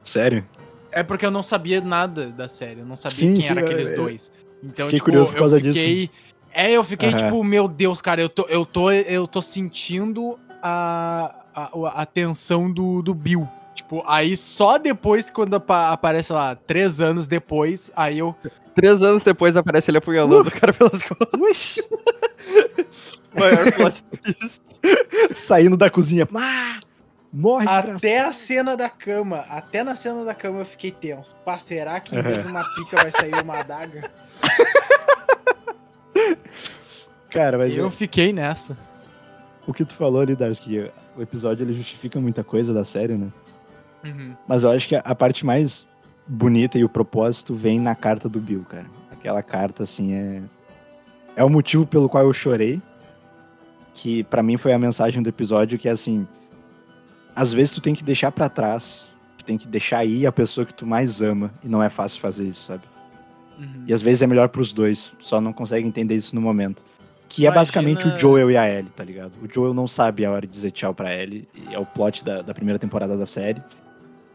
Sério? 0.04 0.47
É 0.91 1.04
porque 1.04 1.26
eu 1.26 1.32
não 1.32 1.43
sabia 1.43 1.80
nada 1.80 2.28
da 2.30 2.47
série, 2.47 2.82
eu 2.82 2.86
não 2.86 2.95
sabia 2.97 3.16
Sim, 3.16 3.34
quem 3.34 3.41
sim, 3.41 3.47
era 3.52 3.62
eu- 3.62 3.66
aqueles 3.66 3.91
eu 3.91 3.95
dois. 3.95 4.32
Então, 4.64 4.86
fiquei 4.88 4.99
tipo, 4.99 5.06
curioso 5.06 5.32
por 5.32 5.39
causa 5.39 5.58
eu 5.60 5.64
fiquei... 5.74 6.10
É, 6.54 6.72
eu 6.72 6.84
fiquei 6.84 7.10
Aham. 7.10 7.18
tipo, 7.18 7.43
meu 7.45 7.66
Deus, 7.68 8.02
cara, 8.02 8.20
eu 8.22 8.28
tô, 8.28 8.43
eu 8.49 8.66
tô, 8.66 8.91
eu 8.91 9.26
tô 9.26 9.41
sentindo 9.41 10.38
a, 10.62 11.34
a, 11.56 12.02
a 12.02 12.06
tensão 12.06 12.70
do, 12.72 13.02
do 13.02 13.14
Bill. 13.16 13.47
Tipo, 13.74 14.04
aí 14.06 14.36
só 14.36 14.78
depois, 14.78 15.30
quando 15.30 15.56
apa- 15.56 15.91
aparece 15.91 16.34
lá, 16.34 16.54
três 16.56 16.99
anos 16.99 17.26
depois, 17.28 17.89
aí 17.95 18.20
eu. 18.20 18.36
Três 18.74 19.01
anos 19.03 19.22
depois 19.24 19.55
aparece 19.57 19.91
ele 19.91 19.97
apunhalando 19.97 20.47
o 20.49 20.51
cara 20.51 20.72
pelas 20.74 21.03
costas. 21.03 21.86
Maior 23.36 23.72
plot 23.74 24.03
twist. 24.03 24.61
Saindo 25.36 25.78
da 25.78 25.89
cozinha. 25.89 26.28
Ah, 26.36 26.80
morre, 27.32 27.67
Até 27.67 27.91
desgraçado. 27.93 28.30
a 28.30 28.34
cena 28.34 28.78
da 28.78 28.89
cama, 28.89 29.39
até 29.49 29.84
na 29.84 29.95
cena 29.95 30.24
da 30.26 30.34
cama 30.34 30.59
eu 30.59 30.65
fiquei 30.65 30.91
tenso. 30.91 31.36
Pá, 31.45 31.57
será 31.59 31.99
que 31.99 32.15
em 32.15 32.22
vez 32.22 32.41
de 32.43 32.47
uma 32.49 32.63
pica 32.76 32.97
vai 32.97 33.11
sair 33.11 33.41
uma 33.41 33.59
adaga? 33.59 34.09
Cara, 37.30 37.57
mas 37.57 37.78
eu 37.78 37.88
é- 37.88 37.91
fiquei 37.91 38.34
nessa. 38.34 38.78
o 39.65 39.74
que 39.74 39.86
tu 39.86 39.93
falou 39.93 40.22
ali, 40.22 40.36
que 40.61 40.91
o 41.15 41.22
episódio 41.22 41.63
ele 41.63 41.74
justifica 41.74 42.19
muita 42.19 42.43
coisa 42.43 42.74
da 42.74 42.84
série, 42.84 43.15
né? 43.17 43.28
Uhum. 44.03 44.36
Mas 44.47 44.63
eu 44.63 44.72
acho 44.72 44.88
que 44.88 44.95
a, 44.95 44.99
a 44.99 45.15
parte 45.15 45.45
mais 45.45 45.88
bonita 46.32 46.78
e 46.80 46.84
o 46.84 46.90
propósito 46.90 47.54
vem 47.54 47.80
na 47.80 47.94
carta 47.94 48.30
do 48.30 48.40
Bill, 48.40 48.64
cara. 48.68 48.86
Aquela 49.12 49.44
carta, 49.44 49.84
assim, 49.84 50.14
é. 50.14 50.42
É 51.36 51.44
o 51.44 51.50
motivo 51.50 51.86
pelo 51.86 52.08
qual 52.10 52.24
eu 52.26 52.34
chorei. 52.34 52.82
Que 53.94 54.24
pra 54.24 54.42
mim 54.42 54.58
foi 54.58 54.72
a 54.74 54.80
mensagem 54.80 55.22
do 55.22 55.30
episódio, 55.30 55.78
que 55.78 55.88
é 55.88 55.92
assim. 55.92 56.26
Às 57.36 57.52
vezes 57.54 57.74
tu 57.74 57.82
tem 57.82 57.94
que 57.94 58.04
deixar 58.04 58.32
pra 58.32 58.48
trás. 58.50 59.10
Tu 59.38 59.44
tem 59.46 59.58
que 59.58 59.68
deixar 59.68 60.06
ir 60.06 60.26
a 60.26 60.32
pessoa 60.32 60.66
que 60.66 60.74
tu 60.74 60.86
mais 60.86 61.22
ama. 61.22 61.52
E 61.64 61.68
não 61.68 61.84
é 61.84 61.90
fácil 61.90 62.22
fazer 62.22 62.46
isso, 62.46 62.64
sabe? 62.64 62.84
Uhum. 63.60 63.84
E 63.88 63.94
às 63.94 64.02
vezes 64.02 64.22
é 64.22 64.28
melhor 64.28 64.48
pros 64.50 64.72
dois. 64.74 65.14
Só 65.20 65.42
não 65.42 65.52
consegue 65.52 65.86
entender 65.88 66.16
isso 66.16 66.34
no 66.36 66.42
momento. 66.42 66.82
Que 67.28 67.46
é 67.48 67.52
basicamente 67.52 68.00
o 68.00 68.02
Imagina- 68.10 68.18
Joel 68.20 68.52
e 68.52 68.58
a 68.58 68.70
Ellie, 68.70 68.90
tá 68.90 69.04
ligado? 69.04 69.32
O 69.42 69.54
Joel 69.54 69.74
não 69.74 69.88
sabe 69.88 70.26
a 70.26 70.32
hora 70.32 70.46
de 70.46 70.52
dizer 70.52 70.72
tchau 70.72 70.94
pra 70.94 71.14
Ellie. 71.16 71.48
E 71.54 71.74
é 71.74 71.80
o 71.80 71.86
plot 71.86 72.24
da, 72.26 72.42
da 72.42 72.54
primeira 72.54 72.78
temporada 72.80 73.16
da 73.18 73.26
série. 73.26 73.62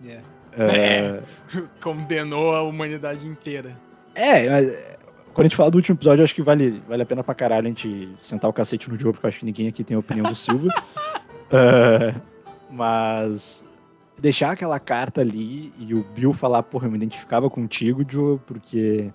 É. 0.07 0.21
É, 0.57 1.21
Condenou 1.83 2.55
a 2.55 2.63
humanidade 2.63 3.27
inteira. 3.27 3.77
é, 4.15 4.49
mas, 4.49 4.69
é, 4.69 4.97
quando 5.33 5.47
a 5.47 5.49
gente 5.49 5.57
fala 5.57 5.71
do 5.71 5.77
último 5.77 5.97
episódio, 5.97 6.23
eu 6.23 6.25
acho 6.25 6.35
que 6.35 6.43
vale, 6.43 6.83
vale 6.89 7.03
a 7.03 7.07
pena 7.07 7.23
pra 7.23 7.35
caralho 7.35 7.67
a 7.67 7.69
gente 7.69 8.09
sentar 8.19 8.49
o 8.49 8.53
cacete 8.53 8.91
no 8.91 8.99
Joel, 8.99 9.13
porque 9.13 9.27
eu 9.27 9.29
acho 9.29 9.39
que 9.39 9.45
ninguém 9.45 9.69
aqui 9.69 9.85
tem 9.85 9.95
a 9.95 10.01
opinião 10.01 10.25
do 10.25 10.37
Silva. 10.37 10.69
É, 11.49 12.13
mas 12.69 13.65
deixar 14.21 14.51
aquela 14.51 14.81
carta 14.81 15.21
ali 15.21 15.73
e 15.79 15.95
o 15.95 16.03
Bill 16.03 16.33
falar, 16.33 16.61
porra, 16.65 16.89
eu 16.89 16.91
me 16.91 16.97
identificava 16.97 17.49
contigo, 17.49 18.05
Joe, 18.09 18.41
porque 18.45 19.13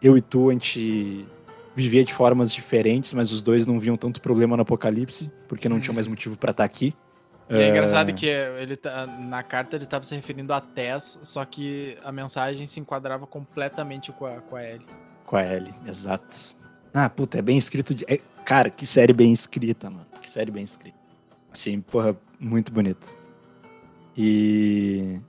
eu 0.00 0.16
e 0.16 0.22
tu, 0.22 0.48
a 0.48 0.52
gente 0.54 1.26
vivia 1.74 2.02
de 2.02 2.14
formas 2.14 2.52
diferentes, 2.54 3.12
mas 3.12 3.30
os 3.30 3.42
dois 3.42 3.66
não 3.66 3.78
viam 3.78 3.96
tanto 3.96 4.22
problema 4.22 4.56
no 4.56 4.62
apocalipse, 4.62 5.30
porque 5.46 5.68
não 5.68 5.78
tinham 5.78 5.94
mais 5.94 6.06
motivo 6.06 6.38
pra 6.38 6.52
estar 6.52 6.64
aqui. 6.64 6.94
E 7.48 7.54
é 7.54 7.68
engraçado 7.68 8.12
que 8.12 8.26
ele 8.26 8.76
tá, 8.76 9.06
na 9.06 9.42
carta 9.42 9.76
ele 9.76 9.86
tava 9.86 10.04
se 10.04 10.14
referindo 10.14 10.52
a 10.52 10.60
Tess, 10.60 11.20
só 11.22 11.44
que 11.44 11.96
a 12.04 12.10
mensagem 12.10 12.66
se 12.66 12.80
enquadrava 12.80 13.26
completamente 13.26 14.10
com 14.10 14.26
a, 14.26 14.40
com 14.40 14.56
a 14.56 14.64
Ellie. 14.64 14.86
Com 15.24 15.36
a 15.36 15.44
Ellie, 15.44 15.72
exato. 15.86 16.56
Ah, 16.92 17.08
puta, 17.08 17.38
é 17.38 17.42
bem 17.42 17.56
escrito. 17.56 17.94
De... 17.94 18.04
é- 18.08 18.20
Cara, 18.44 18.70
que 18.70 18.86
série 18.86 19.12
bem 19.12 19.32
escrita, 19.32 19.90
mano. 19.90 20.06
Que 20.22 20.30
série 20.30 20.50
bem 20.50 20.62
escrita. 20.64 20.96
Assim, 21.52 21.80
porra, 21.80 22.16
muito 22.40 22.72
bonito. 22.72 23.16
E. 24.16 25.20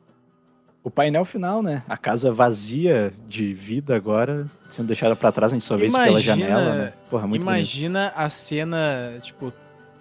O 0.84 0.90
painel 0.90 1.26
final, 1.26 1.62
né? 1.62 1.84
A 1.90 1.98
casa 1.98 2.32
vazia 2.32 3.12
de 3.28 3.54
vida 3.54 3.94
agora, 3.96 4.48
sendo 4.70 4.88
deixada 4.88 5.16
pra 5.18 5.32
trás, 5.34 5.52
a 5.52 5.56
gente 5.56 5.66
só 5.66 5.76
vê 5.76 5.88
isso 5.88 5.98
pela 5.98 6.12
Imagina- 6.12 6.36
janela, 6.38 6.76
né? 6.76 6.94
Porra, 7.10 7.28
muito 7.28 7.44
bonito. 7.44 7.58
Imagina 7.58 8.14
a 8.16 8.30
cena, 8.30 9.20
tipo, 9.22 9.52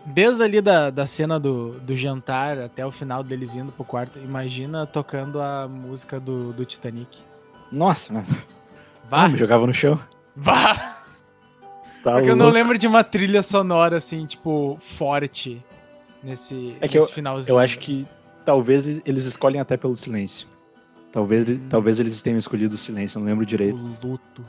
desde 0.07 0.43
ali 0.43 0.61
da, 0.61 0.91
da 0.91 1.07
cena 1.07 1.39
do, 1.39 1.79
do 1.81 1.95
jantar 1.95 2.59
até 2.59 2.85
o 2.87 2.91
final 2.91 3.23
deles 3.23 3.57
indo 3.57 3.73
pro 3.73 3.85
quarto, 3.85 4.19
imagina 4.19 4.87
tocando 4.87 5.41
a 5.41 5.67
música 5.69 6.19
do, 6.21 6.53
do 6.53 6.65
Titanic. 6.65 7.19
Nossa, 7.71 8.13
mano. 8.13 8.27
Vá! 9.11 9.25
Ah, 9.25 9.29
me 9.29 9.37
jogava 9.37 9.67
no 9.67 9.75
chão. 9.75 9.99
Vá! 10.35 10.75
Tá 12.03 12.13
Porque 12.13 12.31
eu 12.31 12.37
não 12.37 12.47
louco. 12.47 12.59
lembro 12.59 12.79
de 12.79 12.87
uma 12.87 13.03
trilha 13.03 13.43
sonora 13.43 13.97
assim, 13.97 14.25
tipo, 14.27 14.77
forte 14.81 15.65
nesse, 16.23 16.77
É 16.81 16.87
que 16.87 16.99
nesse 16.99 17.13
finalzinho. 17.13 17.53
Eu 17.53 17.59
acho 17.59 17.79
que 17.81 18.07
talvez 18.45 19.03
eles 19.05 19.25
escolhem 19.25 19.61
até 19.61 19.77
pelo 19.77 19.97
silêncio. 19.97 20.47
Talvez, 21.11 21.49
Hum. 21.49 21.67
talvez 21.69 21.99
eles 21.99 22.21
tenham 22.23 22.39
escolhido 22.39 22.75
o 22.75 22.79
silêncio, 22.79 23.19
não 23.19 23.27
lembro 23.27 23.45
direito. 23.45 23.81
O 23.83 24.07
luto. 24.09 24.45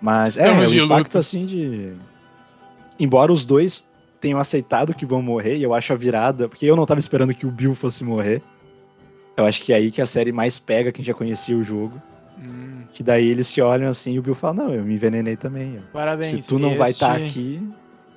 Mas 0.00 0.36
é, 0.36 0.42
Estamos 0.48 0.72
o 0.72 0.78
impacto 0.78 1.04
luto. 1.06 1.18
assim 1.18 1.44
de. 1.44 1.92
Embora 2.98 3.32
os 3.32 3.44
dois 3.44 3.84
tenham 4.20 4.38
aceitado 4.38 4.94
que 4.94 5.06
vão 5.06 5.22
morrer, 5.22 5.56
e 5.56 5.62
eu 5.62 5.72
acho 5.74 5.92
a 5.92 5.96
virada, 5.96 6.48
porque 6.48 6.66
eu 6.66 6.76
não 6.76 6.84
tava 6.86 7.00
esperando 7.00 7.34
que 7.34 7.46
o 7.46 7.50
Bill 7.50 7.74
fosse 7.74 8.04
morrer. 8.04 8.42
Eu 9.36 9.46
acho 9.46 9.62
que 9.62 9.72
é 9.72 9.76
aí 9.76 9.90
que 9.90 10.02
a 10.02 10.06
série 10.06 10.32
mais 10.32 10.58
pega 10.58 10.92
quem 10.92 11.04
já 11.04 11.14
conhecia 11.14 11.56
o 11.56 11.62
jogo. 11.62 12.00
Hum, 12.38 12.82
Que 12.92 13.02
daí 13.02 13.28
eles 13.28 13.46
se 13.46 13.60
olham 13.62 13.88
assim 13.88 14.12
e 14.14 14.18
o 14.18 14.22
Bill 14.22 14.34
fala: 14.34 14.54
Não, 14.54 14.74
eu 14.74 14.84
me 14.84 14.94
envenenei 14.94 15.36
também. 15.36 15.82
parabéns. 15.92 16.26
Se 16.28 16.38
tu 16.42 16.58
não 16.58 16.74
vai 16.74 16.90
estar 16.90 17.20
Este- 17.20 17.38
aqui. 17.40 17.68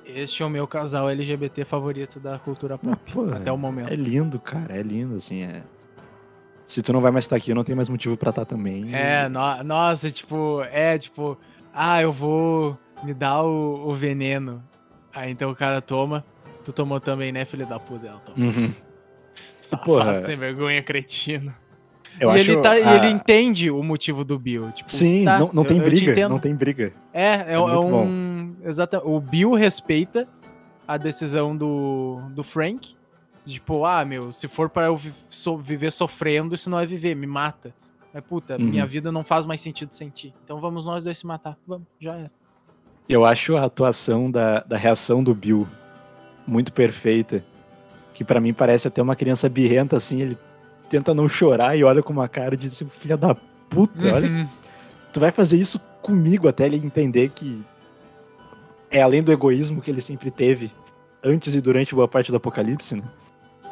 Este 0.06 0.42
é 0.42 0.46
o 0.46 0.50
meu 0.50 0.66
casal 0.66 1.08
LGBT 1.08 1.64
favorito 1.64 2.20
da 2.20 2.38
cultura 2.38 2.76
pop. 2.76 2.98
Pô, 3.12 3.24
até 3.30 3.50
o 3.50 3.56
momento. 3.56 3.90
É 3.90 3.96
lindo, 3.96 4.38
cara. 4.38 4.74
É 4.76 4.82
lindo, 4.82 5.14
assim. 5.16 5.42
É... 5.42 5.62
Se 6.66 6.82
tu 6.82 6.92
não 6.92 7.00
vai 7.00 7.10
mais 7.10 7.24
estar 7.24 7.36
aqui, 7.36 7.50
eu 7.50 7.54
não 7.54 7.64
tenho 7.64 7.76
mais 7.76 7.88
motivo 7.88 8.14
pra 8.16 8.28
estar 8.30 8.44
também. 8.44 8.94
É, 8.94 9.28
no- 9.28 9.64
nossa, 9.64 10.10
tipo, 10.10 10.62
é 10.70 10.98
tipo, 10.98 11.38
ah, 11.72 12.02
eu 12.02 12.12
vou 12.12 12.76
me 13.02 13.14
dar 13.14 13.42
o, 13.42 13.88
o 13.88 13.94
veneno. 13.94 14.62
Aí 15.14 15.30
então 15.30 15.50
o 15.50 15.56
cara 15.56 15.80
toma. 15.80 16.24
Tu 16.64 16.72
tomou 16.72 16.98
também, 17.00 17.30
né, 17.32 17.44
filho 17.44 17.66
da 17.66 17.78
puta? 17.78 18.06
Ela 18.06 18.18
toma. 18.20 18.38
Uhum. 18.46 18.72
Safado, 19.60 19.84
porra, 19.84 20.22
sem 20.22 20.36
vergonha, 20.36 20.82
cretino. 20.82 21.54
Eu 22.20 22.30
e 22.30 22.40
acho 22.40 22.50
ele, 22.52 22.62
tá, 22.62 22.72
a- 22.72 22.96
ele 22.96 23.08
entende 23.08 23.70
o 23.70 23.82
motivo 23.82 24.24
do 24.24 24.38
Bill. 24.38 24.70
Tipo, 24.72 24.90
Sim, 24.90 25.24
tá, 25.24 25.38
não, 25.38 25.50
não 25.52 25.62
eu- 25.62 25.66
tem 25.68 25.78
eu 25.78 25.84
briga. 25.84 26.28
Não 26.28 26.38
tem 26.38 26.54
briga. 26.54 26.92
É, 27.12 27.22
é, 27.24 27.44
É 27.48 27.52
é 27.54 27.58
um. 27.58 28.54
Exata, 28.64 29.02
o 29.04 29.18
Bill 29.20 29.52
respeita 29.54 30.28
a 30.86 30.96
decisão 30.96 31.56
do, 31.56 32.20
do 32.30 32.42
Frank. 32.44 32.94
Tipo, 33.44 33.84
ah, 33.84 34.04
meu, 34.04 34.30
se 34.32 34.48
for 34.48 34.70
pra 34.70 34.86
eu 34.86 34.98
so- 35.28 35.58
viver 35.58 35.90
sofrendo, 35.92 36.54
isso 36.54 36.70
não 36.70 36.78
é 36.78 36.86
viver, 36.86 37.14
me 37.16 37.26
mata. 37.26 37.74
Mas, 38.12 38.22
puta, 38.24 38.54
Uhum. 38.56 38.64
minha 38.68 38.86
vida 38.86 39.10
não 39.10 39.24
faz 39.24 39.44
mais 39.44 39.60
sentido 39.60 39.92
sem 39.92 40.08
ti. 40.08 40.32
Então 40.44 40.60
vamos 40.60 40.84
nós 40.86 41.04
dois 41.04 41.18
se 41.18 41.26
matar. 41.26 41.58
Vamos, 41.66 41.86
já 41.98 42.14
era. 42.14 42.30
Eu 43.08 43.24
acho 43.24 43.56
a 43.56 43.64
atuação 43.64 44.30
da, 44.30 44.60
da 44.60 44.76
reação 44.76 45.22
do 45.22 45.34
Bill 45.34 45.68
muito 46.46 46.72
perfeita. 46.72 47.44
Que 48.14 48.24
pra 48.24 48.40
mim 48.40 48.54
parece 48.54 48.88
até 48.88 49.02
uma 49.02 49.16
criança 49.16 49.48
birrenta, 49.48 49.96
assim. 49.96 50.20
Ele 50.20 50.38
tenta 50.88 51.14
não 51.14 51.28
chorar 51.28 51.76
e 51.76 51.84
olha 51.84 52.02
com 52.02 52.12
uma 52.12 52.28
cara 52.28 52.56
de 52.56 52.70
filha 52.86 53.16
da 53.16 53.34
puta, 53.68 54.14
olha. 54.14 54.28
Uhum. 54.28 54.48
Tu 55.12 55.20
vai 55.20 55.30
fazer 55.30 55.56
isso 55.56 55.78
comigo 56.00 56.48
até 56.48 56.66
ele 56.66 56.76
entender 56.76 57.30
que 57.30 57.62
é 58.90 59.02
além 59.02 59.22
do 59.22 59.32
egoísmo 59.32 59.80
que 59.80 59.90
ele 59.90 60.00
sempre 60.00 60.30
teve 60.30 60.70
antes 61.22 61.54
e 61.54 61.60
durante 61.60 61.94
boa 61.94 62.06
parte 62.06 62.30
do 62.30 62.36
apocalipse, 62.36 62.96
né? 62.96 63.02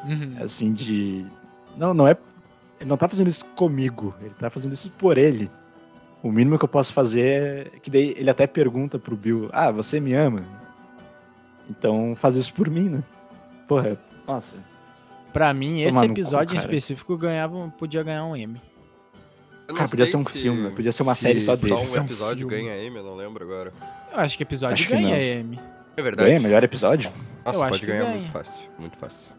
Uhum. 0.04 0.36
Assim, 0.40 0.72
de. 0.72 1.24
Não, 1.76 1.94
não 1.94 2.08
é. 2.08 2.16
Ele 2.80 2.88
não 2.88 2.96
tá 2.96 3.08
fazendo 3.08 3.28
isso 3.28 3.44
comigo, 3.54 4.14
ele 4.20 4.34
tá 4.38 4.50
fazendo 4.50 4.72
isso 4.72 4.90
por 4.90 5.16
ele. 5.16 5.48
O 6.22 6.30
mínimo 6.30 6.58
que 6.58 6.64
eu 6.64 6.68
posso 6.68 6.92
fazer 6.92 7.68
é 7.74 7.78
que 7.80 7.90
daí 7.90 8.14
ele 8.16 8.30
até 8.30 8.46
pergunta 8.46 8.98
pro 8.98 9.16
Bill: 9.16 9.48
Ah, 9.52 9.70
você 9.70 9.98
me 10.00 10.12
ama? 10.14 10.42
Então 11.68 12.14
faz 12.16 12.36
isso 12.36 12.52
por 12.54 12.68
mim, 12.70 12.88
né? 12.88 13.02
Porra, 13.66 13.98
nossa. 14.26 14.56
Pra 15.32 15.52
mim, 15.54 15.80
esse 15.80 15.94
Tomar 15.94 16.06
cu, 16.06 16.12
episódio 16.12 16.52
em 16.54 16.60
cara. 16.60 16.68
específico 16.68 17.16
ganhava, 17.16 17.72
podia 17.78 18.02
ganhar 18.02 18.24
um 18.24 18.36
M. 18.36 18.60
Cara, 19.74 19.88
podia 19.88 20.04
ser 20.04 20.18
um 20.18 20.24
se- 20.24 20.32
filme, 20.38 20.70
podia 20.72 20.92
ser 20.92 21.02
uma 21.02 21.14
se 21.14 21.22
série 21.22 21.40
só 21.40 21.56
Só 21.56 21.62
deles. 21.62 21.96
um 21.96 22.00
um 22.00 22.04
episódio 22.04 22.48
filme. 22.48 22.64
ganha 22.68 22.76
M, 22.84 22.96
eu 22.96 23.02
não 23.04 23.16
lembro 23.16 23.42
agora. 23.44 23.72
Eu 24.12 24.18
acho 24.20 24.36
que 24.36 24.42
episódio 24.42 24.74
Acho 24.74 24.86
que 24.88 24.92
ganha 24.92 25.08
não. 25.08 25.16
M. 25.16 25.58
É 25.96 26.02
verdade? 26.02 26.30
É, 26.30 26.38
melhor 26.38 26.62
episódio? 26.62 27.10
Nossa, 27.44 27.58
Eu 27.58 27.62
acho 27.62 27.70
pode 27.70 27.80
que 27.80 27.86
ganhar 27.86 28.02
ganha. 28.04 28.16
muito 28.18 28.30
fácil. 28.32 28.52
Muito 28.78 28.96
fácil. 28.98 29.31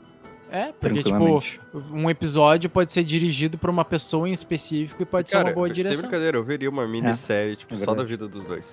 É, 0.54 0.72
porque, 0.72 1.02
tipo, 1.02 1.44
um 1.92 2.08
episódio 2.12 2.70
pode 2.70 2.92
ser 2.92 3.04
dirigido 3.04 3.58
por 3.58 3.72
uma 3.72 3.84
pessoa 3.84 4.30
em 4.30 4.32
específico 4.32 5.02
e 5.02 5.06
pode 5.06 5.28
ser 5.28 5.38
Cara, 5.38 5.48
uma 5.48 5.56
boa 5.56 5.68
sem 5.68 5.74
direção. 5.74 6.02
brincadeira, 6.02 6.38
eu 6.38 6.44
veria 6.44 6.70
uma 6.70 6.88
minissérie, 6.88 7.56
tipo, 7.56 7.74
é 7.74 7.78
só 7.78 7.96
da 7.96 8.04
vida 8.04 8.28
dos 8.28 8.46
dois. 8.46 8.64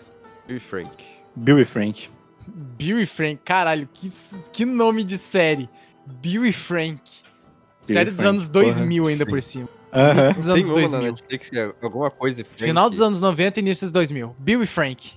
Bill 0.47 0.59
e 0.59 0.61
Frank. 0.61 0.91
Bill 1.35 1.59
e 1.59 1.65
Frank. 1.65 2.11
Bill 2.47 3.01
e 3.01 3.07
Frank, 3.07 3.41
caralho, 3.43 3.89
que, 3.95 4.11
que 4.53 4.67
nome 4.67 5.03
de 5.03 5.17
série. 5.17 5.71
Bill 6.05 6.45
e 6.45 6.53
Frank. 6.53 7.01
Bill 7.01 7.87
série 7.87 8.11
e 8.11 8.13
dos 8.13 8.21
Frank, 8.21 8.29
anos 8.29 8.49
2000 8.49 9.03
porra, 9.03 9.13
ainda 9.13 9.25
sim. 9.25 9.31
por 9.31 9.43
cima. 9.43 9.69
Aham. 9.91 10.13
Início 10.13 10.35
dos 10.35 10.49
anos 10.49 10.67
Tem 10.67 10.71
uma 10.71 10.81
na 10.83 10.89
2000. 10.89 11.03
Netflix, 11.13 11.49
que 11.49 11.59
é 11.59 11.75
alguma 11.81 12.11
coisa 12.11 12.45
Frank. 12.45 12.63
Final 12.63 12.91
dos 12.91 13.01
anos 13.01 13.21
90 13.23 13.59
e 13.59 13.63
início 13.63 13.87
dos 13.87 13.93
2000. 13.93 14.37
Bill 14.39 14.63
e 14.63 14.67
Frank. 14.67 15.13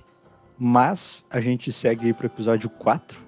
Mas 0.58 1.26
a 1.28 1.42
gente 1.42 1.70
segue 1.70 2.06
aí 2.06 2.14
pro 2.14 2.24
episódio 2.24 2.70
4, 2.70 3.18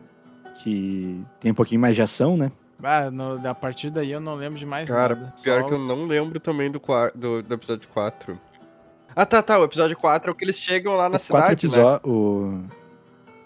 que 0.63 1.23
tem 1.39 1.53
um 1.53 1.55
pouquinho 1.55 1.83
mais 1.83 1.95
de 1.95 2.01
ação, 2.01 2.35
né? 2.35 2.51
Ah, 2.83 3.11
no, 3.11 3.47
a 3.49 3.55
partir 3.55 3.91
daí 3.91 4.13
eu 4.13 4.21
não 4.21 4.35
lembro 4.35 4.59
de 4.59 4.67
mais 4.67 4.89
Cara, 4.89 5.15
nada. 5.15 5.35
pior 5.43 5.63
Só- 5.63 5.69
que 5.69 5.75
eu 5.75 5.79
não 5.79 6.05
lembro 6.07 6.39
também 6.39 6.71
do, 6.71 6.81
do, 7.15 7.43
do 7.43 7.55
episódio 7.55 7.89
4. 7.89 8.39
Ah, 9.15 9.25
tá, 9.25 9.41
tá. 9.43 9.59
O 9.59 9.65
episódio 9.65 9.97
4 9.97 10.29
é 10.29 10.33
o 10.33 10.35
que 10.35 10.45
eles 10.45 10.59
chegam 10.59 10.95
lá 10.95 11.05
na 11.09 11.19
quatro 11.19 11.25
cidade, 11.27 11.67
né? 11.69 11.73
episódios. 11.73 12.65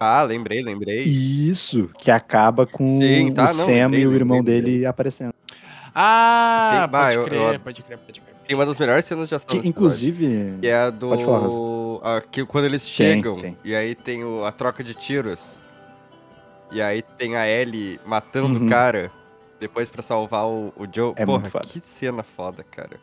Ah, 0.01 0.23
lembrei, 0.23 0.63
lembrei. 0.63 1.03
Isso, 1.05 1.89
que 1.99 2.11
acaba 2.11 2.67
com 2.67 3.01
Sim, 3.01 3.33
tá, 3.33 3.43
o 3.43 3.47
não, 3.47 3.53
Sam 3.53 3.73
lembrei, 3.73 4.03
e 4.03 4.07
o 4.07 4.13
irmão 4.15 4.39
lembrei, 4.39 4.63
dele 4.63 4.87
aparecendo. 4.87 5.33
Ah, 5.95 6.71
Tem- 6.73 6.91
bah, 6.91 7.03
pode, 7.05 7.15
eu- 7.17 7.25
crer, 7.25 7.55
eu- 7.55 7.61
pode 7.61 7.83
crer, 7.83 7.99
pode 7.99 8.21
crer, 8.21 8.35
Tem 8.49 8.57
uma 8.57 8.67
das 8.67 8.79
melhores 8.79 9.05
cenas 9.05 9.29
de 9.29 9.35
ação. 9.35 9.61
Que, 9.61 9.69
inclusive. 9.69 10.57
Que 10.61 10.67
é 10.69 10.75
a 10.77 10.91
do. 10.91 11.09
Pode 11.11 11.25
falar, 11.25 12.17
a- 12.17 12.21
que 12.23 12.45
quando 12.45 12.65
eles 12.65 12.83
Tem, 12.85 12.93
chegam, 13.17 13.37
tem. 13.39 13.57
e 13.63 13.75
aí 13.77 13.95
tem 13.95 14.25
o- 14.25 14.45
a 14.45 14.51
troca 14.51 14.83
de 14.83 14.95
tiros. 14.95 15.57
E 16.73 16.81
aí 16.81 17.03
tem 17.03 17.37
a 17.37 17.47
Ellie 17.49 18.01
matando 18.07 18.59
Uhum. 18.59 18.67
o 18.67 18.71
cara. 18.71 19.11
Depois 19.61 19.91
pra 19.91 20.03
salvar 20.03 20.47
o, 20.47 20.73
o 20.77 20.87
Joe. 20.91 21.13
É 21.17 21.27
Porra, 21.27 21.39
muito 21.39 21.51
foda. 21.51 21.69
que 21.69 21.81
cena 21.81 22.23
foda, 22.23 22.65
cara. 22.65 22.99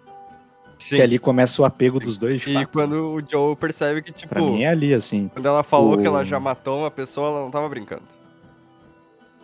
Que 0.79 1.01
ali 1.01 1.19
começa 1.19 1.61
o 1.61 1.65
apego 1.65 1.99
dos 1.99 2.17
dois, 2.17 2.45
E 2.47 2.53
fato. 2.53 2.69
quando 2.71 3.13
o 3.15 3.21
Joe 3.21 3.55
percebe 3.55 4.01
que, 4.01 4.11
tipo, 4.11 4.33
Pra 4.33 4.41
mim 4.41 4.63
é 4.63 4.69
ali, 4.69 4.93
assim. 4.93 5.27
quando 5.33 5.45
ela 5.45 5.63
falou 5.63 5.93
o- 5.95 6.01
que 6.01 6.07
ela 6.07 6.23
já 6.25 6.39
matou 6.39 6.79
uma 6.79 6.91
pessoa, 6.91 7.27
ela 7.29 7.41
não 7.41 7.51
tava 7.51 7.67
brincando. 7.69 8.03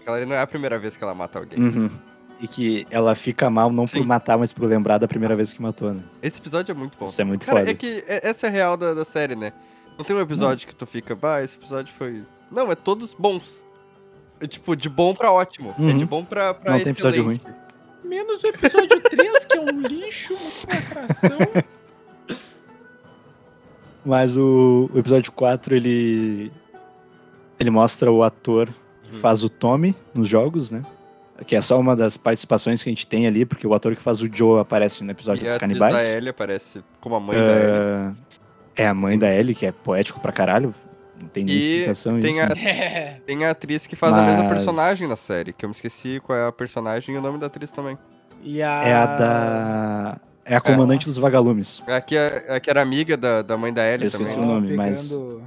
Aquela 0.01 0.17
ali 0.17 0.25
não 0.25 0.35
é 0.35 0.41
a 0.41 0.47
primeira 0.47 0.77
vez 0.79 0.97
que 0.97 1.03
ela 1.03 1.13
mata 1.15 1.39
alguém. 1.39 1.59
Uhum. 1.59 1.89
E 2.39 2.47
que 2.47 2.85
ela 2.91 3.15
fica 3.15 3.49
mal 3.49 3.71
não 3.71 3.85
por 3.85 3.99
Sim. 3.99 4.05
matar, 4.05 4.37
mas 4.37 4.51
por 4.51 4.65
lembrar 4.65 4.97
da 4.97 5.07
primeira 5.07 5.35
vez 5.35 5.53
que 5.53 5.61
matou, 5.61 5.93
né? 5.93 6.01
Esse 6.21 6.39
episódio 6.39 6.71
é 6.71 6.75
muito 6.75 6.97
bom. 6.97 7.05
Isso 7.05 7.21
é 7.21 7.23
muito 7.23 7.45
Cara, 7.45 7.59
foda. 7.59 7.71
é 7.71 7.73
que 7.73 8.03
é- 8.07 8.27
essa 8.27 8.47
é 8.47 8.49
a 8.49 8.51
real 8.51 8.75
da, 8.77 8.93
da 8.93 9.05
série, 9.05 9.35
né? 9.35 9.53
Não 9.97 10.03
tem 10.03 10.15
um 10.15 10.19
episódio 10.19 10.67
que 10.67 10.75
tu 10.75 10.85
fica, 10.85 11.15
bah, 11.15 11.41
esse 11.41 11.55
episódio 11.57 11.93
foi. 11.97 12.23
Não, 12.51 12.71
é 12.71 12.75
todos 12.75 13.13
bons. 13.13 13.63
É 14.43 14.47
tipo, 14.47 14.75
de 14.75 14.89
bom 14.89 15.15
pra 15.15 15.31
ótimo. 15.31 15.73
É 15.79 15.81
Uhum. 15.81 15.97
de 15.97 16.05
bom 16.05 16.23
pra, 16.25 16.53
pra 16.53 16.71
Não 16.73 16.79
tem 16.79 16.91
excelente. 16.91 17.19
episódio 17.19 17.23
ruim. 17.23 17.39
Menos 18.03 18.43
o 18.43 18.47
episódio 18.47 19.01
3, 19.01 19.45
que 19.45 19.57
é 19.57 19.61
um 19.61 19.79
lixo, 19.81 20.33
uma 20.33 20.75
lacração. 20.75 21.37
Mas 24.05 24.35
o, 24.35 24.89
o 24.93 24.99
episódio 24.99 25.31
4, 25.31 25.75
ele. 25.75 26.51
Ele 27.59 27.69
mostra 27.69 28.11
o 28.11 28.23
ator 28.23 28.67
que 29.03 29.13
Uhum. 29.13 29.19
faz 29.19 29.43
o 29.43 29.49
Tommy 29.49 29.95
nos 30.13 30.27
jogos, 30.27 30.71
né? 30.71 30.83
Que 31.45 31.55
é 31.55 31.61
só 31.61 31.79
uma 31.79 31.95
das 31.95 32.17
participações 32.17 32.83
que 32.83 32.89
a 32.89 32.91
gente 32.91 33.07
tem 33.07 33.25
ali, 33.27 33.45
porque 33.45 33.65
o 33.65 33.73
ator 33.73 33.95
que 33.95 34.01
faz 34.01 34.21
o 34.21 34.27
Joe 34.31 34.59
aparece 34.59 35.03
no 35.03 35.11
episódio 35.11 35.43
E 35.43 35.47
a 35.47 35.51
dos 35.51 35.55
atriz 35.55 35.79
da 35.79 35.85
canibais. 35.87 36.13
Ellie 36.13 36.29
aparece 36.29 36.83
como 36.99 37.15
a 37.15 37.19
mãe 37.19 37.37
da 37.37 37.43
Ellie. 37.43 37.71
Ah, 37.71 38.13
é 38.75 38.87
a 38.87 38.93
mãe 38.93 39.17
da 39.17 39.33
Ellie, 39.33 39.55
que 39.55 39.65
é 39.65 39.71
poético 39.71 40.19
pra 40.19 40.31
caralho. 40.31 40.73
Não 41.19 41.27
tem 41.29 41.43
nem 41.45 41.55
E 41.55 41.57
explicação 41.59 42.19
tem 42.19 42.31
isso. 42.31 42.41
a- 42.41 42.49
né? 42.49 42.61
É. 42.69 43.21
Tem 43.25 43.45
a 43.45 43.51
atriz 43.51 43.87
que 43.87 43.95
faz 43.95 44.13
a 44.13 44.21
mesma 44.23 44.43
Mas- 44.43 44.51
personagem 44.51 45.07
na 45.07 45.15
série, 45.15 45.53
que 45.53 45.63
eu 45.63 45.69
me 45.69 45.75
esqueci 45.75 46.19
qual 46.23 46.37
é 46.37 46.47
a 46.47 46.51
personagem 46.51 47.15
e 47.15 47.17
o 47.17 47.21
nome 47.21 47.37
da 47.39 47.47
atriz 47.47 47.71
também. 47.71 47.97
E 48.43 48.61
a... 48.61 48.83
É 48.83 48.93
a 48.93 49.05
da. 49.05 50.17
É 50.45 50.55
a 50.57 50.59
comandante 50.61 51.05
dos 51.05 51.17
vagalumes. 51.17 51.81
É 51.87 51.95
a 51.95 52.01
que, 52.01 52.17
é 52.17 52.45
a 52.55 52.59
que 52.59 52.69
era 52.69 52.81
amiga 52.81 53.15
da, 53.15 53.41
da 53.41 53.55
mãe 53.55 53.71
da 53.73 53.87
Ellie 53.87 54.03
Eu 54.03 54.07
esqueci 54.07 54.33
também. 54.33 54.49
o 54.49 54.53
nome, 54.53 54.67
pegando... 54.69 54.85
mas- 54.85 55.11
Uhum. 55.13 55.41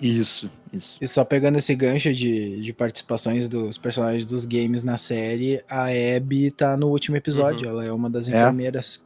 Isso, 0.00 0.50
isso. 0.72 0.98
E 1.00 1.08
só 1.08 1.24
pegando 1.24 1.56
esse 1.58 1.74
gancho 1.74 2.12
de, 2.12 2.60
de 2.60 2.72
participações 2.72 3.48
dos 3.48 3.78
personagens 3.78 4.24
dos 4.26 4.44
games 4.44 4.84
na 4.84 4.96
série, 4.98 5.62
a 5.70 5.86
Abby 6.16 6.50
tá 6.50 6.76
no 6.76 6.88
último 6.88 7.16
episódio. 7.16 7.68
Ela 7.68 7.84
é 7.84 7.90
uma 7.92 8.10
das 8.10 8.28
É. 8.28 8.30
enfermeiras. 8.32 9.00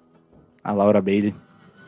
A 0.65 0.73
Laura 0.73 1.01
Bailey. 1.01 1.35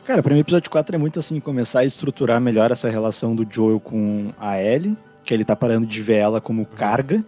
Cara, 0.05 0.21
pra 0.21 0.33
mim 0.33 0.39
o 0.39 0.41
episódio 0.41 0.69
4 0.69 0.95
é 0.95 0.99
muito 0.99 1.19
assim, 1.19 1.39
começar 1.39 1.79
a 1.79 1.85
estruturar 1.85 2.39
melhor 2.41 2.71
essa 2.71 2.89
relação 2.89 3.33
do 3.35 3.47
Joel 3.49 3.79
com 3.79 4.33
a 4.37 4.61
Ellie, 4.61 4.97
que 5.23 5.33
ele 5.33 5.45
tá 5.45 5.55
parando 5.55 5.87
de 5.87 6.01
ver 6.01 6.17
ela 6.17 6.41
como 6.41 6.65
carga, 6.65 7.23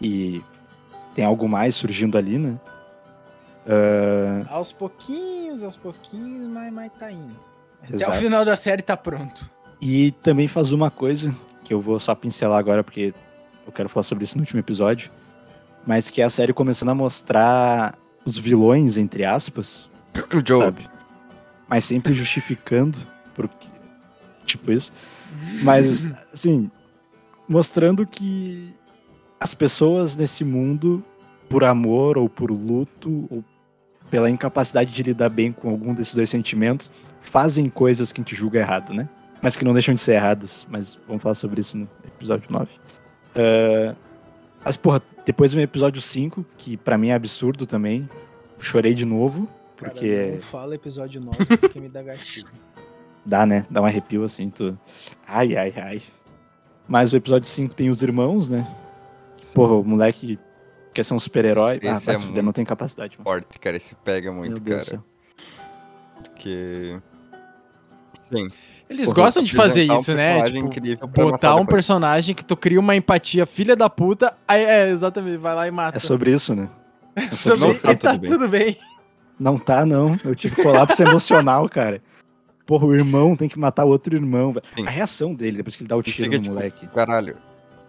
e 0.00 0.42
tem 1.14 1.24
algo 1.24 1.48
mais 1.48 1.74
surgindo 1.74 2.18
ali, 2.18 2.38
né? 2.38 2.58
Ah, 3.66 4.54
Aos 4.54 4.70
pouquinhos, 4.72 5.62
aos 5.62 5.76
pouquinhos, 5.76 6.48
mas, 6.50 6.72
mas 6.72 6.92
tá 6.98 7.10
indo. 7.10 7.34
Até 7.82 7.94
Exato. 7.96 8.12
o 8.12 8.14
final 8.20 8.44
da 8.44 8.56
série 8.56 8.82
tá 8.82 8.96
pronto. 8.96 9.48
E 9.80 10.10
também 10.22 10.46
faz 10.46 10.72
uma 10.72 10.90
coisa, 10.90 11.34
que 11.64 11.72
eu 11.72 11.80
vou 11.80 11.98
só 11.98 12.14
pincelar 12.14 12.58
agora, 12.58 12.84
porque 12.84 13.14
eu 13.66 13.72
quero 13.72 13.88
falar 13.88 14.04
sobre 14.04 14.24
isso 14.24 14.36
no 14.36 14.42
último 14.42 14.60
episódio, 14.60 15.10
mas 15.86 16.10
que 16.10 16.20
é 16.20 16.24
a 16.24 16.30
série 16.30 16.52
começando 16.52 16.90
a 16.90 16.94
mostrar 16.94 17.94
os 18.26 18.36
vilões, 18.36 18.98
entre 18.98 19.24
aspas, 19.24 19.88
O 20.34 20.46
Joe. 20.46 20.58
sabe? 20.64 20.86
Mas 21.70 21.84
sempre 21.84 22.12
justificando, 22.12 22.98
porque, 23.34 23.68
tipo 24.44 24.72
isso. 24.72 24.92
Mas, 25.62 26.06
assim, 26.34 26.70
mostrando 27.48 28.04
que 28.04 28.74
as 29.38 29.54
pessoas 29.54 30.16
nesse 30.16 30.44
mundo, 30.44 31.02
por 31.48 31.62
amor 31.62 32.18
ou 32.18 32.28
por 32.28 32.50
luto, 32.50 33.28
ou 33.30 33.44
pela 34.10 34.28
incapacidade 34.28 34.92
de 34.92 35.02
lidar 35.04 35.28
bem 35.28 35.52
com 35.52 35.70
algum 35.70 35.94
desses 35.94 36.14
dois 36.14 36.28
sentimentos, 36.28 36.90
fazem 37.20 37.70
coisas 37.70 38.10
que 38.10 38.20
a 38.20 38.24
gente 38.24 38.34
julga 38.34 38.58
errado, 38.58 38.92
né? 38.92 39.08
Mas 39.40 39.56
que 39.56 39.64
não 39.64 39.72
deixam 39.72 39.94
de 39.94 40.00
ser 40.00 40.14
erradas. 40.14 40.66
Mas 40.68 40.98
vamos 41.06 41.22
falar 41.22 41.36
sobre 41.36 41.60
isso 41.60 41.78
no 41.78 41.88
episódio 42.04 42.50
9. 42.50 42.68
Ah, 43.36 43.94
mas, 44.64 44.76
porra, 44.76 45.00
depois 45.24 45.52
vem 45.52 45.62
o 45.62 45.64
episódio 45.64 46.02
5, 46.02 46.44
que 46.58 46.76
pra 46.76 46.98
mim 46.98 47.08
é 47.08 47.14
absurdo 47.14 47.66
também. 47.66 48.08
Chorei 48.58 48.92
de 48.92 49.06
novo, 49.06 49.48
Cara, 49.80 49.92
porque 49.92 50.32
não 50.34 50.42
fala 50.42 50.74
episódio 50.74 51.20
9 51.20 51.56
porque 51.58 51.80
me 51.80 51.88
dá 51.88 52.02
gatilho. 52.02 52.46
dá, 53.24 53.46
né? 53.46 53.64
Dá 53.70 53.80
um 53.80 53.86
arrepio 53.86 54.24
assim, 54.24 54.50
tu. 54.50 54.78
Ai, 55.26 55.56
ai, 55.56 55.72
ai. 55.76 56.02
Mas 56.86 57.12
o 57.12 57.16
episódio 57.16 57.48
5 57.48 57.74
tem 57.74 57.88
os 57.88 58.02
irmãos, 58.02 58.50
né? 58.50 58.66
Porra, 59.54 59.74
o 59.74 59.84
moleque 59.84 60.38
quer 60.92 61.04
ser 61.04 61.14
um 61.14 61.20
super-herói. 61.20 61.80
Ah, 61.82 61.86
é 61.86 61.98
vai 61.98 62.16
se 62.16 62.26
fuder, 62.26 62.42
não 62.42 62.52
tem 62.52 62.64
capacidade, 62.64 63.16
mano. 63.16 63.24
Forte, 63.24 63.58
cara. 63.58 63.76
Esse 63.76 63.94
pega 63.94 64.30
muito, 64.30 64.52
Meu 64.52 64.60
Deus 64.60 64.86
do 64.86 64.90
cara. 64.90 65.02
céu. 65.02 65.04
Porque. 66.22 67.00
Sim. 68.30 68.50
Eles 68.88 69.06
Porra, 69.06 69.22
gostam 69.22 69.44
de 69.44 69.54
fazer 69.54 69.90
um 69.90 69.96
isso, 69.96 70.12
né? 70.14 70.42
Tipo, 70.42 70.58
incrível 70.58 71.08
pra 71.08 71.24
matar 71.24 71.30
botar 71.30 71.54
um 71.56 71.64
personagem 71.64 72.34
que 72.34 72.44
tu 72.44 72.56
cria 72.56 72.80
uma 72.80 72.96
empatia, 72.96 73.46
filha 73.46 73.76
da 73.76 73.88
puta, 73.88 74.36
aí 74.48 74.64
é, 74.64 74.90
exatamente, 74.90 75.36
vai 75.36 75.54
lá 75.54 75.68
e 75.68 75.70
mata. 75.70 75.96
É 75.96 76.00
sobre 76.00 76.32
isso, 76.32 76.54
né? 76.56 76.68
Sobre... 77.32 77.68
Não 77.68 77.74
tá 77.74 77.92
e 77.92 77.96
tá 77.96 78.12
tudo 78.12 78.20
bem. 78.20 78.30
tudo 78.30 78.48
bem. 78.48 78.76
Não 79.40 79.56
tá, 79.56 79.86
não. 79.86 80.14
Eu 80.24 80.34
tive 80.34 80.62
colapso 80.62 81.02
emocional, 81.02 81.66
cara. 81.68 82.02
Porra, 82.66 82.84
o 82.86 82.94
irmão 82.94 83.34
tem 83.34 83.48
que 83.48 83.58
matar 83.58 83.84
o 83.86 83.88
outro 83.88 84.14
irmão. 84.14 84.52
velho. 84.52 84.64
Sim. 84.76 84.86
A 84.86 84.90
reação 84.90 85.34
dele, 85.34 85.56
depois 85.56 85.74
que 85.74 85.82
ele 85.82 85.88
dá 85.88 85.96
o 85.96 86.02
tiro 86.02 86.16
fica, 86.24 86.36
no 86.36 86.42
tipo, 86.42 86.54
moleque. 86.54 86.86
Caralho. 86.88 87.36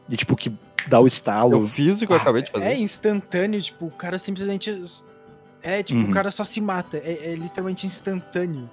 E 0.09 0.15
tipo, 0.15 0.35
que 0.35 0.51
dá 0.87 0.99
o 0.99 1.03
Eu 1.03 1.07
estalo. 1.07 1.67
fiz 1.67 2.01
o 2.01 2.05
eu 2.05 2.13
Ah, 2.13 2.15
acabei 2.15 2.41
de 2.41 2.49
fazer. 2.51 2.65
É 2.65 2.75
instantâneo, 2.79 3.61
tipo, 3.61 3.85
o 3.87 3.91
cara 3.91 4.17
simplesmente. 4.17 4.81
É, 5.61 5.83
tipo, 5.83 5.99
Uhum. 5.99 6.09
o 6.09 6.13
cara 6.13 6.31
só 6.31 6.43
se 6.43 6.59
mata. 6.61 6.97
É, 6.97 7.31
é 7.31 7.35
literalmente 7.35 7.85
instantâneo. 7.85 8.67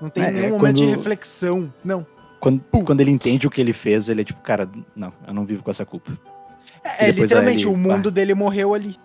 Não 0.00 0.08
tem 0.08 0.22
É, 0.24 0.30
nenhum 0.30 0.46
é 0.46 0.50
momento 0.50 0.76
de 0.76 0.82
quando- 0.84 0.96
reflexão. 0.96 1.74
Não. 1.84 2.06
Quando, 2.40 2.60
quando 2.84 3.00
ele 3.00 3.10
entende 3.10 3.46
o 3.46 3.50
que 3.50 3.60
ele 3.60 3.72
fez, 3.72 4.08
ele 4.08 4.22
é 4.22 4.24
tipo, 4.24 4.40
cara, 4.40 4.68
não, 4.96 5.12
eu 5.28 5.34
não 5.34 5.44
vivo 5.44 5.62
com 5.62 5.70
essa 5.70 5.84
culpa. 5.84 6.10
É, 6.82 7.08
é 7.08 7.12
literalmente, 7.12 7.64
ele- 7.66 7.74
o 7.74 7.76
mundo 7.76 8.10
dele 8.10 8.34
morreu 8.34 8.74
ali. 8.74 8.96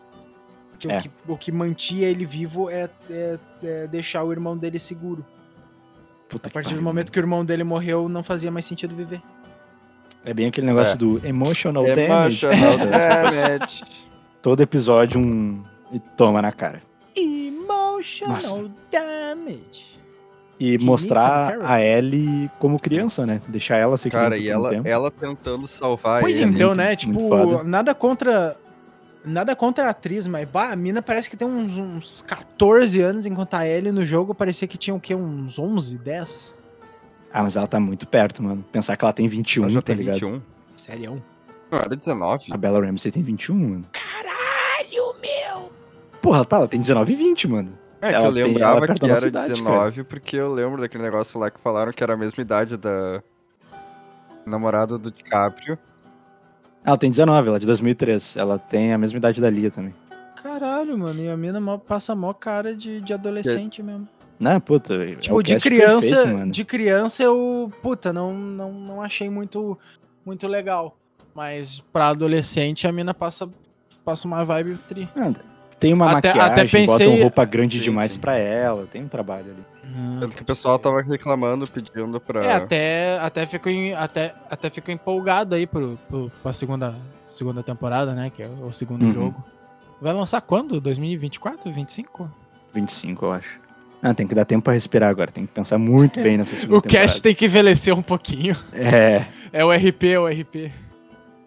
Porque 0.77 0.87
É. 0.91 0.99
o, 0.99 1.01
que, 1.01 1.09
o 1.29 1.37
que 1.37 1.51
mantia 1.51 2.07
ele 2.07 2.25
vivo 2.25 2.69
é, 2.69 2.89
é- 3.09 3.39
é 3.63 3.87
deixar 3.87 4.23
o 4.23 4.31
irmão 4.31 4.55
dele 4.55 4.77
seguro. 4.79 5.25
Puta 6.29 6.49
A 6.49 6.51
partir 6.51 6.69
do 6.69 6.71
pariu, 6.75 6.83
momento 6.83 7.05
mano. 7.07 7.11
que 7.13 7.19
o 7.19 7.21
irmão 7.21 7.45
dele 7.45 7.63
morreu, 7.63 8.07
não 8.09 8.21
fazia 8.23 8.51
mais 8.51 8.65
sentido 8.65 8.93
viver. 8.95 9.21
É 10.25 10.33
bem 10.33 10.47
aquele 10.47 10.67
negócio 10.67 10.93
É. 10.93 10.97
do 10.97 11.25
emotional 11.25 11.83
damage. 11.85 12.45
Emotional 12.45 12.77
Foda-se. 12.79 13.41
damage. 13.41 13.83
Todo 14.41 14.61
episódio 14.61 15.19
um. 15.19 15.63
E 15.91 15.99
toma 15.99 16.41
na 16.41 16.51
cara. 16.51 16.81
Emotional 17.15 18.33
Nossa. 18.33 18.69
damage. 18.91 19.97
E 20.59 20.77
Que 20.77 20.83
mostrar 20.83 21.59
a 21.61 21.81
Ellie 21.81 22.49
como 22.59 22.79
criança, 22.79 23.25
né? 23.25 23.41
Deixar 23.47 23.77
ela 23.77 23.95
ser 23.95 24.09
criança 24.09 24.29
Cara, 24.31 24.37
e 24.41 24.49
ela, 24.49 24.69
tempo. 24.71 24.87
ela 24.87 25.11
tentando 25.11 25.67
salvar 25.67 26.19
Pois 26.21 26.39
ele. 26.39 26.49
então, 26.51 26.69
muito- 26.69 26.77
né? 26.77 26.95
Tipo, 26.95 27.63
nada 27.63 27.93
contra. 27.95 28.57
Nada 29.27 29.55
contra 29.55 29.87
a 29.87 29.89
atriz, 29.89 30.25
mas 30.25 30.47
bah, 30.47 30.71
a 30.71 30.75
mina 30.75 31.01
parece 31.01 31.29
que 31.29 31.35
tem 31.35 31.45
uns, 31.47 31.77
uns 31.77 32.21
14 32.21 33.01
anos, 33.01 33.25
enquanto 33.25 33.55
a 33.55 33.67
Ellie 33.67 33.91
no 33.91 34.05
jogo 34.05 34.33
parecia 34.33 34.67
que 34.67 34.77
tinha 34.77 34.95
o 34.95 34.99
quê? 35.01 35.13
Uns 35.13 35.59
11, 35.59 35.97
10? 35.97 36.53
Ah, 37.33 37.43
mas 37.43 37.57
ela 37.57 37.67
tá 37.67 37.77
muito 37.79 38.07
perto, 38.07 38.41
mano. 38.41 38.63
Pensar 38.71 38.95
que 38.95 39.03
ela 39.03 39.11
tem 39.13 39.27
21, 39.27 39.63
Ela 39.63 39.71
já 39.73 39.81
tá 39.81 39.85
tem 39.87 39.95
ligado? 39.97 40.15
21. 40.15 40.41
Sério? 40.75 41.23
Não, 41.69 41.79
era 41.79 41.95
19. 41.95 42.45
A 42.53 42.57
Bella 42.57 42.79
Ramsey 42.85 43.11
tem 43.11 43.21
21, 43.21 43.53
mano. 43.55 43.85
Caralho, 43.91 45.13
meu! 45.21 45.71
Porra, 46.21 46.45
tá, 46.45 46.55
ela 46.55 46.67
tem 46.69 46.79
19 46.79 47.11
e 47.11 47.15
20, 47.17 47.47
mano. 47.49 47.77
É 47.99 48.09
que 48.09 48.15
Ela 48.15 48.27
eu 48.27 48.33
tem- 48.33 48.43
lembrava 48.45 48.85
é 48.85 48.93
que 48.93 49.05
era 49.11 49.27
idade, 49.27 49.49
19, 49.49 50.03
porque 50.05 50.37
eu 50.37 50.53
lembro 50.53 50.79
daquele 50.79 51.03
negócio 51.03 51.37
lá 51.39 51.51
que 51.51 51.59
falaram 51.59 51.91
que 51.91 52.01
era 52.01 52.13
a 52.13 52.17
mesma 52.17 52.41
idade 52.41 52.77
da 52.77 53.21
namorada 54.45 54.97
do 54.97 55.11
DiCaprio. 55.11 55.77
Ela 56.87 56.97
tem 56.97 57.11
19, 57.11 57.47
ela 57.49 57.57
é 57.57 57.59
de 57.59 57.65
2003. 57.65 58.37
Ela 58.37 58.57
tem 58.57 58.93
a 58.93 58.97
mesma 58.97 59.17
idade 59.17 59.41
da 59.41 59.49
Lia 59.49 59.69
também. 59.69 59.93
Caralho, 60.41 60.97
mano, 60.97 61.21
e 61.21 61.29
a 61.29 61.35
mina 61.35 61.59
passa 61.77 62.15
mó 62.15 62.31
cara 62.31 62.73
de, 62.73 63.01
de 63.01 63.13
adolescente 63.13 63.83
mesmo. 63.83 64.07
Não, 64.39 64.57
puta. 64.61 64.93
é 64.93 65.15
Tipo, 65.15 65.35
o 65.35 65.43
de 65.43 65.59
criança, 65.59 66.23
perfeito, 66.23 66.51
de 66.51 66.63
criança 66.63 67.23
eu, 67.23 67.69
puta, 67.81 68.13
não, 68.13 68.33
não, 68.33 68.71
não 68.71 69.01
achei 69.01 69.29
muito 69.29 69.77
Muito 70.25 70.47
legal. 70.47 70.95
Mas 71.35 71.83
pra 71.91 72.07
adolescente 72.09 72.87
a 72.87 72.91
mina 72.91 73.13
passa, 73.13 73.49
passa 74.05 74.25
uma 74.25 74.45
vibe 74.45 74.77
tri. 74.87 75.09
Tem 75.79 75.93
uma 75.93 76.09
Até- 76.11 76.29
maquiagem, 76.29 76.51
até 76.53 76.61
pensei- 76.65 76.85
botam 77.07 77.21
roupa 77.21 77.43
grande 77.45 77.77
Sim, 77.79 77.83
demais 77.83 78.13
sim. 78.13 78.19
pra 78.21 78.35
ela. 78.37 78.87
Tem 78.89 79.03
um 79.03 79.07
trabalho 79.09 79.45
ali. 79.51 79.65
Tanto 80.19 80.35
que 80.35 80.41
o 80.41 80.45
pessoal 80.45 80.77
tava 80.77 81.01
reclamando, 81.01 81.65
pedindo 81.67 82.19
pra. 82.19 82.43
É, 82.45 82.53
até, 82.53 83.19
até, 83.19 83.45
fico, 83.45 83.69
em- 83.69 83.93
até, 83.93 84.33
até 84.49 84.69
fico 84.69 84.91
empolgado 84.91 85.55
aí 85.55 85.65
pro, 85.65 85.97
pro, 86.09 86.31
pra 86.43 86.51
segunda, 86.53 86.95
segunda 87.29 87.63
temporada, 87.63 88.13
né? 88.13 88.29
Que 88.29 88.43
é 88.43 88.47
o 88.47 88.71
segundo 88.71 89.03
Uhum. 89.05 89.11
jogo. 89.11 89.43
Vai 90.01 90.13
lançar 90.13 90.41
quando? 90.41 90.79
2024? 90.81 91.71
25? 91.71 92.29
25, 92.73 93.25
eu 93.25 93.31
acho. 93.31 93.59
Ah, 94.03 94.13
tem 94.13 94.27
que 94.27 94.35
dar 94.35 94.45
tempo 94.45 94.63
pra 94.63 94.73
respirar 94.73 95.09
agora. 95.09 95.31
Tem 95.31 95.45
que 95.45 95.51
pensar 95.53 95.77
muito 95.79 96.21
bem 96.21 96.37
nessa 96.37 96.55
segunda 96.55 96.77
O 96.79 96.81
cast 96.81 97.21
tem 97.21 97.33
que 97.33 97.45
envelhecer 97.45 97.93
um 97.97 98.01
pouquinho. 98.03 98.55
temporada. 98.55 98.97
É, 98.97 99.27
É 99.51 99.65
o 99.65 99.71
RP, 99.71 100.03
é 100.13 100.19
o 100.19 100.27
RP. 100.27 100.71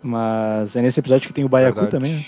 mas 0.03 0.75
é 0.77 0.83
nesse 0.83 0.99
episódio 0.99 1.29
que 1.29 1.35
tem 1.35 1.45
o 1.45 1.49
Baiacu 1.49 1.81
Verdade. 1.81 1.91
também, 1.97 2.15
né? 2.17 2.25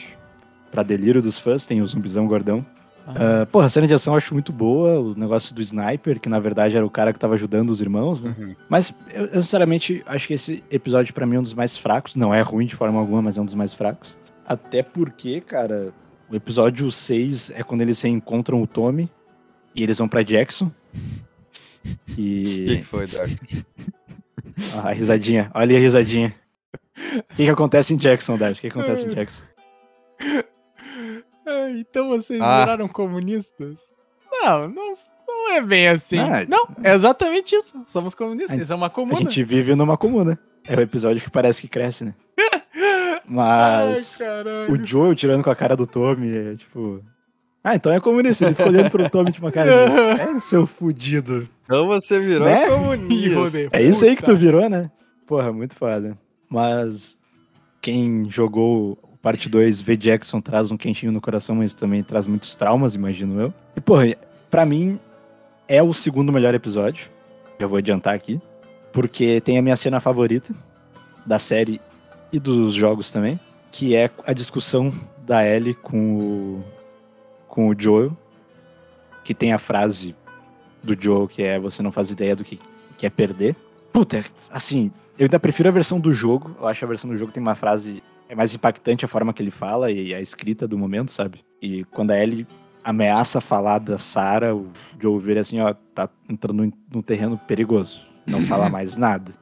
Pra 0.70 0.82
delírio 0.82 1.20
dos 1.20 1.38
fãs, 1.38 1.66
tem 1.66 1.82
o 1.82 1.86
zumbizão 1.86 2.26
gordão. 2.26 2.64
Ah, 3.06 3.42
Ah, 3.42 3.46
porra, 3.46 3.66
a 3.66 3.68
cena 3.70 3.86
de 3.86 3.94
ação 3.94 4.14
eu 4.14 4.18
acho 4.18 4.32
muito 4.34 4.52
boa. 4.52 5.00
O 5.00 5.14
negócio 5.14 5.54
do 5.54 5.60
sniper, 5.60 6.20
que 6.20 6.28
na 6.28 6.38
verdade 6.38 6.76
era 6.76 6.84
o 6.86 6.90
cara 6.90 7.12
que 7.12 7.18
tava 7.18 7.34
ajudando 7.34 7.70
os 7.70 7.80
irmãos, 7.80 8.22
né? 8.22 8.34
Uhum. 8.38 8.54
Mas 8.68 8.94
eu, 9.12 9.26
eu, 9.26 9.42
sinceramente 9.42 10.02
acho 10.06 10.26
que 10.28 10.34
esse 10.34 10.62
episódio 10.70 11.12
pra 11.12 11.26
mim 11.26 11.36
é 11.36 11.40
um 11.40 11.42
dos 11.42 11.54
mais 11.54 11.76
fracos. 11.76 12.14
Não 12.16 12.32
é 12.34 12.40
ruim 12.40 12.66
de 12.66 12.76
forma 12.76 12.98
alguma, 13.00 13.22
mas 13.22 13.36
é 13.36 13.40
um 13.40 13.44
dos 13.44 13.54
mais 13.54 13.74
fracos. 13.74 14.18
Até 14.46 14.82
porque, 14.82 15.40
cara, 15.40 15.92
o 16.30 16.34
episódio 16.36 16.90
6 16.90 17.50
é 17.54 17.62
quando 17.62 17.80
eles 17.82 18.00
reencontram 18.00 18.62
o 18.62 18.66
Tommy 18.66 19.10
e 19.74 19.82
eles 19.82 19.98
vão 19.98 20.08
pra 20.08 20.22
Jackson. 20.22 20.70
O 21.84 21.88
que, 22.06 22.14
que 22.14 22.72
E. 22.74 22.82
foi, 22.82 23.06
Dark? 23.06 23.30
Ah, 24.74 24.90
a 24.90 24.92
risadinha, 24.92 25.50
olha 25.54 25.70
aí 25.70 25.76
a 25.76 25.80
risadinha. 25.80 26.34
O 27.30 27.34
que, 27.36 27.44
que 27.44 27.48
acontece 27.50 27.94
em 27.94 27.96
Jackson, 27.96 28.36
Darcy? 28.36 28.58
O 28.58 28.62
que, 28.62 28.70
que 28.70 28.78
acontece 28.78 29.06
em 29.06 29.10
Jackson? 29.10 29.44
Ah, 31.46 31.70
então 31.70 32.08
vocês 32.08 32.40
Ah. 32.40 32.60
viraram 32.60 32.88
comunistas? 32.88 33.80
Não, 34.30 34.68
não, 34.68 34.92
não 35.28 35.52
é 35.52 35.60
bem 35.60 35.88
assim. 35.88 36.18
Ah, 36.18 36.44
não, 36.48 36.66
é 36.82 36.94
exatamente 36.94 37.54
isso. 37.54 37.74
Somos 37.86 38.14
comunistas. 38.14 38.58
a- 38.58 38.62
Isso 38.62 38.72
é 38.72 38.76
uma 38.76 38.86
A 38.86 38.90
comuna. 38.90 39.18
gente 39.18 39.42
vive 39.44 39.74
numa 39.74 39.96
comuna. 39.96 40.38
É 40.64 40.76
o 40.76 40.80
episódio 40.80 41.22
que 41.22 41.30
parece 41.30 41.62
que 41.62 41.68
cresce, 41.68 42.04
né? 42.04 42.14
Mas 43.24 44.18
o 44.68 44.84
Joel 44.84 45.14
tirando 45.14 45.42
com 45.42 45.50
a 45.50 45.56
cara 45.56 45.76
do 45.76 45.86
Tommy 45.86 46.36
é 46.36 46.54
tipo. 46.56 47.02
Ah, 47.64 47.74
então 47.76 47.92
é 47.92 48.00
comunista. 48.00 48.44
Ele 48.44 48.54
ficou 48.54 48.72
olhando 48.72 48.90
pro 48.90 49.08
Tommy 49.08 49.30
de 49.30 49.38
uma 49.40 49.52
cara. 49.52 49.70
de, 50.16 50.20
É, 50.36 50.40
seu 50.40 50.66
fudido. 50.66 51.48
Então 51.64 51.86
você 51.86 52.18
virou 52.18 52.46
Né? 52.48 52.66
comunista. 52.68 53.68
É 53.72 53.82
isso 53.82 54.04
aí 54.04 54.16
que 54.16 54.22
tu 54.22 54.36
virou, 54.36 54.68
né? 54.68 54.90
Porra, 55.26 55.52
muito 55.52 55.76
foda. 55.76 56.18
Mas 56.50 57.16
quem 57.80 58.28
jogou 58.28 58.98
parte 59.22 59.48
2, 59.48 59.80
V 59.80 59.96
Jackson 59.96 60.40
traz 60.40 60.70
um 60.70 60.76
quentinho 60.76 61.12
no 61.12 61.20
coração, 61.20 61.56
mas 61.56 61.72
também 61.72 62.02
traz 62.02 62.26
muitos 62.26 62.56
traumas, 62.56 62.94
imagino 62.94 63.40
eu. 63.40 63.54
E, 63.76 63.80
porra, 63.80 64.16
pra 64.50 64.66
mim 64.66 64.98
é 65.68 65.82
o 65.82 65.94
segundo 65.94 66.32
melhor 66.32 66.54
episódio. 66.54 67.08
Já 67.58 67.66
vou 67.66 67.78
adiantar 67.78 68.14
aqui. 68.14 68.40
Porque 68.92 69.40
tem 69.40 69.56
a 69.56 69.62
minha 69.62 69.76
cena 69.76 70.00
favorita 70.00 70.54
da 71.24 71.38
série 71.38 71.80
e 72.32 72.38
dos 72.38 72.74
jogos 72.74 73.10
também, 73.10 73.38
que 73.70 73.94
é 73.94 74.10
a 74.26 74.32
discussão 74.32 74.92
da 75.24 75.46
Ellie 75.46 75.74
com 75.74 76.18
o, 76.18 76.64
com 77.46 77.68
o 77.68 77.74
Joel, 77.78 78.16
que 79.24 79.32
tem 79.32 79.52
a 79.52 79.58
frase 79.58 80.14
do 80.82 81.00
Joel 81.00 81.28
que 81.28 81.42
é 81.42 81.58
você 81.58 81.82
não 81.82 81.92
faz 81.92 82.10
ideia 82.10 82.34
do 82.34 82.44
que, 82.44 82.58
que 82.98 83.06
é 83.06 83.10
perder. 83.10 83.54
Puta, 83.92 84.24
assim, 84.50 84.90
eu 85.18 85.24
ainda 85.24 85.38
prefiro 85.38 85.68
a 85.68 85.72
versão 85.72 86.00
do 86.00 86.12
jogo. 86.12 86.56
Eu 86.58 86.66
acho 86.66 86.80
que 86.80 86.84
a 86.84 86.88
versão 86.88 87.10
do 87.10 87.16
jogo 87.16 87.32
tem 87.32 87.42
uma 87.42 87.54
frase. 87.54 88.02
É 88.32 88.34
mais 88.34 88.54
impactante 88.54 89.04
a 89.04 89.08
forma 89.08 89.30
que 89.34 89.42
ele 89.42 89.50
fala 89.50 89.90
e 89.90 90.14
a 90.14 90.18
escrita 90.18 90.66
do 90.66 90.78
momento, 90.78 91.12
sabe? 91.12 91.44
E 91.60 91.84
quando 91.92 92.12
a 92.12 92.18
Ellie 92.18 92.46
ameaça 92.82 93.42
falar 93.42 93.78
da 93.78 93.98
Sarah, 93.98 94.54
o 94.56 95.18
vê 95.18 95.32
ele 95.32 95.40
assim, 95.40 95.60
ó, 95.60 95.74
tá 95.94 96.08
entrando 96.30 96.72
num 96.90 97.02
terreno 97.02 97.36
perigoso. 97.36 98.00
Não 98.26 98.42
fala 98.44 98.70
mais 98.72 98.96
nada. 98.96 99.32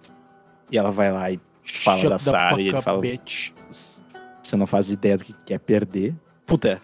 E 0.73 0.77
ela 0.77 0.91
vai 0.91 1.13
lá 1.13 1.31
e 1.31 1.39
fala 1.85 1.99
Shut 2.01 2.11
da 2.11 2.19
Sarah 2.19 2.61
e 2.61 2.67
ele 2.67 2.83
fala. 2.83 3.01
bitch. 3.01 3.51
Você 3.71 4.57
não 4.57 4.67
faz 4.67 4.91
ideia 4.91 5.17
do 5.17 5.23
que 5.25 5.55
é 5.55 5.59
perder. 5.59 6.13
Puta. 6.45 6.83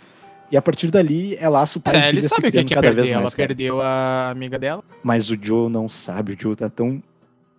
E 0.49 0.57
a 0.57 0.63
partir 0.63 0.93
dali 0.93 1.35
é 1.35 1.49
laço 1.49 1.81
pai 1.81 1.97
É, 1.97 1.99
e 1.99 2.09
ele 2.11 2.19
filha 2.19 2.29
sabe 2.29 2.43
o 2.43 2.45
que 2.45 2.51
criando 2.53 2.69
que 2.69 2.73
é 2.75 2.77
cada 2.77 2.87
perder. 2.87 3.01
vez 3.03 3.11
Ela 3.11 3.23
mais. 3.23 3.35
cara. 3.35 3.49
perdeu 3.49 3.81
a 3.81 4.31
amiga 4.31 4.61
dela. 4.61 4.85
Mas 5.03 5.29
o 5.29 5.37
Joe 5.43 5.69
não 5.69 5.89
sabe, 5.89 6.35
o 6.35 6.41
Joe 6.41 6.55
tá 6.55 6.69
tão 6.71 7.03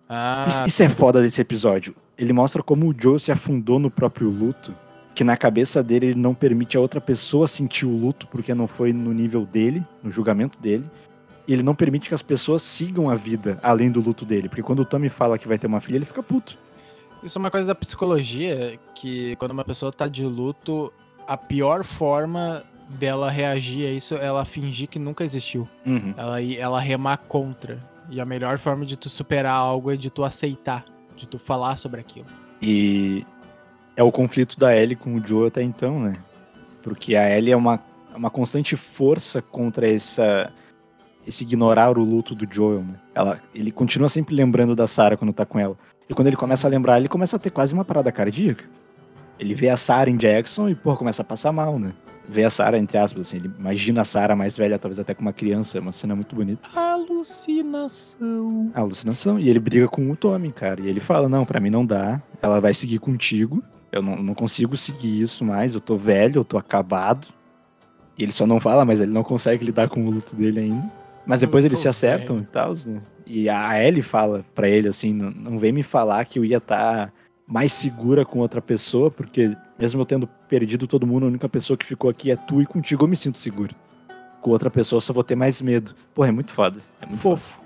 Ah, 0.08 0.46
Isso, 0.48 0.64
isso 0.66 0.82
é 0.82 0.88
foda 0.88 1.20
desse 1.20 1.38
episódio. 1.42 1.94
Ele 2.18 2.32
mostra 2.32 2.62
como 2.62 2.88
o 2.88 2.94
Joe 2.98 3.18
se 3.18 3.30
afundou 3.30 3.78
no 3.78 3.90
próprio 3.90 4.28
luto, 4.28 4.74
que 5.14 5.22
na 5.22 5.36
cabeça 5.36 5.82
dele 5.82 6.06
ele 6.06 6.20
não 6.20 6.34
permite 6.34 6.76
a 6.76 6.80
outra 6.80 7.00
pessoa 7.00 7.46
sentir 7.46 7.86
o 7.86 7.96
luto 7.96 8.26
porque 8.26 8.54
não 8.54 8.66
foi 8.66 8.92
no 8.92 9.12
nível 9.12 9.46
dele, 9.46 9.84
no 10.02 10.10
julgamento 10.10 10.58
dele. 10.58 10.84
E 11.46 11.52
ele 11.52 11.62
não 11.62 11.74
permite 11.74 12.08
que 12.08 12.14
as 12.14 12.22
pessoas 12.22 12.62
sigam 12.62 13.08
a 13.08 13.14
vida 13.14 13.58
além 13.62 13.90
do 13.90 14.00
luto 14.00 14.24
dele, 14.24 14.48
porque 14.48 14.62
quando 14.62 14.80
o 14.80 14.84
Tommy 14.84 15.08
fala 15.08 15.38
que 15.38 15.48
vai 15.48 15.58
ter 15.58 15.66
uma 15.66 15.80
filha, 15.80 15.96
ele 15.96 16.04
fica 16.04 16.22
puto. 16.22 16.58
Isso 17.22 17.38
é 17.38 17.40
uma 17.40 17.50
coisa 17.50 17.68
da 17.68 17.74
psicologia, 17.74 18.78
que 18.94 19.34
quando 19.36 19.52
uma 19.52 19.64
pessoa 19.64 19.90
tá 19.90 20.06
de 20.06 20.24
luto, 20.24 20.92
a 21.26 21.36
pior 21.36 21.84
forma 21.84 22.62
dela 22.88 23.30
reagir 23.30 23.86
a 23.86 23.90
isso 23.90 24.14
é 24.14 24.24
ela 24.24 24.44
fingir 24.44 24.88
que 24.88 24.98
nunca 24.98 25.24
existiu. 25.24 25.68
Uhum. 25.86 26.14
Ela, 26.16 26.42
ela 26.42 26.80
remar 26.80 27.18
contra. 27.18 27.78
E 28.10 28.20
a 28.20 28.24
melhor 28.24 28.58
forma 28.58 28.86
de 28.86 28.96
tu 28.96 29.10
superar 29.10 29.54
algo 29.54 29.90
é 29.90 29.96
de 29.96 30.10
tu 30.10 30.24
aceitar, 30.24 30.84
de 31.18 31.28
tu 31.28 31.38
falar 31.38 31.76
sobre 31.76 32.00
aquilo. 32.00 32.26
E 32.62 33.26
é 33.96 34.02
o 34.02 34.12
conflito 34.12 34.58
da 34.58 34.76
Ellie 34.76 34.96
com 34.96 35.14
o 35.16 35.26
Joe 35.26 35.48
até 35.48 35.62
então, 35.62 36.00
né? 36.00 36.14
Porque 36.82 37.16
a 37.16 37.28
Ellie 37.36 37.52
é 37.52 37.56
uma, 37.56 37.82
uma 38.14 38.30
constante 38.30 38.76
força 38.76 39.42
contra 39.42 39.88
essa 39.88 40.52
esse 41.26 41.44
ignorar 41.44 41.98
o 41.98 42.02
luto 42.02 42.34
do 42.34 42.46
Joel, 42.50 42.82
né? 42.82 42.94
Ela, 43.14 43.38
ele 43.54 43.70
continua 43.70 44.08
sempre 44.08 44.34
lembrando 44.34 44.74
da 44.74 44.86
Sarah 44.86 45.14
quando 45.14 45.32
tá 45.32 45.44
com 45.44 45.58
ela. 45.58 45.76
E 46.08 46.14
quando 46.14 46.28
ele 46.28 46.36
começa 46.36 46.66
a 46.66 46.70
lembrar, 46.70 46.98
ele 46.98 47.08
começa 47.08 47.36
a 47.36 47.38
ter 47.38 47.50
quase 47.50 47.74
uma 47.74 47.84
parada 47.84 48.10
cardíaca. 48.10 48.64
Ele 49.38 49.54
vê 49.54 49.68
a 49.68 49.76
Sarah 49.76 50.10
em 50.10 50.16
Jackson 50.16 50.70
e, 50.70 50.74
pô, 50.74 50.96
começa 50.96 51.20
a 51.20 51.24
passar 51.24 51.52
mal, 51.52 51.78
né? 51.78 51.92
Vê 52.28 52.44
a 52.44 52.50
Sarah, 52.50 52.78
entre 52.78 52.98
aspas, 52.98 53.22
assim, 53.22 53.38
ele 53.38 53.50
imagina 53.58 54.02
a 54.02 54.04
Sarah 54.04 54.36
mais 54.36 54.54
velha, 54.56 54.78
talvez 54.78 54.98
até 54.98 55.14
com 55.14 55.22
uma 55.22 55.32
criança, 55.32 55.78
é 55.78 55.80
uma 55.80 55.92
cena 55.92 56.14
muito 56.14 56.36
bonita. 56.36 56.68
Alucinação. 56.74 58.70
Alucinação. 58.74 59.38
E 59.38 59.48
ele 59.48 59.58
briga 59.58 59.88
com 59.88 60.10
o 60.10 60.16
Tommy, 60.16 60.52
cara. 60.52 60.80
E 60.80 60.88
ele 60.88 61.00
fala: 61.00 61.28
Não, 61.28 61.44
pra 61.44 61.60
mim 61.60 61.70
não 61.70 61.84
dá. 61.84 62.20
Ela 62.42 62.60
vai 62.60 62.74
seguir 62.74 62.98
contigo. 62.98 63.62
Eu 63.90 64.02
não, 64.02 64.16
não 64.22 64.34
consigo 64.34 64.76
seguir 64.76 65.20
isso 65.22 65.44
mais. 65.44 65.74
Eu 65.74 65.80
tô 65.80 65.96
velho, 65.96 66.40
eu 66.40 66.44
tô 66.44 66.58
acabado. 66.58 67.26
E 68.16 68.22
ele 68.22 68.32
só 68.32 68.46
não 68.46 68.60
fala, 68.60 68.84
mas 68.84 69.00
ele 69.00 69.12
não 69.12 69.22
consegue 69.22 69.64
lidar 69.64 69.88
com 69.88 70.04
o 70.04 70.10
luto 70.10 70.36
dele 70.36 70.60
ainda. 70.60 70.90
Mas 71.24 71.40
depois 71.40 71.64
Eu 71.64 71.68
eles 71.68 71.78
se 71.78 71.88
acertam 71.88 72.36
velho. 72.36 72.46
e 72.48 72.52
tal, 72.52 72.74
né? 72.86 73.00
E 73.26 73.48
a 73.48 73.82
Ellie 73.82 74.02
fala 74.02 74.44
pra 74.54 74.68
ele 74.68 74.88
assim: 74.88 75.12
Não, 75.12 75.30
não 75.30 75.58
vem 75.58 75.72
me 75.72 75.82
falar 75.82 76.24
que 76.24 76.38
eu 76.38 76.44
ia 76.44 76.58
estar 76.58 77.12
mais 77.48 77.72
segura 77.72 78.26
com 78.26 78.40
outra 78.40 78.60
pessoa, 78.60 79.10
porque 79.10 79.56
mesmo 79.78 80.02
eu 80.02 80.04
tendo 80.04 80.26
perdido 80.48 80.86
todo 80.86 81.06
mundo, 81.06 81.24
a 81.24 81.28
única 81.28 81.48
pessoa 81.48 81.78
que 81.78 81.86
ficou 81.86 82.10
aqui 82.10 82.30
é 82.30 82.36
tu 82.36 82.60
e 82.60 82.66
contigo 82.66 83.04
eu 83.04 83.08
me 83.08 83.16
sinto 83.16 83.38
seguro. 83.38 83.74
Com 84.42 84.50
outra 84.50 84.70
pessoa 84.70 84.98
eu 84.98 85.00
só 85.00 85.14
vou 85.14 85.24
ter 85.24 85.34
mais 85.34 85.62
medo. 85.62 85.94
Porra, 86.14 86.28
é 86.28 86.32
muito 86.32 86.52
foda. 86.52 86.80
É 87.00 87.06
muito 87.06 87.20
foda. 87.20 87.36
Fofo. 87.38 87.60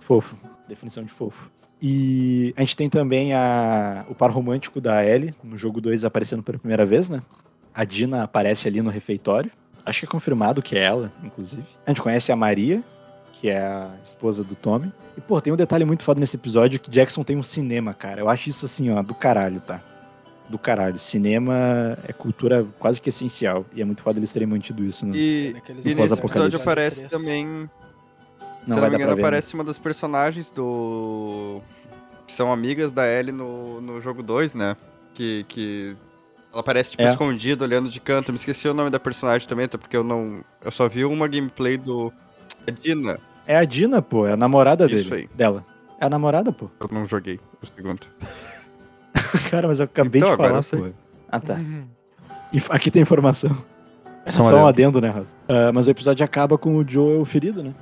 Fofo. 0.00 0.36
Definição 0.68 1.02
de 1.02 1.10
fofo. 1.10 1.50
E 1.80 2.52
a 2.56 2.60
gente 2.60 2.76
tem 2.76 2.90
também 2.90 3.32
a, 3.32 4.04
o 4.08 4.14
par 4.14 4.30
romântico 4.30 4.80
da 4.80 5.04
Ellie, 5.04 5.34
no 5.42 5.56
jogo 5.56 5.80
2 5.80 6.04
aparecendo 6.04 6.42
pela 6.42 6.58
primeira 6.58 6.84
vez, 6.84 7.08
né? 7.08 7.22
A 7.74 7.84
Dina 7.84 8.22
aparece 8.22 8.68
ali 8.68 8.80
no 8.82 8.90
refeitório. 8.90 9.50
Acho 9.84 10.00
que 10.00 10.06
é 10.06 10.08
confirmado 10.08 10.62
que 10.62 10.76
é 10.76 10.82
ela, 10.82 11.12
inclusive. 11.22 11.64
A 11.86 11.90
gente 11.90 12.02
conhece 12.02 12.32
a 12.32 12.36
Maria, 12.36 12.82
que 13.40 13.48
é 13.50 13.58
a 13.60 13.90
esposa 14.04 14.42
do 14.42 14.54
Tommy. 14.54 14.90
E, 15.16 15.20
pô, 15.20 15.40
tem 15.40 15.52
um 15.52 15.56
detalhe 15.56 15.84
muito 15.84 16.02
foda 16.02 16.18
nesse 16.18 16.36
episódio 16.36 16.80
que 16.80 16.90
Jackson 16.90 17.22
tem 17.22 17.36
um 17.36 17.42
cinema, 17.42 17.92
cara. 17.92 18.20
Eu 18.20 18.28
acho 18.28 18.48
isso 18.48 18.64
assim, 18.64 18.90
ó, 18.90 19.02
do 19.02 19.14
caralho, 19.14 19.60
tá? 19.60 19.80
Do 20.48 20.58
caralho. 20.58 20.98
Cinema 20.98 21.98
é 22.06 22.12
cultura 22.12 22.66
quase 22.78 23.00
que 23.00 23.08
essencial. 23.10 23.66
E 23.74 23.82
é 23.82 23.84
muito 23.84 24.02
foda 24.02 24.18
eles 24.18 24.32
terem 24.32 24.48
mantido 24.48 24.82
isso. 24.84 25.04
Né? 25.04 25.12
E, 25.16 25.50
Naqueles 25.54 25.84
e 25.84 25.94
No 25.94 26.02
nesse 26.02 26.18
episódio 26.18 26.58
aparece 26.60 27.04
também, 27.08 27.44
Não 27.46 28.76
se 28.76 28.80
não 28.80 28.88
me 28.90 28.96
engano, 28.96 29.14
né? 29.14 29.20
aparece 29.22 29.54
uma 29.54 29.64
das 29.64 29.78
personagens 29.78 30.50
do. 30.50 31.60
que 32.26 32.32
são 32.32 32.50
amigas 32.52 32.92
da 32.92 33.06
Ellie 33.06 33.32
no, 33.32 33.80
no 33.80 34.00
jogo 34.00 34.22
2, 34.22 34.54
né? 34.54 34.76
Que, 35.14 35.44
que. 35.48 35.96
Ela 36.52 36.60
aparece, 36.60 36.92
tipo, 36.92 37.02
É. 37.02 37.10
escondida, 37.10 37.64
olhando 37.64 37.88
de 37.90 38.00
canto. 38.00 38.32
Me 38.32 38.36
esqueci 38.36 38.66
o 38.68 38.72
nome 38.74 38.88
da 38.88 38.98
personagem 39.00 39.46
também, 39.48 39.66
até 39.66 39.76
porque 39.76 39.96
eu 39.96 40.04
não. 40.04 40.42
Eu 40.64 40.70
só 40.70 40.88
vi 40.88 41.04
uma 41.04 41.28
gameplay 41.28 41.76
do. 41.76 42.12
A 42.66 42.70
Dina. 42.70 43.18
É 43.46 43.56
a 43.56 43.64
Dina, 43.64 44.02
pô. 44.02 44.26
É 44.26 44.32
a 44.32 44.36
namorada 44.36 44.86
Isso 44.86 45.10
dele. 45.10 45.22
aí. 45.22 45.36
Dela. 45.36 45.64
É 46.00 46.06
a 46.06 46.10
namorada, 46.10 46.52
pô. 46.52 46.68
Eu 46.80 46.88
não 46.92 47.06
joguei 47.06 47.38
o 47.62 47.66
segundo. 47.66 48.06
Cara, 49.50 49.66
mas 49.68 49.78
eu 49.78 49.84
acabei 49.84 50.20
Então, 50.20 50.30
de 50.32 50.36
falar, 50.36 50.62
pô. 50.62 50.88
Ah, 51.30 51.40
tá. 51.40 51.54
Uhum. 51.54 51.86
Aqui 52.70 52.90
tem 52.90 53.02
informação. 53.02 53.56
É 54.24 54.32
Só 54.32 54.40
um 54.42 54.50
só 54.50 54.56
um 54.64 54.66
adendo, 54.66 55.00
né, 55.00 55.08
Rosa? 55.08 55.28
Ah, 55.48 55.70
mas 55.72 55.86
o 55.86 55.90
episódio 55.90 56.24
acaba 56.24 56.58
com 56.58 56.76
o 56.76 56.88
Joel 56.88 57.24
ferido, 57.24 57.62
né? 57.62 57.72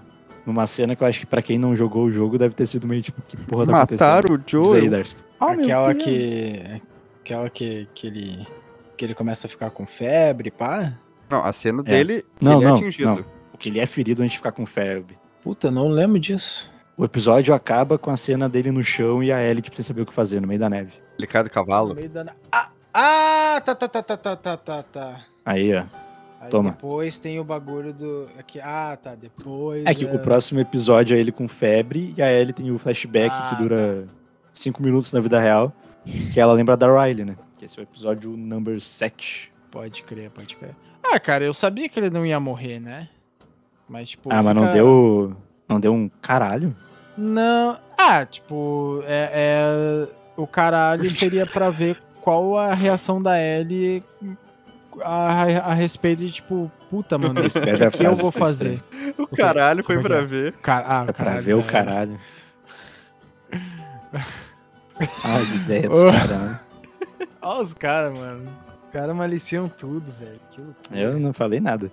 Numa 0.47 0.66
cena 0.66 0.94
que 0.94 1.02
eu 1.02 1.06
acho 1.09 1.20
que 1.20 1.27
pra 1.27 1.40
quem 1.40 1.59
não 1.59 1.74
jogou 1.74 2.05
o 2.05 2.12
jogo 2.12 2.36
deve 2.36 2.55
ter 2.55 2.66
sido 2.66 2.86
meio 2.86 3.01
tipo, 3.01 3.20
que 3.23 3.35
porra 3.36 3.65
tá 3.65 3.73
Mataram 3.73 4.31
o 4.31 4.35
acontecendo? 4.35 4.62
Diz 4.62 4.73
aí, 4.73 4.78
Joel. 4.81 4.90
Darcy. 4.90 5.16
aquela 5.40 5.94
que. 5.94 6.82
Aquela 7.23 7.51
que, 7.51 7.89
que 7.94 8.06
ele. 8.06 8.47
Que 8.97 9.05
ele 9.06 9.15
começa 9.15 9.47
a 9.47 9.51
ficar 9.51 9.70
com 9.70 9.86
febre, 9.86 10.51
pá. 10.51 10.93
Não, 11.31 11.43
a 11.44 11.52
cena 11.52 11.82
É. 11.86 11.90
dele, 11.90 12.24
Não, 12.40 12.59
ele 12.59 12.65
não, 12.66 12.70
é 12.77 12.78
atingido. 12.78 13.09
não. 13.11 13.24
Que 13.65 13.70
ele 13.70 13.81
é 13.81 13.86
ferido 13.86 14.20
antes 14.20 14.32
de 14.32 14.36
ficar 14.36 14.53
com 14.53 14.66
febre. 14.66 15.16
Puta, 15.43 15.70
não 15.70 15.89
lembro 15.89 16.20
disso. 16.20 16.70
O 16.99 17.03
episódio 17.03 17.55
acaba 17.55 17.97
com 17.97 18.11
a 18.11 18.16
cena 18.16 18.47
dele 18.47 18.70
no 18.70 18.85
chão 18.85 19.23
e 19.23 19.32
a 19.32 19.43
Ellie, 19.43 19.62
tipo, 19.62 19.74
sem 19.74 19.82
saber 19.82 20.03
o 20.03 20.07
que 20.07 20.12
fazer, 20.12 20.39
no 20.39 20.47
meio 20.47 20.61
da 20.61 20.69
neve. 20.69 20.93
Ele 21.16 21.27
cai 21.27 21.43
do 21.43 21.47
No 21.47 21.51
cavalo. 21.51 21.95
meio 21.95 22.11
da... 22.11 22.27
Ah, 22.53 22.69
ah, 22.93 23.62
tá, 23.65 23.74
tá, 23.74 23.89
tá, 23.89 24.03
tá, 24.03 24.16
tá, 24.19 24.36
tá, 24.36 24.57
tá, 24.59 24.82
tá. 24.82 25.24
Aí, 25.47 25.74
ó. 25.74 25.82
Aí 26.43 26.51
Toma. 26.51 26.73
depois 26.73 27.19
tem 27.19 27.41
o 27.41 27.45
bagulho 27.45 27.95
do. 27.95 28.28
Aqui, 28.39 28.61
ah, 28.61 28.99
tá. 29.03 29.15
Depois. 29.15 29.82
É 29.86 29.95
que 29.95 30.05
o 30.05 30.19
próximo 30.19 30.61
episódio 30.61 31.16
é 31.16 31.20
ele 31.20 31.32
com 31.32 31.49
febre 31.49 32.12
e 32.19 32.20
a 32.20 32.31
Ellie 32.31 32.53
tem 32.53 32.70
o 32.70 32.77
flashback 32.78 33.35
Ah, 33.35 33.47
que 33.49 33.62
dura 33.62 34.07
cinco 34.53 34.82
minutos 34.82 35.11
na 35.11 35.23
vida 35.23 35.41
real, 35.41 35.73
que 36.35 36.39
ela 36.39 36.53
lembra 36.53 36.77
da 36.77 36.86
Riley, 36.86 37.24
né? 37.24 37.35
Que 37.57 37.65
esse 37.65 37.78
é 37.78 37.82
o 37.82 37.85
episódio 37.85 38.36
number 38.36 38.78
7. 38.78 39.51
Pode 39.70 40.03
crer, 40.03 40.28
pode 40.28 40.55
crer. 40.55 40.77
Ah, 41.03 41.19
cara, 41.19 41.45
eu 41.47 41.55
sabia 41.55 41.89
que 41.89 41.99
ele 41.99 42.11
não 42.11 42.27
ia 42.27 42.39
morrer, 42.39 42.78
né? 42.78 43.09
Mas, 43.89 44.11
tipo. 44.11 44.31
ah, 44.32 44.43
mas 44.43 44.55
não 44.55 44.70
deu. 44.73 45.36
Não 45.69 45.81
deu 45.81 45.93
um 45.93 46.09
caralho? 46.20 46.74
Não. 47.16 47.78
Ah, 47.98 48.24
tipo, 48.27 49.02
é, 49.06 49.31
é- 49.32 50.09
o 50.36 50.47
caralho 50.47 51.09
seria 51.11 51.47
pra 51.47 51.70
ver 51.70 51.97
qual 52.20 52.59
a 52.59 52.74
reação 52.74 53.23
da 53.23 53.40
Ellie 53.40 54.02
a, 55.02 55.43
a 55.70 55.74
respeito 55.74 56.20
de, 56.20 56.32
tipo, 56.32 56.70
puta, 56.90 57.16
mano, 57.19 57.40
o 57.40 57.47
a 57.47 57.90
que, 57.90 57.98
que 57.98 58.06
eu 58.06 58.15
vou 58.15 58.31
fazer? 58.32 58.82
O 59.19 59.27
caralho 59.28 59.82
foi 59.82 59.97
é 59.97 60.01
pra 60.01 60.16
é? 60.16 60.23
ver. 60.23 60.52
Car 60.55 60.85
ah, 60.86 61.02
É 61.02 61.05
pra 61.05 61.12
caralho, 61.12 61.43
ver 61.43 61.55
o 61.55 61.62
caralho. 61.62 62.20
Ah, 64.12 65.36
as 65.40 65.55
ideias 65.55 65.90
dos 65.90 66.05
caras. 66.05 66.61
Olha 67.43 67.61
os 67.61 67.74
caras, 67.74 68.19
mano. 68.19 68.51
Os 68.86 68.93
caras 68.93 69.16
maliciam 69.16 69.69
tudo, 69.69 70.12
velho. 70.19 70.74
Eu 70.93 71.19
não 71.19 71.32
falei 71.32 71.61
nada. 71.61 71.90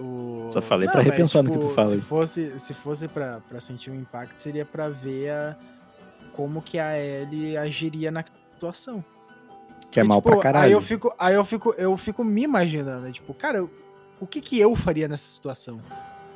O- 0.00 0.46
Só 0.50 0.60
falei 0.60 0.88
mas, 0.92 1.04
repensar 1.04 1.42
no 1.42 1.50
que 1.50 1.58
tipo, 1.58 1.68
tu 1.68 1.74
fala 1.74 1.90
Se 1.90 2.00
fosse, 2.00 2.58
se 2.58 2.72
fosse 2.74 3.06
pra, 3.08 3.40
pra 3.48 3.60
sentir 3.60 3.90
um 3.90 3.94
impacto, 3.94 4.40
seria 4.42 4.64
pra 4.64 4.88
ver 4.88 5.30
a, 5.30 5.56
como 6.34 6.62
que 6.62 6.78
a 6.78 6.98
Ellie 6.98 7.56
agiria 7.56 8.10
na 8.10 8.24
situação. 8.54 9.04
Que 9.90 10.00
é 10.00 10.04
E, 10.04 10.06
mal 10.06 10.18
tipo, 10.20 10.30
pra 10.30 10.40
caralho. 10.40 10.64
Aí 10.66 10.72
eu 10.72 10.80
fico, 10.80 11.12
aí 11.18 11.34
eu 11.34 11.44
fico, 11.44 11.74
eu 11.76 11.96
fico 11.96 12.24
me 12.24 12.42
imaginando, 12.42 13.10
tipo, 13.12 13.34
cara, 13.34 13.66
o 14.20 14.26
que 14.26 14.40
que 14.40 14.58
eu 14.58 14.74
faria 14.74 15.06
nessa 15.08 15.24
situação? 15.34 15.80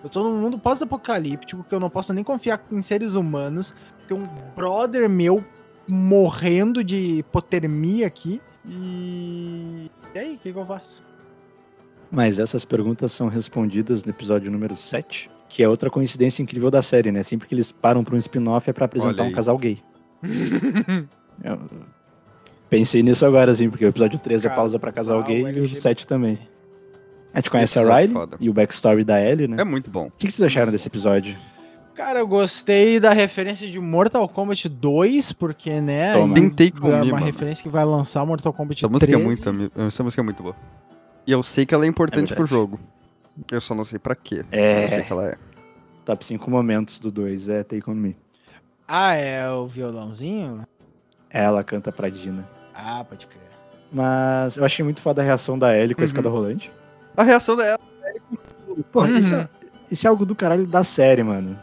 Eu 0.02 0.10
tô 0.10 0.22
num 0.22 0.36
mundo 0.38 0.58
pós-apocalíptico 0.58 1.64
que 1.64 1.74
eu 1.74 1.80
não 1.80 1.88
posso 1.88 2.12
nem 2.12 2.22
confiar 2.22 2.62
em 2.70 2.82
seres 2.82 3.14
humanos. 3.14 3.74
Tem 4.06 4.14
um 4.14 4.28
brother 4.54 5.08
meu 5.08 5.42
morrendo 5.88 6.84
de 6.84 7.18
hipotermia 7.20 8.06
aqui. 8.06 8.40
E. 8.66 9.90
E 10.14 10.18
aí, 10.18 10.34
o 10.34 10.38
que, 10.38 10.52
que 10.52 10.58
eu 10.58 10.66
faço? 10.66 11.02
Mas 12.14 12.38
essas 12.38 12.64
perguntas 12.64 13.10
são 13.10 13.26
respondidas 13.26 14.04
no 14.04 14.10
episódio 14.10 14.48
número 14.48 14.76
7, 14.76 15.28
que 15.48 15.64
é 15.64 15.68
outra 15.68 15.90
coincidência 15.90 16.42
incrível 16.42 16.70
da 16.70 16.80
série, 16.80 17.10
né? 17.10 17.24
Sempre 17.24 17.48
que 17.48 17.54
eles 17.54 17.72
param 17.72 18.04
pra 18.04 18.14
um 18.14 18.18
spin-off 18.18 18.70
é 18.70 18.72
pra 18.72 18.84
apresentar 18.84 19.24
um 19.24 19.32
casal 19.32 19.58
gay. 19.58 19.82
Eu 21.42 21.58
pensei 22.70 23.02
nisso 23.02 23.26
agora, 23.26 23.50
assim, 23.50 23.68
porque 23.68 23.84
o 23.84 23.88
episódio 23.88 24.18
3 24.18 24.44
é 24.44 24.48
pausa 24.48 24.78
pra 24.78 24.92
casal 24.92 25.24
gay 25.24 25.40
e 25.40 25.44
o 25.44 25.48
LGBT. 25.48 25.80
7 25.80 26.06
também. 26.06 26.38
A 27.32 27.38
gente 27.38 27.50
conhece 27.50 27.80
a 27.80 27.82
Riley 27.82 28.14
foda. 28.14 28.36
e 28.38 28.48
o 28.48 28.52
backstory 28.52 29.02
da 29.02 29.20
Ellie, 29.20 29.48
né? 29.48 29.56
É 29.58 29.64
muito 29.64 29.90
bom. 29.90 30.06
O 30.06 30.10
que 30.12 30.30
vocês 30.30 30.46
acharam 30.46 30.70
desse 30.70 30.86
episódio? 30.86 31.36
Cara, 31.96 32.20
eu 32.20 32.28
gostei 32.28 33.00
da 33.00 33.12
referência 33.12 33.68
de 33.68 33.80
Mortal 33.80 34.28
Kombat 34.28 34.68
2, 34.68 35.32
porque, 35.32 35.80
né? 35.80 36.12
Toma. 36.12 36.34
Tentei 36.34 36.68
é 36.68 36.70
comigo, 36.70 36.96
uma 36.96 37.04
mano. 37.14 37.26
referência 37.26 37.62
que 37.62 37.68
vai 37.68 37.84
lançar 37.84 38.24
Mortal 38.24 38.52
Kombat 38.52 38.84
Essa 38.84 38.88
música, 38.88 39.10
é 39.12 39.18
13. 39.18 39.52
muito, 39.52 39.80
essa 39.80 40.02
música 40.04 40.22
é 40.22 40.24
muito 40.24 40.42
boa. 40.42 40.56
E 41.26 41.32
eu 41.32 41.42
sei 41.42 41.64
que 41.66 41.74
ela 41.74 41.84
é 41.84 41.88
importante 41.88 42.32
É 42.32 42.36
pro 42.36 42.46
jogo. 42.46 42.78
Eu 43.50 43.60
só 43.60 43.74
não 43.74 43.84
sei 43.84 43.98
pra 43.98 44.14
quê. 44.14 44.44
É. 44.52 44.84
Eu 44.84 44.88
sei 44.90 45.02
que 45.02 45.12
ela 45.12 45.26
é. 45.28 45.34
Top 46.04 46.24
5 46.24 46.50
momentos 46.50 46.98
do 46.98 47.10
2 47.10 47.48
é 47.48 47.62
Take 47.64 47.88
On 47.88 47.94
Me. 47.94 48.16
Ah, 48.86 49.14
é 49.14 49.48
o 49.50 49.66
violãozinho? 49.66 50.66
Ela 51.30 51.64
canta 51.64 51.90
pra 51.90 52.08
Dina. 52.10 52.48
Ah, 52.74 53.02
pode 53.08 53.26
crer. 53.26 53.42
Mas 53.90 54.56
eu 54.56 54.64
achei 54.64 54.84
muito 54.84 55.00
foda 55.00 55.22
a 55.22 55.24
reação 55.24 55.58
da 55.58 55.76
Ellie 55.76 55.94
com 55.94 56.00
a 56.00 56.02
Uhum. 56.02 56.06
escada 56.06 56.28
rolante. 56.28 56.70
A 57.16 57.22
reação 57.22 57.56
dela. 57.56 57.78
Porra, 58.92 59.08
Uhum. 59.08 59.16
isso, 59.18 59.34
é, 59.34 59.48
isso 59.90 60.06
é 60.06 60.10
algo 60.10 60.26
do 60.26 60.34
caralho 60.34 60.66
da 60.66 60.84
série, 60.84 61.22
mano. 61.22 61.58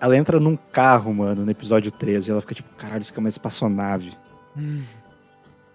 Ela 0.00 0.16
entra 0.16 0.40
num 0.40 0.56
carro, 0.56 1.12
mano, 1.12 1.44
no 1.44 1.50
episódio 1.50 1.90
13, 1.92 2.30
e 2.30 2.32
ela 2.32 2.40
fica 2.40 2.54
tipo, 2.54 2.74
caralho, 2.76 3.02
isso 3.02 3.10
aqui 3.12 3.18
é 3.18 3.22
uma 3.22 3.28
espaçonave. 3.28 4.12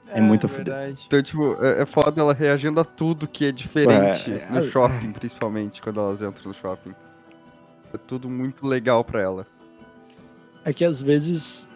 É 0.07 0.21
muito 0.21 0.47
fuder. 0.47 0.65
verdade. 0.73 1.03
Então, 1.07 1.21
tipo, 1.21 1.55
é, 1.63 1.81
é 1.81 1.85
foda 1.85 2.21
ela 2.21 2.33
reagindo 2.33 2.79
a 2.79 2.85
tudo 2.85 3.27
que 3.27 3.45
é 3.45 3.51
diferente 3.51 4.31
Ué, 4.31 4.47
no 4.49 4.59
é- 4.59 4.61
shopping, 4.69 5.11
principalmente, 5.11 5.81
quando 5.81 5.99
elas 5.99 6.21
entram 6.21 6.47
no 6.47 6.53
shopping. 6.53 6.93
É 7.93 7.97
tudo 7.97 8.29
muito 8.29 8.65
legal 8.65 9.03
pra 9.03 9.21
ela. 9.21 9.47
É 10.63 10.73
que 10.73 10.83
às 10.85 11.01
vezes. 11.01 11.67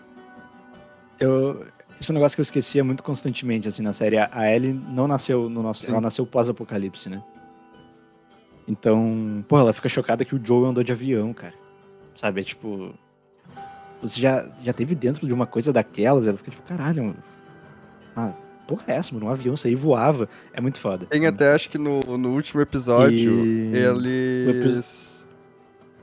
Eu. 1.19 1.65
Isso 1.99 2.11
é 2.11 2.13
um 2.13 2.15
negócio 2.15 2.35
que 2.35 2.39
eu 2.39 2.43
esquecia 2.43 2.83
muito 2.83 3.03
constantemente, 3.03 3.67
assim, 3.67 3.81
na 3.81 3.91
série. 3.93 4.17
A 4.17 4.29
a 4.31 4.49
Ellie 4.49 4.73
não 4.73 5.07
nasceu 5.07 5.49
no 5.49 5.61
nosso. 5.61 5.85
Sim. 5.85 5.91
Ela 5.91 6.01
nasceu 6.01 6.25
pós-apocalipse, 6.25 7.09
né? 7.09 7.21
Então, 8.67 9.43
pô, 9.47 9.59
ela 9.59 9.73
fica 9.73 9.89
chocada 9.89 10.23
que 10.23 10.35
o 10.35 10.41
Joe 10.43 10.65
andou 10.69 10.83
de 10.83 10.91
avião, 10.91 11.33
cara. 11.33 11.53
Sabe? 12.15 12.41
É 12.41 12.43
tipo. 12.43 12.93
Você 14.01 14.21
já, 14.21 14.47
já 14.63 14.71
teve 14.71 14.95
dentro 14.95 15.27
de 15.27 15.33
uma 15.33 15.45
coisa 15.45 15.73
daquelas, 15.73 16.25
ela 16.25 16.37
fica 16.37 16.51
tipo, 16.51 16.63
caralho, 16.63 17.03
mano. 17.03 17.23
Ah, 18.27 18.33
porra 18.67 18.83
é 18.87 18.91
essa, 18.93 19.13
mano? 19.13 19.27
Um 19.27 19.29
avião 19.29 19.55
sair 19.55 19.75
voava. 19.75 20.27
É 20.53 20.59
muito 20.61 20.79
foda. 20.79 21.05
Tem 21.05 21.25
até, 21.27 21.53
acho 21.53 21.69
que 21.69 21.77
no, 21.77 21.99
no 22.17 22.29
último 22.33 22.61
episódio, 22.61 23.45
E- 23.45 23.71
eles. 23.75 25.27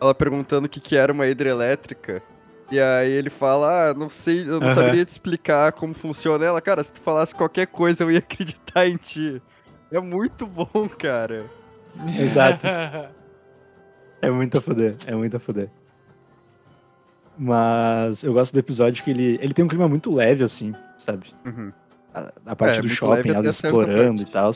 Ela 0.00 0.14
perguntando 0.14 0.66
o 0.66 0.68
que, 0.68 0.78
que 0.80 0.96
era 0.96 1.12
uma 1.12 1.26
hidrelétrica. 1.26 2.22
E 2.70 2.80
aí 2.80 3.10
ele 3.12 3.30
fala, 3.30 3.90
ah, 3.90 3.94
não 3.94 4.08
sei, 4.08 4.40
eu 4.48 4.58
não 4.60 4.74
saberia 4.74 5.04
te 5.04 5.08
explicar 5.10 5.72
como 5.72 5.94
funciona. 5.94 6.44
Ela, 6.44 6.60
cara, 6.60 6.82
se 6.82 6.92
tu 6.92 7.00
falasse 7.00 7.34
qualquer 7.34 7.66
coisa, 7.66 8.02
eu 8.04 8.10
ia 8.10 8.18
acreditar 8.20 8.86
em 8.86 8.96
ti. 8.96 9.40
É 9.90 10.00
muito 10.00 10.46
bom, 10.46 10.88
cara. 10.98 11.44
Exato. 12.18 12.66
É 14.20 14.30
muito 14.30 14.58
a 14.58 14.60
foder, 14.60 14.96
é 15.06 15.14
muito 15.14 15.36
a 15.36 15.40
foder. 15.40 15.70
Mas 17.38 18.22
eu 18.24 18.32
gosto 18.32 18.52
do 18.52 18.58
episódio 18.58 19.04
que 19.04 19.10
ele, 19.10 19.38
ele 19.42 19.52
tem 19.52 19.64
um 19.64 19.68
clima 19.68 19.86
muito 19.88 20.12
leve, 20.12 20.42
assim, 20.42 20.74
sabe? 20.96 21.26
Uhum. 21.46 21.70
A, 22.16 22.32
a 22.52 22.56
parte 22.56 22.78
É, 22.78 22.82
do 22.82 22.88
shopping, 22.88 23.28
elas 23.28 23.46
explorando 23.46 24.22
e 24.22 24.24
tal. 24.24 24.50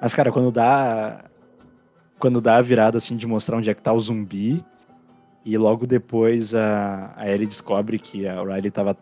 Mas, 0.00 0.14
cara, 0.14 0.30
quando 0.30 0.52
dá. 0.52 1.24
Quando 2.18 2.40
dá 2.40 2.56
a 2.58 2.62
virada, 2.62 2.98
assim, 2.98 3.16
de 3.16 3.26
mostrar 3.26 3.56
onde 3.56 3.68
é 3.68 3.74
que 3.74 3.82
tá 3.82 3.92
o 3.92 3.98
zumbi. 3.98 4.64
E 5.44 5.58
logo 5.58 5.88
depois 5.88 6.54
a, 6.54 7.12
a 7.16 7.28
Ellie 7.28 7.48
descobre 7.48 7.98
que 7.98 8.28
a 8.28 8.40
Riley 8.40 8.70
tava 8.70 8.96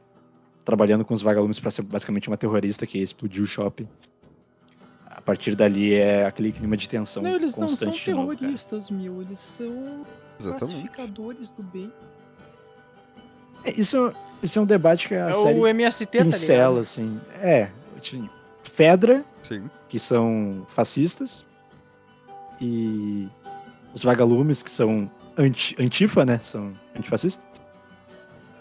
trabalhando 0.65 1.05
com 1.05 1.13
os 1.13 1.21
vagalumes 1.21 1.61
pra 1.61 1.71
ser 1.71 1.83
basicamente 1.83 2.29
uma 2.29 2.37
terrorista 2.39 2.87
que 2.87 2.97
explodiu 2.97 3.45
o 3.45 3.47
shopping. 3.47 3.87
A 5.07 5.21
partir 5.21 5.55
dali 5.55 5.93
é 5.93 6.25
aquele 6.25 6.51
clima 6.51 6.79
de 6.79 6.89
tensão 6.89 7.23
Não, 7.23 7.33
eles 7.33 7.55
não 7.57 7.69
são 7.69 7.89
constante 7.89 8.05
de 8.07 8.15
novo, 8.15 8.35
terroristas, 8.35 8.89
meu. 8.89 9.21
Eles 9.21 9.39
são 9.39 10.07
Exatamente. 10.39 10.59
classificadores 10.59 11.51
do 11.51 11.63
bem. 11.63 11.93
É, 13.65 13.79
Isso, 13.81 14.13
isso 14.43 14.59
é 14.59 14.63
um 14.63 14.67
debate 14.67 15.09
que 15.09 15.15
a 15.15 15.31
É 15.31 15.33
série 15.35 15.59
o 15.59 15.67
MST, 15.67 16.07
tá 16.19 16.25
pincela, 16.25 16.69
ligado? 16.71 16.81
assim. 16.83 17.21
É, 17.41 17.69
tipo, 18.01 18.29
Fedra, 18.63 19.25
Sim. 19.43 19.69
que 19.89 19.99
são 19.99 20.67
fascistas, 20.71 21.45
e 22.61 23.29
os 23.95 24.03
vagalumes, 24.03 24.63
que 24.63 24.71
são 24.71 25.11
anti, 25.37 25.75
antifa, 25.79 26.25
né? 26.25 26.39
São 26.39 26.73
antifascistas. 26.97 27.47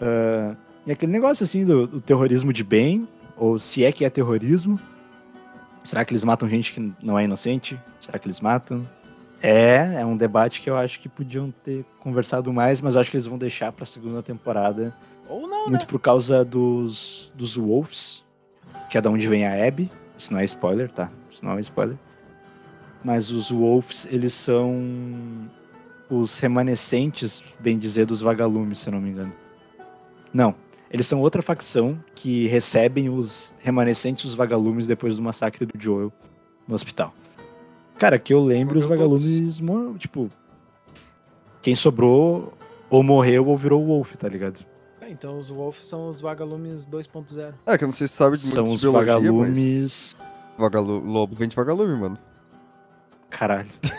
Ah, 0.00 0.54
e 0.86 0.92
aquele 0.92 1.12
negócio, 1.12 1.44
assim, 1.44 1.64
do, 1.64 1.86
do 1.86 2.00
terrorismo 2.00 2.52
de 2.52 2.64
bem, 2.64 3.06
ou 3.36 3.58
se 3.58 3.84
é 3.84 3.92
que 3.92 4.04
é 4.04 4.10
terrorismo. 4.10 4.78
Será 5.82 6.04
que 6.04 6.12
eles 6.12 6.24
matam 6.24 6.48
gente 6.48 6.72
que 6.74 6.92
não 7.02 7.18
é 7.18 7.24
inocente? 7.24 7.78
Será 8.00 8.18
que 8.18 8.26
eles 8.26 8.40
matam? 8.40 8.86
É, 9.42 9.94
é 10.00 10.04
um 10.04 10.16
debate 10.16 10.60
que 10.60 10.68
eu 10.68 10.76
acho 10.76 11.00
que 11.00 11.08
podiam 11.08 11.50
ter 11.50 11.84
conversado 11.98 12.52
mais, 12.52 12.80
mas 12.80 12.94
eu 12.94 13.00
acho 13.00 13.10
que 13.10 13.16
eles 13.16 13.26
vão 13.26 13.38
deixar 13.38 13.72
pra 13.72 13.86
segunda 13.86 14.22
temporada 14.22 14.94
Ou 15.28 15.46
não, 15.46 15.68
muito 15.68 15.82
né? 15.82 15.86
por 15.88 15.98
causa 15.98 16.44
dos, 16.44 17.32
dos 17.34 17.56
Wolves, 17.56 18.22
que 18.90 18.98
é 18.98 19.00
da 19.00 19.10
onde 19.10 19.26
vem 19.28 19.46
a 19.46 19.66
Abby. 19.66 19.90
Isso 20.16 20.32
não 20.32 20.40
é 20.40 20.44
spoiler, 20.44 20.90
tá? 20.90 21.10
Isso 21.30 21.44
não 21.44 21.56
é 21.56 21.60
spoiler. 21.60 21.96
Mas 23.02 23.30
os 23.30 23.50
Wolves, 23.50 24.06
eles 24.10 24.34
são 24.34 25.48
os 26.10 26.38
remanescentes, 26.38 27.42
bem 27.58 27.78
dizer, 27.78 28.04
dos 28.04 28.20
vagalumes, 28.20 28.80
se 28.80 28.88
eu 28.88 28.92
não 28.92 29.00
me 29.00 29.10
engano. 29.10 29.32
Não. 30.34 30.54
Eles 30.90 31.06
são 31.06 31.20
outra 31.20 31.40
facção 31.40 32.02
que 32.16 32.46
recebem 32.48 33.08
os 33.08 33.54
remanescentes 33.60 34.24
dos 34.24 34.34
vagalumes 34.34 34.88
depois 34.88 35.16
do 35.16 35.22
massacre 35.22 35.64
do 35.64 35.80
Joel 35.80 36.12
no 36.66 36.74
hospital. 36.74 37.14
Cara, 38.00 38.18
que 38.18 38.32
eu 38.32 38.42
lembro, 38.42 38.78
os 38.78 38.86
vagalumes, 38.86 39.60
tipo, 39.98 40.30
quem 41.60 41.74
sobrou 41.74 42.54
ou 42.88 43.02
morreu 43.02 43.46
ou 43.46 43.58
virou 43.58 43.84
Wolf, 43.84 44.16
tá 44.16 44.26
ligado? 44.26 44.64
É, 45.02 45.10
então 45.10 45.38
os 45.38 45.50
Wolves 45.50 45.84
são 45.86 46.08
os 46.08 46.18
vagalumes 46.18 46.86
2.0. 46.86 47.52
É, 47.66 47.76
que 47.76 47.84
eu 47.84 47.88
não 47.88 47.92
sei 47.92 48.08
se 48.08 48.14
sabe 48.14 48.38
de 48.38 48.46
São 48.46 48.64
muito 48.64 48.76
os 48.76 48.80
de 48.80 48.86
biologia, 48.86 49.14
vagalumes. 49.16 50.16
mas 50.16 50.56
vagalu... 50.56 50.98
lobo 51.00 51.36
vem 51.36 51.46
de 51.46 51.54
vagalume, 51.54 51.94
mano. 51.94 52.18
Caralho. 53.28 53.68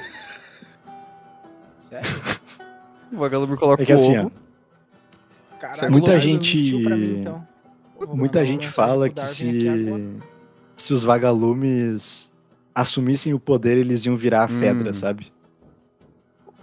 Sério? 1.87 2.09
O 3.13 3.17
vagalume 3.17 3.55
coloca 3.55 3.83
É 3.83 3.85
que 3.85 3.91
o 3.91 3.95
assim, 3.95 4.17
ovo. 4.17 4.31
Caralho, 5.59 5.91
Muita 5.91 6.07
Eduardo 6.07 6.23
gente- 6.25 6.73
mim, 6.73 7.19
então. 7.19 7.47
Muita 8.15 8.43
gente 8.43 8.67
fala 8.67 9.11
que 9.11 9.23
se, 9.27 9.69
se 10.75 10.91
os 10.91 11.03
vagalumes 11.03 12.30
assumissem 12.73 13.33
o 13.33 13.39
poder, 13.39 13.77
eles 13.77 14.05
iam 14.05 14.15
virar 14.17 14.43
a 14.43 14.47
Fedra, 14.47 14.91
Hum. 14.91 14.93
sabe? 14.93 15.31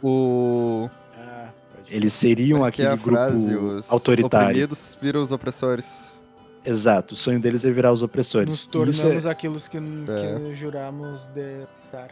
O. 0.03 0.89
Ah, 1.17 1.49
pode 1.75 1.95
Eles 1.95 2.13
seriam 2.13 2.59
que 2.71 2.83
é 2.83 2.87
aquele 2.87 2.89
a 2.89 2.97
frase, 2.99 3.51
grupo 3.51 3.67
os 3.67 3.91
autoritário. 3.93 4.47
oprimidos 4.49 4.99
viram 5.01 5.23
os 5.23 5.33
opressores. 5.33 6.09
Exato. 6.65 7.15
O 7.15 7.17
sonho 7.17 7.41
deles 7.41 7.65
é 7.65 7.71
virar 7.71 7.93
os 7.93 8.03
opressores. 8.03 8.49
Nos 8.49 8.67
tornamos 8.67 9.27
é, 9.27 9.31
aquilo 9.31 9.59
que, 9.59 9.77
É. 9.77 10.39
que 10.39 10.55
juramos 10.55 11.27
de 11.29 11.67
dar. 11.91 12.11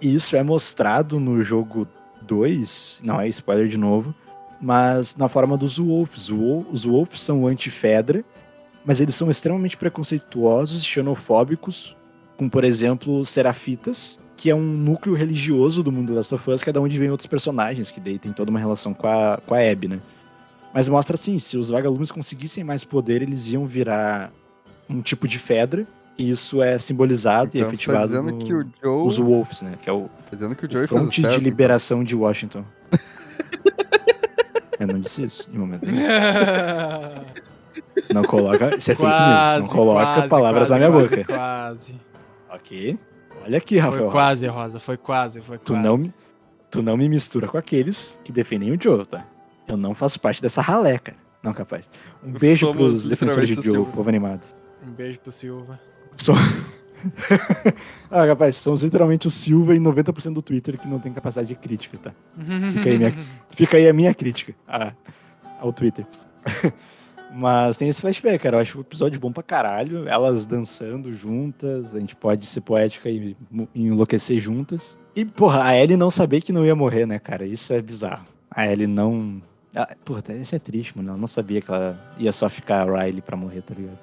e 0.00 0.14
isso 0.14 0.34
é 0.36 0.42
mostrado 0.42 1.20
no 1.20 1.42
jogo 1.42 1.86
2. 2.22 2.98
Não 3.02 3.20
é 3.20 3.28
spoiler 3.28 3.68
de 3.68 3.76
novo. 3.76 4.14
Mas 4.60 5.16
na 5.16 5.28
forma 5.28 5.56
dos 5.56 5.76
Wolves. 5.76 6.30
Os 6.30 6.84
Wolves 6.84 7.20
são 7.20 7.46
anti-Fedra, 7.48 8.24
mas 8.84 9.00
eles 9.00 9.14
são 9.14 9.28
extremamente 9.28 9.76
preconceituosos 9.76 10.82
e 10.82 10.84
xenofóbicos, 10.86 11.96
como 12.42 12.50
por 12.50 12.64
exemplo 12.64 13.24
Serafitas, 13.24 14.18
que 14.36 14.50
é 14.50 14.54
um 14.54 14.62
núcleo 14.62 15.14
religioso 15.14 15.80
do 15.80 15.92
mundo 15.92 16.08
The 16.08 16.14
Last 16.16 16.34
of 16.34 16.50
Us, 16.50 16.60
que 16.62 16.70
é 16.70 16.72
da 16.72 16.80
onde 16.80 16.98
vem 16.98 17.08
outros 17.08 17.28
personagens, 17.28 17.92
que 17.92 18.00
daí 18.00 18.18
tem 18.18 18.32
toda 18.32 18.50
uma 18.50 18.58
relação 18.58 18.92
com 18.92 19.06
a, 19.06 19.40
com 19.46 19.54
a 19.54 19.58
Abby, 19.60 19.86
né? 19.86 20.00
Mas 20.74 20.88
mostra 20.88 21.14
assim, 21.14 21.38
se 21.38 21.56
os 21.56 21.68
vagalumes 21.68 22.10
conseguissem 22.10 22.64
mais 22.64 22.82
poder, 22.82 23.22
eles 23.22 23.52
iam 23.52 23.64
virar 23.64 24.32
um 24.90 25.00
tipo 25.00 25.28
de 25.28 25.38
Fedra, 25.38 25.86
e 26.18 26.30
isso 26.30 26.60
é 26.60 26.76
simbolizado 26.80 27.50
e 27.54 27.58
Então 27.60 27.70
você 27.70 27.70
tá 27.70 27.74
efetivado 27.74 28.06
dizendo 28.08 28.32
no- 28.32 28.38
que 28.38 28.52
o 28.52 28.66
Joe. 28.82 29.06
os 29.06 29.18
Wolves, 29.18 29.62
né? 29.62 29.74
Que 29.80 29.88
é 29.88 29.92
o, 29.92 30.08
Tá 30.28 30.34
dizendo 30.36 30.56
que 30.56 30.64
o 30.64 30.68
o 30.68 30.72
Joey 30.72 30.88
fez 30.88 31.00
o 31.00 31.04
Fronte 31.04 31.20
certo. 31.20 31.38
de 31.38 31.44
Liberação 31.44 32.02
de 32.02 32.16
Washington. 32.16 32.64
Eu 34.80 34.88
não 34.88 34.98
disse 34.98 35.22
isso 35.24 35.48
em 35.54 35.58
momento 35.58 35.86
nenhum. 35.86 36.02
Não 38.12 38.22
coloca. 38.22 38.76
Isso 38.76 38.90
é 38.90 38.94
fake 38.94 39.08
news. 39.10 39.54
Não 39.68 39.68
coloca 39.74 40.04
quase, 40.14 40.28
palavras 40.28 40.68
quase, 40.68 40.70
na 40.72 40.88
minha 40.88 41.00
quase, 41.00 41.16
boca. 41.16 41.24
Quase. 41.34 41.94
Ok? 42.52 42.98
Olha 43.44 43.58
aqui, 43.58 43.78
Rafael. 43.78 43.98
Foi 43.98 44.06
Rosa. 44.06 44.12
quase, 44.12 44.46
Rosa. 44.46 44.80
Foi 44.80 44.96
quase, 44.96 45.40
foi 45.40 45.58
Tu 45.58 45.72
quase. 45.72 45.86
não, 45.86 45.96
me- 45.96 46.14
tu 46.70 46.82
não 46.82 46.96
me 46.96 47.08
mistura 47.08 47.48
com 47.48 47.56
aqueles 47.58 48.18
que 48.24 48.30
defendem 48.32 48.70
o 48.72 48.78
Joe, 48.80 49.04
tá? 49.06 49.26
Eu 49.66 49.76
não 49.76 49.94
faço 49.94 50.20
parte 50.20 50.40
dessa 50.42 50.60
ralé, 50.60 50.98
cara. 50.98 51.16
Não 51.42 51.52
capaz. 51.52 51.88
Um 52.22 52.32
beijo 52.32 52.66
Somos 52.66 52.76
pros 52.76 53.06
defensores 53.08 53.48
de 53.48 53.54
Joe, 53.62 53.84
povo 53.86 54.08
animado. 54.08 54.42
Um 54.86 54.92
beijo 54.92 55.18
pro 55.20 55.32
Silva. 55.32 55.80
Sou... 56.16 56.34
ah, 58.10 58.24
rapaz, 58.26 58.56
somos 58.56 58.82
literalmente 58.82 59.26
o 59.26 59.30
Silva 59.30 59.74
e 59.74 59.78
90% 59.80 60.34
do 60.34 60.42
Twitter 60.42 60.78
que 60.78 60.86
não 60.86 60.98
tem 61.00 61.12
capacidade 61.12 61.48
de 61.48 61.54
crítica, 61.56 61.98
tá? 61.98 62.12
Fica 62.72 62.88
aí, 62.90 62.98
minha, 62.98 63.14
fica 63.50 63.76
aí 63.76 63.88
a 63.88 63.92
minha 63.92 64.14
crítica 64.14 64.54
a- 64.68 64.92
ao 65.60 65.72
Twitter. 65.72 66.06
Mas 67.34 67.78
tem 67.78 67.88
esse 67.88 68.00
flashback, 68.00 68.42
cara. 68.42 68.56
Eu 68.56 68.60
acho 68.60 68.78
o 68.78 68.80
episódio 68.82 69.18
bom 69.18 69.32
pra 69.32 69.42
caralho. 69.42 70.06
Elas 70.08 70.46
dançando 70.46 71.12
juntas, 71.14 71.94
a 71.94 72.00
gente 72.00 72.14
pode 72.14 72.46
ser 72.46 72.60
poética 72.60 73.08
e 73.08 73.36
e 73.74 73.86
enlouquecer 73.86 74.38
juntas. 74.40 74.98
E, 75.14 75.24
porra, 75.24 75.64
a 75.64 75.76
Ellie 75.76 75.96
não 75.96 76.10
saber 76.10 76.40
que 76.40 76.52
não 76.52 76.64
ia 76.64 76.74
morrer, 76.74 77.06
né, 77.06 77.18
cara? 77.18 77.44
Isso 77.44 77.72
é 77.72 77.80
bizarro. 77.82 78.26
A 78.50 78.66
Ellie 78.66 78.86
não. 78.86 79.42
Ah, 79.74 79.94
porra, 80.04 80.22
isso 80.40 80.54
é 80.54 80.58
triste, 80.58 80.96
mano. 80.96 81.10
Ela 81.10 81.18
não 81.18 81.26
sabia 81.26 81.60
que 81.60 81.70
ela 81.70 81.98
ia 82.18 82.32
só 82.32 82.48
ficar 82.48 82.88
a 82.88 83.04
Riley 83.04 83.22
pra 83.22 83.36
morrer, 83.36 83.62
tá 83.62 83.74
ligado? 83.74 83.98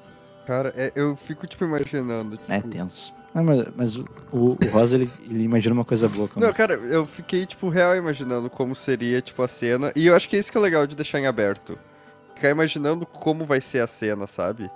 Cara, 0.45 0.73
é- 0.76 0.91
eu 0.95 1.15
fico, 1.15 1.45
tipo, 1.45 1.64
imaginando. 1.64 2.38
Tipo... 2.38 2.51
É 2.51 2.60
tenso. 2.61 3.14
Ah, 3.34 3.43
mas, 3.43 3.68
mas 3.76 3.95
o, 3.95 4.06
o, 4.31 4.47
o 4.53 4.69
Rosa, 4.72 4.95
ele, 4.95 5.10
ele 5.30 5.43
imagina 5.43 5.73
uma 5.76 5.85
coisa 5.85 6.10
boa. 6.10 6.27
Quando... 6.27 6.43
Não, 6.43 6.51
cara, 6.51 6.73
eu 6.73 7.06
fiquei, 7.06 7.45
tipo, 7.45 7.69
real 7.69 7.95
imaginando 7.95 8.49
como 8.49 8.76
seria, 8.76 9.22
tipo, 9.22 9.43
a 9.43 9.47
cena. 9.47 9.91
E 9.95 10.07
eu 10.07 10.15
acho 10.15 10.27
que 10.27 10.35
é 10.35 10.39
isso 10.39 10.51
que 10.51 10.57
é 10.57 10.61
legal 10.61 10.88
de 10.88 10.95
deixar 10.95 11.19
em 11.19 11.27
aberto. 11.27 11.77
Ficar 12.40 12.52
imaginando 12.52 13.06
como 13.06 13.45
vai 13.45 13.60
ser 13.60 13.82
a 13.82 13.88
cena, 13.88 14.26
sabe? 14.26 14.72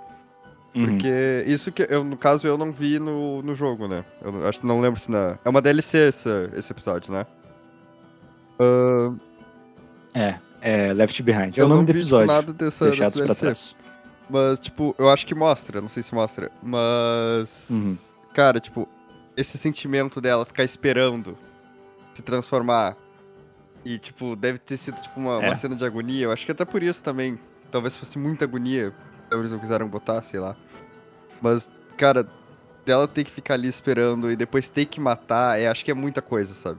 Uhum. 0.74 0.84
Porque 0.86 1.44
isso 1.46 1.72
que 1.72 1.86
eu, 1.88 2.04
no 2.04 2.14
caso, 2.16 2.46
eu 2.46 2.58
não 2.58 2.70
vi 2.72 2.98
no, 2.98 3.40
no 3.40 3.56
jogo, 3.56 3.88
né? 3.88 4.04
Eu 4.20 4.46
acho 4.46 4.60
que 4.60 4.66
não 4.66 4.82
lembro 4.82 5.00
se 5.00 5.10
na. 5.10 5.38
É 5.42 5.48
uma 5.48 5.62
DLC 5.62 6.08
esse, 6.08 6.28
esse 6.54 6.70
episódio, 6.72 7.10
né? 7.10 7.24
Ahn, 8.60 9.16
É, 10.12 10.34
é 10.60 10.92
Left 10.92 11.22
Behind. 11.22 11.56
É 11.56 11.60
eu 11.62 11.66
o 11.66 11.68
nome 11.68 11.80
não 11.80 11.84
do 11.86 11.92
vi, 11.94 12.00
episódio. 12.00 12.26
nada 12.26 12.52
dessa, 12.52 12.84
dessa 12.84 12.90
Deixados 12.90 13.20
pra 13.20 13.34
trás. 13.34 13.76
Mas, 14.28 14.60
tipo, 14.60 14.94
eu 14.98 15.08
acho 15.08 15.26
que 15.26 15.34
mostra, 15.34 15.80
não 15.80 15.88
sei 15.88 16.02
se 16.02 16.14
mostra. 16.14 16.50
Mas. 16.62 17.68
Uhum. 17.70 17.96
Cara, 18.34 18.60
tipo, 18.60 18.86
esse 19.36 19.56
sentimento 19.56 20.20
dela 20.20 20.44
ficar 20.44 20.64
esperando 20.64 21.36
se 22.12 22.20
transformar. 22.20 22.94
E, 23.84 23.98
tipo, 23.98 24.34
deve 24.36 24.58
ter 24.58 24.76
sido, 24.76 25.00
tipo, 25.00 25.18
uma, 25.20 25.42
É. 25.42 25.46
uma 25.46 25.54
cena 25.54 25.74
de 25.76 25.84
agonia. 25.84 26.24
Eu 26.24 26.32
acho 26.32 26.44
que 26.44 26.52
até 26.52 26.64
por 26.64 26.82
isso 26.82 27.02
também. 27.02 27.38
Talvez 27.74 27.96
fosse 27.96 28.16
muita 28.20 28.44
agonia. 28.44 28.94
Eles 29.32 29.50
não 29.50 29.58
quiseram 29.58 29.88
botar, 29.88 30.22
sei 30.22 30.38
lá. 30.38 30.54
Mas, 31.42 31.68
cara, 31.96 32.24
dela 32.86 33.08
ter 33.08 33.24
que 33.24 33.32
ficar 33.32 33.54
ali 33.54 33.66
esperando 33.66 34.30
e 34.30 34.36
depois 34.36 34.68
ter 34.68 34.84
que 34.84 35.00
matar, 35.00 35.58
é, 35.58 35.66
acho 35.66 35.84
que 35.84 35.90
é 35.90 35.94
muita 35.94 36.22
coisa, 36.22 36.54
sabe? 36.54 36.78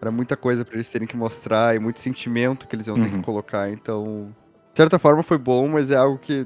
Era 0.00 0.10
muita 0.10 0.36
coisa 0.36 0.64
pra 0.64 0.74
eles 0.74 0.90
terem 0.90 1.06
que 1.06 1.16
mostrar 1.16 1.76
e 1.76 1.78
muito 1.78 2.00
sentimento 2.00 2.66
que 2.66 2.74
eles 2.74 2.88
iam 2.88 2.96
ter 2.96 3.02
Uhum. 3.02 3.18
que 3.18 3.22
colocar. 3.22 3.70
Então, 3.70 4.34
de 4.72 4.76
certa 4.78 4.98
forma 4.98 5.22
foi 5.22 5.38
bom, 5.38 5.68
mas 5.68 5.92
é 5.92 5.96
algo 5.96 6.18
que, 6.18 6.44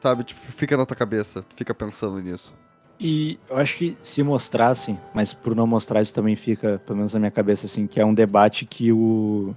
sabe, 0.00 0.24
tipo, 0.24 0.40
fica 0.50 0.76
na 0.76 0.84
tua 0.84 0.96
cabeça. 0.96 1.40
Tu 1.44 1.54
fica 1.54 1.72
pensando 1.72 2.20
nisso. 2.20 2.52
E 2.98 3.38
eu 3.48 3.58
acho 3.58 3.76
que 3.78 3.96
se 4.02 4.24
mostrassem, 4.24 4.98
mas 5.14 5.32
por 5.32 5.54
não 5.54 5.68
mostrar 5.68 6.02
isso 6.02 6.12
também 6.12 6.34
fica, 6.34 6.82
pelo 6.84 6.96
menos 6.96 7.14
na 7.14 7.20
minha 7.20 7.30
cabeça, 7.30 7.66
assim, 7.66 7.86
que 7.86 8.00
é 8.00 8.04
um 8.04 8.12
debate 8.12 8.66
que 8.66 8.90
o. 8.90 9.54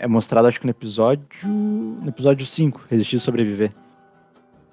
É 0.00 0.06
mostrado, 0.08 0.48
acho 0.48 0.58
que 0.58 0.66
no 0.66 0.70
episódio. 0.70 1.24
No 1.44 2.08
episódio 2.08 2.44
5, 2.46 2.86
Resistir 2.88 3.16
e 3.16 3.20
Sobreviver. 3.20 3.70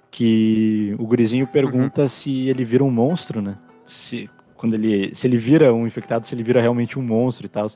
Que 0.10 0.96
o 0.98 1.06
gurizinho 1.06 1.46
pergunta 1.46 2.08
se 2.08 2.48
ele 2.48 2.64
vira 2.64 2.84
um 2.84 2.90
monstro, 2.90 3.42
né? 3.42 3.58
Se, 3.86 4.30
quando 4.56 4.74
ele, 4.74 5.14
se 5.14 5.28
ele 5.28 5.38
vira 5.38 5.74
um 5.74 5.86
infectado, 5.86 6.26
se 6.26 6.34
ele 6.34 6.44
vira 6.44 6.62
realmente 6.62 6.98
um 6.98 7.02
monstro 7.02 7.46
e 7.46 7.50
tal. 7.50 7.68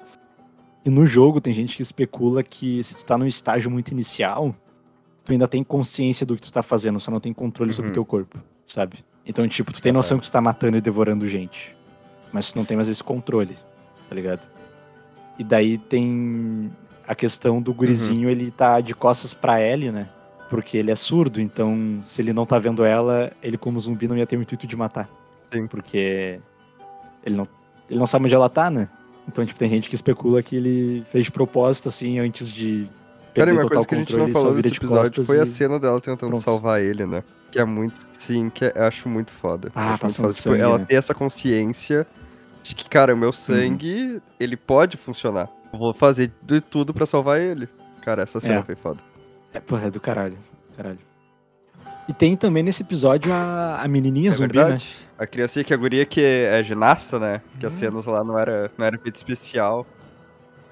E 0.84 0.90
no 0.90 1.06
jogo 1.06 1.40
tem 1.42 1.54
gente 1.54 1.76
que 1.76 1.82
especula 1.84 2.42
que 2.42 2.82
se 2.84 2.96
tu 2.98 3.06
tá 3.06 3.18
num 3.18 3.28
estágio 3.28 3.70
muito 3.70 3.92
inicial, 3.92 4.56
tu 5.26 5.32
ainda 5.34 5.48
tem 5.48 5.64
consciência 5.64 6.26
do 6.26 6.36
que 6.36 6.42
tu 6.42 6.52
tá 6.52 6.64
fazendo, 6.64 7.00
só 7.00 7.12
não 7.12 7.20
tem 7.20 7.34
controle 7.34 7.74
sobre 7.74 7.90
o 7.90 7.92
Uhum. 7.92 7.96
teu 7.96 8.06
corpo, 8.06 8.40
sabe? 8.66 9.04
Então, 9.26 9.48
tipo, 9.48 9.72
tu 9.72 9.82
tem 9.82 9.92
noção 9.92 10.18
que 10.18 10.26
tu 10.26 10.32
tá 10.32 10.42
matando 10.42 10.78
e 10.78 10.82
devorando 10.82 11.28
gente. 11.28 11.76
Mas 12.34 12.52
tu 12.52 12.58
não 12.58 12.66
tem 12.66 12.76
mais 12.78 12.88
esse 12.88 13.04
controle, 13.04 13.56
tá 14.10 14.16
ligado? 14.16 14.48
E 15.38 15.44
daí 15.44 15.78
tem 15.78 16.72
a 17.12 17.16
questão 17.16 17.62
do 17.62 17.74
gurizinho, 17.74 18.30
ele 18.30 18.50
tá 18.50 18.80
de 18.80 18.94
costas 18.96 19.34
pra 19.34 19.62
Ellie, 19.62 19.92
né? 19.92 20.08
Porque 20.50 20.78
ele 20.78 20.92
é 20.92 20.96
surdo, 20.96 21.42
então 21.42 22.00
se 22.04 22.22
ele 22.22 22.32
não 22.32 22.46
tá 22.46 22.58
vendo 22.58 22.86
ela, 22.86 23.34
ele 23.44 23.58
como 23.58 23.78
zumbi 23.82 24.08
não 24.08 24.18
ia 24.18 24.26
ter 24.26 24.38
o 24.38 24.42
intuito 24.42 24.66
de 24.66 24.78
matar. 24.78 25.10
Sim. 25.52 25.68
Porque 25.68 26.40
ele 27.26 27.36
não, 27.36 27.46
ele 27.90 28.00
não 28.00 28.08
sabe 28.08 28.26
onde 28.26 28.34
ela 28.36 28.48
tá, 28.48 28.70
né? 28.70 28.88
Então, 29.28 29.46
tipo, 29.46 29.60
tem 29.60 29.68
gente 29.70 29.90
que 29.90 29.96
especula 29.96 30.42
que 30.42 30.56
ele 30.56 31.04
fez 31.12 31.26
de 31.26 31.32
propósito, 31.32 31.90
assim, 31.90 32.18
antes 32.18 32.50
de 32.50 32.88
e 33.36 33.42
uma 33.44 33.66
coisa 33.66 33.86
que 33.88 33.96
a 33.96 33.98
gente 33.98 34.16
não 34.16 34.26
ele 34.26 34.34
falou 34.34 34.54
nesse 34.54 34.70
episódio 34.70 35.26
foi 35.26 35.40
a 35.40 35.44
e- 35.44 35.48
cena 35.48 35.80
dela 35.80 36.00
tentando 36.00 36.30
pronto. 36.32 36.44
salvar 36.44 36.82
ele, 36.82 37.06
né? 37.06 37.24
Que 37.52 37.60
é 37.60 37.66
muito. 37.66 38.00
Sim, 38.14 38.50
que 38.50 38.66
é- 38.66 38.74
eu 38.74 38.84
acho 38.86 39.10
muito 39.10 39.32
foda. 39.32 39.70
Ah, 39.76 39.98
muito 40.02 40.16
foda. 40.16 40.34
Tipo, 40.34 40.34
sangue, 40.34 40.62
ela 40.62 40.78
né? 40.78 40.86
ter 40.88 40.96
essa 40.96 41.14
consciência 41.14 42.08
de 42.64 42.76
que, 42.76 42.88
cara, 42.90 43.14
o 43.14 43.18
meu 43.18 43.34
sangue, 43.34 44.22
ele 44.40 44.56
pode 44.58 44.98
funcionar. 44.98 45.50
Eu 45.74 45.80
vou 45.80 45.94
fazer 45.94 46.32
de 46.42 46.60
tudo 46.62 46.94
pra 46.94 47.06
salvar 47.06 47.40
ele. 47.40 47.68
Cara, 48.02 48.24
essa 48.24 48.40
cena 48.40 48.60
É. 48.60 48.64
foi 48.64 48.76
foda. 48.76 49.02
É, 49.54 49.60
porra, 49.60 49.88
é 49.88 49.92
do 49.92 50.00
caralho. 50.00 50.38
Caralho. 50.76 51.00
E 52.08 52.14
tem 52.14 52.36
também 52.36 52.64
nesse 52.64 52.82
episódio 52.84 53.32
a, 53.32 53.80
a 53.82 53.88
menininha 53.88 54.32
É 54.32 54.34
zumbi, 54.34 54.54
verdade. 54.58 54.96
A 55.18 55.26
criancinha 55.28 55.64
que 55.64 55.74
a 55.74 55.78
guria 55.78 56.06
que 56.06 56.22
é 56.22 56.62
ginasta, 56.64 57.20
né? 57.20 57.42
Que 57.60 57.66
Hum. 57.66 57.68
as 57.68 57.74
cenas 57.74 58.06
lá 58.06 58.24
não 58.24 58.38
era, 58.38 58.72
não 58.78 58.86
era 58.86 58.96
efeito 58.96 59.16
especial. 59.16 59.86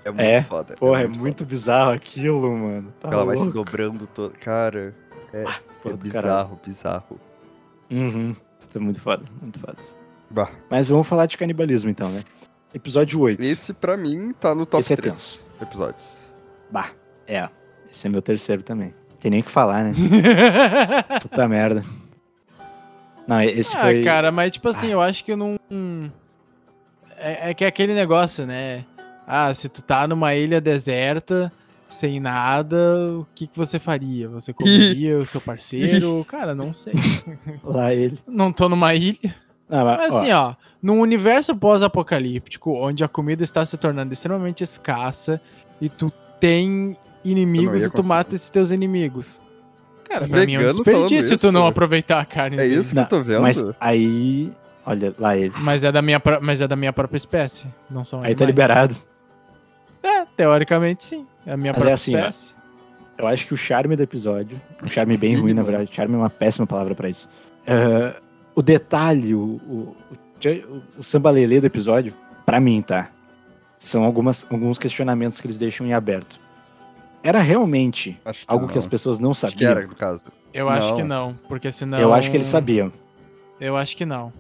É 0.03 0.09
muito 0.09 0.21
É, 0.23 0.41
foda. 0.43 0.71
né? 0.71 0.75
Porra, 0.79 1.01
é 1.01 1.07
foda. 1.07 1.19
muito 1.19 1.45
bizarro 1.45 1.91
aquilo, 1.91 2.51
mano. 2.55 2.93
Tá 2.99 3.09
Ela 3.11 3.25
vai 3.25 3.37
se 3.37 3.43
louco. 3.43 3.57
dobrando 3.59 4.07
todo. 4.07 4.33
Cara, 4.39 4.93
é, 5.33 5.43
Porra, 5.83 5.93
é 5.93 5.97
bizarro, 5.97 6.59
bizarro. 6.65 7.19
Uhum. 7.91 8.35
Puta, 8.61 8.79
muito 8.79 8.99
foda, 8.99 9.23
muito 9.41 9.59
foda. 9.59 9.77
Bah. 10.29 10.49
Mas 10.69 10.89
vamos 10.89 11.07
falar 11.07 11.25
de 11.25 11.37
canibalismo 11.37 11.89
então, 11.89 12.09
né? 12.09 12.21
Episódio 12.73 13.19
8. 13.19 13.41
Esse, 13.41 13.73
pra 13.73 13.97
mim, 13.97 14.33
tá 14.39 14.53
no 14.53 14.65
top 14.65 14.81
Esse 14.81 14.93
é 14.93 14.95
3 14.95 15.13
tenso. 15.13 15.45
episódios. 15.61 16.17
Bah, 16.69 16.91
é. 17.27 17.49
Esse 17.91 18.07
é 18.07 18.09
meu 18.09 18.21
terceiro 18.21 18.61
também. 18.61 18.93
Tem 19.19 19.31
nem 19.31 19.41
o 19.41 19.43
que 19.43 19.49
falar, 19.49 19.83
né? 19.83 19.93
Puta 21.21 21.47
merda. 21.47 21.83
Não, 23.27 23.41
esse 23.41 23.75
ah, 23.75 23.81
foi. 23.81 24.03
cara, 24.03 24.31
mas 24.31 24.51
tipo 24.51 24.69
assim, 24.69 24.87
eu 24.87 25.01
acho 25.01 25.23
que 25.23 25.31
eu 25.31 25.37
não. 25.37 25.55
É, 27.17 27.49
é 27.49 27.53
que 27.53 27.63
é 27.63 27.67
aquele 27.67 27.93
negócio, 27.93 28.45
né? 28.45 28.85
Ah, 29.27 29.53
se 29.53 29.69
tu 29.69 29.83
tá 29.83 30.07
numa 30.07 30.33
ilha 30.33 30.59
deserta, 30.61 31.51
sem 31.87 32.19
nada, 32.19 32.77
o 33.19 33.27
que, 33.35 33.45
que 33.45 33.57
você 33.57 33.77
faria? 33.77 34.27
Você 34.29 34.53
comeria 34.53 35.17
o 35.17 35.25
seu 35.25 35.41
parceiro? 35.41 36.25
Cara, 36.29 36.55
não 36.55 36.71
sei. 36.71 36.93
Lá 37.63 37.93
ele. 37.93 38.17
Não 38.27 38.51
tô 38.51 38.69
numa 38.69 38.95
ilha. 38.95 39.35
Não, 39.69 39.85
mas, 39.85 39.97
Mas 39.97 40.13
ó, 40.13 40.17
assim, 40.17 40.31
ó, 40.31 40.53
num 40.81 40.99
universo 40.99 41.55
pós-apocalíptico, 41.55 42.71
onde 42.73 43.03
a 43.03 43.07
comida 43.07 43.43
está 43.43 43.65
se 43.65 43.77
tornando 43.77 44.11
extremamente 44.13 44.63
escassa 44.63 45.39
e 45.79 45.87
tu 45.89 46.11
tem 46.39 46.97
inimigos 47.23 47.83
e 47.83 47.85
tu 47.85 47.91
conseguir. 47.91 48.07
mata 48.07 48.35
esses 48.35 48.49
teus 48.49 48.71
inimigos. 48.71 49.39
Cara, 50.05 50.27
pra 50.27 50.43
mim 50.45 50.53
é 50.55 50.57
um 50.57 50.61
Vegano 50.61 50.83
desperdício 50.83 51.37
tu 51.37 51.51
não 51.51 51.67
aproveitar 51.67 52.19
a 52.19 52.25
carne 52.25 52.55
É 52.57 52.61
dele. 52.61 52.75
isso 52.79 52.89
que 52.89 52.95
Não, 52.95 53.03
eu 53.03 53.09
tô 53.09 53.21
vendo? 53.21 53.41
mas 53.41 53.63
aí. 53.79 54.51
Olha, 54.85 55.13
lá 55.19 55.37
ele. 55.37 55.53
Mas 55.59 55.83
é 55.83 55.91
da 55.91 56.01
minha, 56.01 56.19
mas 56.41 56.61
é 56.61 56.67
da 56.67 56.75
minha 56.75 56.91
própria 56.91 57.17
espécie, 57.17 57.67
não 57.91 58.03
são 58.03 58.19
Aí 58.23 58.33
tá 58.33 58.43
animais. 58.43 58.47
liberado. 58.47 58.95
É, 60.01 60.25
teoricamente 60.35 61.03
sim, 61.03 61.27
é 61.45 61.51
a 61.53 61.57
minha 61.57 61.73
Mas 61.73 61.81
é 61.85 61.89
própria 61.89 61.93
assim, 61.93 62.15
ó. 62.15 62.19
espécie. 62.19 62.55
Eu 63.17 63.27
acho 63.27 63.45
que 63.45 63.53
o 63.53 63.57
charme 63.57 63.95
do 63.95 64.01
episódio, 64.01 64.59
um 64.81 64.87
charme 64.87 65.15
bem 65.17 65.35
ruim, 65.35 65.53
na 65.53 65.61
verdade, 65.63 65.89
charme 65.93 66.15
é 66.15 66.17
uma 66.17 66.29
péssima 66.29 66.65
palavra 66.65 66.95
pra 66.95 67.07
isso. 67.09 67.29
É, 67.67 68.15
o 68.59 68.61
detalhe, 68.61 69.33
o, 69.33 69.39
o, 69.39 69.95
o, 70.45 70.81
o 70.97 71.03
sambalelê 71.03 71.61
do 71.61 71.67
episódio, 71.67 72.13
pra 72.45 72.59
mim, 72.59 72.81
tá? 72.81 73.09
São 73.77 74.03
algumas, 74.03 74.45
alguns 74.51 74.77
questionamentos 74.77 75.39
que 75.39 75.47
eles 75.47 75.57
deixam 75.57 75.87
em 75.87 75.93
aberto. 75.93 76.37
Era 77.23 77.39
realmente 77.39 78.19
Acho 78.25 78.43
algo 78.47 78.65
não. 78.65 78.71
que 78.73 78.77
as 78.77 78.85
pessoas 78.85 79.17
não 79.17 79.31
Acho 79.31 79.45
que 79.45 79.51
sabiam? 79.51 79.71
era, 79.71 79.87
no 79.87 79.95
caso. 79.95 80.25
Eu 80.53 80.67
acho 80.67 80.93
que 80.95 81.03
Não. 81.03 81.27
não, 81.29 81.35
porque 81.47 81.71
senão... 81.71 81.97
Eu 81.99 82.13
acho 82.13 82.29
que 82.29 82.35
eles 82.35 82.47
sabiam. 82.47 82.91
Eu 83.61 83.77
acho 83.77 83.95
que 83.95 84.05
não. 84.05 84.33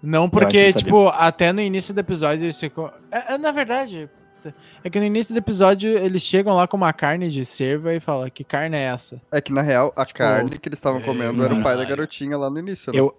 Não 0.00 0.28
que 0.28 0.32
porque, 0.38 0.72
tipo, 0.72 1.08
até 1.08 1.52
no 1.52 1.60
início 1.60 1.92
do 1.92 1.98
episódio 1.98 2.44
eles 2.44 2.60
ficam... 2.60 2.92
É, 3.10 3.34
é, 3.34 3.38
na 3.38 3.50
verdade, 3.50 4.08
é 4.84 4.90
que 4.90 4.98
no 5.00 5.04
início 5.06 5.34
do 5.34 5.38
episódio 5.38 5.90
eles 5.90 6.22
chegam 6.22 6.54
lá 6.54 6.68
com 6.68 6.76
uma 6.76 6.92
carne 6.92 7.28
de 7.30 7.44
cerva 7.44 7.92
e 7.94 7.98
falam, 8.00 8.28
que 8.30 8.44
carne 8.44 8.76
é 8.76 8.82
essa? 8.82 9.20
É 9.32 9.40
que, 9.40 9.52
na 9.52 9.62
real, 9.62 9.92
a 9.96 10.04
Tipo, 10.04 10.18
carne 10.18 10.58
que 10.58 10.68
eles 10.68 10.78
estavam 10.78 11.00
comendo 11.00 11.42
era 11.44 11.52
o 11.54 11.56
pai 11.56 11.72
da 11.72 11.78
caralho. 11.78 11.88
garotinha 11.88 12.36
lá 12.36 12.50
no 12.50 12.58
início, 12.58 12.92
né? 12.92 12.98
Eu, 13.00 13.16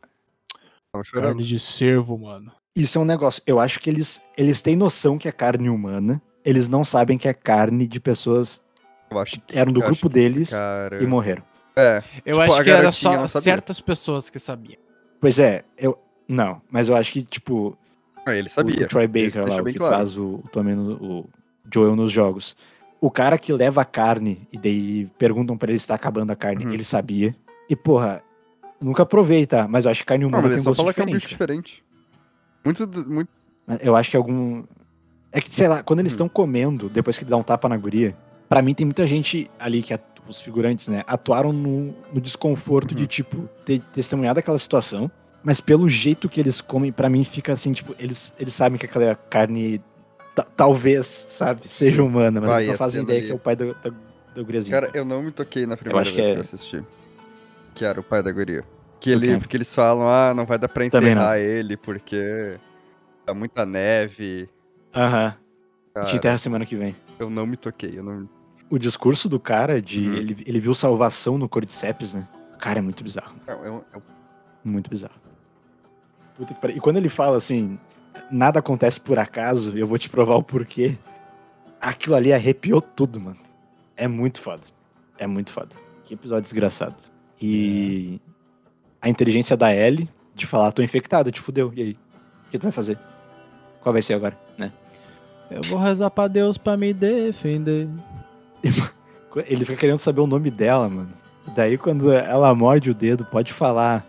Tava 0.95 1.03
chorando. 1.03 1.41
de 1.43 1.59
cervo, 1.59 2.17
mano. 2.17 2.51
isso 2.75 2.97
é 2.97 3.01
um 3.01 3.05
negócio. 3.05 3.41
Eu 3.45 3.59
acho 3.59 3.79
que 3.79 3.89
eles, 3.89 4.21
eles 4.37 4.61
têm 4.61 4.75
noção 4.75 5.17
que 5.17 5.27
é 5.27 5.31
carne 5.31 5.69
humana. 5.69 6.21
Eles 6.43 6.67
não 6.67 6.83
sabem 6.85 7.17
que 7.17 7.27
é 7.27 7.33
carne 7.33 7.87
de 7.87 7.99
pessoas 7.99 8.61
Eu 9.09 9.17
acho 9.19 9.39
que. 9.41 9.57
eram 9.57 9.71
do 9.71 9.79
eu 9.79 9.83
acho 9.83 9.91
grupo 9.93 10.09
deles 10.09 10.51
Cara. 10.51 11.01
e 11.03 11.07
morreram. 11.07 11.43
É. 11.75 12.03
Eu 12.25 12.35
Tipo, 12.39 12.53
acho 12.53 12.63
que 12.63 12.69
era 12.69 12.91
só 12.91 13.27
certas 13.27 13.81
pessoas 13.81 14.29
que 14.29 14.39
sabiam. 14.39 14.77
Pois 15.19 15.39
é, 15.39 15.63
eu. 15.77 15.97
Não, 16.27 16.61
mas 16.71 16.87
eu 16.89 16.95
acho 16.95 17.11
que, 17.13 17.23
tipo, 17.23 17.77
Ah, 18.25 18.33
ele 18.35 18.49
sabia. 18.49 18.85
o 18.85 18.87
Troy 18.87 19.03
Ele 19.05 19.25
Baker 19.25 19.41
lá, 19.41 19.45
deixa 19.47 19.61
o 19.61 19.65
que 19.65 19.73
claro. 19.73 19.95
faz 19.97 20.17
o, 20.17 20.25
o, 20.43 20.43
Tommy 20.51 20.73
no- 20.73 20.95
o 21.21 21.29
Joel 21.71 21.95
nos 21.95 22.11
jogos. 22.11 22.55
O 23.01 23.11
cara 23.11 23.37
que 23.37 23.51
leva 23.53 23.81
a 23.81 23.85
carne 23.85 24.47
e 24.51 24.57
daí 24.57 25.05
perguntam 25.17 25.57
pra 25.57 25.69
ele 25.69 25.77
se 25.79 25.87
tá 25.87 25.93
acabando 25.95 26.31
a 26.31 26.35
carne, 26.35 26.65
Uhum. 26.65 26.73
ele 26.73 26.83
sabia. 26.83 27.35
E, 27.69 27.75
porra, 27.75 28.23
nunca 28.81 29.05
provei, 29.05 29.45
tá? 29.45 29.67
Mas 29.67 29.85
eu 29.85 29.91
acho 29.91 30.01
que 30.01 30.05
carne 30.07 30.23
Não, 30.23 30.29
humana 30.29 30.47
mas 30.47 30.51
tem 30.53 30.61
um 30.61 30.63
só 30.63 30.69
gosto 30.71 30.77
fala 30.81 30.93
que 30.93 30.99
é 31.01 31.03
um 31.03 31.05
diferente. 31.07 31.23
bicho 31.23 31.33
diferente. 31.33 31.83
Muito. 32.63 32.85
do- 32.85 33.09
muito... 33.09 33.29
Eu 33.81 33.95
acho 33.95 34.11
que 34.11 34.17
algum. 34.17 34.63
É 35.31 35.41
que, 35.41 35.53
sei 35.53 35.67
lá, 35.67 35.81
quando 35.83 35.99
eles 35.99 36.13
Hum. 36.13 36.15
estão 36.15 36.29
comendo, 36.29 36.87
depois 36.89 37.17
que 37.17 37.23
ele 37.23 37.31
dá 37.31 37.37
um 37.37 37.43
tapa 37.43 37.67
na 37.67 37.75
guria, 37.77 38.15
pra 38.47 38.61
mim 38.61 38.73
tem 38.73 38.85
muita 38.85 39.05
gente 39.07 39.49
ali 39.59 39.81
que 39.81 39.93
at- 39.93 40.03
os 40.27 40.39
figurantes, 40.41 40.87
né, 40.87 41.03
atuaram 41.05 41.51
no, 41.53 41.93
no 42.13 42.19
desconforto 42.21 42.91
Uhum. 42.91 42.97
de, 42.97 43.05
tipo, 43.07 43.47
ter 43.65 43.79
testemunhado 43.93 44.39
aquela 44.39 44.57
situação, 44.57 45.11
mas 45.43 45.61
pelo 45.61 45.87
jeito 45.89 46.27
que 46.29 46.39
eles 46.39 46.61
comem, 46.61 46.91
pra 46.91 47.07
mim 47.09 47.23
fica 47.23 47.53
assim, 47.53 47.73
tipo, 47.73 47.93
eles, 47.99 48.33
eles 48.39 48.53
sabem 48.53 48.79
que 48.79 48.85
aquela 48.87 49.13
carne 49.15 49.79
ta- 50.33 50.47
talvez, 50.55 51.05
sabe, 51.29 51.67
seja 51.67 52.01
humana, 52.03 52.41
mas 52.41 52.49
Vai, 52.49 52.59
eles 52.61 52.67
não 52.69 52.75
a 52.75 52.77
fazem 52.77 53.03
ideia 53.03 53.19
ali. 53.19 53.27
que 53.27 53.31
é 53.33 53.35
o 53.35 53.39
pai 53.39 53.55
da, 53.55 53.65
da, 53.65 53.91
da 54.35 54.41
guriazinha. 54.41 54.79
Cara, 54.81 54.91
eu 54.95 55.05
não 55.05 55.21
me 55.21 55.31
toquei 55.31 55.65
na 55.67 55.75
primeira 55.77 56.01
acho 56.01 56.11
que 56.11 56.15
vez 56.15 56.27
é- 56.27 56.31
que 56.31 56.37
eu 56.37 56.41
assisti. 56.41 56.85
Que 57.75 57.85
era 57.85 57.99
o 57.99 58.03
pai 58.03 58.23
da 58.23 58.31
guria. 58.31 58.63
Que 58.99 59.11
ele, 59.11 59.37
porque 59.37 59.55
eles 59.57 59.73
falam, 59.73 60.07
ah, 60.07 60.33
não 60.33 60.45
vai 60.45 60.57
dar 60.57 60.67
pra 60.69 60.85
enterrar 60.85 61.37
ele 61.37 61.77
porque 61.77 62.57
tá 63.25 63.33
muita 63.33 63.65
neve. 63.65 64.49
Aham. 64.95 65.35
A 65.93 66.03
gente 66.05 66.15
enterra 66.17 66.37
semana 66.37 66.65
que 66.65 66.75
vem. 66.75 66.95
eu 67.19 67.29
não 67.29 67.45
me 67.45 67.55
toquei. 67.55 67.99
Eu 67.99 68.03
não... 68.03 68.27
O 68.69 68.79
discurso 68.79 69.29
do 69.29 69.39
cara 69.39 69.79
de. 69.81 70.07
Uhum. 70.07 70.15
Ele, 70.15 70.37
ele 70.45 70.59
viu 70.59 70.73
salvação 70.73 71.37
no 71.37 71.47
Cordyceps, 71.47 72.15
né? 72.15 72.27
Cara 72.59 72.79
é 72.79 72.81
muito 72.81 73.03
bizarro. 73.03 73.35
Não, 73.47 73.63
eu- 73.63 73.85
eu- 73.93 74.01
Muito 74.63 74.89
bizarro. 74.89 75.13
Puta 76.35 76.53
que 76.53 76.59
pariu. 76.59 76.77
E 76.77 76.79
quando 76.79 76.97
ele 76.97 77.07
fala 77.09 77.37
assim, 77.37 77.77
nada 78.31 78.57
acontece 78.59 78.99
por 78.99 79.19
acaso, 79.19 79.77
eu 79.77 79.85
vou 79.85 79.99
te 79.99 80.09
provar 80.09 80.35
o 80.35 80.43
porquê. 80.43 80.97
Aquilo 81.79 82.15
ali 82.15 82.33
arrepiou 82.33 82.81
tudo, 82.81 83.19
mano. 83.19 83.37
É 83.95 84.07
muito 84.07 84.41
foda. 84.41 84.63
É 85.17 85.27
muito 85.27 85.51
foda. 85.51 85.75
Que 86.03 86.15
episódio 86.15 86.41
desgraçado. 86.43 86.95
E 87.41 88.19
a 89.01 89.09
inteligência 89.09 89.55
da 89.57 89.73
Ellie 89.73 90.09
de 90.33 90.45
falar, 90.45 90.71
tô 90.71 90.81
infectada, 90.81 91.31
te 91.31 91.39
fudeu. 91.39 91.71
E 91.75 91.81
aí? 91.81 91.97
O 92.47 92.51
que 92.51 92.57
tu 92.59 92.63
vai 92.63 92.71
fazer? 92.71 92.97
Qual 93.81 93.93
vai 93.93 94.01
ser 94.01 94.13
agora, 94.13 94.37
né? 94.57 94.71
Eu 95.51 95.61
vou 95.63 95.79
rezar 95.79 96.09
pra 96.09 96.27
Deus 96.27 96.57
pra 96.57 96.75
me 96.75 96.93
defender. 96.93 97.87
Ele 99.47 99.65
fica 99.65 99.77
querendo 99.77 99.99
saber 99.99 100.21
o 100.21 100.27
nome 100.27 100.49
dela, 100.49 100.87
mano. 100.89 101.09
E 101.47 101.51
daí 101.51 101.77
quando 101.77 102.11
ela 102.11 102.53
morde 102.55 102.89
o 102.89 102.93
dedo, 102.95 103.25
pode 103.25 103.51
falar 103.53 104.05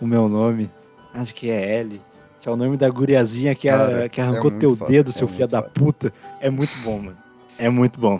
o 0.00 0.06
meu 0.06 0.28
nome. 0.28 0.70
Acho 1.14 1.34
que 1.34 1.50
é 1.50 1.78
Ellie. 1.80 2.00
Que 2.40 2.48
é 2.48 2.52
o 2.52 2.56
nome 2.56 2.76
da 2.78 2.88
guriazinha 2.88 3.54
que, 3.54 3.68
a- 3.68 3.76
Cara, 3.78 4.08
que 4.08 4.20
é 4.20 4.24
arrancou 4.24 4.50
muito 4.50 4.60
teu 4.60 4.74
foda, 4.76 4.90
dedo, 4.90 5.10
é 5.10 5.12
seu 5.12 5.28
filho 5.28 5.40
muito 5.40 5.50
da 5.50 5.62
foda. 5.62 5.74
puta. 5.74 6.12
É 6.40 6.48
muito 6.48 6.72
bom, 6.82 6.98
mano. 6.98 7.16
É 7.58 7.68
muito 7.68 8.00
bom. 8.00 8.18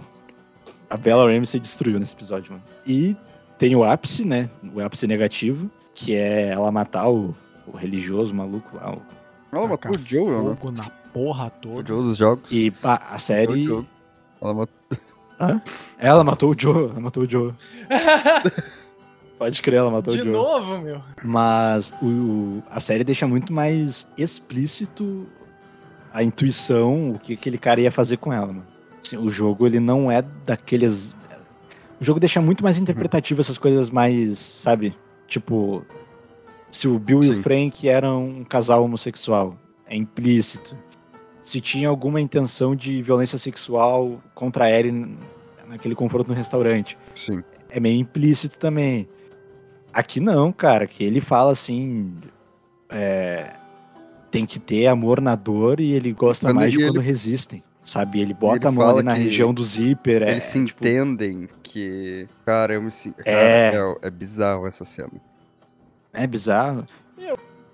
A 0.90 0.96
Bella 0.96 1.32
Ramsey 1.32 1.58
destruiu 1.58 1.98
nesse 1.98 2.14
episódio, 2.14 2.52
mano. 2.52 2.64
E 2.86 3.16
tem 3.60 3.76
o 3.76 3.84
ápice, 3.84 4.24
né? 4.24 4.48
O 4.74 4.80
ápice 4.80 5.06
negativo, 5.06 5.70
que 5.94 6.14
é 6.16 6.48
ela 6.48 6.72
matar 6.72 7.08
o, 7.10 7.34
o 7.66 7.76
religioso 7.76 8.34
maluco 8.34 8.74
lá. 8.76 8.94
o- 8.94 9.02
Ela 9.52 9.68
matou 9.68 9.92
o 9.92 9.98
Joel, 10.02 10.42
né? 10.50 10.56
na 10.78 10.90
porra 11.12 11.46
O 11.46 11.50
toda. 11.60 11.86
Joel 11.88 12.02
dos 12.02 12.16
jogos. 12.16 12.50
E 12.50 12.70
pá, 12.70 13.00
a 13.10 13.16
o 13.16 13.18
série. 13.18 13.66
Ela 14.40 14.54
matou... 14.54 14.74
Ela 15.98 16.24
matou 16.24 16.50
o 16.50 16.54
Joe. 16.58 16.90
Ela 16.90 17.00
matou 17.00 17.22
o 17.24 17.28
Joe. 17.30 17.52
Pode 19.38 19.62
crer, 19.62 19.76
ela 19.78 19.90
matou 19.90 20.14
De 20.14 20.20
o 20.20 20.24
Joe. 20.24 20.32
novo, 20.32 20.78
meu. 20.78 21.00
Mas 21.24 21.92
o, 22.02 22.06
o- 22.06 22.62
a 22.70 22.78
série 22.80 23.04
deixa 23.04 23.26
muito 23.26 23.52
mais 23.52 24.06
explícito 24.18 25.26
a 26.12 26.22
intuição, 26.22 27.12
o 27.12 27.18
que 27.18 27.34
aquele 27.34 27.56
cara 27.56 27.80
ia 27.80 27.90
fazer 27.92 28.16
com 28.18 28.32
ela, 28.32 28.48
mano. 28.48 28.66
Assim, 29.02 29.16
o 29.16 29.30
jogo, 29.30 29.66
ele 29.66 29.80
não 29.80 30.10
é 30.10 30.22
daqueles. 30.44 31.14
O 32.01 32.05
jogo 32.05 32.18
deixa 32.20 32.40
muito 32.40 32.62
mais 32.64 32.78
interpretativo 32.78 33.40
essas 33.40 33.59
coisas 33.59 33.90
mais, 33.90 34.39
sabe? 34.39 34.97
Tipo, 35.28 35.85
se 36.72 36.89
o 36.89 36.98
Bill 36.98 37.20
e 37.20 37.24
Sim. 37.27 37.32
o 37.39 37.43
Frank 37.43 37.89
eram 37.89 38.24
um 38.24 38.44
casal 38.44 38.85
homossexual, 38.85 39.56
é 39.86 39.97
implícito. 39.97 40.74
Se 41.43 41.60
tinha 41.60 41.89
alguma 41.89 42.20
intenção 42.20 42.74
de 42.74 43.02
violência 43.02 43.36
sexual 43.39 44.20
contra 44.35 44.64
a 44.66 44.70
Ellie 44.70 45.16
naquele 45.68 45.94
confronto 45.94 46.28
no 46.28 46.35
restaurante 46.35 46.97
Sim. 47.14 47.43
é 47.68 47.78
meio 47.78 48.01
implícito 48.01 48.59
também. 48.59 49.09
Aqui 49.93 50.20
não, 50.20 50.52
cara, 50.52 50.86
que 50.86 51.02
ele 51.05 51.20
fala 51.20 51.52
assim. 51.52 52.14
é, 52.89 53.52
tem 54.31 54.47
que 54.47 54.59
ter 54.60 54.86
amor 54.86 55.20
na 55.20 55.35
dor 55.35 55.81
e 55.81 55.93
ele 55.93 56.12
gosta 56.12 56.47
Quando 56.47 56.56
mais 56.56 56.70
de 56.70 56.78
ele- 56.78 56.86
quando 56.86 57.01
resistem. 57.01 57.62
Sabe? 57.90 58.20
Ele 58.20 58.32
bota 58.32 58.56
Ele 58.56 58.66
a 58.68 58.70
mão 58.70 59.02
na 59.02 59.14
região 59.14 59.52
do 59.52 59.64
zíper. 59.64 60.22
É, 60.22 60.30
Eles 60.30 60.44
se 60.44 60.64
tipo, 60.64 60.80
entendem 60.84 61.48
que. 61.60 62.28
Cara, 62.46 62.74
eu 62.74 62.80
me 62.82 62.90
sinto. 62.90 63.16
Cara, 63.16 63.30
É. 63.30 63.74
é... 63.74 63.96
é 64.06 64.10
bizarro 64.10 64.64
essa 64.64 64.84
cena. 64.84 65.10
é 66.12 66.24
bizarro. 66.24 66.86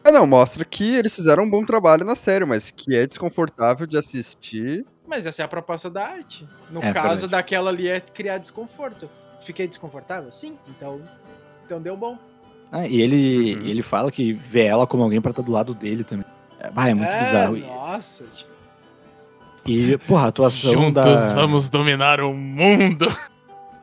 Ah, 0.02 0.12
não, 0.12 0.24
mostra 0.26 0.64
que 0.64 0.94
eles 0.94 1.14
fizeram 1.14 1.43
um 1.43 1.51
bom 1.51 1.64
trabalho 1.66 2.05
na 2.05 2.14
série, 2.14 2.44
mas 2.47 2.70
que 2.70 2.94
é 2.97 3.05
desconfortável 3.06 3.86
de 3.86 3.98
assistir. 3.98 4.86
Mas 5.06 5.26
essa 5.26 5.43
é 5.43 5.44
a 5.44 5.48
proposta 5.48 5.90
da 5.90 6.06
arte. 6.06 6.48
No 6.70 6.80
É, 6.80 6.93
caso 6.94 7.09
verdade. 7.09 7.28
daquela 7.32 7.68
ali 7.70 7.88
é 7.88 7.98
criar 8.01 8.38
desconforto. 8.38 9.10
Fiquei 9.44 9.66
desconfortável? 9.68 10.30
Sim. 10.32 10.56
Então, 10.68 11.01
então 11.64 11.82
deu 11.82 11.97
bom. 11.97 12.16
Ah, 12.72 12.86
e 12.86 13.01
ele, 13.02 13.56
Uhum. 13.56 13.66
ele 13.66 13.82
fala 13.82 14.10
que 14.10 14.32
vê 14.32 14.64
ela 14.64 14.86
como 14.86 15.02
alguém 15.02 15.20
pra 15.20 15.30
estar 15.30 15.43
do 15.43 15.51
lado 15.52 15.74
dele 15.74 16.05
também. 16.05 16.24
É, 16.60 16.70
bah, 16.70 16.88
é 16.88 16.94
muito 16.94 17.14
bizarro. 17.16 17.56
E- 17.56 17.60
Nossa, 17.66 18.24
tipo, 18.26 18.51
E, 19.68 19.98
porra, 19.98 20.24
a 20.24 20.28
atuação 20.28 20.72
Juntos 20.72 20.94
da. 21.05 21.34
vamos 21.34 21.68
dominar 21.70 22.20
o 22.20 22.32
mundo. 22.32 23.06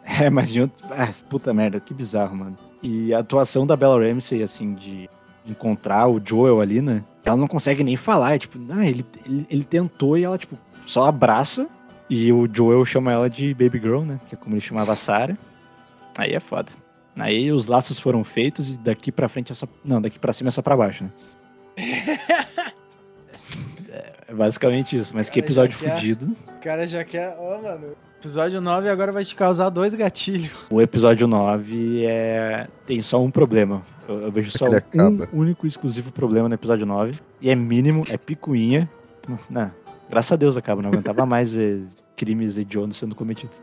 É, 0.06 0.30
mas 0.30 0.52
junto. 0.52 0.84
Ah, 0.92 1.08
puta 1.30 1.54
merda, 1.54 1.80
que 1.80 1.94
bizarro, 1.94 2.36
mano. 2.36 2.58
E 2.82 3.14
a 3.14 3.20
atuação 3.20 3.66
da 3.66 3.74
Bella 3.78 3.98
Ramsey, 4.06 4.44
assim, 4.44 4.74
de 4.74 5.10
encontrar 5.46 6.10
o 6.10 6.22
Joel 6.24 6.60
ali, 6.60 6.82
né? 6.82 7.02
Ela 7.24 7.38
não 7.38 7.48
consegue 7.48 7.86
nem 7.86 7.96
falar. 7.96 8.36
É 8.36 8.40
tipo, 8.40 8.60
ah, 8.72 8.86
ele, 8.86 9.06
ele, 9.26 9.48
ele 9.50 9.64
tentou 9.64 10.18
e 10.18 10.26
ela, 10.26 10.38
tipo, 10.38 10.58
só 10.86 11.06
abraça. 11.08 11.70
E 12.10 12.34
o 12.34 12.50
Joel 12.54 12.84
chama 12.84 13.14
ela 13.14 13.30
de 13.30 13.54
Baby 13.54 13.80
Girl, 13.80 14.02
né? 14.02 14.20
Que 14.28 14.36
é 14.36 14.38
como 14.38 14.54
ele 14.54 14.62
chamava 14.62 14.92
a 14.92 14.96
Sarah. 14.98 15.38
Aí 16.18 16.34
é 16.34 16.40
foda. 16.42 16.70
Aí 17.16 17.50
os 17.52 17.68
laços 17.68 17.98
foram 17.98 18.26
feitos 18.26 18.76
e 18.76 18.80
daqui 18.80 19.10
pra 19.10 19.30
frente 19.30 19.54
é 19.54 19.56
só. 19.56 19.66
Não, 19.86 20.02
daqui 20.02 20.20
pra 20.20 20.34
cima 20.34 20.50
é 20.50 20.52
só 20.52 20.62
pra 20.62 20.76
baixo, 20.76 21.06
né? 21.06 21.12
É 24.28 24.34
basicamente 24.34 24.96
isso. 24.98 25.16
Mas 25.16 25.30
que 25.30 25.40
Cara, 25.42 25.46
episódio 25.46 25.78
que 25.78 25.86
é- 25.86 25.96
fudido. 25.96 26.36
o 26.58 26.64
cara 26.64 26.88
já 26.88 27.04
quer. 27.04 27.36
Ó, 27.40 27.62
mano. 27.62 27.88
Episódio 28.20 28.62
9 28.62 28.88
agora 28.90 29.12
vai 29.12 29.26
te 29.26 29.36
causar 29.36 29.70
dois 29.70 29.94
gatilhos. 29.96 30.50
O 30.70 30.82
episódio 30.82 31.28
9 31.28 32.06
é... 32.06 32.68
tem 32.86 33.02
só 33.02 33.22
um 33.22 33.30
problema. 33.30 33.82
Eu, 34.08 34.22
eu 34.22 34.32
vejo 34.32 34.50
só 34.50 34.68
Ele 34.68 34.76
um 34.76 34.78
acaba. 34.78 35.30
único 35.34 35.66
e 35.66 35.70
exclusivo 35.70 36.10
problema 36.12 36.48
no 36.48 36.56
episódio 36.56 36.86
9. 36.86 37.20
E 37.42 37.50
é 37.50 37.56
mínimo, 37.56 38.06
é 38.10 38.18
picuinha. 38.18 38.90
Não, 39.50 39.70
graças 40.10 40.32
a 40.32 40.36
Deus 40.38 40.56
acaba, 40.56 40.82
não 40.82 40.90
aguentava 40.90 41.26
mais 41.26 41.52
ver 41.52 41.84
crimes 42.16 42.58
hediondos 42.58 42.96
sendo 42.98 43.14
cometidos. 43.14 43.62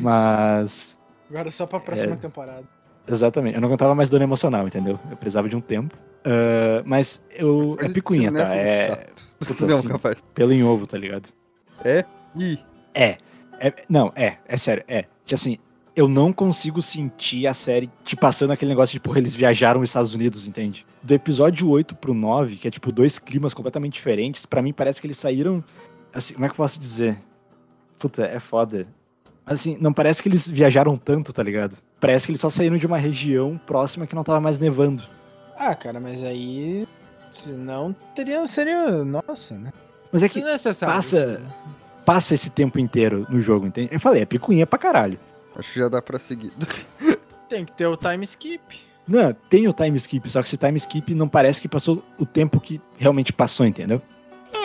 Mas. 0.00 0.98
Agora 1.30 1.50
só 1.50 1.66
pra 1.66 1.80
próxima 1.80 2.14
É. 2.14 2.16
temporada. 2.16 2.64
Exatamente, 3.06 3.54
eu 3.56 3.60
não 3.60 3.68
aguentava 3.68 3.94
mais 3.94 4.08
dano 4.08 4.24
emocional, 4.24 4.66
entendeu? 4.66 4.98
Eu 5.10 5.16
precisava 5.16 5.46
de 5.48 5.56
um 5.56 5.60
tempo. 5.60 5.94
Ah, 6.24 6.82
mas 6.86 7.22
eu. 7.36 7.76
Mas 7.80 7.90
é 7.90 7.92
picuinha, 7.92 8.32
tá? 8.32 8.54
É 8.54 8.88
chato. 8.88 9.24
Puta, 9.38 9.66
não, 9.66 9.78
assim, 9.78 9.88
capaz. 9.88 10.24
pelo 10.34 10.52
em 10.52 10.62
ovo, 10.62 10.86
tá 10.86 10.98
ligado? 10.98 11.28
Ih, 12.36 12.58
É, 12.94 13.18
é. 13.58 13.72
Não, 13.88 14.12
é, 14.14 14.38
é 14.46 14.56
sério, 14.56 14.84
é. 14.88 15.04
Que 15.24 15.34
assim, 15.34 15.58
eu 15.96 16.08
não 16.08 16.32
consigo 16.32 16.82
sentir 16.82 17.46
a 17.46 17.54
série 17.54 17.90
te 18.02 18.16
passando 18.16 18.52
aquele 18.52 18.70
negócio 18.70 18.94
de, 18.94 19.00
porra, 19.00 19.18
eles 19.18 19.34
viajaram 19.34 19.80
os 19.80 19.90
Estados 19.90 20.14
Unidos, 20.14 20.48
entende? 20.48 20.84
Do 21.02 21.14
episódio 21.14 21.68
8 21.68 21.94
pro 21.94 22.12
9, 22.12 22.56
que 22.56 22.68
é 22.68 22.70
tipo 22.70 22.90
dois 22.90 23.18
climas 23.18 23.54
completamente 23.54 23.94
diferentes, 23.94 24.44
pra 24.44 24.60
mim 24.62 24.72
parece 24.72 25.00
que 25.00 25.06
eles 25.06 25.16
saíram. 25.16 25.62
Assim, 26.12 26.34
como 26.34 26.46
é 26.46 26.48
que 26.48 26.52
eu 26.52 26.56
posso 26.56 26.78
dizer? 26.78 27.18
Puta, 27.98 28.24
é 28.24 28.40
foda. 28.40 28.86
Mas 29.46 29.60
assim, 29.60 29.76
não 29.80 29.92
parece 29.92 30.22
que 30.22 30.28
eles 30.28 30.50
viajaram 30.50 30.96
tanto, 30.96 31.32
tá 31.32 31.42
ligado? 31.42 31.76
Parece 32.00 32.26
que 32.26 32.32
eles 32.32 32.40
só 32.40 32.50
saíram 32.50 32.76
de 32.76 32.86
uma 32.86 32.98
região 32.98 33.60
próxima 33.66 34.06
que 34.06 34.14
não 34.14 34.24
tava 34.24 34.40
mais 34.40 34.58
nevando. 34.58 35.04
Ah, 35.56 35.74
cara, 35.74 36.00
mas 36.00 36.22
aí. 36.24 36.88
Se 37.34 37.48
não, 37.50 37.94
teria. 38.14 38.46
Seria. 38.46 39.04
Nossa, 39.04 39.54
né? 39.54 39.72
Mas 40.12 40.22
é 40.22 40.28
que 40.28 40.40
Desnecessário 40.40 40.94
passa- 40.94 41.38
né? 41.38 41.40
passa 42.04 42.34
esse 42.34 42.50
tempo 42.50 42.78
inteiro 42.78 43.26
no 43.28 43.40
jogo, 43.40 43.66
entende? 43.66 43.88
Eu 43.92 44.00
falei, 44.00 44.22
é 44.22 44.26
picuinha 44.26 44.66
pra 44.66 44.78
caralho. 44.78 45.18
acho 45.58 45.72
que 45.72 45.78
já 45.78 45.88
dá 45.88 46.00
pra 46.00 46.18
seguir. 46.18 46.52
Tem 47.48 47.64
que 47.64 47.72
ter 47.72 47.86
o 47.86 47.96
time 47.96 48.24
skip. 48.24 48.62
Não, 49.06 49.34
tem 49.50 49.68
o 49.68 49.72
time 49.72 49.96
skip, 49.98 50.30
só 50.30 50.40
que 50.40 50.48
esse 50.48 50.56
time 50.56 50.76
skip 50.78 51.14
não 51.14 51.28
parece 51.28 51.60
que 51.60 51.68
passou 51.68 52.02
o 52.18 52.24
tempo 52.24 52.58
que 52.58 52.80
realmente 52.96 53.32
passou, 53.34 53.66
entendeu? 53.66 54.00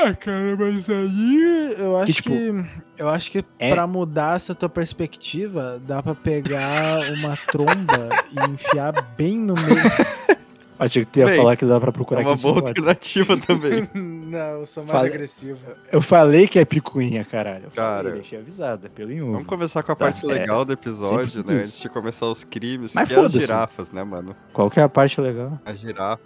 Ah, 0.02 0.14
cara, 0.14 0.56
mas 0.58 0.90
aí 0.90 1.76
eu 1.78 1.98
acho 1.98 2.06
que, 2.06 2.14
tipo, 2.14 2.66
eu 2.98 3.10
acho 3.10 3.32
que 3.32 3.44
é- 3.60 3.72
pra 3.74 3.86
mudar 3.86 4.38
essa 4.38 4.56
tua 4.56 4.70
perspectiva, 4.70 5.82
dá 5.86 6.02
pra 6.02 6.16
pegar 6.16 7.00
uma 7.18 7.36
tromba 7.36 8.08
e 8.32 8.50
enfiar 8.52 8.94
bem 9.18 9.38
no 9.38 9.56
meio. 9.56 9.68
Achei 10.80 11.03
que 11.03 11.11
tu 11.11 11.19
ia 11.19 11.26
Bem, 11.26 11.35
falar 11.38 11.57
que 11.57 11.65
dá 11.65 11.77
pra 11.77 11.89
É 11.89 11.91
procurar 11.91 12.22
uma 12.22 12.34
aqui. 12.34 12.41
boa 12.41 12.56
alternativa 12.61 13.35
também. 13.45 13.89
Não, 13.93 14.61
eu 14.61 14.65
sou 14.65 14.84
mais 14.84 14.91
Fala- 14.93 15.07
agressivo. 15.07 15.60
Eu 15.91 16.01
falei 16.01 16.47
que 16.47 16.57
é 16.57 16.64
picuinha, 16.64 17.26
caralho. 17.26 17.65
Eu 17.65 17.72
Cara. 17.72 17.97
falei, 17.97 18.14
deixei 18.22 18.39
avisado, 18.39 18.85
é 18.85 18.89
pelo 18.89 19.11
ovo. 19.22 19.31
Vamos 19.34 19.47
começar 19.47 19.84
com 19.84 19.91
a 19.91 19.95
Tá, 19.95 20.06
parte 20.06 20.23
é, 20.23 20.27
legal 20.30 20.64
do 20.64 20.72
episódio, 20.72 21.26
100% 21.27 21.35
né? 21.35 21.41
isso. 21.41 21.51
Antes 21.51 21.80
de 21.81 21.89
começar 21.89 22.27
os 22.27 22.45
crimes, 22.45 22.93
Mas 22.95 23.10
que 23.10 23.15
é 23.15 23.19
as 23.19 23.30
girafas, 23.31 23.91
né, 23.91 24.03
mano? 24.06 24.34
Qual 24.53 24.69
que 24.72 24.80
é 24.80 24.84
a 24.84 24.88
parte 24.89 25.19
legal? 25.19 25.60
A 25.65 25.73
girafa. 25.73 26.23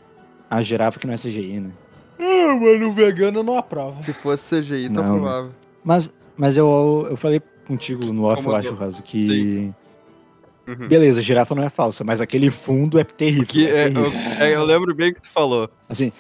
A 0.50 0.62
girafa 0.62 1.00
que 1.00 1.08
não 1.08 1.16
é 1.16 1.18
CGI, 1.18 1.60
né? 1.60 1.72
Ah, 2.20 2.56
mano, 2.56 2.90
o 2.90 2.94
vegano 2.94 3.42
não 3.42 3.58
aprova. 3.58 4.04
Se 4.04 4.14
fosse 4.14 4.62
CGI, 4.62 4.88
tá 4.90 5.02
Não, 5.02 5.18
provável. 5.18 5.52
Mas, 5.84 6.14
mas 6.38 6.58
eu, 6.58 7.08
eu 7.10 7.18
falei 7.18 7.42
contigo 7.68 8.06
no 8.14 8.26
off, 8.26 8.46
eu 8.46 8.56
acho, 8.56 8.76
Raso, 8.76 9.02
que. 9.02 9.74
Uhum. 10.68 10.88
Beleza, 10.88 11.20
a 11.20 11.24
girafa 11.24 11.54
não 11.54 11.64
é 11.64 11.70
falsa, 11.70 12.04
mas 12.04 12.22
aquele 12.22 12.50
fundo 12.50 12.98
é 13.00 13.04
terrível. 13.04 13.46
Que 13.46 13.68
é 13.68 13.70
é, 13.70 13.84
terrível. 13.90 14.06
eu, 14.06 14.46
é, 14.46 14.56
eu 14.56 14.64
lembro 14.64 14.96
bem 14.96 15.12
o 15.12 15.16
que 15.16 15.22
tu 15.22 15.30
falou. 15.30 15.70
Assim, 15.90 16.12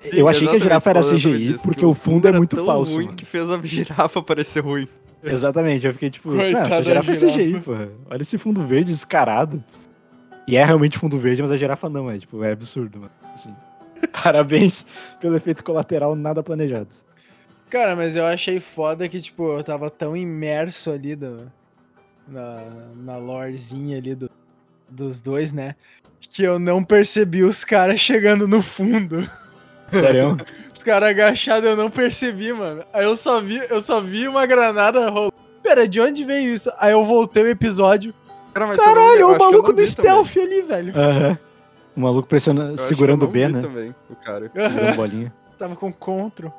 Sim, 0.00 0.10
eu 0.12 0.28
achei 0.28 0.46
que 0.46 0.56
a 0.56 0.60
girafa 0.60 0.90
era 0.90 1.00
CGI 1.00 1.38
disso, 1.38 1.62
porque 1.62 1.80
que 1.80 1.86
o 1.86 1.94
fundo 1.94 2.26
é 2.26 2.28
era 2.28 2.38
muito 2.38 2.62
falso. 2.64 2.96
ruim 2.96 3.06
mano. 3.06 3.16
que 3.16 3.24
fez 3.24 3.50
a 3.50 3.60
girafa 3.62 4.22
parecer 4.22 4.60
ruim. 4.60 4.86
Exatamente, 5.22 5.86
eu 5.86 5.92
fiquei 5.92 6.10
tipo, 6.10 6.30
não, 6.30 6.38
Coitada 6.38 6.66
essa 6.66 6.76
da 6.76 6.82
girafa 6.82 7.10
é 7.10 7.14
girafa. 7.14 7.36
CGI, 7.36 7.60
porra. 7.60 7.88
Olha 8.10 8.22
esse 8.22 8.38
fundo 8.38 8.64
verde 8.66 8.90
descarado. 8.90 9.62
E 10.46 10.56
é 10.56 10.64
realmente 10.64 10.98
fundo 10.98 11.18
verde, 11.18 11.42
mas 11.42 11.50
a 11.50 11.56
girafa 11.56 11.88
não, 11.88 12.10
é 12.10 12.18
tipo, 12.18 12.44
é 12.44 12.52
absurdo, 12.52 13.00
mano. 13.00 13.12
Assim, 13.34 13.52
parabéns 14.22 14.86
pelo 15.20 15.36
efeito 15.36 15.64
colateral 15.64 16.14
nada 16.14 16.42
planejado. 16.42 16.88
Cara, 17.68 17.96
mas 17.96 18.14
eu 18.14 18.24
achei 18.24 18.60
foda 18.60 19.08
que, 19.08 19.20
tipo, 19.20 19.58
eu 19.58 19.64
tava 19.64 19.90
tão 19.90 20.16
imerso 20.16 20.92
ali 20.92 21.16
do, 21.16 21.50
na, 22.28 22.62
na 22.96 23.16
lorezinha 23.16 23.98
ali 23.98 24.14
do, 24.14 24.30
dos 24.88 25.20
dois, 25.20 25.52
né? 25.52 25.74
Que 26.20 26.42
eu 26.42 26.58
não 26.58 26.82
percebi 26.82 27.42
os 27.42 27.64
caras 27.64 28.00
chegando 28.00 28.48
no 28.48 28.62
fundo. 28.62 29.28
Sério? 29.88 30.36
Os 30.74 30.82
caras 30.82 31.10
agachados 31.10 31.68
eu 31.68 31.76
não 31.76 31.90
percebi, 31.90 32.52
mano. 32.52 32.84
Aí 32.92 33.04
eu 33.04 33.16
só 33.16 33.40
vi, 33.40 33.56
eu 33.70 33.80
só 33.80 34.00
vi 34.00 34.26
uma 34.28 34.44
granada 34.46 35.08
rolando. 35.08 35.32
Pera, 35.62 35.86
de 35.88 36.00
onde 36.00 36.24
veio 36.24 36.52
isso? 36.52 36.70
Aí 36.78 36.92
eu 36.92 37.04
voltei 37.04 37.42
o 37.42 37.48
episódio. 37.48 38.12
Cara, 38.52 38.66
mas 38.68 38.76
Caralho, 38.76 39.20
eu 39.20 39.32
o 39.32 39.38
maluco 39.38 39.72
do 39.72 39.84
vi 39.84 39.94
também. 39.94 40.24
stealth 40.24 40.36
ali, 40.36 40.62
velho. 40.62 40.92
Aham. 40.96 41.38
O 41.96 42.00
maluco 42.00 42.28
pressionando, 42.28 42.76
segurando 42.78 43.24
o 43.24 43.28
B, 43.28 43.48
né? 43.48 43.62
também, 43.62 43.94
o 44.10 44.14
cara. 44.16 44.50
Segurando 44.54 44.96
bolinha. 44.96 45.32
Tava 45.58 45.74
com 45.74 45.92
control. 45.92 46.52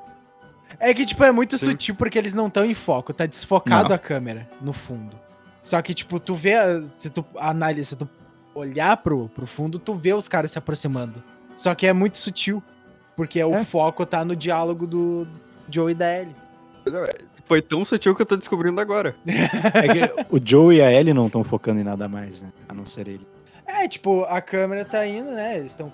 É 0.79 0.93
que, 0.93 1.05
tipo, 1.05 1.23
é 1.23 1.31
muito 1.31 1.57
Sim. 1.57 1.71
sutil 1.71 1.95
porque 1.95 2.17
eles 2.17 2.33
não 2.33 2.47
estão 2.47 2.65
em 2.65 2.73
foco. 2.73 3.13
Tá 3.13 3.25
desfocado 3.25 3.89
Não. 3.89 3.95
a 3.95 3.99
câmera 3.99 4.47
no 4.61 4.73
fundo. 4.73 5.15
Só 5.67 5.81
que, 5.81 5.93
tipo, 5.93 6.17
tu 6.17 6.33
vê. 6.33 6.55
Se 6.85 7.09
tu 7.09 7.25
analisa, 7.37 7.89
se 7.89 7.95
tu 7.97 8.07
olhar 8.55 8.95
pro, 8.95 9.27
pro 9.35 9.45
fundo, 9.45 9.77
tu 9.77 9.93
vê 9.93 10.13
os 10.13 10.27
caras 10.29 10.51
se 10.53 10.57
aproximando. 10.57 11.21
Só 11.57 11.75
que 11.75 11.85
é 11.85 11.91
muito 11.91 12.17
sutil. 12.17 12.63
Porque 13.17 13.43
o 13.43 13.53
É. 13.53 13.63
foco 13.65 14.05
tá 14.05 14.23
no 14.23 14.33
diálogo 14.33 14.87
do 14.87 15.27
Joe 15.69 15.91
e 15.91 15.95
da 15.95 16.19
Ellie. 16.19 16.35
Foi 17.45 17.61
tão 17.61 17.83
sutil 17.83 18.15
que 18.15 18.21
eu 18.21 18.25
tô 18.25 18.37
descobrindo 18.37 18.79
agora. 18.79 19.13
É 19.25 19.87
que 19.87 20.25
o 20.33 20.39
Joe 20.41 20.77
e 20.77 20.81
a 20.81 20.89
Ellie 20.91 21.13
não 21.13 21.25
estão 21.25 21.43
focando 21.43 21.81
em 21.81 21.83
nada 21.83 22.07
mais, 22.07 22.41
né? 22.41 22.53
A 22.69 22.73
não 22.73 22.85
ser 22.85 23.07
ele. 23.09 23.27
É, 23.65 23.85
tipo, 23.87 24.23
a 24.23 24.39
câmera 24.39 24.85
tá 24.85 25.05
indo, 25.05 25.31
né? 25.31 25.57
Eles 25.57 25.73
estão 25.73 25.91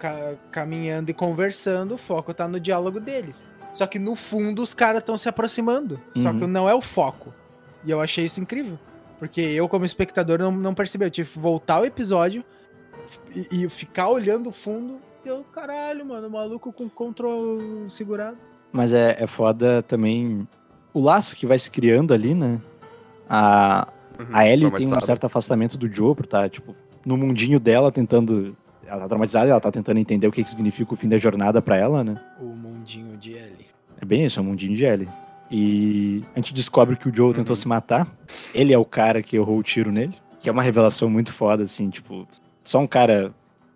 caminhando 0.51 1.09
e 1.09 1.13
conversando, 1.15 1.95
o 1.95 1.97
foco 1.97 2.31
tá 2.33 2.47
no 2.47 2.59
diálogo 2.59 2.99
deles. 2.99 3.43
Só 3.73 3.87
que 3.87 3.97
no 3.97 4.15
fundo 4.15 4.61
os 4.61 4.73
caras 4.75 4.99
estão 5.01 5.17
se 5.17 5.27
aproximando. 5.27 5.99
Só 6.15 6.29
Uhum. 6.29 6.39
que 6.41 6.45
não 6.45 6.69
é 6.69 6.75
o 6.75 6.81
foco. 6.81 7.33
E 7.83 7.89
eu 7.89 7.99
achei 7.99 8.25
isso 8.25 8.39
incrível. 8.39 8.77
Porque 9.23 9.39
eu, 9.39 9.69
como 9.69 9.85
espectador, 9.85 10.37
não, 10.37 10.51
não 10.51 10.73
percebi. 10.73 11.05
Eu 11.05 11.09
tive 11.09 11.29
que 11.29 11.39
voltar 11.39 11.79
o 11.79 11.85
episódio 11.85 12.43
e, 13.33 13.63
e 13.63 13.69
ficar 13.69 14.09
olhando 14.09 14.49
o 14.49 14.51
fundo. 14.51 14.99
E 15.23 15.29
eu, 15.29 15.45
caralho, 15.45 16.05
mano, 16.05 16.27
o 16.27 16.31
maluco 16.31 16.73
com 16.73 16.89
controle 16.89 17.89
segurado. 17.89 18.35
Mas 18.69 18.91
é, 18.91 19.15
é 19.17 19.25
foda 19.25 19.81
também 19.81 20.45
o 20.93 20.99
laço 20.99 21.37
que 21.37 21.45
vai 21.45 21.57
se 21.57 21.71
criando 21.71 22.13
ali, 22.13 22.35
né? 22.35 22.59
A, 23.29 23.87
Uhum, 24.19 24.27
a 24.33 24.45
Ellie 24.45 24.69
tem 24.71 24.85
um 24.93 25.01
certo 25.01 25.25
afastamento 25.25 25.77
do 25.77 25.91
Joe 25.91 26.13
por 26.13 26.25
estar, 26.25 26.49
tipo, 26.49 26.75
no 27.05 27.17
mundinho 27.17 27.61
dela 27.61 27.93
tentando. 27.93 28.57
Ela 28.85 29.03
tá 29.03 29.07
traumatizada, 29.07 29.49
ela 29.49 29.61
tá 29.61 29.71
tentando 29.71 29.99
entender 29.99 30.27
o 30.27 30.33
que, 30.33 30.43
que 30.43 30.49
significa 30.49 30.93
o 30.93 30.97
fim 30.97 31.07
da 31.07 31.17
jornada 31.17 31.61
pra 31.61 31.77
ela, 31.77 32.03
né? 32.03 32.19
O 32.41 32.45
mundinho 32.45 33.15
de 33.15 33.31
Ellie. 33.31 33.67
É 34.01 34.03
bem 34.03 34.25
isso, 34.25 34.37
é 34.37 34.43
um 34.43 34.45
mundinho 34.47 34.75
de 34.75 34.83
Ellie. 34.83 35.07
E 35.55 36.23
a 36.35 36.39
gente 36.39 36.51
descobre 36.51 36.95
que 36.95 37.07
o 37.07 37.15
Joe 37.15 37.31
tentou 37.31 37.51
Uhum. 37.51 37.55
se 37.55 37.67
matar. 37.67 38.07
Ele 38.55 38.73
é 38.73 38.77
o 38.77 38.83
cara 38.83 39.21
que 39.21 39.35
errou 39.35 39.59
o 39.59 39.61
tiro 39.61 39.91
nele. 39.91 40.15
Que 40.39 40.49
é 40.49 40.51
uma 40.51 40.63
revelação 40.63 41.07
muito 41.11 41.31
foda, 41.31 41.63
assim, 41.63 41.91
tipo, 41.91 42.27
só 42.63 42.79
um 42.79 42.87
cara 42.87 43.31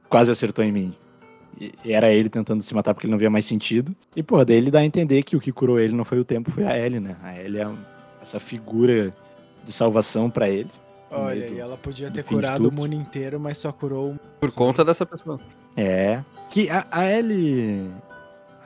quase 0.10 0.32
acertou 0.32 0.66
em 0.66 0.72
mim. 0.72 0.94
E 1.62 1.94
era 1.94 2.12
ele 2.12 2.30
tentando 2.30 2.64
se 2.64 2.74
matar 2.74 2.96
porque 2.96 3.06
ele 3.06 3.12
não 3.12 3.20
via 3.20 3.30
mais 3.30 3.46
sentido. 3.46 3.96
E, 4.16 4.24
pô, 4.24 4.44
daí 4.44 4.58
ele 4.58 4.72
dá 4.72 4.80
a 4.80 4.86
entender 4.86 5.22
que 5.22 5.36
o 5.36 5.40
que 5.40 5.52
curou 5.52 5.80
ele 5.80 5.94
não 5.94 6.04
foi 6.04 6.20
o 6.20 6.24
tempo, 6.26 6.50
foi 6.50 6.66
a 6.66 6.76
Ellie, 6.78 7.00
né? 7.00 7.16
A 7.24 7.40
Ellie 7.40 7.62
é 7.62 7.68
essa 8.22 8.40
figura 8.40 9.14
de 9.64 9.72
salvação 9.72 10.32
pra 10.32 10.50
ele. 10.50 10.70
Olha, 11.12 11.48
e 11.48 11.60
ela 11.60 11.78
podia 11.78 12.10
ter 12.10 12.24
curado 12.24 12.68
o 12.68 12.72
mundo 12.72 12.94
inteiro, 12.96 13.40
mas 13.40 13.60
só 13.60 13.72
curou. 13.72 14.16
Por 14.40 14.52
conta 14.52 14.84
dessa 14.84 15.06
pessoa. 15.06 15.40
É. 15.76 16.22
Que 16.50 16.70
a, 16.70 16.86
a 16.90 17.06
Ellie. 17.12 17.88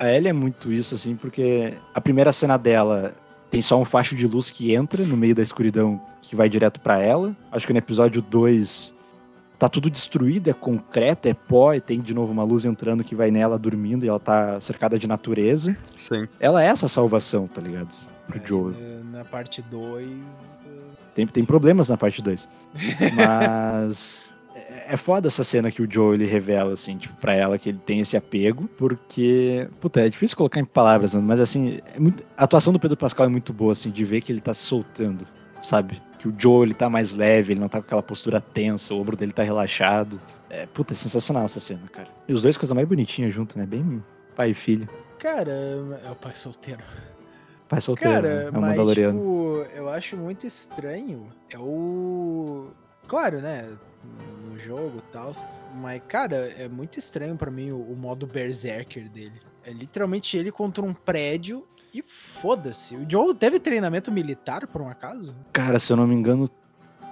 A 0.02 0.12
Ellie 0.12 0.30
é 0.30 0.34
muito 0.34 0.72
isso, 0.74 0.96
assim, 0.96 1.16
porque 1.16 1.76
a 1.94 2.02
primeira 2.02 2.34
cena 2.34 2.58
dela 2.58 3.14
tem 3.52 3.62
só 3.62 3.80
um 3.80 3.86
facho 3.86 4.16
de 4.16 4.26
luz 4.26 4.50
que 4.50 4.74
entra 4.74 5.04
no 5.06 5.16
meio 5.16 5.36
da 5.36 5.44
escuridão 5.44 6.02
que 6.22 6.36
vai 6.36 6.50
direto 6.50 6.80
pra 6.80 7.00
ela. 7.00 7.36
Acho 7.52 7.68
que 7.68 7.74
no 7.74 7.78
episódio 7.80 8.22
2 8.22 8.94
tá 9.60 9.70
tudo 9.70 9.92
destruído, 9.92 10.50
é 10.50 10.54
concreto, 10.54 11.28
é 11.28 11.36
pó, 11.36 11.74
e 11.76 11.80
tem 11.80 12.02
de 12.02 12.16
novo 12.16 12.32
uma 12.32 12.44
luz 12.44 12.66
entrando 12.66 13.04
que 13.04 13.14
vai 13.14 13.30
nela 13.30 13.60
dormindo 13.60 14.04
e 14.04 14.08
ela 14.08 14.20
tá 14.20 14.60
cercada 14.60 14.98
de 14.98 15.08
natureza. 15.08 15.78
Sim. 15.98 16.28
Ela 16.40 16.64
é 16.64 16.68
essa 16.68 16.88
salvação, 16.88 17.46
tá 17.48 17.62
ligado? 17.62 17.90
Pro 18.28 18.40
É, 18.40 18.48
Joe. 18.48 18.74
na- 19.12 19.20
Na 19.20 19.26
parte 19.26 19.62
2. 19.62 20.08
Tem, 21.14 21.28
tem 21.28 21.46
problemas 21.46 21.90
na 21.90 21.98
parte 21.98 22.24
2. 22.24 22.50
Mas 23.14 24.31
é, 24.88 24.98
foda 24.98 25.28
essa 25.28 25.44
cena 25.44 25.72
que 25.72 25.82
o 25.82 25.88
Joe 25.92 26.16
ele 26.16 26.26
revela, 26.26 26.74
assim, 26.74 26.98
tipo, 26.98 27.16
pra 27.16 27.34
ela 27.34 27.58
que 27.58 27.70
ele 27.70 27.80
tem 27.86 28.00
esse 28.00 28.16
apego, 28.18 28.70
porque. 28.78 29.68
Puta, 29.80 30.02
é 30.02 30.10
difícil 30.10 30.36
colocar 30.38 30.60
em 30.60 30.66
palavras, 30.66 31.14
mano, 31.14 31.28
mas 31.28 31.40
assim, 31.40 31.80
é 31.96 32.00
muito- 32.00 32.24
a 32.38 32.44
atuação 32.44 32.72
do 32.74 32.80
Pedro 32.80 32.98
Pascal 32.98 33.26
é 33.26 33.30
muito 33.30 33.52
boa, 33.54 33.74
assim, 33.74 33.90
de 33.92 34.04
ver 34.06 34.22
que 34.22 34.32
ele 34.32 34.42
tá 34.42 34.54
se 34.54 34.64
soltando, 34.64 35.26
sabe? 35.62 36.02
Que 36.20 36.28
o 36.28 36.36
Joe 36.38 36.66
ele 36.68 36.74
tá 36.74 36.90
mais 36.90 37.14
leve, 37.14 37.54
ele 37.54 37.60
não 37.60 37.68
tá 37.70 37.80
com 37.80 37.86
aquela 37.86 38.04
postura 38.04 38.40
tensa, 38.40 38.94
o 38.94 39.00
ombro 39.00 39.16
dele 39.18 39.32
tá 39.32 39.44
relaxado. 39.44 40.20
É, 40.50 40.66
puta, 40.66 40.94
é 40.94 40.96
sensacional 40.96 41.46
essa 41.46 41.60
cena, 41.60 41.82
cara. 41.92 42.10
E 42.28 42.34
os 42.34 42.42
dois 42.44 42.58
coisa 42.58 42.76
mais 42.76 42.88
bonitinha 42.88 43.32
junto, 43.32 43.58
né? 43.58 43.66
Bem 43.66 44.04
pai 44.36 44.52
e 44.52 44.54
filho. 44.54 44.88
Cara, 45.18 45.52
é 46.04 46.12
o 46.12 46.16
pai 46.16 46.34
solteiro. 46.36 46.82
Pai 47.70 47.80
solteiro, 47.80 48.14
Cara, 48.16 48.28
né? 48.28 48.44
é 48.46 48.50
o 48.50 48.54
mas 48.54 48.62
Mandaloriano. 48.72 49.18
tipo, 49.20 49.66
eu 49.78 49.90
acho 49.90 50.18
muito 50.18 50.46
estranho. 50.46 51.28
É 51.50 51.58
o. 51.58 52.68
Claro, 53.08 53.40
né? 53.40 53.70
No 54.50 54.60
jogo 54.60 55.00
e 55.00 55.12
tal. 55.12 55.34
Mas, 55.76 56.02
cara, 56.08 56.54
é 56.58 56.68
muito 56.68 57.00
estranho 57.00 57.36
pra 57.36 57.50
mim 57.50 57.72
o, 57.72 57.82
o 57.82 57.96
modo 57.96 58.28
Berserker 58.28 59.10
dele. 59.10 59.42
É 59.64 59.72
literalmente 59.72 60.36
ele 60.38 60.52
contra 60.52 60.84
um 60.84 60.94
prédio 60.94 61.66
e 61.94 62.02
foda-se. 62.02 62.96
O 62.96 63.06
Joe 63.10 63.36
teve 63.36 63.60
treinamento 63.60 64.12
militar, 64.12 64.66
por 64.68 64.82
um 64.82 64.90
acaso? 64.90 65.36
Cara, 65.54 65.78
se 65.80 65.92
eu 65.92 65.98
não 65.98 66.08
me 66.08 66.16
engano, 66.16 66.50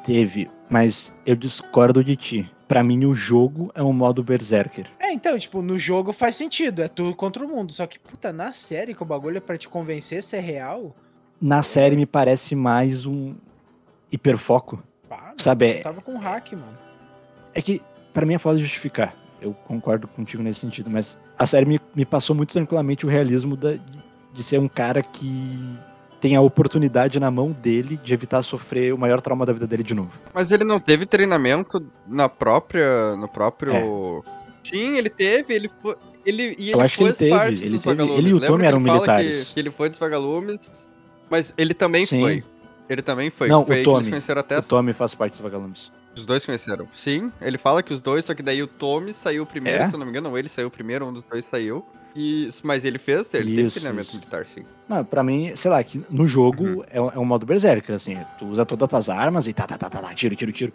teve. 0.03 0.49
Mas 0.69 1.13
eu 1.25 1.35
discordo 1.35 2.03
de 2.03 2.15
ti. 2.15 2.51
Pra 2.67 2.83
mim, 2.83 3.05
o 3.05 3.15
jogo 3.15 3.71
é 3.73 3.81
um 3.81 3.91
modo 3.91 4.23
Berserker. 4.23 4.87
É, 4.99 5.11
então, 5.11 5.37
tipo, 5.37 5.61
no 5.61 5.77
jogo 5.77 6.13
faz 6.13 6.35
sentido. 6.35 6.81
É 6.81 6.87
tu 6.87 7.15
contra 7.15 7.43
o 7.43 7.47
mundo. 7.47 7.73
Só 7.73 7.87
que, 7.87 7.99
puta, 7.99 8.31
na 8.31 8.53
série 8.53 8.93
que 8.93 9.01
o 9.01 9.05
bagulho 9.05 9.37
é 9.37 9.41
pra 9.41 9.57
te 9.57 9.67
convencer 9.67 10.23
se 10.23 10.37
é 10.37 10.39
real. 10.39 10.95
Na 11.41 11.63
série, 11.63 11.95
me 11.95 12.05
parece 12.05 12.55
mais 12.55 13.05
um 13.05 13.35
hiperfoco. 14.11 14.81
Pá, 15.09 15.33
Sabe? 15.37 15.65
eu 15.65 15.69
É, 15.71 15.81
tava 15.81 16.01
com 16.01 16.17
hack, 16.17 16.51
mano. 16.53 16.77
é 17.53 17.61
que, 17.61 17.81
pra 18.13 18.25
mim, 18.25 18.35
é 18.35 18.37
foda 18.39 18.57
de 18.57 18.63
justificar. 18.63 19.13
Eu 19.41 19.53
concordo 19.53 20.07
contigo 20.07 20.43
nesse 20.43 20.59
sentido. 20.59 20.89
Mas 20.89 21.17
a 21.37 21.45
série 21.45 21.65
me, 21.65 21.79
me 21.95 22.05
passou 22.05 22.35
muito 22.35 22.53
tranquilamente 22.53 23.05
o 23.05 23.09
realismo 23.09 23.55
da- 23.57 23.77
de 24.33 24.43
ser 24.43 24.59
um 24.59 24.67
cara 24.67 25.01
que 25.01 25.77
tem 26.21 26.35
a 26.35 26.41
oportunidade 26.41 27.19
na 27.19 27.31
mão 27.31 27.51
dele 27.51 27.97
de 28.03 28.13
evitar 28.13 28.43
sofrer 28.43 28.93
o 28.93 28.97
maior 28.97 29.21
trauma 29.21 29.45
da 29.45 29.53
vida 29.53 29.65
dele 29.65 29.81
de 29.83 29.93
novo. 29.95 30.11
Mas 30.33 30.51
ele 30.51 30.65
não 30.65 30.77
teve 30.79 31.05
treinamento 31.05 31.81
na 32.05 32.27
própria. 32.27 33.15
No 33.15 33.27
próprio. 33.29 34.23
Sim, 34.63 34.97
ele 34.97 35.09
teve, 35.09 35.53
ele 35.53 35.69
foi. 35.81 35.95
Ele, 36.25 36.55
e 36.59 36.69
É. 36.69 36.73
Eu 36.73 36.77
ele 36.77 36.81
acho 36.83 36.97
que 36.97 37.03
ele 37.05 37.13
teve, 37.13 37.31
parte 37.31 37.65
ele 37.65 37.79
teve- 37.79 38.03
ele 38.03 38.29
e 38.29 38.33
o 38.33 38.39
Tommy 38.41 38.59
que 38.59 38.65
eram 38.67 38.77
ele 38.79 38.87
fala 38.87 38.99
militares. 38.99 39.47
Que, 39.47 39.53
que 39.53 39.59
ele 39.61 39.71
foi 39.71 39.89
dos 39.89 39.97
vagalumes, 39.97 40.89
mas 41.29 41.53
ele 41.57 41.73
também 41.73 42.05
Sim. 42.05 42.19
foi. 42.19 42.43
Ele 42.89 43.01
também 43.03 43.29
foi. 43.29 43.47
Não, 43.47 43.65
foi 43.65 43.81
o 43.81 43.83
Tommy. 43.83 44.09
conheceram 44.09 44.39
até 44.41 44.57
O 44.57 44.63
Tommy 44.63 44.93
faz 44.93 45.13
parte 45.13 45.33
dos 45.33 45.41
vagalumes. 45.41 45.91
Os 46.15 46.25
dois 46.25 46.43
conheceram. 46.45 46.87
Sim, 46.91 47.31
ele 47.39 47.57
fala 47.57 47.83
que 47.83 47.93
os 47.93 48.01
dois, 48.01 48.25
só 48.25 48.33
que 48.33 48.41
daí 48.41 48.61
o 48.63 48.67
Tommy 48.67 49.13
saiu 49.13 49.45
primeiro, 49.45 49.83
É? 49.83 49.87
se 49.87 49.93
eu 49.95 49.99
não 49.99 50.05
me 50.05 50.11
engano, 50.11 50.29
ou 50.29 50.37
ele 50.37 50.49
saiu 50.49 50.69
primeiro, 50.71 51.05
um 51.05 51.13
dos 51.13 51.23
dois 51.23 51.45
saiu. 51.45 51.85
Isso, 52.15 52.61
mas 52.65 52.83
ele 52.83 52.97
fez, 52.97 53.31
ele 53.35 53.51
teve 53.55 53.67
Isso, 53.67 53.79
treinamento 53.79 54.07
isso. 54.09 54.17
militar, 54.17 54.45
sim. 54.47 54.63
Não, 54.89 55.05
pra 55.05 55.23
mim, 55.23 55.51
sei 55.55 55.69
lá, 55.69 55.81
que 55.83 56.03
no 56.09 56.27
jogo 56.27 56.63
Uhum. 56.65 56.81
é, 56.89 56.99
um- 56.99 57.11
é 57.11 57.19
um 57.19 57.23
modo 57.25 57.45
berserker, 57.45 57.95
assim. 57.95 58.17
Tu 58.39 58.45
usa 58.47 58.65
todas 58.65 58.85
as 58.85 58.89
tuas 59.05 59.09
armas 59.17 59.47
e 59.47 59.53
tá, 59.53 59.67
tá, 59.67 59.77
tá, 59.77 59.87
tá, 59.87 60.01
tá, 60.01 60.13
tiro, 60.15 60.35
tiro, 60.35 60.51
tiro. 60.51 60.73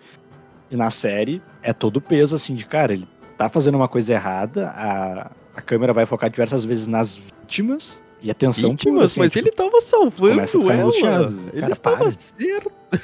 E 0.70 0.76
na 0.76 0.90
série 0.90 1.42
é 1.62 1.72
todo 1.72 1.96
o 1.96 2.00
peso, 2.00 2.36
assim, 2.36 2.54
de 2.54 2.64
cara, 2.64 2.92
ele 2.92 3.08
tá 3.36 3.50
fazendo 3.50 3.74
uma 3.74 3.88
coisa 3.88 4.12
errada, 4.14 4.68
a, 4.68 5.30
a 5.56 5.60
câmera 5.60 5.92
vai 5.92 6.06
focar 6.06 6.30
diversas 6.30 6.64
vezes 6.64 6.86
nas 6.86 7.16
vítimas 7.16 8.00
e 8.24 8.30
a 8.30 8.34
tensão 8.34 8.74
pura, 8.74 9.04
assim, 9.04 9.20
mas 9.20 9.30
tipo, 9.30 9.46
ele 9.46 9.54
tava 9.54 9.82
salvando 9.82 10.40
ela. 10.40 11.34
Ele 11.52 11.60
Cara, 11.60 11.72
estava 11.72 11.98
para. 11.98 12.10
certo. 12.10 12.72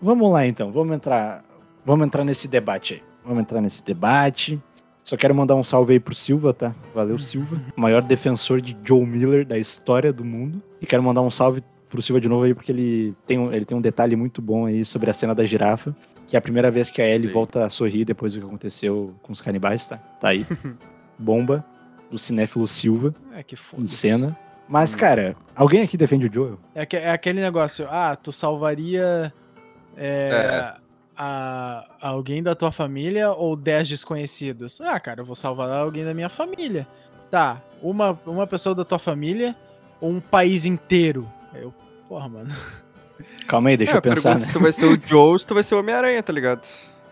Vamos 0.00 0.30
lá 0.30 0.46
então, 0.46 0.70
vamos 0.70 0.94
entrar, 0.94 1.44
vamos 1.84 2.06
entrar 2.06 2.22
nesse 2.22 2.46
debate 2.46 2.94
aí. 2.94 3.02
Vamos 3.24 3.40
entrar 3.40 3.60
nesse 3.60 3.82
debate. 3.82 4.62
Só 5.02 5.16
quero 5.16 5.34
mandar 5.34 5.56
um 5.56 5.64
salve 5.64 5.94
aí 5.94 5.98
pro 5.98 6.14
Silva, 6.14 6.54
tá? 6.54 6.72
Valeu, 6.94 7.18
Silva. 7.18 7.60
O 7.76 7.80
maior 7.80 8.04
defensor 8.04 8.60
de 8.60 8.78
Joe 8.84 9.04
Miller 9.04 9.44
da 9.44 9.58
história 9.58 10.12
do 10.12 10.24
mundo. 10.24 10.62
E 10.80 10.86
quero 10.86 11.02
mandar 11.02 11.20
um 11.22 11.30
salve 11.32 11.64
pro 11.90 12.00
Silva 12.00 12.20
de 12.20 12.28
novo 12.28 12.44
aí, 12.44 12.54
porque 12.54 12.70
ele 12.70 13.12
tem, 13.26 13.40
um, 13.40 13.52
ele 13.52 13.64
tem 13.64 13.76
um 13.76 13.80
detalhe 13.80 14.14
muito 14.14 14.40
bom 14.40 14.66
aí 14.66 14.84
sobre 14.84 15.10
a 15.10 15.12
cena 15.12 15.34
da 15.34 15.44
girafa. 15.44 15.96
Que 16.28 16.36
é 16.36 16.38
a 16.38 16.42
primeira 16.42 16.70
vez 16.70 16.92
que 16.92 17.02
a 17.02 17.08
Ellie 17.08 17.26
Sim. 17.26 17.34
volta 17.34 17.64
a 17.64 17.68
sorrir 17.68 18.04
depois 18.04 18.34
do 18.34 18.40
que 18.40 18.46
aconteceu 18.46 19.12
com 19.20 19.32
os 19.32 19.40
canibais, 19.40 19.88
tá? 19.88 19.96
Tá 19.96 20.28
aí. 20.28 20.46
Bomba 21.18 21.64
do 22.10 22.18
cinéfilo 22.18 22.66
Silva 22.66 23.14
É 23.34 23.42
que 23.42 23.56
foda. 23.56 23.82
em 23.82 23.86
cena. 23.86 24.36
Mas, 24.68 24.94
cara, 24.94 25.34
alguém 25.56 25.82
aqui 25.82 25.96
defende 25.96 26.26
o 26.26 26.32
Joel? 26.32 26.58
É, 26.74 26.82
aque- 26.82 26.96
é 26.96 27.10
aquele 27.10 27.40
negócio, 27.40 27.86
ah, 27.90 28.14
tu 28.16 28.30
salvaria 28.32 29.32
é, 29.96 30.28
É. 30.30 30.74
a- 31.16 31.86
alguém 32.00 32.42
da 32.42 32.54
tua 32.54 32.70
família 32.70 33.30
ou 33.32 33.56
10 33.56 33.88
desconhecidos? 33.88 34.80
Ah, 34.80 35.00
cara, 35.00 35.22
eu 35.22 35.24
vou 35.24 35.34
salvar 35.36 35.70
alguém 35.70 36.04
da 36.04 36.12
minha 36.14 36.28
família. 36.28 36.86
Tá, 37.30 37.62
uma, 37.82 38.18
uma 38.26 38.46
pessoa 38.46 38.74
da 38.74 38.84
tua 38.84 38.98
família 38.98 39.54
ou 40.00 40.10
um 40.10 40.20
país 40.20 40.64
inteiro? 40.64 41.26
Eu, 41.54 41.72
porra, 42.08 42.28
mano. 42.28 42.54
Calma 43.46 43.70
aí, 43.70 43.76
deixa 43.76 43.94
É, 43.94 43.96
eu 43.96 44.02
pensar, 44.02 44.34
né? 44.34 44.38
se 44.38 44.52
tu 44.52 44.60
vai 44.60 44.72
ser 44.72 44.84
o 44.86 45.00
Joe 45.04 45.32
ou 45.32 45.38
se 45.38 45.46
tu 45.46 45.54
vai 45.54 45.62
ser 45.62 45.74
o 45.74 45.80
Homem-Aranha, 45.80 46.22
tá 46.22 46.32
ligado? 46.32 46.66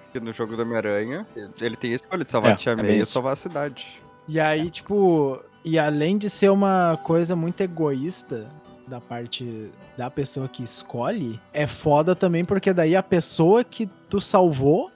Porque 0.04 0.20
no 0.20 0.32
jogo 0.32 0.56
do 0.56 0.62
Homem-Aranha, 0.62 1.26
ele 1.60 1.76
tem 1.76 1.92
a 1.92 1.96
escolha 1.96 2.24
de 2.24 2.30
salvar 2.30 2.50
É, 2.52 2.54
a 2.54 2.56
Tia 2.56 2.72
é 2.72 2.76
May 2.76 2.90
e 2.92 3.00
isso. 3.00 3.12
salvar 3.12 3.32
a 3.32 3.36
cidade. 3.36 4.00
E 4.28 4.40
aí, 4.40 4.70
tipo, 4.70 5.40
e 5.64 5.78
além 5.78 6.18
de 6.18 6.28
ser 6.28 6.50
uma 6.50 6.98
coisa 7.02 7.36
muito 7.36 7.60
egoísta 7.60 8.46
da 8.86 9.00
parte 9.00 9.70
da 9.96 10.10
pessoa 10.10 10.48
que 10.48 10.62
escolhe, 10.62 11.40
é 11.52 11.66
foda 11.66 12.14
também 12.14 12.44
porque 12.44 12.72
daí 12.72 12.94
a 12.94 13.02
pessoa 13.02 13.64
que 13.64 13.86
tu 14.08 14.20
salvou 14.20 14.90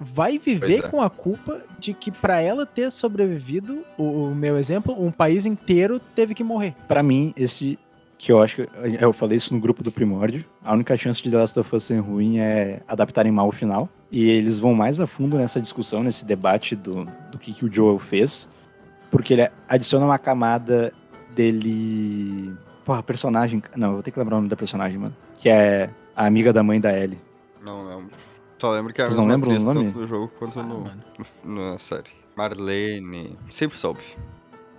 vai 0.00 0.38
viver 0.38 0.84
é. 0.84 0.88
com 0.88 1.00
a 1.02 1.10
culpa 1.10 1.62
de 1.78 1.92
que 1.92 2.10
pra 2.10 2.40
ela 2.40 2.64
ter 2.64 2.90
sobrevivido, 2.90 3.84
o, 3.96 4.04
o 4.04 4.34
meu 4.34 4.56
exemplo, 4.56 4.94
um 5.00 5.10
país 5.10 5.46
inteiro 5.46 6.00
teve 6.14 6.34
que 6.34 6.44
morrer. 6.44 6.74
Pra 6.86 7.02
mim, 7.02 7.32
esse 7.36 7.78
que 8.16 8.32
eu 8.32 8.42
acho 8.42 8.56
que 8.56 8.68
eu 9.00 9.12
falei 9.12 9.38
isso 9.38 9.54
no 9.54 9.60
grupo 9.60 9.82
do 9.82 9.92
Primórdio, 9.92 10.44
a 10.62 10.72
única 10.72 10.96
chance 10.96 11.22
de 11.22 11.30
The 11.30 11.38
Last 11.38 11.58
of 11.60 11.76
Us 11.76 11.84
ser 11.84 11.98
ruim 12.00 12.38
é 12.38 12.82
adaptarem 12.88 13.30
mal 13.30 13.48
o 13.48 13.52
final. 13.52 13.88
E 14.10 14.28
eles 14.28 14.58
vão 14.58 14.74
mais 14.74 14.98
a 14.98 15.06
fundo 15.06 15.36
nessa 15.36 15.60
discussão, 15.60 16.02
nesse 16.02 16.24
debate 16.24 16.74
do, 16.74 17.04
do 17.30 17.38
que, 17.38 17.52
que 17.52 17.64
o 17.64 17.72
Joel 17.72 17.98
fez, 17.98 18.48
porque 19.10 19.34
ele 19.34 19.48
adiciona 19.68 20.04
uma 20.06 20.18
camada 20.18 20.92
dele. 21.34 22.54
Porra, 22.84 23.02
personagem. 23.02 23.62
Não, 23.76 23.88
eu 23.88 23.94
vou 23.94 24.02
ter 24.02 24.10
que 24.10 24.18
lembrar 24.18 24.36
o 24.36 24.38
nome 24.38 24.48
da 24.48 24.56
personagem, 24.56 24.98
mano. 24.98 25.16
Que 25.38 25.48
é 25.48 25.90
a 26.16 26.26
amiga 26.26 26.52
da 26.52 26.62
mãe 26.62 26.80
da 26.80 26.96
Ellie. 26.96 27.18
Não 27.64 27.86
lembro. 27.86 28.10
Só 28.58 28.72
lembro 28.72 28.92
que 28.92 29.00
é 29.00 29.04
a 29.04 29.06
Vocês 29.06 29.16
não 29.18 29.26
lembram 29.26 29.52
o 29.52 29.60
nome? 29.60 29.84
tanto 29.86 29.98
no 30.00 30.06
jogo 30.06 30.32
quanto 30.38 30.58
Ah, 30.58 30.62
no, 30.62 30.84
na 31.44 31.78
série. 31.78 32.10
Marlene. 32.36 33.36
Sempre 33.50 33.78
soube. 33.78 34.00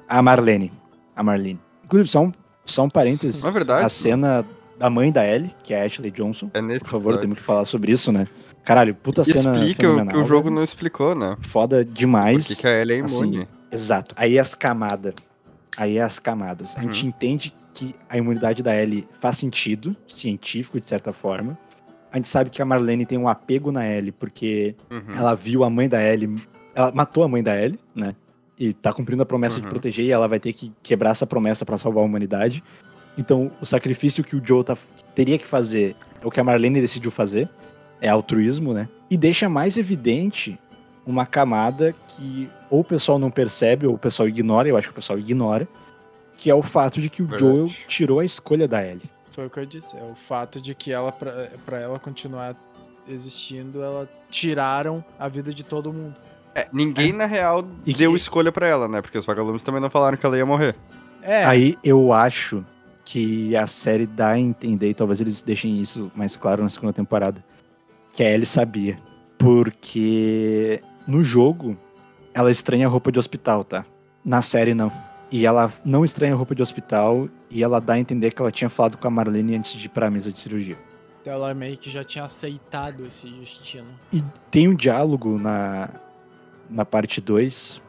A 0.07 0.21
Marlene. 0.21 0.71
A 1.15 1.21
Marlene. 1.23 1.59
Inclusive, 1.85 2.09
só 2.09 2.21
um, 2.23 2.31
só 2.65 2.83
um 2.83 2.89
parênteses. 2.89 3.45
É 3.45 3.51
verdade. 3.51 3.85
A 3.85 3.89
cena 3.89 4.45
da 4.77 4.89
mãe 4.89 5.11
da 5.11 5.25
Ellie, 5.25 5.53
que 5.63 5.73
é 5.73 5.81
a 5.81 5.85
Ashley 5.85 6.11
Johnson. 6.11 6.49
É 6.53 6.61
nesse 6.61 6.83
Por 6.83 6.91
favor, 6.91 7.17
temos 7.19 7.37
que 7.37 7.43
falar 7.43 7.65
sobre 7.65 7.91
isso, 7.91 8.11
né? 8.11 8.27
Caralho, 8.63 8.93
puta 8.95 9.23
cena 9.23 9.51
Explica 9.55 9.89
o 9.89 10.07
que 10.07 10.17
o 10.17 10.25
jogo 10.25 10.43
velho. 10.43 10.55
não 10.55 10.63
explicou, 10.63 11.15
né? 11.15 11.37
Foda 11.41 11.83
demais. 11.83 12.47
Por 12.47 12.57
que 12.57 12.67
a 12.67 12.81
Ellie 12.81 12.99
é 12.99 13.03
assim, 13.03 13.23
imune. 13.23 13.47
Exato. 13.71 14.15
Aí 14.17 14.37
as 14.39 14.53
camadas. 14.55 15.13
Aí 15.77 15.99
as 15.99 16.19
camadas. 16.19 16.75
A 16.77 16.81
gente 16.81 17.03
Uhum. 17.03 17.09
entende 17.09 17.53
que 17.73 17.95
a 18.09 18.17
imunidade 18.17 18.61
da 18.63 18.75
Ellie 18.75 19.07
faz 19.19 19.37
sentido, 19.37 19.95
científico, 20.07 20.79
de 20.79 20.85
certa 20.85 21.13
forma. 21.13 21.57
A 22.11 22.17
gente 22.17 22.27
sabe 22.27 22.49
que 22.49 22.61
a 22.61 22.65
Marlene 22.65 23.05
tem 23.05 23.17
um 23.17 23.27
apego 23.29 23.71
na 23.71 23.87
Ellie, 23.87 24.11
porque 24.11 24.75
Uhum. 24.89 25.15
ela 25.15 25.35
viu 25.35 25.63
a 25.63 25.69
mãe 25.69 25.87
da 25.87 26.01
Ellie. 26.01 26.35
Ela 26.73 26.91
matou 26.91 27.23
a 27.23 27.27
mãe 27.27 27.43
da 27.43 27.55
Ellie, 27.55 27.79
né? 27.95 28.15
E 28.57 28.73
tá 28.73 28.91
cumprindo 28.91 29.21
a 29.23 29.25
promessa 29.25 29.57
de 29.59 29.63
Uhum. 29.65 29.69
proteger 29.69 30.05
e 30.05 30.11
ela 30.11 30.27
vai 30.27 30.39
ter 30.39 30.51
que 30.53 30.71
quebrar 30.83 31.11
essa 31.11 31.25
promessa 31.27 31.65
pra 31.65 31.77
salvar 31.77 32.03
a 32.03 32.05
humanidade. 32.05 32.63
Então, 33.17 33.51
o 33.61 33.65
sacrifício 33.65 34.23
que 34.23 34.35
o 34.35 34.41
Joe 34.43 34.63
tá- 34.63 34.77
teria 35.15 35.37
que 35.37 35.45
fazer 35.45 35.95
é 36.21 36.25
o 36.27 36.31
que 36.31 36.39
a 36.39 36.43
Marlene 36.43 36.81
decidiu 36.81 37.11
fazer. 37.11 37.47
É 38.01 38.09
altruísmo, 38.09 38.73
né? 38.73 38.89
E 39.09 39.15
deixa 39.15 39.47
mais 39.47 39.77
evidente 39.77 40.57
uma 41.05 41.25
camada 41.25 41.93
que 42.07 42.49
ou 42.69 42.81
o 42.81 42.83
pessoal 42.83 43.17
não 43.19 43.31
percebe 43.31 43.85
ou 43.87 43.95
o 43.95 43.97
pessoal 43.97 44.27
ignora, 44.27 44.67
eu 44.67 44.77
acho 44.77 44.87
que 44.87 44.91
o 44.91 44.95
pessoal 44.95 45.17
ignora, 45.19 45.67
que 46.37 46.49
é 46.49 46.55
o 46.55 46.61
fato 46.63 47.01
de 47.01 47.09
que 47.09 47.21
o 47.21 47.25
Verdade. 47.25 47.51
Joel 47.51 47.69
tirou 47.87 48.19
a 48.19 48.25
escolha 48.25 48.67
da 48.67 48.85
Ellie. 48.85 49.09
Foi 49.31 49.45
o 49.45 49.49
que 49.49 49.59
eu 49.59 49.65
disse, 49.65 49.95
é 49.97 50.03
o 50.03 50.15
fato 50.15 50.59
de 50.61 50.73
que 50.75 50.91
ela, 50.91 51.11
pra, 51.11 51.49
pra 51.65 51.79
ela 51.79 51.99
continuar 51.99 52.55
existindo, 53.07 53.81
ela 53.81 54.07
tiraram 54.29 55.03
a 55.17 55.27
vida 55.27 55.53
de 55.53 55.63
todo 55.63 55.91
mundo. 55.93 56.15
É, 56.55 56.67
ninguém, 56.73 57.13
na 57.13 57.25
real, 57.25 57.65
E 57.85 57.93
deu 57.93 58.11
que- 58.11 58.17
escolha 58.17 58.51
pra 58.51 58.67
ela, 58.67 58.87
né? 58.87 59.01
Porque 59.01 59.17
os 59.17 59.25
vagalumes 59.25 59.63
também 59.63 59.79
não 59.81 59.89
falaram 59.89 60.17
que 60.17 60.25
ela 60.25 60.37
ia 60.37 60.45
morrer. 60.45 60.75
É, 61.21 61.43
Aí 61.45 61.75
eu 61.83 62.11
acho 62.13 62.63
que 63.05 63.55
a 63.55 63.65
série 63.67 64.05
dá 64.05 64.29
a 64.31 64.39
entender, 64.39 64.89
e 64.89 64.93
talvez 64.93 65.19
eles 65.21 65.41
deixem 65.41 65.79
isso 65.81 66.11
mais 66.15 66.35
claro 66.37 66.61
na 66.63 66.69
segunda 66.69 66.93
temporada, 66.93 67.43
que 68.11 68.23
a 68.23 68.29
Ellie 68.31 68.45
sabia. 68.45 68.99
Porque 69.37 70.81
no 71.07 71.23
jogo 71.23 71.77
ela 72.33 72.51
estranha 72.51 72.87
a 72.87 72.89
roupa 72.89 73.11
de 73.11 73.19
hospital, 73.19 73.63
tá? 73.63 73.85
Na 74.23 74.41
série 74.41 74.73
não. 74.73 74.91
E 75.31 75.45
ela 75.45 75.71
não 75.85 76.03
estranha 76.03 76.33
a 76.33 76.37
roupa 76.37 76.55
de 76.55 76.61
hospital 76.61 77.29
e 77.51 77.63
ela 77.63 77.79
dá 77.79 77.93
a 77.93 77.99
entender 77.99 78.31
que 78.33 78.41
ela 78.41 78.51
tinha 78.51 78.69
falado 78.69 78.97
com 78.97 79.07
a 79.07 79.11
Marlene 79.11 79.55
antes 79.55 79.73
de 79.73 79.85
ir 79.85 79.89
pra 79.89 80.09
mesa 80.09 80.31
de 80.31 80.39
cirurgia. 80.39 80.77
então 81.21 81.33
ela 81.33 81.53
meio 81.53 81.77
que 81.77 81.89
já 81.89 82.03
tinha 82.03 82.23
aceitado 82.25 83.05
esse 83.05 83.27
destino. 83.29 83.87
E 84.11 84.23
tem 84.49 84.67
um 84.67 84.73
diálogo 84.75 85.37
na, 85.37 85.89
na 86.69 86.83
parte 86.83 87.21
2. 87.21 87.81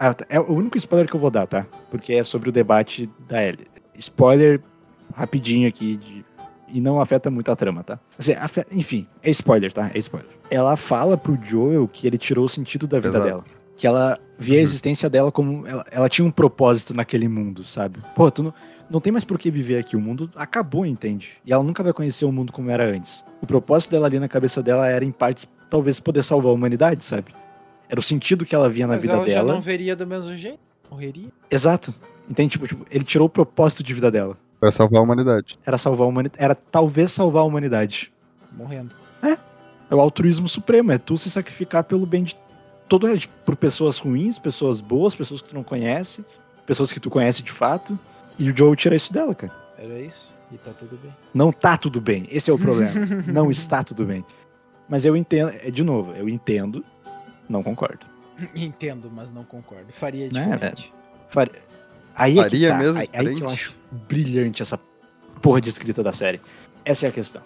Ah, 0.00 0.14
é 0.28 0.40
o 0.40 0.52
único 0.52 0.76
spoiler 0.76 1.08
que 1.08 1.14
eu 1.14 1.20
vou 1.20 1.30
dar, 1.30 1.46
tá? 1.46 1.66
Porque 1.90 2.12
é 2.14 2.24
sobre 2.24 2.48
o 2.48 2.52
debate 2.52 3.08
da 3.28 3.44
Ellie. 3.44 3.66
Spoiler 3.96 4.60
rapidinho 5.14 5.68
aqui, 5.68 5.96
de- 5.96 6.24
e 6.68 6.80
não 6.80 7.00
afeta 7.00 7.30
muito 7.30 7.50
a 7.50 7.56
trama, 7.56 7.82
tá? 7.82 7.98
Assim, 8.18 8.32
afe- 8.34 8.66
enfim, 8.72 9.06
é 9.22 9.30
spoiler, 9.30 9.72
tá? 9.72 9.90
É 9.94 9.98
spoiler. 9.98 10.30
Ela 10.50 10.76
fala 10.76 11.16
pro 11.16 11.38
Joel 11.42 11.88
que 11.88 12.06
ele 12.06 12.18
tirou 12.18 12.44
o 12.44 12.48
sentido 12.48 12.86
da 12.86 12.98
vida 12.98 13.12
Pesado. 13.12 13.24
dela. 13.24 13.44
Que 13.78 13.86
ela 13.86 14.18
via 14.38 14.56
a 14.56 14.58
Uhum. 14.58 14.62
existência 14.64 15.08
dela 15.08 15.32
como. 15.32 15.66
Ela, 15.66 15.84
ela 15.90 16.08
tinha 16.08 16.26
um 16.26 16.30
propósito 16.30 16.92
naquele 16.92 17.28
mundo, 17.28 17.62
sabe? 17.64 18.00
Pô, 18.14 18.30
tu 18.30 18.42
não, 18.42 18.54
não 18.90 19.00
tem 19.00 19.12
mais 19.12 19.24
por 19.24 19.38
que 19.38 19.50
viver 19.50 19.78
aqui. 19.78 19.96
O 19.96 20.00
mundo 20.00 20.28
acabou, 20.36 20.84
entende? 20.84 21.30
E 21.46 21.52
ela 21.52 21.62
nunca 21.62 21.82
vai 21.82 21.92
conhecer 21.92 22.24
o 22.26 22.32
mundo 22.32 22.52
como 22.52 22.70
era 22.70 22.84
antes. 22.84 23.24
O 23.40 23.46
propósito 23.46 23.92
dela 23.92 24.06
ali 24.06 24.18
na 24.18 24.28
cabeça 24.28 24.60
dela 24.62 24.86
era, 24.88 25.04
em 25.04 25.12
partes, 25.12 25.48
talvez 25.70 26.00
poder 26.00 26.22
salvar 26.24 26.50
a 26.50 26.54
humanidade, 26.54 27.06
sabe? 27.06 27.32
Era 27.88 28.00
o 28.00 28.02
sentido 28.02 28.44
que 28.44 28.54
ela 28.54 28.68
via 28.68 28.86
na 28.86 28.94
Mas 28.94 29.02
vida 29.02 29.14
ela 29.14 29.24
dela. 29.24 29.48
já 29.48 29.54
não 29.54 29.60
veria 29.62 29.94
do 29.96 30.06
mesmo 30.06 30.34
jeito, 30.36 30.58
morreria. 30.90 31.28
Exato. 31.50 31.94
Entende? 32.28 32.50
Tipo, 32.50 32.66
tipo, 32.66 32.84
ele 32.90 33.04
tirou 33.04 33.26
o 33.26 33.30
propósito 33.30 33.82
de 33.82 33.94
vida 33.94 34.10
dela. 34.10 34.36
Pra 34.60 34.72
salvar 34.72 35.00
a 35.00 35.04
humanidade. 35.04 35.56
Era 35.64 35.78
salvar 35.78 36.04
a 36.04 36.08
humanidade. 36.10 36.42
Era 36.44 36.54
talvez 36.54 37.12
salvar 37.12 37.42
a 37.42 37.46
humanidade. 37.46 38.12
Morrendo. 38.52 38.94
É 39.90 39.94
o 39.94 40.00
altruísmo 40.00 40.46
supremo, 40.48 40.92
é 40.92 40.98
tu 40.98 41.16
se 41.16 41.30
sacrificar 41.30 41.82
pelo 41.84 42.04
bem 42.04 42.22
de 42.24 42.36
todo 42.88 43.18
tipo, 43.18 43.34
por 43.44 43.56
pessoas 43.56 43.98
ruins, 43.98 44.38
pessoas 44.38 44.80
boas, 44.80 45.14
pessoas 45.14 45.42
que 45.42 45.48
tu 45.50 45.54
não 45.54 45.62
conhece, 45.62 46.24
pessoas 46.66 46.90
que 46.92 46.98
tu 47.00 47.10
conhece 47.10 47.42
de 47.42 47.52
fato. 47.52 47.98
E 48.38 48.50
o 48.50 48.56
Joe 48.56 48.74
tira 48.76 48.94
isso 48.96 49.12
dela, 49.12 49.34
cara. 49.34 49.52
Era 49.76 49.98
isso. 50.00 50.32
E 50.52 50.56
tá 50.56 50.70
tudo 50.72 50.96
bem. 51.02 51.14
Não 51.34 51.52
tá 51.52 51.76
tudo 51.76 52.00
bem. 52.00 52.26
Esse 52.30 52.50
é 52.50 52.54
o 52.54 52.58
problema. 52.58 52.92
não 53.26 53.50
está 53.50 53.82
tudo 53.84 54.04
bem. 54.06 54.24
Mas 54.88 55.04
eu 55.04 55.14
entendo, 55.16 55.50
é 55.62 55.70
de 55.70 55.84
novo, 55.84 56.12
eu 56.12 56.28
entendo, 56.28 56.82
não 57.48 57.62
concordo. 57.62 58.06
Entendo, 58.54 59.10
mas 59.14 59.30
não 59.32 59.44
concordo. 59.44 59.92
Faria 59.92 60.28
Né, 60.30 60.44
diferente. 60.44 60.92
Far- 61.28 61.50
Aí 62.14 62.32
é 62.38 62.44
que 62.44 62.50
Faria 62.50 62.68
tá. 62.70 62.78
mesmo 62.78 62.98
aí, 62.98 63.08
aí 63.12 63.34
que 63.34 63.42
eu 63.44 63.48
acho 63.50 63.76
brilhante 64.08 64.62
essa 64.62 64.78
porra 65.42 65.60
de 65.60 65.68
escrita 65.68 66.02
da 66.02 66.12
série. 66.12 66.40
Essa 66.84 67.06
é 67.06 67.08
a 67.10 67.12
questão. 67.12 67.42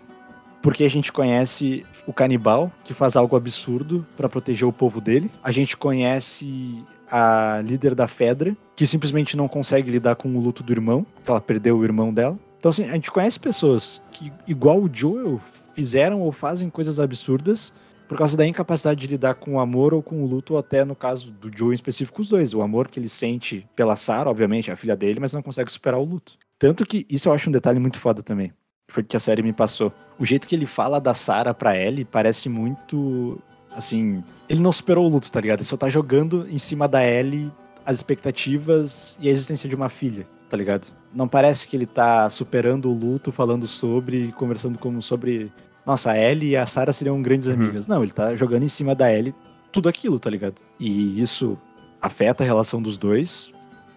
Porque 0.63 0.85
a 0.85 0.89
gente 0.89 1.13
conhece 1.13 1.85
o 2.07 2.13
canibal, 2.13 2.71
que 2.85 2.95
faz 2.95 3.17
algo 3.17 3.37
absurdo 3.37 4.07
pra 4.17 4.29
proteger 4.29 4.67
o 4.67 4.73
povo 4.73 5.01
dele. 5.01 5.31
A 5.43 5.51
gente 5.51 5.77
conhece 5.77 6.85
a 7.11 7.61
líder 7.63 7.95
da 7.95 8.09
Fedra, 8.09 8.57
que 8.75 8.87
simplesmente 8.87 9.37
não 9.37 9.49
consegue 9.49 9.91
lidar 9.91 10.15
com 10.15 10.35
o 10.35 10.41
luto 10.41 10.63
do 10.63 10.73
irmão, 10.73 11.05
que 11.23 11.31
ela 11.31 11.41
perdeu 11.41 11.77
o 11.77 11.85
irmão 11.85 12.15
dela. 12.15 12.39
Então, 12.59 12.71
assim, 12.71 12.89
a 12.89 12.95
gente 12.95 13.11
conhece 13.11 13.39
pessoas 13.41 14.01
que, 14.13 14.33
igual 14.47 14.81
o 14.81 14.89
Joel, 14.91 15.41
fizeram 15.75 16.21
ou 16.21 16.31
fazem 16.31 16.71
coisas 16.71 17.01
absurdas 17.01 17.75
por 18.09 18.17
causa 18.17 18.37
da 18.37 18.47
incapacidade 18.47 19.01
de 19.01 19.07
lidar 19.07 19.35
com 19.35 19.55
o 19.55 19.61
amor 19.61 19.93
ou 19.93 20.03
com 20.03 20.23
o 20.23 20.27
luto, 20.27 20.55
ou 20.55 20.59
até 20.59 20.85
no 20.85 20.95
caso 20.95 21.31
do 21.31 21.51
Joe 21.55 21.71
em 21.71 21.75
específico, 21.75 22.21
os 22.21 22.29
dois. 22.29 22.55
O 22.55 22.63
amor 22.63 22.89
que 22.89 23.01
ele 23.01 23.09
sente 23.09 23.67
pela 23.75 23.97
Sarah, 23.97 24.31
obviamente, 24.31 24.71
é 24.71 24.75
a 24.75 24.77
filha 24.77 24.95
dele, 24.95 25.19
mas 25.19 25.33
não 25.33 25.43
consegue 25.43 25.73
superar 25.73 25.99
o 25.99 26.05
luto. 26.05 26.39
Tanto 26.59 26.87
que 26.87 27.07
isso 27.11 27.29
eu 27.29 27.33
acho 27.33 27.49
um 27.49 27.53
detalhe 27.53 27.81
muito 27.81 27.99
foda 27.99 28.23
também. 28.23 28.53
Foi 28.93 29.03
o 29.03 29.07
que 29.07 29.17
a 29.17 29.21
série 29.21 29.43
me 29.43 29.53
passou. 29.53 29.93
O 30.19 30.25
jeito 30.27 30.47
que 30.47 30.55
ele 30.55 30.67
fala 30.67 31.01
da 31.01 31.15
Sarah 31.15 31.55
pra 31.55 31.77
Ellie 31.77 32.05
parece 32.05 32.49
muito. 32.49 33.41
Assim. 33.75 34.23
Ele 34.49 34.61
não 34.61 34.71
superou 34.71 35.07
o 35.07 35.09
luto, 35.09 35.33
tá 35.33 35.41
ligado? 35.41 35.61
Ele 35.61 35.67
só 35.67 35.77
tá 35.79 35.89
jogando 35.89 36.47
em 36.51 36.59
cima 36.59 36.87
da 36.87 37.03
Ellie 37.05 37.51
as 37.87 37.97
expectativas 37.97 39.17
e 39.21 39.29
a 39.29 39.33
existência 39.33 39.69
de 39.69 39.75
uma 39.75 39.89
filha, 39.89 40.27
tá 40.49 40.57
ligado? 40.57 40.87
Não 41.15 41.27
parece 41.27 41.67
que 41.67 41.75
ele 41.77 41.87
tá 41.87 42.29
superando 42.31 42.91
o 42.91 42.95
luto, 42.95 43.33
falando 43.33 43.67
sobre, 43.67 44.31
conversando 44.33 44.79
como 44.79 45.01
sobre 45.03 45.51
nossa, 45.85 46.13
a 46.13 46.19
Ellie 46.19 46.51
e 46.51 46.57
a 46.57 46.65
Sarah 46.67 46.93
seriam 46.93 47.21
grandes 47.21 47.49
Uhum. 47.49 47.55
amigas. 47.55 47.89
Não, 47.89 48.03
ele 48.03 48.13
tá 48.13 48.37
jogando 48.37 48.63
em 48.63 48.69
cima 48.69 48.95
da 48.95 49.13
Ellie 49.13 49.35
tudo 49.73 49.89
aquilo, 49.89 50.21
tá 50.21 50.31
ligado? 50.31 50.57
E 50.79 51.21
isso 51.21 51.59
afeta 52.01 52.45
a 52.45 52.47
relação 52.47 52.81
dos 52.81 52.97
dois 52.99 53.53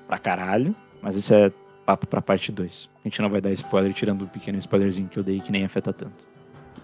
pra 0.08 0.18
caralho, 0.18 0.74
mas 1.02 1.16
isso 1.16 1.34
é 1.34 1.52
papo 1.86 2.08
pra 2.08 2.22
parte 2.22 2.52
2. 2.52 2.90
A 3.04 3.08
gente 3.08 3.22
não 3.22 3.30
vai 3.30 3.40
dar 3.42 3.52
spoiler, 3.52 3.94
tirando 3.94 4.24
o 4.24 4.28
pequeno 4.28 4.58
spoilerzinho 4.58 5.08
que 5.08 5.18
eu 5.18 5.24
dei 5.24 5.40
que 5.40 5.52
nem 5.52 5.64
afeta 5.66 5.94
tanto. 5.94 6.26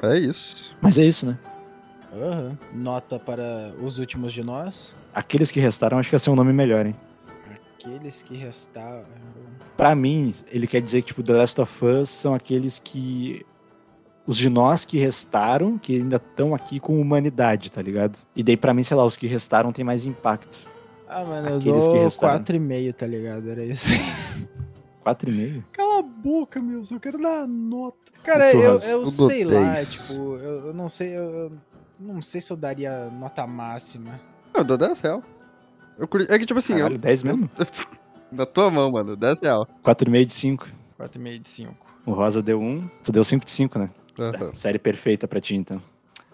É 0.04 0.18
isso. 0.18 0.76
Mas 0.82 0.98
é 0.98 1.04
isso, 1.04 1.26
né? 1.26 1.38
Aham. 2.14 2.58
Nota 2.74 3.18
para 3.20 3.74
os 3.82 4.00
últimos 4.00 4.34
de 4.34 4.44
nós. 4.44 4.94
Aqueles 5.14 5.52
que 5.52 5.60
restaram, 5.60 5.98
acho 5.98 6.10
que 6.10 6.16
esse 6.16 6.30
é 6.30 6.32
um 6.32 6.36
nome 6.36 6.54
melhor, 6.54 6.86
hein? 6.86 6.96
Aqueles 7.80 8.22
que 8.22 8.36
restaram. 8.36 9.06
Pra 9.76 9.96
mim, 9.96 10.34
ele 10.52 10.68
quer 10.68 10.82
dizer 10.82 11.02
que, 11.02 11.08
tipo, 11.08 11.24
The 11.24 11.34
Last 11.34 11.60
of 11.60 11.86
Us 11.86 12.10
são 12.10 12.34
aqueles 12.34 12.80
que. 12.80 13.46
Os 14.28 14.38
de 14.38 14.50
nós 14.50 14.86
que 14.86 15.00
restaram, 15.00 15.80
que 15.80 15.96
ainda 15.98 16.18
estão 16.18 16.54
aqui 16.54 16.80
com 16.80 17.02
humanidade, 17.02 17.72
tá 17.72 17.82
ligado? 17.82 18.20
E 18.36 18.44
daí, 18.44 18.56
pra 18.56 18.72
mim, 18.74 18.84
sei 18.84 18.96
lá, 18.96 19.04
os 19.04 19.18
que 19.18 19.26
restaram 19.26 19.72
tem 19.72 19.84
mais 19.84 20.06
impacto. 20.06 20.60
Ah, 21.10 21.24
mano, 21.26 21.50
eu 21.50 21.58
Aqueles 21.58 21.88
que 21.88 21.94
dou 21.94 22.04
restaram. 22.04 22.44
4,5, 22.44 22.94
tá 22.94 23.08
ligado? 23.08 23.50
Era 23.50 23.66
isso. 23.66 23.90
4,5? 25.06 25.64
Cala 25.72 26.00
a 26.00 26.02
boca, 26.02 26.62
meu. 26.62 26.82
Eu 26.90 27.00
quero 27.00 27.22
dar 27.22 27.48
nota. 27.48 27.98
Cara, 28.24 28.54
eu, 28.54 28.80
eu 28.80 28.80
Eu 29.02 29.06
sei 29.06 29.44
lá, 29.44 29.74
10. 29.74 29.92
tipo, 29.92 30.14
eu, 30.38 30.68
eu 30.68 30.74
não 30.74 30.88
sei, 30.88 31.18
eu, 31.18 31.24
eu 31.24 31.52
não 32.00 32.22
sei 32.22 32.40
se 32.40 32.52
eu 32.52 32.58
daria 32.58 33.10
nota 33.10 33.46
máxima. 33.48 34.20
Eu 34.54 34.64
dou 34.64 34.78
10 34.78 35.00
real. 35.00 35.24
Eu 35.98 36.08
curti... 36.08 36.32
É 36.32 36.38
que, 36.38 36.46
tipo 36.46 36.60
assim, 36.60 36.76
Caralho, 36.76 36.96
eu... 36.96 37.00
10 37.00 37.24
mesmo? 37.24 37.50
Na 38.32 38.46
tua 38.46 38.70
mão, 38.72 38.92
mano, 38.92 39.16
10 39.16 39.40
real. 39.42 39.68
4,5 39.84 40.26
de 40.26 40.34
5. 40.34 40.68
4,5 41.00 41.40
de 41.42 41.50
5. 41.50 41.88
O 42.06 42.12
Rosa 42.14 42.42
deu 42.42 42.60
1. 42.62 42.90
Tu 43.04 43.12
deu 43.12 43.24
5 43.24 43.44
de 43.46 43.52
5, 43.52 43.80
né? 43.80 43.90
Aham. 44.20 44.54
Série 44.54 44.80
perfeita 44.80 45.28
pra 45.28 45.42
ti, 45.42 45.56
então. 45.56 45.82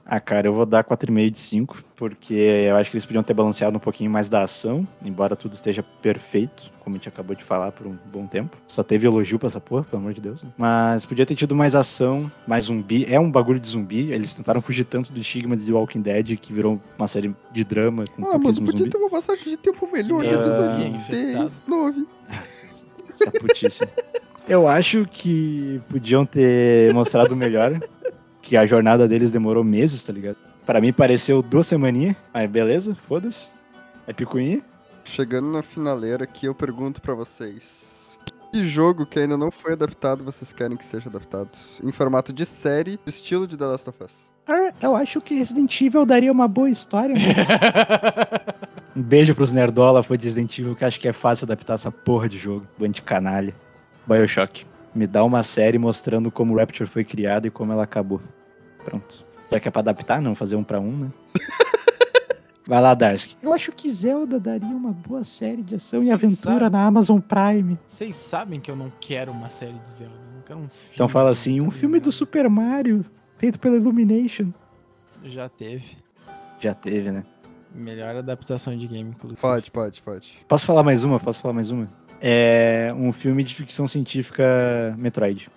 Ah, 0.10 0.22
cara, 0.22 0.48
eu 0.48 0.54
vou 0.54 0.66
dar 0.66 0.86
4,5 0.86 1.30
de 1.32 1.40
5, 1.40 1.84
porque 1.94 2.34
eu 2.34 2.78
acho 2.78 2.90
que 2.90 2.96
eles 2.96 3.06
podiam 3.06 3.22
ter 3.22 3.34
balanceado 3.34 3.76
um 3.76 3.80
pouquinho 3.80 4.10
mais 4.10 4.30
da 4.30 4.42
ação, 4.44 4.88
embora 5.04 5.36
tudo 5.36 5.52
esteja 5.54 5.84
perfeito, 6.02 6.72
como 6.80 6.96
a 6.96 6.98
gente 6.98 7.10
acabou 7.10 7.36
de 7.36 7.44
falar 7.44 7.74
por 7.74 7.86
um 7.86 7.98
bom 8.10 8.26
tempo. 8.26 8.56
Só 8.68 8.82
teve 8.84 9.06
elogio 9.06 9.38
pra 9.38 9.48
essa 9.48 9.60
porra, 9.60 9.84
pelo 9.84 10.02
amor 10.02 10.14
de 10.14 10.22
Deus. 10.22 10.44
né? 10.44 10.50
Mas 10.58 11.06
podia 11.06 11.26
ter 11.26 11.36
tido 11.36 11.54
mais 11.54 11.76
ação, 11.76 12.32
mais 12.48 12.64
zumbi. 12.66 13.06
É 13.14 13.20
um 13.20 13.30
bagulho 13.30 13.60
de 13.60 13.68
zumbi, 13.68 14.10
eles 14.14 14.34
tentaram 14.34 14.62
fugir 14.62 14.86
tanto 14.86 15.12
do 15.12 15.20
estigma 15.20 15.58
de 15.58 15.66
The 15.66 15.74
Walking 15.74 16.02
Dead, 16.02 16.38
que 16.38 16.54
virou 16.54 16.80
uma 16.98 17.08
série 17.08 17.36
de 17.52 17.64
drama 17.66 18.06
com 18.16 18.24
Ah, 18.26 18.38
mas 18.38 18.60
podia 18.62 18.78
zumbi. 18.78 18.90
ter 18.90 18.98
uma 18.98 19.10
passagem 19.10 19.44
de 19.44 19.58
tempo 19.58 19.90
melhor 19.92 20.24
no 20.24 20.30
Ah, 20.30 20.34
episódio 20.36 20.88
infectado. 20.88 21.34
10, 21.34 21.64
9. 21.68 22.08
Essa 23.10 23.32
putice. 23.32 23.84
Eu 24.48 24.70
acho 24.70 25.06
que 25.12 25.82
podiam 25.90 26.26
ter 26.26 26.94
mostrado 26.94 27.36
melhor. 27.36 27.78
Que 28.48 28.56
a 28.56 28.66
jornada 28.66 29.10
deles 29.10 29.30
demorou 29.30 29.62
meses, 29.62 30.02
tá 30.06 30.14
ligado? 30.14 30.38
Pra 30.66 30.80
mim 30.80 30.94
pareceu 30.94 31.42
duas 31.42 31.68
semaninhas, 31.68 32.16
mas 32.34 32.50
beleza, 32.50 32.96
foda-se. 33.06 33.50
É 34.08 34.14
picuinha. 34.14 34.62
Chegando 35.04 35.52
na 35.52 35.62
finaleira 35.62 36.24
aqui, 36.24 36.46
eu 36.46 36.56
pergunto 36.56 37.02
pra 37.02 37.14
vocês. 37.14 38.18
Que 38.54 38.66
jogo 38.66 39.06
que 39.06 39.20
ainda 39.20 39.36
não 39.36 39.52
foi 39.52 39.74
adaptado 39.74 40.24
vocês 40.24 40.54
querem 40.54 40.78
que 40.78 40.86
seja 40.86 41.10
adaptado? 41.10 41.50
Em 41.84 41.92
formato 41.92 42.32
de 42.32 42.46
série, 42.46 42.98
estilo 43.06 43.46
de 43.46 43.58
The 43.58 43.66
Last 43.66 43.90
of 43.90 44.02
Us. 44.02 44.14
Ah, 44.48 44.72
eu 44.82 44.96
acho 44.96 45.20
que 45.20 45.36
Resident 45.36 45.82
Evil 45.82 46.06
daria 46.06 46.32
uma 46.32 46.48
boa 46.48 46.70
história, 46.70 47.16
Um 48.96 49.02
beijo 49.02 49.36
pros 49.36 49.52
Nerdola, 49.52 50.04
foi 50.04 50.18
de 50.18 50.24
Resident 50.24 50.58
Evil, 50.58 50.74
que 50.74 50.86
acho 50.86 51.02
que 51.02 51.10
é 51.10 51.14
fácil 51.14 51.44
adaptar 51.44 51.74
essa 51.74 51.92
porra 51.92 52.30
de 52.30 52.38
jogo. 52.38 52.66
Bando 52.80 52.94
de 52.94 53.02
canalha. 53.02 53.54
Bioshock. 54.08 54.66
Me 54.96 55.06
dá 55.06 55.22
uma 55.26 55.44
série 55.44 55.78
mostrando 55.78 56.32
como 56.32 56.54
o 56.54 56.58
Rapture 56.58 56.90
foi 56.90 57.04
criado 57.04 57.46
e 57.46 57.52
como 57.52 57.74
ela 57.74 57.84
acabou. 57.84 58.22
Pronto. 58.88 59.26
Já 59.52 59.60
que 59.60 59.68
é 59.68 59.72
pra 59.72 59.82
adaptar, 59.82 60.22
não 60.22 60.34
fazer 60.34 60.56
um 60.56 60.64
pra 60.64 60.80
um, 60.80 60.98
né? 60.98 61.12
Vai 62.66 62.82
lá, 62.82 62.94
Darsk. 62.94 63.32
Eu 63.44 63.52
acho 63.52 63.70
que 63.74 63.90
Zelda 63.90 64.40
daria 64.40 64.70
uma 64.70 64.94
boa 64.94 65.26
série 65.26 65.62
de 65.62 65.76
ação 65.76 66.02
e 66.02 66.10
aventura 66.10 66.60
sabe? 66.60 66.70
na 66.70 66.86
Amazon 66.86 67.20
Prime. 67.20 67.78
Vocês 67.86 68.16
sabem 68.16 68.62
que 68.62 68.72
eu 68.72 68.78
não 68.78 68.90
quero 69.02 69.34
uma 69.34 69.50
série 69.50 69.78
de 69.80 69.90
Zelda. 69.90 70.14
Eu 70.14 70.36
não 70.36 70.42
quero 70.42 70.60
um 70.60 70.70
filme. 70.70 70.92
Então 70.94 71.08
fala 71.10 71.32
assim, 71.32 71.60
um 71.60 71.70
filme 71.70 72.00
do? 72.00 72.14
Super 72.14 72.50
Mario, 72.50 73.06
feito 73.38 73.60
pela 73.60 73.76
Illumination. 73.76 74.54
Já 75.26 75.50
teve. 75.50 75.98
Já 76.62 76.74
teve, 76.74 77.12
né? 77.12 77.26
Melhor 77.76 78.16
adaptação 78.16 78.78
de 78.78 78.88
game, 78.88 79.10
inclusive. 79.10 79.42
Pode, 79.42 79.70
pode, 79.70 80.02
pode. 80.02 80.40
Posso 80.48 80.66
falar 80.66 80.84
mais 80.84 81.04
uma? 81.04 81.20
Posso 81.20 81.42
falar 81.42 81.54
mais 81.54 81.70
uma? 81.72 81.90
É 82.22 82.94
um 82.98 83.12
filme 83.12 83.44
de 83.44 83.54
ficção 83.54 83.86
científica 83.86 84.96
Metroid. 84.98 85.50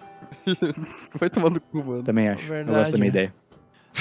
Vai 1.15 1.31
tomando 1.31 1.61
cu, 1.61 1.85
mano. 1.85 2.03
Também 2.03 2.29
acho. 2.29 2.43
eu 2.45 2.49
Verdade, 2.49 2.79
gosto 2.79 2.93
da 2.93 2.99
minha 2.99 3.13
né? 3.13 3.19
ideia. 3.19 3.35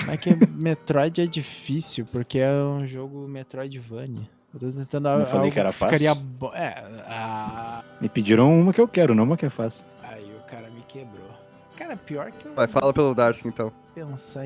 Mas 0.06 0.20
que 0.20 0.30
Metroid 0.64 1.22
é 1.22 1.26
difícil, 1.26 2.06
porque 2.12 2.40
é 2.40 2.52
um 2.52 2.86
jogo 2.86 3.28
Metroidvania. 3.28 4.30
Eu 4.54 4.60
tô 4.60 4.72
tentando 4.72 5.04
Não 5.04 5.12
algo 5.12 5.26
falei 5.26 5.52
que 5.52 5.60
era 5.60 5.72
fácil? 5.72 5.98
Ficaria 5.98 6.16
bo... 6.16 6.52
É, 6.54 6.84
ah, 7.08 7.84
Me 8.02 8.10
pediram 8.10 8.60
uma 8.60 8.74
que 8.74 8.82
eu 8.82 8.88
quero, 8.88 9.14
não 9.14 9.24
uma 9.24 9.38
que 9.38 9.46
é 9.46 9.50
fácil. 9.50 9.86
aí 10.04 10.32
o 10.32 10.50
cara 10.50 10.70
me 10.70 10.82
quebrou. 10.88 11.30
Cara, 11.78 11.96
pior 11.96 12.32
que 12.32 12.46
eu 12.46 12.54
Vai, 12.56 12.68
fala 12.68 12.92
pelo 12.94 13.14
Darcy 13.14 13.48
então. 13.48 13.72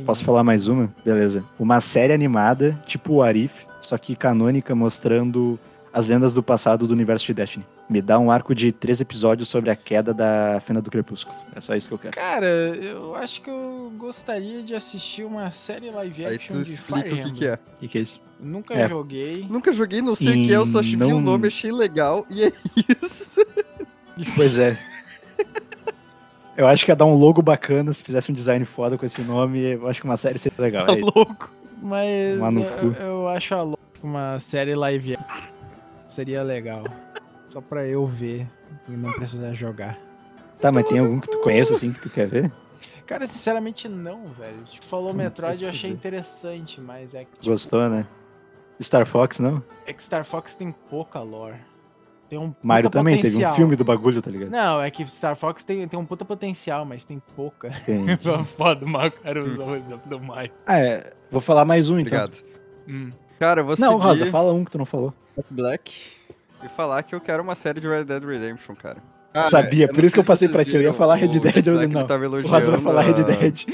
Posso 0.05 0.25
falar 0.25 0.43
mais 0.43 0.67
uma? 0.67 0.93
Beleza. 1.05 1.43
Uma 1.59 1.80
série 1.80 2.13
animada, 2.13 2.80
tipo 2.85 3.13
o 3.13 3.23
Arif, 3.23 3.65
só 3.81 3.97
que 3.97 4.15
canônica, 4.15 4.73
mostrando 4.75 5.59
as 5.94 6.07
lendas 6.07 6.34
do 6.34 6.41
passado 6.41 6.88
do 6.88 6.91
universo 6.94 7.26
de 7.28 7.34
Destiny. 7.36 7.64
Me 7.88 8.02
dá 8.02 8.18
um 8.18 8.32
arco 8.32 8.56
de 8.56 8.72
três 8.72 8.99
episódios 8.99 9.48
sobre 9.48 9.70
a 9.70 9.76
queda 9.76 10.14
da 10.14 10.60
Fenda 10.65 10.82
do 10.82 10.90
Crepúsculo. 10.90 11.36
É 11.56 11.61
só 11.61 11.76
isso 11.76 11.88
que 11.88 11.94
eu 11.94 11.99
quero. 11.99 12.15
Cara, 12.15 12.45
eu 12.48 13.14
acho 13.15 13.41
que 13.41 13.49
eu 13.49 13.94
gostaria 13.98 14.64
de 14.64 14.74
assistir 14.74 15.24
uma 15.24 15.52
série 15.52 15.91
live 15.91 16.26
Aí 16.26 16.36
action 16.36 16.56
tu 16.57 16.64
de 16.64 16.72
explica 16.72 17.10
Fire 17.10 17.22
o 17.22 17.26
que, 17.26 17.32
que 17.34 17.45
é. 17.45 17.53
O 17.53 17.80
que, 17.82 17.88
que 17.88 17.98
é 17.99 18.02
isso? 18.02 18.22
Nunca 18.40 18.74
É. 18.74 18.90
joguei. 18.90 19.45
Nunca 19.49 19.72
joguei, 19.72 20.02
não 20.02 20.15
sei 20.15 20.30
o 20.44 20.48
que 20.48 20.52
é, 20.52 20.56
eu 20.57 20.65
só 20.65 20.80
E 20.82 20.84
vi 20.84 20.95
o 20.95 20.98
não- 21.10 21.22
nome, 21.22 21.48
achei 21.48 21.72
legal 21.72 22.26
e 22.30 22.44
é 22.44 22.52
isso. 23.02 23.45
Pois 24.36 24.57
é. 24.57 24.78
Eu 26.56 26.68
acho 26.68 26.86
que 26.86 26.91
ia 26.91 26.95
dar 26.95 27.06
um 27.06 27.15
logo 27.15 27.41
bacana 27.41 27.91
se 27.94 28.03
fizesse 28.03 28.32
um 28.32 28.36
design 28.36 28.64
foda 28.64 28.95
com 28.98 29.06
esse 29.06 29.24
nome. 29.24 29.60
Eu 29.74 29.88
acho 29.88 29.99
que 30.02 30.06
uma 30.06 30.18
série 30.18 30.38
seria 30.38 30.60
legal. 30.61 30.86
Tá 30.86 30.94
É 30.94 30.98
louco. 31.02 31.52
Mas 31.82 32.38
eu, 32.82 32.94
eu 32.94 33.28
acho 33.28 33.53
a 33.56 33.61
louca 33.64 33.82
uma 34.03 34.40
série 34.40 34.76
live 34.76 35.15
action 35.15 35.52
seria 36.14 36.44
legal. 36.44 36.84
Só 37.49 37.60
pra 37.61 37.85
eu 37.85 38.06
ver 38.06 38.48
e 38.88 38.91
não 38.91 39.11
precisar 39.14 39.53
jogar. 39.53 39.99
Tá, 40.60 40.72
mas 40.72 40.88
tem 40.88 40.99
algum 40.99 41.19
que 41.19 41.30
tu 41.30 41.40
conheça 41.40 41.73
assim 41.73 41.91
que 41.91 41.99
tu 41.99 42.10
quer 42.10 42.27
ver? 42.27 42.52
Cara, 43.06 43.27
sinceramente 43.27 43.88
não, 43.90 44.27
velho. 44.30 44.64
Tipo, 44.64 44.85
falou 44.85 45.07
Então, 45.07 45.18
Metroid, 45.18 45.57
vai 45.57 45.65
eu 45.65 45.69
achei 45.69 45.90
fuder. 45.91 45.98
interessante, 45.98 46.80
mas 46.80 47.14
é 47.14 47.26
que, 47.26 47.31
tipo, 47.34 47.45
Gostou, 47.45 47.90
né? 47.90 48.07
Star 48.81 49.06
Fox, 49.06 49.40
não? 49.40 49.61
é 49.85 49.94
que 49.94 50.02
Star 50.02 50.23
Fox 50.23 50.56
tem 50.56 50.72
pouca 50.90 51.19
lore. 51.19 51.57
Tem 52.30 52.40
um 52.40 52.56
Mario 52.64 52.90
puta 52.90 52.99
também, 52.99 53.15
teve 53.18 53.27
um 53.27 53.31
potencial. 53.40 53.56
filme 53.56 53.76
do 53.76 53.84
bagulho, 53.84 54.22
tá 54.22 54.31
ligado? 54.31 54.49
Não, 54.49 54.81
é 54.81 54.90
que 54.90 55.06
Star 55.06 55.35
Fox 55.35 55.64
tem, 55.64 55.88
tem 55.88 55.99
um 55.99 56.06
puta 56.06 56.26
potencial, 56.26 56.84
mas 56.85 57.03
tem 57.06 57.22
pouca. 57.35 57.69
Tem. 57.85 58.06
Foda, 58.57 58.85
o 58.85 58.90
Mario 58.90 59.11
cara 59.11 59.44
usou 59.44 59.68
o 59.68 59.76
exemplo 59.76 60.10
do 60.10 60.19
Mario. 60.19 60.52
Ah, 60.65 60.80
é. 60.80 61.14
Vou 61.30 61.41
falar 61.41 61.65
mais 61.65 61.90
um 61.90 61.99
então. 61.99 62.18
Obrigado. 62.23 62.44
Hum. 62.88 63.11
Cara, 63.44 63.60
eu 63.60 63.65
vou 63.65 63.76
Não, 63.78 63.91
seguir 63.94 64.03
Rosa, 64.03 64.26
fala 64.28 64.53
um 64.53 64.64
que 64.64 64.72
tu 64.72 64.78
não 64.78 64.86
falou. 64.86 65.14
Black 65.49 65.91
e 66.64 66.68
falar 66.70 67.03
que 67.03 67.14
eu 67.14 67.20
quero 67.20 67.44
uma 67.44 67.56
série 67.56 67.82
de 67.82 67.88
Red 67.90 68.06
Dead 68.06 68.24
Redemption, 68.24 68.74
cara. 68.74 69.03
Cara, 69.34 69.49
Sabia, 69.49 69.86
por 69.90 70.02
isso 70.02 70.14
que 70.14 70.20
eu 70.22 70.24
sei 70.24 70.28
passei 70.28 70.48
se 70.48 70.53
pra 70.53 70.64
ti. 70.64 70.76
Eu 70.76 70.82
ia 70.82 70.94
falar 70.94 71.15
Red 71.15 71.40
Dead, 71.40 71.68
eu 71.68 71.90
não. 71.90 72.07
tava 72.07 72.26
O 72.26 72.48
Rosa 72.48 72.72
vai 72.72 72.80
falar 72.80 73.02
Red 73.02 73.24
Dead. 73.26 73.65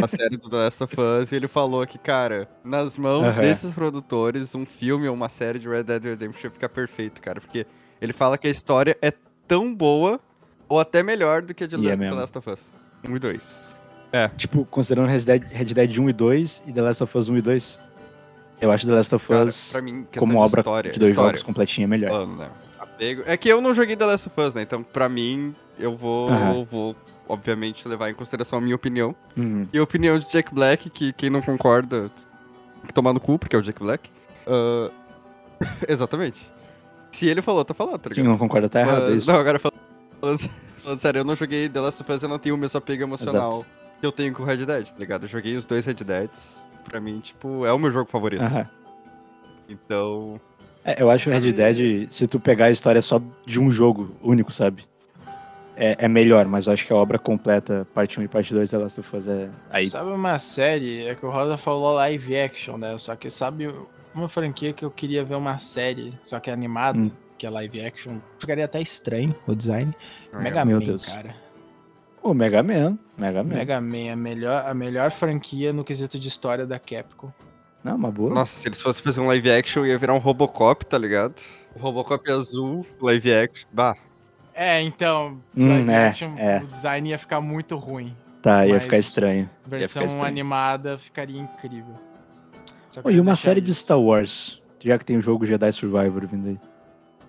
a 0.00 0.06
série 0.06 0.36
do 0.36 0.48
The 0.48 0.56
Last 0.56 0.84
of 0.84 0.94
Us 1.00 1.32
e 1.32 1.34
ele 1.34 1.48
falou 1.48 1.84
que, 1.84 1.98
cara, 1.98 2.48
nas 2.62 2.96
mãos 2.96 3.24
Aham. 3.24 3.40
desses 3.40 3.74
produtores, 3.74 4.54
um 4.54 4.64
filme 4.64 5.08
ou 5.08 5.14
uma 5.16 5.28
série 5.28 5.58
de 5.58 5.68
Red 5.68 5.82
Dead 5.82 6.04
Redemption 6.04 6.50
fica 6.52 6.68
perfeito, 6.68 7.20
cara. 7.20 7.40
Porque 7.40 7.66
ele 8.00 8.12
fala 8.12 8.38
que 8.38 8.46
a 8.46 8.50
história 8.50 8.96
é 9.02 9.12
tão 9.48 9.74
boa 9.74 10.20
ou 10.68 10.78
até 10.78 11.02
melhor 11.02 11.42
do 11.42 11.52
que 11.52 11.64
a 11.64 11.66
de 11.66 11.74
E 11.74 11.88
é 11.88 11.90
The 11.90 11.96
mesmo. 11.96 12.20
Last 12.20 12.38
of 12.38 12.50
Us. 12.50 12.60
1 13.08 13.16
e 13.16 13.18
2. 13.18 13.76
Tipo, 14.36 14.64
considerando 14.66 15.08
Red 15.08 15.20
Dead, 15.24 15.42
Red 15.50 15.64
Dead 15.64 15.98
1 15.98 16.08
e 16.08 16.12
2 16.12 16.62
e 16.68 16.72
The 16.72 16.82
Last 16.82 17.02
of 17.02 17.18
Us 17.18 17.28
1 17.28 17.36
e 17.38 17.42
2. 17.42 17.80
Eu 18.60 18.70
acho 18.72 18.86
The 18.86 18.92
Last 18.92 19.14
of 19.14 19.26
Cara, 19.28 19.44
Us 19.44 19.70
pra 19.72 19.80
mim, 19.82 20.06
como 20.18 20.32
de 20.32 20.38
obra 20.38 20.60
história, 20.60 20.92
de 20.92 20.98
dois 20.98 21.12
história, 21.12 21.28
jogos 21.30 21.42
completinha 21.42 21.84
é 21.84 21.88
melhor. 21.88 22.10
falando, 22.10 22.36
né? 22.36 22.50
Apego. 22.78 23.22
É 23.26 23.36
que 23.36 23.48
eu 23.48 23.60
não 23.60 23.72
joguei 23.74 23.94
The 23.96 24.04
Last 24.04 24.28
of 24.28 24.40
Us, 24.40 24.54
né? 24.54 24.62
Então, 24.62 24.82
pra 24.82 25.08
mim, 25.08 25.54
eu 25.78 25.96
vou, 25.96 26.64
vou 26.64 26.96
obviamente, 27.28 27.86
levar 27.86 28.10
em 28.10 28.14
consideração 28.14 28.58
a 28.58 28.62
minha 28.62 28.74
opinião. 28.74 29.14
Uhum. 29.36 29.68
E 29.72 29.78
a 29.78 29.82
opinião 29.82 30.18
de 30.18 30.28
Jack 30.30 30.52
Black, 30.54 30.90
que 30.90 31.12
quem 31.12 31.30
não 31.30 31.40
concorda, 31.42 32.10
que 32.86 32.92
tomar 32.92 33.12
no 33.12 33.20
cu, 33.20 33.38
porque 33.38 33.54
é 33.54 33.58
o 33.58 33.62
Jack 33.62 33.78
Black. 33.80 34.10
Ah, 34.46 34.90
exatamente. 35.88 36.48
Se 37.10 37.26
ele 37.28 37.42
falou, 37.42 37.64
tá 37.64 37.74
falando, 37.74 37.98
tá 37.98 38.10
Quem 38.10 38.18
ligado? 38.22 38.32
não 38.32 38.38
concorda 38.38 38.68
tá 38.68 38.80
errado, 38.80 39.02
é 39.02 39.08
Mas- 39.10 39.14
isso. 39.16 39.30
Não, 39.32 39.38
agora 39.38 39.58
falando, 39.58 40.50
falando 40.82 40.98
sério, 41.00 41.20
eu 41.20 41.24
não 41.24 41.34
joguei 41.36 41.68
The 41.68 41.80
Last 41.80 42.02
of 42.02 42.12
Us, 42.12 42.22
eu 42.22 42.28
não 42.28 42.38
tenho 42.38 42.54
o 42.54 42.58
mesmo 42.58 42.76
apego 42.78 43.02
emocional 43.02 43.52
Exato. 43.54 43.66
que 44.00 44.06
eu 44.06 44.12
tenho 44.12 44.32
com 44.34 44.44
Red 44.44 44.64
Dead, 44.66 44.88
tá 44.88 44.98
ligado? 44.98 45.24
Eu 45.24 45.28
joguei 45.28 45.56
os 45.56 45.64
dois 45.66 45.84
Red 45.86 45.94
Deads. 45.94 46.60
Pra 46.88 47.00
mim, 47.00 47.20
tipo, 47.20 47.64
é 47.66 47.72
o 47.72 47.78
meu 47.78 47.92
jogo 47.92 48.10
favorito. 48.10 48.42
Aham. 48.42 48.68
Então. 49.68 50.40
É, 50.84 51.02
eu 51.02 51.10
acho 51.10 51.28
o 51.28 51.32
Red 51.32 51.52
Dead, 51.52 52.06
se 52.10 52.26
tu 52.26 52.40
pegar 52.40 52.66
a 52.66 52.70
história 52.70 53.02
só 53.02 53.20
de 53.44 53.60
um 53.60 53.70
jogo 53.70 54.14
único, 54.22 54.50
sabe? 54.52 54.84
É, 55.76 55.96
é 56.06 56.08
melhor, 56.08 56.46
mas 56.46 56.66
eu 56.66 56.72
acho 56.72 56.86
que 56.86 56.92
a 56.92 56.96
obra 56.96 57.18
completa, 57.18 57.86
parte 57.94 58.18
1 58.18 58.22
e 58.24 58.28
parte 58.28 58.52
2 58.52 58.70
da 58.70 58.78
Last 58.78 58.98
of 59.00 59.16
Us 59.16 59.28
é. 59.28 59.48
Aí. 59.70 59.86
Sabe 59.86 60.10
uma 60.10 60.38
série, 60.38 61.06
é 61.06 61.14
que 61.14 61.24
o 61.24 61.30
Rosa 61.30 61.56
falou 61.56 61.94
live 61.94 62.36
action, 62.36 62.76
né? 62.78 62.96
Só 62.98 63.14
que 63.14 63.30
sabe 63.30 63.72
uma 64.14 64.28
franquia 64.28 64.72
que 64.72 64.84
eu 64.84 64.90
queria 64.90 65.24
ver 65.24 65.36
uma 65.36 65.58
série, 65.58 66.18
só 66.22 66.40
que 66.40 66.50
é 66.50 66.52
animada, 66.52 66.98
Hum. 66.98 67.10
que 67.36 67.46
é 67.46 67.50
live 67.50 67.80
action. 67.84 68.18
Ficaria 68.40 68.64
até 68.64 68.80
estranho 68.80 69.36
o 69.46 69.54
design. 69.54 69.94
é, 70.32 70.38
Mega 70.38 70.64
meu 70.64 70.80
Man, 70.80 70.86
Deus. 70.86 71.06
cara. 71.06 71.36
O 72.22 72.34
Mega 72.34 72.62
Man. 72.62 72.98
Mega 73.16 73.42
Man. 73.42 73.54
Mega 73.54 73.80
Man, 73.80 74.12
a 74.12 74.16
melhor, 74.16 74.66
a 74.66 74.74
melhor 74.74 75.10
franquia 75.10 75.72
no 75.72 75.84
quesito 75.84 76.18
de 76.18 76.28
história 76.28 76.66
da 76.66 76.78
Capcom. 76.78 77.30
Não, 77.82 77.96
uma 77.96 78.10
boa. 78.10 78.34
Nossa, 78.34 78.58
se 78.60 78.68
eles 78.68 78.82
fossem 78.82 79.02
fazer 79.02 79.20
um 79.20 79.26
live 79.28 79.50
action, 79.50 79.86
ia 79.86 79.96
virar 79.98 80.14
um 80.14 80.18
Robocop, 80.18 80.84
tá 80.84 80.98
ligado? 80.98 81.40
O 81.74 81.78
Robocop 81.78 82.30
azul, 82.30 82.84
live 83.00 83.32
action. 83.32 83.68
Bah. 83.72 83.96
É, 84.52 84.82
então, 84.82 85.40
Hum, 85.56 85.68
live 85.68 85.90
é, 85.90 86.08
action, 86.08 86.34
é. 86.36 86.58
o 86.62 86.66
design 86.66 87.10
ia 87.10 87.18
ficar 87.18 87.40
muito 87.40 87.76
ruim. 87.76 88.14
Tá, 88.42 88.66
ia 88.66 88.74
mas- 88.74 88.82
ficar 88.82 88.98
estranho. 88.98 89.48
Versão 89.66 90.04
estranho. 90.04 90.26
animada 90.26 90.98
ficaria 90.98 91.40
incrível. 91.40 91.94
Eu 93.04 93.10
e 93.10 93.14
ia 93.14 93.22
uma 93.22 93.36
série 93.36 93.60
de 93.60 93.70
isso. 93.70 93.82
Star 93.82 94.00
Wars, 94.00 94.60
já 94.80 94.98
que 94.98 95.04
tem 95.04 95.16
o 95.16 95.22
jogo 95.22 95.46
Jedi 95.46 95.70
Survivor 95.72 96.26
vindo 96.26 96.48
aí. 96.48 96.58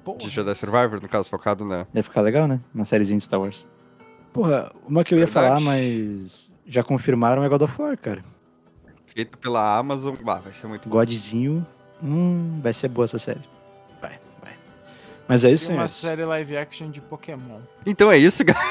Porra. 0.03 0.17
De 0.17 0.29
Jedi 0.29 0.55
Survivor, 0.55 0.99
no 1.01 1.07
caso, 1.07 1.29
focado 1.29 1.63
na. 1.63 1.85
Deve 1.93 2.07
ficar 2.07 2.21
legal, 2.21 2.47
né? 2.47 2.59
Uma 2.73 2.85
sériezinha 2.85 3.17
de 3.19 3.23
Star 3.23 3.39
Wars. 3.39 3.67
Porra, 4.33 4.71
uma 4.87 5.03
que 5.03 5.13
eu 5.13 5.19
ia 5.19 5.25
Verdade. 5.25 5.47
falar, 5.47 5.59
mas 5.59 6.51
já 6.65 6.83
confirmaram 6.83 7.43
é 7.43 7.49
God 7.49 7.63
of 7.63 7.81
War, 7.81 7.97
cara. 7.97 8.23
Feito 9.07 9.37
pela 9.37 9.77
Amazon. 9.77 10.15
Bah, 10.23 10.39
vai 10.39 10.53
ser 10.53 10.67
muito 10.67 10.87
bom. 10.87 10.95
Godzinho. 10.95 11.65
Hum, 12.01 12.59
vai 12.61 12.73
ser 12.73 12.87
boa 12.89 13.05
essa 13.05 13.17
série. 13.19 13.41
Vai, 14.01 14.19
vai. 14.41 14.53
Mas 15.27 15.43
é 15.43 15.51
isso, 15.51 15.71
E 15.71 15.75
uma 15.75 15.87
senhores. 15.87 15.91
série 15.91 16.25
live 16.25 16.57
action 16.57 16.91
de 16.91 17.01
Pokémon. 17.01 17.59
Então 17.85 18.11
é 18.11 18.17
isso, 18.17 18.43
galera. 18.45 18.65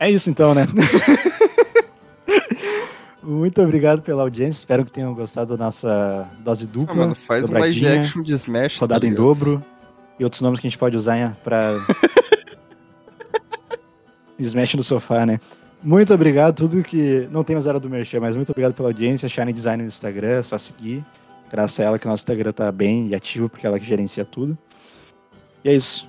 É 0.00 0.10
isso 0.10 0.28
então, 0.28 0.52
né? 0.54 0.66
Muito 3.22 3.62
obrigado 3.62 4.02
pela 4.02 4.22
audiência. 4.22 4.58
Espero 4.58 4.84
que 4.84 4.90
tenham 4.92 5.14
gostado 5.14 5.56
da 5.56 5.64
nossa 5.64 6.28
dose 6.40 6.66
Ah, 6.66 6.70
dupla. 6.70 6.94
mano, 6.94 7.14
faz 7.14 7.48
um 7.48 7.52
live 7.52 7.86
action 7.88 8.22
de 8.22 8.34
Smash. 8.34 8.76
Rodada 8.78 9.00
tá 9.00 9.06
em 9.06 9.14
dobro. 9.14 9.64
E 10.18 10.24
outros 10.24 10.42
nomes 10.42 10.60
que 10.60 10.66
a 10.66 10.70
gente 10.70 10.78
pode 10.78 10.96
usar 10.96 11.36
pra. 11.42 11.72
Smash 14.38 14.74
no 14.74 14.82
sofá, 14.82 15.24
né? 15.24 15.40
Muito 15.82 16.12
obrigado. 16.14 16.56
Tudo 16.56 16.82
que. 16.82 17.28
Não 17.30 17.44
tem 17.44 17.54
mais 17.54 17.66
hora 17.66 17.78
do 17.80 17.90
Merchan, 17.90 18.20
mas 18.20 18.36
muito 18.36 18.50
obrigado 18.50 18.74
pela 18.74 18.88
audiência. 18.88 19.28
Shine 19.28 19.52
Design 19.52 19.82
no 19.82 19.88
Instagram, 19.88 20.38
é 20.38 20.42
só 20.42 20.56
seguir. 20.58 21.04
Graças 21.50 21.78
a 21.80 21.84
ela 21.84 21.98
que 21.98 22.06
nosso 22.06 22.22
Instagram 22.22 22.52
tá 22.52 22.70
bem 22.72 23.08
e 23.08 23.14
ativo, 23.14 23.48
porque 23.48 23.66
ela 23.66 23.78
que 23.78 23.86
gerencia 23.86 24.24
tudo. 24.24 24.56
E 25.64 25.68
é 25.68 25.74
isso. 25.74 26.08